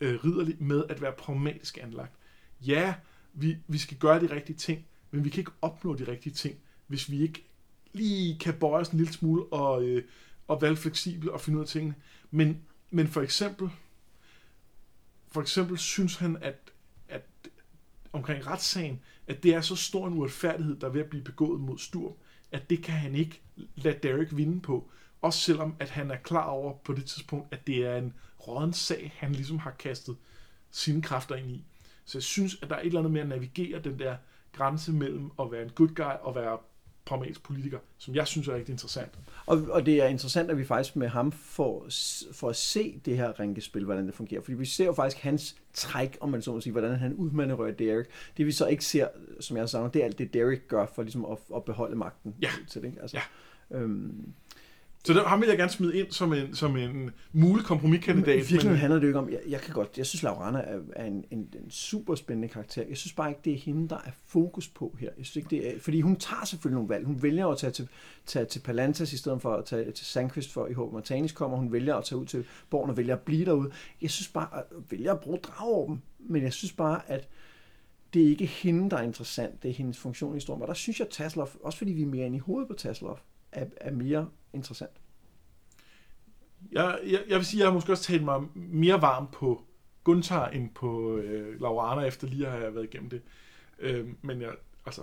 øh, 0.00 0.24
ridderlig, 0.24 0.56
med 0.62 0.84
at 0.88 1.02
være 1.02 1.12
pragmatisk 1.12 1.78
anlagt. 1.82 2.12
Ja, 2.60 2.94
vi, 3.32 3.56
vi 3.66 3.78
skal 3.78 3.96
gøre 3.96 4.20
de 4.20 4.34
rigtige 4.34 4.56
ting, 4.56 4.86
men 5.14 5.24
vi 5.24 5.30
kan 5.30 5.40
ikke 5.40 5.52
opnå 5.62 5.94
de 5.94 6.08
rigtige 6.08 6.32
ting, 6.32 6.56
hvis 6.86 7.10
vi 7.10 7.22
ikke 7.22 7.44
lige 7.92 8.38
kan 8.38 8.54
bøje 8.54 8.80
os 8.80 8.88
en 8.88 8.98
lille 8.98 9.12
smule 9.12 9.44
og, 9.44 9.84
øh, 9.84 10.04
og 10.48 10.62
være 10.62 10.76
fleksible 10.76 11.32
og 11.32 11.40
finde 11.40 11.58
ud 11.58 11.62
af 11.62 11.68
tingene. 11.68 11.94
Men, 12.30 12.62
men 12.90 13.08
for 13.08 13.22
eksempel, 13.22 13.70
for 15.28 15.40
eksempel 15.40 15.78
synes 15.78 16.16
han, 16.16 16.36
at, 16.40 16.72
at 17.08 17.22
omkring 18.12 18.46
retssagen, 18.46 19.00
at 19.26 19.42
det 19.42 19.54
er 19.54 19.60
så 19.60 19.76
stor 19.76 20.06
en 20.06 20.14
uretfærdighed, 20.14 20.76
der 20.76 20.86
er 20.86 20.92
ved 20.92 21.00
at 21.00 21.10
blive 21.10 21.24
begået 21.24 21.60
mod 21.60 21.78
Sturm, 21.78 22.12
at 22.52 22.70
det 22.70 22.82
kan 22.82 22.94
han 22.94 23.14
ikke 23.14 23.40
lade 23.76 23.98
Derek 24.02 24.36
vinde 24.36 24.60
på. 24.60 24.90
Også 25.22 25.40
selvom, 25.40 25.76
at 25.78 25.90
han 25.90 26.10
er 26.10 26.16
klar 26.16 26.46
over 26.46 26.74
på 26.84 26.92
det 26.92 27.04
tidspunkt, 27.04 27.54
at 27.54 27.66
det 27.66 27.86
er 27.86 27.96
en 27.96 28.14
råden 28.46 28.72
sag, 28.72 29.12
han 29.16 29.32
ligesom 29.32 29.58
har 29.58 29.70
kastet 29.70 30.16
sine 30.70 31.02
kræfter 31.02 31.34
ind 31.34 31.50
i. 31.50 31.64
Så 32.04 32.18
jeg 32.18 32.22
synes, 32.22 32.56
at 32.62 32.70
der 32.70 32.76
er 32.76 32.80
et 32.80 32.86
eller 32.86 33.00
andet 33.00 33.12
med 33.12 33.20
at 33.20 33.28
navigere 33.28 33.82
den 33.82 33.98
der 33.98 34.16
grænse 34.56 34.92
mellem 34.92 35.30
at 35.40 35.52
være 35.52 35.62
en 35.62 35.70
good 35.70 35.88
guy 35.94 36.12
og 36.22 36.34
være 36.34 36.58
pragmatisk 37.04 37.42
politiker, 37.42 37.78
som 37.98 38.14
jeg 38.14 38.26
synes 38.26 38.48
er 38.48 38.54
rigtig 38.54 38.72
interessant. 38.72 39.10
Og, 39.46 39.58
og 39.70 39.86
det 39.86 40.02
er 40.02 40.06
interessant, 40.06 40.50
at 40.50 40.58
vi 40.58 40.64
faktisk 40.64 40.96
med 40.96 41.08
ham 41.08 41.32
får, 41.32 41.86
får 42.32 42.48
at 42.50 42.56
se 42.56 43.00
det 43.04 43.16
her 43.16 43.32
rænkespil, 43.40 43.84
hvordan 43.84 44.06
det 44.06 44.14
fungerer. 44.14 44.40
Fordi 44.42 44.54
vi 44.54 44.64
ser 44.64 44.84
jo 44.84 44.92
faktisk 44.92 45.22
hans 45.22 45.56
træk, 45.74 46.18
om 46.20 46.28
man 46.28 46.42
så 46.42 46.52
må 46.52 46.60
sige, 46.60 46.72
hvordan 46.72 46.96
han 46.96 47.14
udmanøvrerer 47.14 47.72
Derek. 47.72 48.06
Det 48.36 48.46
vi 48.46 48.52
så 48.52 48.66
ikke 48.66 48.84
ser, 48.84 49.08
som 49.40 49.56
jeg 49.56 49.68
savner, 49.68 49.90
det 49.90 50.00
er 50.00 50.04
alt 50.04 50.18
det, 50.18 50.34
Derek 50.34 50.68
gør 50.68 50.86
for 50.94 51.02
ligesom 51.02 51.24
at, 51.24 51.38
at 51.56 51.64
beholde 51.64 51.96
magten 51.96 52.34
Ja. 52.42 52.50
til 52.68 52.82
det. 52.82 52.88
Ikke? 52.88 53.00
Altså, 53.02 53.16
Ja. 53.70 53.78
Øhm, 53.78 54.32
Så 55.06 55.12
der, 55.12 55.24
ham 55.24 55.40
vil 55.40 55.48
jeg 55.48 55.58
gerne 55.58 55.70
smide 55.70 55.98
ind 55.98 56.12
som 56.12 56.32
en, 56.32 56.54
som 56.54 56.76
en 56.76 57.10
mulig 57.32 57.64
kompromiskandidat. 57.64 58.34
I 58.34 58.38
virkeligheden 58.38 58.76
handler 58.76 58.98
det 58.98 59.02
jo 59.02 59.08
ikke 59.08 59.18
om, 59.18 59.30
jeg, 59.30 59.40
jeg 59.48 59.60
kan 59.60 59.74
godt, 59.74 59.98
jeg 59.98 60.06
synes 60.06 60.22
Laurana 60.22 60.58
er, 60.58 60.78
er 60.96 61.04
en, 61.04 61.24
en, 61.30 61.38
en 61.38 61.70
super 61.70 62.14
spændende 62.14 62.48
karakter. 62.48 62.82
Jeg 62.88 62.96
synes 62.96 63.12
bare 63.12 63.28
ikke, 63.28 63.40
det 63.44 63.52
er 63.52 63.58
hende, 63.58 63.88
der 63.88 63.96
er 63.96 64.10
fokus 64.26 64.68
på 64.68 64.96
her. 65.00 65.08
Jeg 65.18 65.26
synes 65.26 65.36
ikke, 65.36 65.50
det 65.50 65.74
er, 65.74 65.80
fordi 65.80 66.00
hun 66.00 66.16
tager 66.16 66.44
selvfølgelig 66.44 66.74
nogle 66.74 66.88
valg. 66.88 67.06
Hun 67.06 67.22
vælger 67.22 67.46
at 67.46 67.58
tage 67.58 67.70
til, 67.70 67.88
tage 68.26 68.44
til 68.44 68.60
Palantas 68.60 69.12
i 69.12 69.16
stedet 69.16 69.42
for 69.42 69.54
at 69.54 69.64
tage 69.64 69.90
til 69.90 70.06
Sandquist 70.06 70.52
for 70.52 70.66
i 70.66 70.72
håb 70.72 70.92
Martanis 70.92 71.32
kommer. 71.32 71.56
Hun 71.56 71.72
vælger 71.72 71.94
at 71.94 72.04
tage 72.04 72.18
ud 72.18 72.26
til 72.26 72.44
Borgen 72.70 72.90
og 72.90 72.96
vælger 72.96 73.14
at 73.14 73.20
blive 73.20 73.44
derude. 73.44 73.70
Jeg 74.02 74.10
synes 74.10 74.28
bare, 74.28 74.48
at 74.52 74.64
vælger 74.90 75.12
at 75.12 75.20
bruge 75.20 75.38
drageåben. 75.38 76.02
Men 76.18 76.42
jeg 76.42 76.52
synes 76.52 76.72
bare, 76.72 77.00
at 77.06 77.28
det 78.14 78.22
er 78.22 78.28
ikke 78.28 78.46
hende, 78.46 78.90
der 78.90 78.96
er 78.96 79.02
interessant. 79.02 79.62
Det 79.62 79.70
er 79.70 79.74
hendes 79.74 79.98
funktion 79.98 80.32
i 80.32 80.36
historien. 80.36 80.62
Og 80.62 80.68
der 80.68 80.74
synes 80.74 81.00
jeg, 81.00 81.08
Taslov, 81.10 81.50
også 81.62 81.78
fordi 81.78 81.92
vi 81.92 82.02
er 82.02 82.06
mere 82.06 82.26
inde 82.26 82.36
i 82.36 82.40
hovedet 82.40 82.68
på 82.68 82.74
Taslov, 82.74 83.18
er, 83.54 83.66
er 83.76 83.90
mere 83.90 84.28
interessant. 84.54 84.90
Jeg, 86.72 86.98
jeg, 87.06 87.20
jeg 87.28 87.36
vil 87.38 87.46
sige, 87.46 87.58
at 87.58 87.60
jeg 87.60 87.68
har 87.68 87.74
måske 87.74 87.92
også 87.92 88.04
talt 88.04 88.22
mig 88.24 88.40
mere 88.54 89.02
varm 89.02 89.26
på 89.32 89.62
Gunther 90.04 90.46
end 90.46 90.70
på 90.74 91.16
øh, 91.16 91.60
Laurana, 91.60 92.02
efter 92.06 92.26
lige 92.26 92.46
at 92.46 92.52
have 92.52 92.74
været 92.74 92.84
igennem 92.84 93.10
det. 93.10 93.22
Øh, 93.78 94.06
men 94.22 94.40
jeg, 94.40 94.50
altså... 94.86 95.02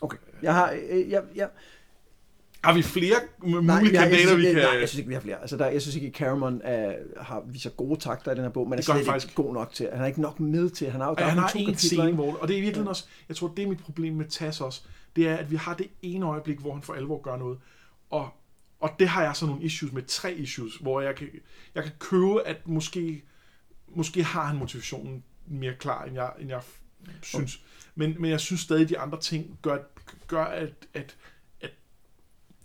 Okay. 0.00 0.16
Jeg 0.42 0.54
har, 0.54 0.76
øh, 0.90 1.10
jeg, 1.10 1.22
jeg, 1.34 1.48
Har 2.64 2.74
vi 2.74 2.82
flere 2.82 3.14
mulige 3.38 3.66
Nej, 3.66 3.76
har, 3.76 3.82
jeg, 3.82 3.92
kandidater, 3.92 4.26
synes, 4.28 4.38
vi 4.38 4.52
kan... 4.52 4.54
nej, 4.62 4.78
jeg 4.80 4.88
synes 4.88 4.98
ikke, 4.98 5.08
vi 5.08 5.14
har 5.14 5.20
flere. 5.20 5.40
Altså, 5.40 5.56
der, 5.56 5.66
jeg 5.66 5.82
synes 5.82 5.94
ikke, 5.94 6.06
at 6.06 6.14
Cameron 6.14 6.60
er, 6.64 6.94
har 7.20 7.42
viser 7.46 7.70
gode 7.70 8.00
takter 8.00 8.32
i 8.32 8.34
den 8.34 8.42
her 8.42 8.50
bog, 8.50 8.68
men 8.68 8.78
Det 8.78 8.88
er 8.88 8.92
slet 8.92 9.06
faktisk. 9.06 9.26
ikke 9.26 9.42
god 9.42 9.54
nok 9.54 9.72
til. 9.72 9.88
Han 9.92 10.02
er 10.02 10.06
ikke 10.06 10.20
nok 10.20 10.40
med 10.40 10.70
til. 10.70 10.90
Han 10.90 11.00
har 11.00 11.08
jo 11.08 11.16
Ja, 11.18 11.24
han 11.24 11.38
har 11.38 11.48
to 11.48 11.58
en 11.58 11.76
scene, 11.76 12.12
hvor, 12.12 12.36
og 12.36 12.48
det 12.48 12.54
er 12.54 12.58
i 12.58 12.60
virkeligheden 12.60 12.88
også, 12.88 13.06
jeg 13.28 13.36
tror, 13.36 13.52
det 13.56 13.64
er 13.64 13.68
mit 13.68 13.82
problem 13.82 14.14
med 14.14 14.24
Tas 14.24 14.60
også, 14.60 14.82
det 15.16 15.28
er, 15.28 15.36
at 15.36 15.50
vi 15.50 15.56
har 15.56 15.74
det 15.74 15.90
ene 16.02 16.26
øjeblik, 16.26 16.58
hvor 16.58 16.72
han 16.72 16.82
for 16.82 16.94
alvor 16.94 17.20
gør 17.20 17.36
noget, 17.36 17.58
og, 18.10 18.30
og 18.80 18.90
det 18.98 19.08
har 19.08 19.22
jeg 19.22 19.36
så 19.36 19.46
nogle 19.46 19.62
issues 19.62 19.92
med, 19.92 20.02
tre 20.02 20.34
issues, 20.34 20.76
hvor 20.76 21.00
jeg 21.00 21.16
kan, 21.16 21.28
jeg 21.74 21.82
kan 21.82 21.92
købe, 21.98 22.46
at 22.46 22.68
måske, 22.68 23.24
måske 23.88 24.22
har 24.22 24.44
han 24.44 24.56
motivationen 24.56 25.24
mere 25.46 25.74
klar, 25.74 26.04
end 26.04 26.14
jeg, 26.14 26.32
end 26.38 26.48
jeg 26.48 26.62
synes. 27.22 27.64
Men, 27.94 28.16
men 28.18 28.30
jeg 28.30 28.40
synes 28.40 28.60
stadig, 28.60 28.82
at 28.82 28.88
de 28.88 28.98
andre 28.98 29.20
ting 29.20 29.58
gør, 29.62 29.78
gør 30.26 30.44
at, 30.44 30.72
at, 30.94 31.16
at 31.60 31.70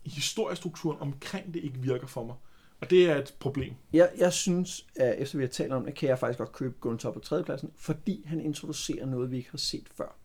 historiestrukturen 0.05 0.97
omkring 0.99 1.53
det 1.53 1.63
ikke 1.63 1.80
virker 1.80 2.07
for 2.07 2.26
mig. 2.26 2.35
Og 2.81 2.89
det 2.89 3.09
er 3.09 3.15
et 3.15 3.35
problem. 3.39 3.73
Jeg, 3.93 4.11
jeg 4.17 4.34
synes, 4.34 4.88
at 4.95 5.15
efter 5.19 5.38
vi 5.38 5.43
har 5.43 5.49
talt 5.49 5.73
om 5.73 5.85
det, 5.85 5.95
kan 5.95 6.09
jeg 6.09 6.19
faktisk 6.19 6.38
godt 6.38 6.51
købe 6.51 6.76
Gunther 6.80 7.11
på 7.11 7.19
tredjepladsen, 7.19 7.71
fordi 7.76 8.23
han 8.26 8.41
introducerer 8.41 9.05
noget, 9.05 9.31
vi 9.31 9.38
ikke 9.38 9.51
har 9.51 9.57
set 9.57 9.88
før. 9.95 10.18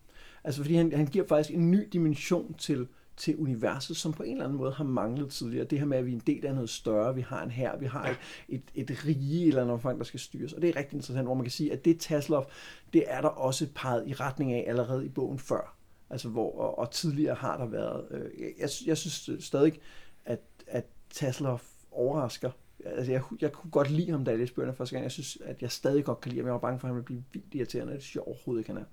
Altså 0.44 0.62
fordi 0.62 0.74
han, 0.74 0.92
han 0.92 1.06
giver 1.06 1.26
faktisk 1.26 1.54
en 1.54 1.70
ny 1.70 1.88
dimension 1.92 2.54
til, 2.54 2.88
til 3.16 3.36
universet, 3.36 3.96
som 3.96 4.12
på 4.12 4.22
en 4.22 4.32
eller 4.32 4.44
anden 4.44 4.58
måde 4.58 4.72
har 4.72 4.84
manglet 4.84 5.30
tidligere. 5.30 5.64
Det 5.64 5.78
her 5.78 5.86
med, 5.86 5.98
at 5.98 6.06
vi 6.06 6.10
er 6.10 6.14
en 6.14 6.22
del 6.26 6.46
af 6.46 6.54
noget 6.54 6.70
større, 6.70 7.14
vi 7.14 7.20
har 7.20 7.42
en 7.42 7.50
her, 7.50 7.76
vi 7.78 7.86
har 7.86 8.08
et, 8.48 8.62
et, 8.74 8.90
et 8.90 9.06
rige 9.06 9.44
i 9.44 9.48
eller 9.48 9.62
andet 9.62 9.72
omfang, 9.72 9.98
der 9.98 10.04
skal 10.04 10.20
styres. 10.20 10.52
Og 10.52 10.62
det 10.62 10.70
er 10.70 10.76
rigtig 10.76 10.96
interessant, 10.96 11.26
hvor 11.26 11.34
man 11.34 11.44
kan 11.44 11.50
sige, 11.50 11.72
at 11.72 11.84
det 11.84 12.00
Taslov, 12.00 12.50
det 12.92 13.04
er 13.06 13.20
der 13.20 13.28
også 13.28 13.66
peget 13.74 14.08
i 14.08 14.12
retning 14.12 14.52
af 14.52 14.64
allerede 14.66 15.06
i 15.06 15.08
bogen 15.08 15.38
før. 15.38 15.76
Altså 16.10 16.28
hvor, 16.28 16.58
og, 16.58 16.78
og 16.78 16.90
tidligere 16.90 17.34
har 17.34 17.56
der 17.56 17.66
været, 17.66 18.04
øh, 18.10 18.40
jeg, 18.40 18.52
jeg, 18.58 18.68
jeg 18.86 18.98
synes 18.98 19.44
stadig, 19.44 19.80
at, 20.24 20.40
at 20.66 20.86
Taslov 21.10 21.60
overrasker. 21.90 22.50
Altså 22.84 23.12
jeg, 23.12 23.22
jeg 23.40 23.52
kunne 23.52 23.70
godt 23.70 23.90
lide 23.90 24.10
ham, 24.10 24.24
da 24.24 24.30
jeg 24.30 24.38
læste 24.40 24.54
bøgerne 24.54 24.76
første 24.76 24.94
gang. 24.94 25.02
Jeg 25.02 25.12
synes, 25.12 25.38
at 25.44 25.62
jeg 25.62 25.70
stadig 25.70 26.04
godt 26.04 26.20
kan 26.20 26.30
lide 26.30 26.40
ham. 26.40 26.46
Jeg 26.46 26.52
var 26.52 26.60
bange 26.60 26.80
for, 26.80 26.86
at 26.86 26.88
han 26.88 26.94
ville 26.94 27.04
blive 27.04 27.24
vildt 27.32 27.54
irriterende. 27.54 27.92
Det 27.92 28.02
synes 28.02 28.14
jeg 28.14 28.22
overhovedet 28.22 28.60
ikke, 28.60 28.70
han 28.70 28.80
er. 28.80 28.86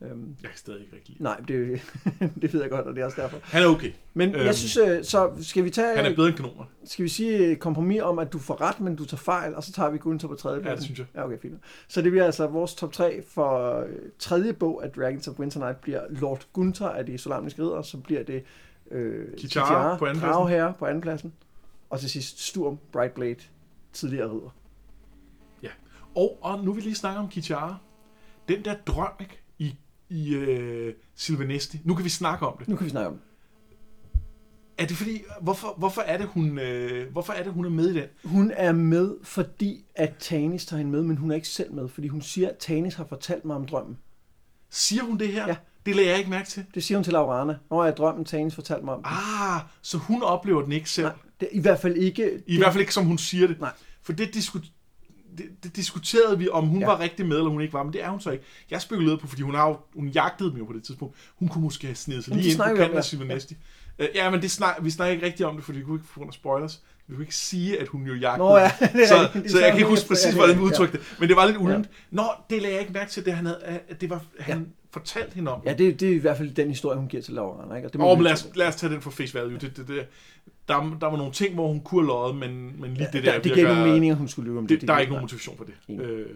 Øhm, 0.00 0.36
Jeg 0.42 0.50
kan 0.50 0.58
stadig 0.58 0.80
ikke 0.80 0.96
rigtig 0.96 1.12
lide. 1.12 1.22
nej, 1.22 1.36
det, 1.48 1.80
det 2.42 2.52
ved 2.54 2.60
jeg 2.60 2.70
godt, 2.70 2.86
og 2.86 2.94
det 2.94 3.00
er 3.00 3.04
også 3.04 3.20
derfor. 3.22 3.38
Han 3.42 3.62
er 3.62 3.66
okay. 3.66 3.92
Men 4.14 4.34
Øhm, 4.34 4.44
jeg 4.44 4.54
synes, 4.54 4.76
øh, 4.76 5.04
så 5.04 5.32
skal 5.40 5.64
vi 5.64 5.70
tage, 5.70 5.96
Han 5.96 6.12
er 6.12 6.16
bedre 6.16 6.28
end 6.28 6.36
kanoner. 6.36 6.64
skal 6.84 7.02
vi 7.02 7.08
sige 7.08 7.38
et 7.52 7.58
kompromis 7.60 8.00
om, 8.00 8.18
at 8.18 8.32
du 8.32 8.38
får 8.38 8.60
ret, 8.60 8.80
men 8.80 8.96
du 8.96 9.04
tager 9.04 9.18
fejl, 9.18 9.54
og 9.54 9.64
så 9.64 9.72
tager 9.72 9.90
vi 9.90 9.98
Gunther 9.98 10.28
på 10.28 10.34
tredje 10.34 10.68
Ja, 10.68 10.74
det 10.74 10.82
synes 10.82 10.98
jeg. 10.98 11.06
Ja, 11.14 11.24
okay, 11.24 11.38
fint. 11.38 11.54
Så 11.88 12.02
det 12.02 12.10
bliver 12.12 12.24
altså 12.24 12.46
vores 12.46 12.74
top 12.74 12.92
3 12.92 13.22
for 13.28 13.80
øh, 13.80 13.88
tredje 14.18 14.52
bog 14.52 14.84
af 14.84 14.90
Dragons 14.90 15.28
of 15.28 15.38
Winter 15.38 15.60
Night 15.60 15.80
bliver 15.80 16.00
Lord 16.10 16.46
Gunther 16.52 16.88
af 16.88 17.06
de 17.06 17.18
solamiske 17.18 17.62
ridder, 17.62 17.82
så 17.82 17.96
bliver 17.98 18.22
det 18.22 18.44
øh, 18.90 19.36
Kichara 19.38 19.96
på 19.98 20.04
andenpladsen. 20.06 20.34
Dragherre 20.34 20.74
på 20.78 20.86
andenpladsen, 20.86 21.32
og 21.90 22.00
til 22.00 22.10
sidst 22.10 22.40
Sturm, 22.46 22.78
Brightblade, 22.92 23.36
tidligere 23.92 24.28
ridder. 24.30 24.54
Og, 26.16 26.38
og 26.42 26.64
nu 26.64 26.72
vil 26.72 26.76
vi 26.82 26.86
lige 26.88 26.94
snakke 26.94 27.20
om 27.20 27.28
Kichara. 27.28 27.76
Den 28.48 28.64
der 28.64 28.74
drøm, 28.86 29.08
ikke? 29.20 29.40
I, 30.14 30.34
øh, 30.34 30.94
Silvanesti. 31.14 31.80
Nu 31.84 31.94
kan 31.94 32.04
vi 32.04 32.10
snakke 32.10 32.46
om 32.46 32.56
det. 32.58 32.68
Nu 32.68 32.76
kan 32.76 32.84
vi 32.84 32.90
snakke 32.90 33.08
om 33.08 33.14
det. 33.14 33.22
Er 34.78 34.86
det 34.86 34.96
fordi, 34.96 35.22
hvorfor, 35.40 35.74
hvorfor, 35.78 36.02
er 36.02 36.18
det, 36.18 36.26
hun, 36.26 36.58
øh, 36.58 37.12
hvorfor 37.12 37.32
er 37.32 37.42
det, 37.42 37.52
hun 37.52 37.64
er 37.64 37.70
med 37.70 37.90
i 37.90 37.94
den? 37.94 38.04
Hun 38.24 38.52
er 38.56 38.72
med, 38.72 39.14
fordi 39.22 39.84
at 39.94 40.14
Tanis 40.18 40.66
tager 40.66 40.78
hende 40.78 40.92
med, 40.92 41.02
men 41.02 41.16
hun 41.16 41.30
er 41.30 41.34
ikke 41.34 41.48
selv 41.48 41.72
med, 41.72 41.88
fordi 41.88 42.08
hun 42.08 42.22
siger, 42.22 42.48
at 42.48 42.56
Tanis 42.58 42.94
har 42.94 43.06
fortalt 43.08 43.44
mig 43.44 43.56
om 43.56 43.66
drømmen. 43.66 43.98
Siger 44.70 45.02
hun 45.02 45.18
det 45.18 45.28
her? 45.28 45.48
Ja. 45.48 45.56
Det 45.86 45.96
lagde 45.96 46.10
jeg 46.10 46.18
ikke 46.18 46.30
mærke 46.30 46.48
til. 46.48 46.64
Det 46.74 46.84
siger 46.84 46.98
hun 46.98 47.04
til 47.04 47.12
Laurana. 47.12 47.56
Når 47.70 47.84
jeg 47.84 47.96
drømmen, 47.96 48.24
Tanis 48.24 48.54
fortalte 48.54 48.84
mig 48.84 48.94
om. 48.94 49.00
Ah, 49.04 49.60
så 49.82 49.98
hun 49.98 50.22
oplever 50.22 50.62
den 50.62 50.72
ikke 50.72 50.90
selv. 50.90 51.06
Nej, 51.06 51.16
det, 51.40 51.48
I 51.52 51.60
hvert 51.60 51.80
fald 51.80 51.96
ikke... 51.96 52.42
I 52.46 52.58
hvert 52.58 52.72
fald 52.72 52.80
ikke, 52.80 52.94
som 52.94 53.04
hun 53.04 53.18
siger 53.18 53.46
det. 53.46 53.60
Nej. 53.60 53.72
For 54.02 54.12
det, 54.12 54.36
disku- 54.36 54.70
det, 55.38 55.46
det 55.62 55.76
diskuterede 55.76 56.38
vi, 56.38 56.48
om 56.48 56.66
hun 56.66 56.80
Ja. 56.80 56.86
ja. 56.86 56.92
var 56.92 57.00
rigtig 57.00 57.26
med, 57.26 57.36
eller 57.36 57.50
hun 57.50 57.60
ikke 57.60 57.72
var. 57.72 57.82
Men 57.82 57.92
det 57.92 58.02
er 58.04 58.08
hun 58.08 58.20
så 58.20 58.30
ikke. 58.30 58.44
Jeg 58.70 58.80
spekulerede 58.80 59.18
på, 59.18 59.26
fordi 59.26 59.42
hun, 59.42 59.54
har 59.54 59.68
jo, 59.68 59.76
hun 59.94 60.08
jagtede 60.08 60.50
dem 60.50 60.58
jo 60.58 60.64
på 60.64 60.72
det 60.72 60.82
tidspunkt. 60.82 61.16
Hun 61.38 61.48
kunne 61.48 61.64
måske 61.64 61.86
have 61.86 61.94
snedet 61.94 62.24
sig 62.24 62.34
lige 62.36 62.50
ind 62.50 62.58
på 62.58 62.64
kanten 62.64 62.82
af 62.82 62.94
ja. 62.94 63.00
Silvanesti. 63.00 63.56
Ja. 63.98 64.06
ja, 64.14 64.30
men 64.30 64.42
det 64.42 64.50
snak, 64.50 64.76
vi 64.82 64.90
snakker 64.90 65.14
ikke 65.14 65.26
rigtig 65.26 65.46
om 65.46 65.56
det, 65.56 65.64
fordi 65.64 65.78
vi 65.78 65.84
kunne 65.84 65.96
ikke 65.96 66.08
få 66.08 66.20
grund 66.20 66.30
af 66.30 66.34
spoilers. 66.34 66.82
Vi 67.06 67.14
kunne 67.14 67.24
ikke 67.24 67.36
sige, 67.36 67.80
at 67.80 67.88
hun 67.88 68.06
jo 68.06 68.14
jagtede 68.14 68.48
Nå 68.48 68.56
ja, 68.56 68.70
det 68.92 69.02
er 69.02 69.06
så, 69.08 69.22
rigtigt. 69.22 69.44
Så 69.44 69.50
sagde 69.50 69.64
jeg 69.64 69.72
kan 69.72 69.78
ikke 69.78 69.90
huske 69.90 70.08
præcis, 70.08 70.26
ja, 70.26 70.34
hvordan 70.34 70.56
vi 70.56 70.60
ja. 70.60 70.66
udtrykte 70.66 70.98
det. 70.98 71.16
Men 71.18 71.28
det 71.28 71.36
var 71.36 71.46
lidt 71.46 71.56
uldent. 71.56 71.90
Nå, 72.10 72.24
det 72.50 72.62
lagde 72.62 72.74
jeg 72.74 72.80
ikke 72.80 72.92
mærke 72.92 73.10
til, 73.10 73.24
det 73.24 73.32
han 73.32 73.46
havde, 73.46 73.60
at 73.88 74.00
det 74.00 74.10
var, 74.10 74.22
han 74.40 74.66
fortalte 74.94 75.34
hende 75.34 75.50
om. 75.54 75.60
Ja, 75.66 75.74
det, 75.74 76.00
det 76.00 76.08
er 76.10 76.14
i 76.14 76.18
hvert 76.18 76.36
fald 76.36 76.50
den 76.54 76.68
historie, 76.68 76.98
hun 76.98 77.08
giver 77.08 77.22
til 77.22 77.34
Laurana. 77.34 77.74
Ikke? 77.74 77.88
Og 77.88 77.92
det 77.92 78.00
må 78.00 78.16
vi 78.16 78.22
lad 78.22 78.32
os, 78.32 78.48
lad 78.54 78.66
os 78.68 78.76
tage 78.76 78.92
den 78.92 79.00
for 79.00 79.10
face 79.10 79.34
value. 79.34 79.52
Det, 79.58 79.76
det, 79.76 79.88
det, 79.88 80.06
der, 80.68 80.96
der 81.00 81.06
var 81.06 81.16
nogle 81.16 81.32
ting, 81.32 81.54
hvor 81.54 81.68
hun 81.68 81.80
kunne 81.80 82.00
have 82.02 82.06
løjet, 82.06 82.36
men, 82.36 82.80
men 82.80 82.94
lige 82.94 83.02
Ja, 83.04 83.10
det 83.12 83.24
der 83.24 83.32
det, 83.34 83.44
det 83.44 83.52
giver 83.54 83.66
ikke 83.66 83.78
nogen 83.80 83.92
mening, 83.92 84.10
at 84.10 84.16
hun 84.16 84.28
skulle 84.28 84.50
lyve 84.50 84.58
om 84.58 84.66
det. 84.66 84.80
Det, 84.80 84.88
der 84.88 84.94
er 84.94 84.98
ikke 84.98 85.12
nogen 85.12 85.22
motivation 85.22 85.56
for 85.56 85.64
det. 85.64 86.00
Øh, 86.00 86.26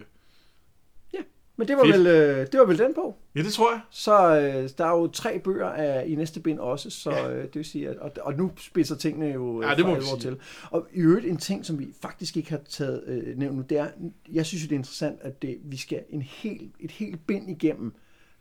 Men 1.57 1.67
det 1.67 1.77
var, 1.77 1.83
Fedt. 1.83 1.97
vel, 1.97 2.07
øh, 2.07 2.47
det 2.51 2.59
var 2.59 2.65
vel 2.65 2.77
den 2.77 2.93
på. 2.93 3.15
ja, 3.35 3.41
det 3.41 3.53
tror 3.53 3.71
jeg. 3.71 3.81
Så 3.89 4.39
øh, 4.39 4.69
der 4.77 4.85
er 4.85 4.91
jo 4.97 5.07
tre 5.07 5.39
bøger 5.39 5.67
af, 5.69 6.03
i 6.07 6.15
næste 6.15 6.39
bind 6.39 6.59
også, 6.59 6.89
så 6.89 7.11
Ja. 7.11 7.31
øh, 7.33 7.43
det 7.43 7.55
vil 7.55 7.65
sige, 7.65 7.89
at, 7.89 7.97
og, 7.97 8.11
og 8.21 8.33
nu 8.33 8.51
spidser 8.57 8.95
tingene 8.95 9.25
jo 9.25 9.61
øh, 9.61 9.69
Ja, 9.69 9.75
det 9.75 9.85
må 9.85 10.01
sige. 10.01 10.19
til. 10.19 10.37
Og 10.71 10.87
i 10.93 10.99
øvrigt 10.99 11.25
en 11.25 11.37
ting, 11.37 11.65
som 11.65 11.79
vi 11.79 11.87
faktisk 12.01 12.37
ikke 12.37 12.49
har 12.49 12.59
taget 12.69 13.03
øh, 13.07 13.37
nævnt 13.37 13.55
nu, 13.57 13.63
det 13.69 13.77
er, 13.77 13.87
jeg 14.33 14.45
synes 14.45 14.63
jo, 14.63 14.65
det 14.67 14.71
er 14.75 14.79
interessant, 14.79 15.17
at 15.21 15.41
det, 15.41 15.57
vi 15.63 15.77
skal 15.77 16.03
en 16.09 16.21
hel, 16.21 16.69
et 16.79 16.91
helt 16.91 17.27
bind 17.27 17.49
igennem, 17.49 17.93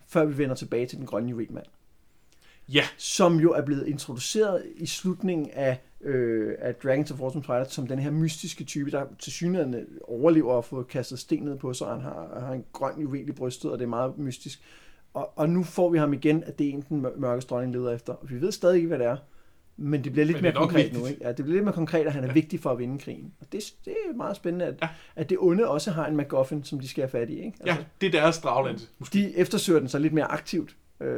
før 0.08 0.24
vi 0.24 0.38
vender 0.38 0.54
tilbage 0.54 0.86
til 0.86 0.98
den 0.98 1.06
grønne 1.06 1.30
juvelmand. 1.30 1.66
Ja, 2.68 2.84
som 2.96 3.36
jo 3.36 3.52
er 3.52 3.62
blevet 3.62 3.86
introduceret 3.86 4.66
i 4.76 4.86
slutningen 4.86 5.50
af, 5.50 5.80
øh, 6.00 6.54
af 6.58 6.74
Dragons 6.74 7.10
of 7.10 7.20
Autumn 7.20 7.44
Twilight 7.44 7.72
som 7.72 7.86
den 7.86 7.98
her 7.98 8.10
mystiske 8.10 8.64
type, 8.64 8.90
der 8.90 9.04
til 9.18 9.32
synligheden 9.32 9.86
overlever 10.04 10.48
og 10.48 10.56
har 10.56 10.60
fået 10.60 10.88
kastet 10.88 11.18
sten 11.18 11.42
ned 11.42 11.58
på, 11.58 11.72
så 11.72 11.86
han 11.86 12.00
har, 12.00 12.40
har 12.40 12.52
en 12.52 12.64
grøn 12.72 13.00
juvel 13.00 13.28
i 13.28 13.32
brystet, 13.32 13.70
og 13.70 13.78
det 13.78 13.84
er 13.84 13.88
meget 13.88 14.18
mystisk. 14.18 14.62
Og, 15.14 15.38
og 15.38 15.48
nu 15.48 15.62
får 15.62 15.88
vi 15.90 15.98
ham 15.98 16.12
igen, 16.12 16.44
at 16.44 16.58
det 16.58 16.66
er 16.68 16.72
en, 16.72 16.84
den 16.88 17.00
mør- 17.00 17.16
mørke 17.16 17.40
dronning 17.40 17.72
leder 17.72 17.90
efter. 17.90 18.12
Og 18.12 18.30
vi 18.30 18.40
ved 18.40 18.52
stadig 18.52 18.76
ikke, 18.76 18.88
hvad 18.88 18.98
det 18.98 19.06
er, 19.06 19.16
men 19.78 20.04
det 20.04 20.12
bliver 20.12 20.24
lidt 20.26 20.42
mere 20.42 20.50
det 20.52 20.56
er 20.56 20.60
konkret 20.60 20.76
vigtigt. 20.84 21.00
nu. 21.02 21.06
Ikke? 21.06 21.20
Ja, 21.24 21.28
det 21.28 21.36
bliver 21.36 21.52
lidt 21.54 21.64
mere 21.64 21.74
konkret, 21.74 22.06
at 22.06 22.12
han 22.12 22.24
er 22.24 22.28
Ja. 22.28 22.32
vigtig 22.32 22.60
for 22.60 22.70
at 22.70 22.78
vinde 22.78 22.98
krigen. 22.98 23.32
Og 23.40 23.46
det, 23.52 23.62
det 23.84 23.94
er 24.10 24.16
meget 24.16 24.36
spændende, 24.36 24.64
at, 24.66 24.74
Ja. 24.82 24.88
at 25.16 25.30
det 25.30 25.38
onde 25.40 25.68
også 25.68 25.90
har 25.90 26.06
en 26.06 26.16
MacGuffin, 26.16 26.64
som 26.64 26.80
de 26.80 26.88
skal 26.88 27.02
have 27.02 27.10
fat 27.10 27.30
i. 27.30 27.36
Ikke? 27.38 27.52
ja, 27.66 27.76
det 28.00 28.06
er 28.06 28.10
deres 28.20 28.38
dragland. 28.38 28.78
Måske. 28.98 29.18
de 29.18 29.36
eftersøger 29.36 29.78
den 29.80 29.88
så 29.88 29.98
lidt 29.98 30.12
mere 30.12 30.24
aktivt. 30.32 30.76
Øh, 31.00 31.08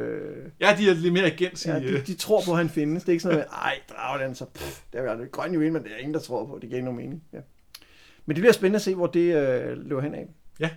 Ja, 0.61 0.75
de 0.77 0.89
er 0.89 0.93
lidt 0.93 1.13
mere 1.13 1.25
agens 1.25 1.65
i... 1.65 1.69
Ja, 1.69 1.79
de, 1.79 1.83
øh, 1.85 2.07
de 2.07 2.13
tror 2.13 2.41
på, 2.45 2.51
at 2.51 2.57
han 2.57 2.69
findes. 2.69 3.03
Det 3.03 3.09
er 3.09 3.13
ikke 3.13 3.23
sådan 3.23 3.35
noget 3.37 3.47
med, 3.51 3.57
ej, 3.57 3.73
Dragland, 3.89 4.35
så 4.35 4.45
pff, 4.45 4.81
det 4.93 4.99
er 4.99 5.03
jo 5.03 5.09
aldrig 5.09 5.31
grøn 5.31 5.53
juvel, 5.53 5.71
men 5.73 5.83
det 5.83 5.91
er 5.93 5.97
ingen, 5.97 6.13
der 6.13 6.19
tror 6.19 6.45
på. 6.45 6.53
Det 6.61 6.69
giver 6.69 6.75
ikke 6.77 6.85
nogen 6.85 6.97
mening. 6.97 7.23
Ja. 7.33 7.39
Men 8.25 8.35
det 8.35 8.41
bliver 8.41 8.53
spændende 8.53 8.75
at 8.75 8.81
se, 8.81 8.95
hvor 8.95 9.07
det 9.07 9.35
øh, 9.35 9.77
løber 9.77 10.01
hen 10.01 10.15
af. 10.15 10.27
Ja, 10.59 10.69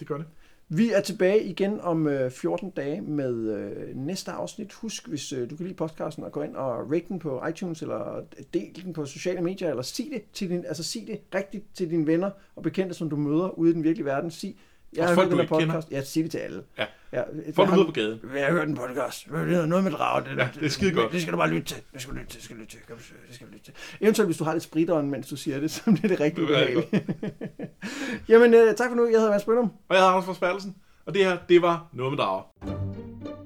det 0.00 0.06
gør 0.08 0.16
det. 0.16 0.26
Vi 0.72 0.90
er 0.90 1.00
tilbage 1.00 1.44
igen 1.44 1.80
om 1.80 2.06
øh, 2.06 2.30
14 2.30 2.70
dage 2.70 3.00
med 3.00 3.34
øh, 3.34 3.96
næste 3.96 4.30
afsnit. 4.30 4.72
Husk, 4.72 5.08
hvis 5.08 5.32
øh, 5.32 5.50
du 5.50 5.56
kan 5.56 5.66
lide 5.66 5.76
podcasten, 5.76 6.24
at 6.24 6.32
gå 6.32 6.42
ind 6.42 6.56
og 6.56 6.92
rate 6.92 7.04
den 7.08 7.18
på 7.18 7.46
iTunes, 7.46 7.82
eller 7.82 8.16
øh, 8.16 8.22
del 8.54 8.84
den 8.84 8.92
på 8.92 9.04
sociale 9.04 9.40
medier, 9.40 9.70
eller 9.70 9.82
sig 9.82 10.06
det, 10.12 10.22
til 10.32 10.50
din, 10.50 10.64
altså 10.64 10.82
sig 10.82 11.06
det 11.06 11.20
rigtigt 11.34 11.64
til 11.74 11.90
dine 11.90 12.06
venner 12.06 12.30
og 12.56 12.62
bekendte, 12.62 12.94
som 12.94 13.10
du 13.10 13.16
møder 13.16 13.58
ude 13.58 13.70
i 13.70 13.74
den 13.74 13.84
virkelige 13.84 14.06
verden. 14.06 14.30
Sig, 14.30 14.56
jeg 14.96 15.08
har 15.08 15.14
hørt 15.14 15.30
den 15.30 15.46
podcast. 15.46 15.90
Ja, 15.90 16.04
sig 16.04 16.22
det 16.22 16.30
til 16.30 16.38
alle. 16.38 16.62
Ja. 16.78 16.84
ja 17.12 17.22
Folk 17.54 17.70
jeg 17.70 17.78
ude 17.78 17.86
på 17.86 17.92
gaden. 17.92 18.20
jeg 18.34 18.46
har 18.46 18.52
hørt 18.52 18.68
en 18.68 18.76
podcast. 18.76 19.26
Det 19.26 19.56
er 19.56 19.66
noget 19.66 19.84
med 19.84 19.92
drag. 19.92 20.24
Det, 20.24 20.36
Ja, 20.36 20.48
det 20.54 20.64
er 20.64 20.68
skide 20.68 20.92
godt. 20.92 21.12
Det 21.12 21.20
skal 21.20 21.32
du 21.32 21.38
bare 21.38 21.50
lytte 21.50 21.66
til. 21.66 21.82
Det 21.92 22.02
skal 22.02 22.14
du 22.14 22.18
lytte 22.18 22.32
til. 22.32 22.38
Det 22.38 22.44
skal 22.44 22.56
du 22.56 22.60
lytte 22.60 22.72
til. 22.72 22.80
Det 23.28 23.34
skal 23.34 23.46
du 23.46 23.52
lytte 23.52 23.64
til. 23.64 23.74
Eventuelt, 24.00 24.28
hvis 24.28 24.36
du 24.36 24.44
har 24.44 24.52
lidt 24.52 24.64
spritånd, 24.64 25.08
mens 25.08 25.28
du 25.28 25.36
siger 25.36 25.60
det, 25.60 25.70
så 25.74 25.82
det 25.86 25.88
rigtig 25.88 26.08
Det 26.08 26.20
er 26.20 26.24
rigtig 26.24 26.44
ubehageligt. 26.44 26.94
Jamen, 28.28 28.54
øh, 28.54 28.74
tak 28.74 28.90
for 28.90 28.96
nu. 28.96 29.06
Jeg 29.06 29.18
hedder 29.18 29.30
Mads 29.30 29.44
Brøndum. 29.44 29.72
Og 29.88 29.94
jeg 29.94 29.98
hedder 29.98 30.10
Anders 30.10 30.24
Forsbergelsen, 30.24 30.76
og 31.06 31.14
det 31.14 31.24
her, 31.24 31.38
det 31.48 31.62
var 31.62 31.88
Noget 31.92 32.12
med 32.12 32.18
Drager. 32.18 33.39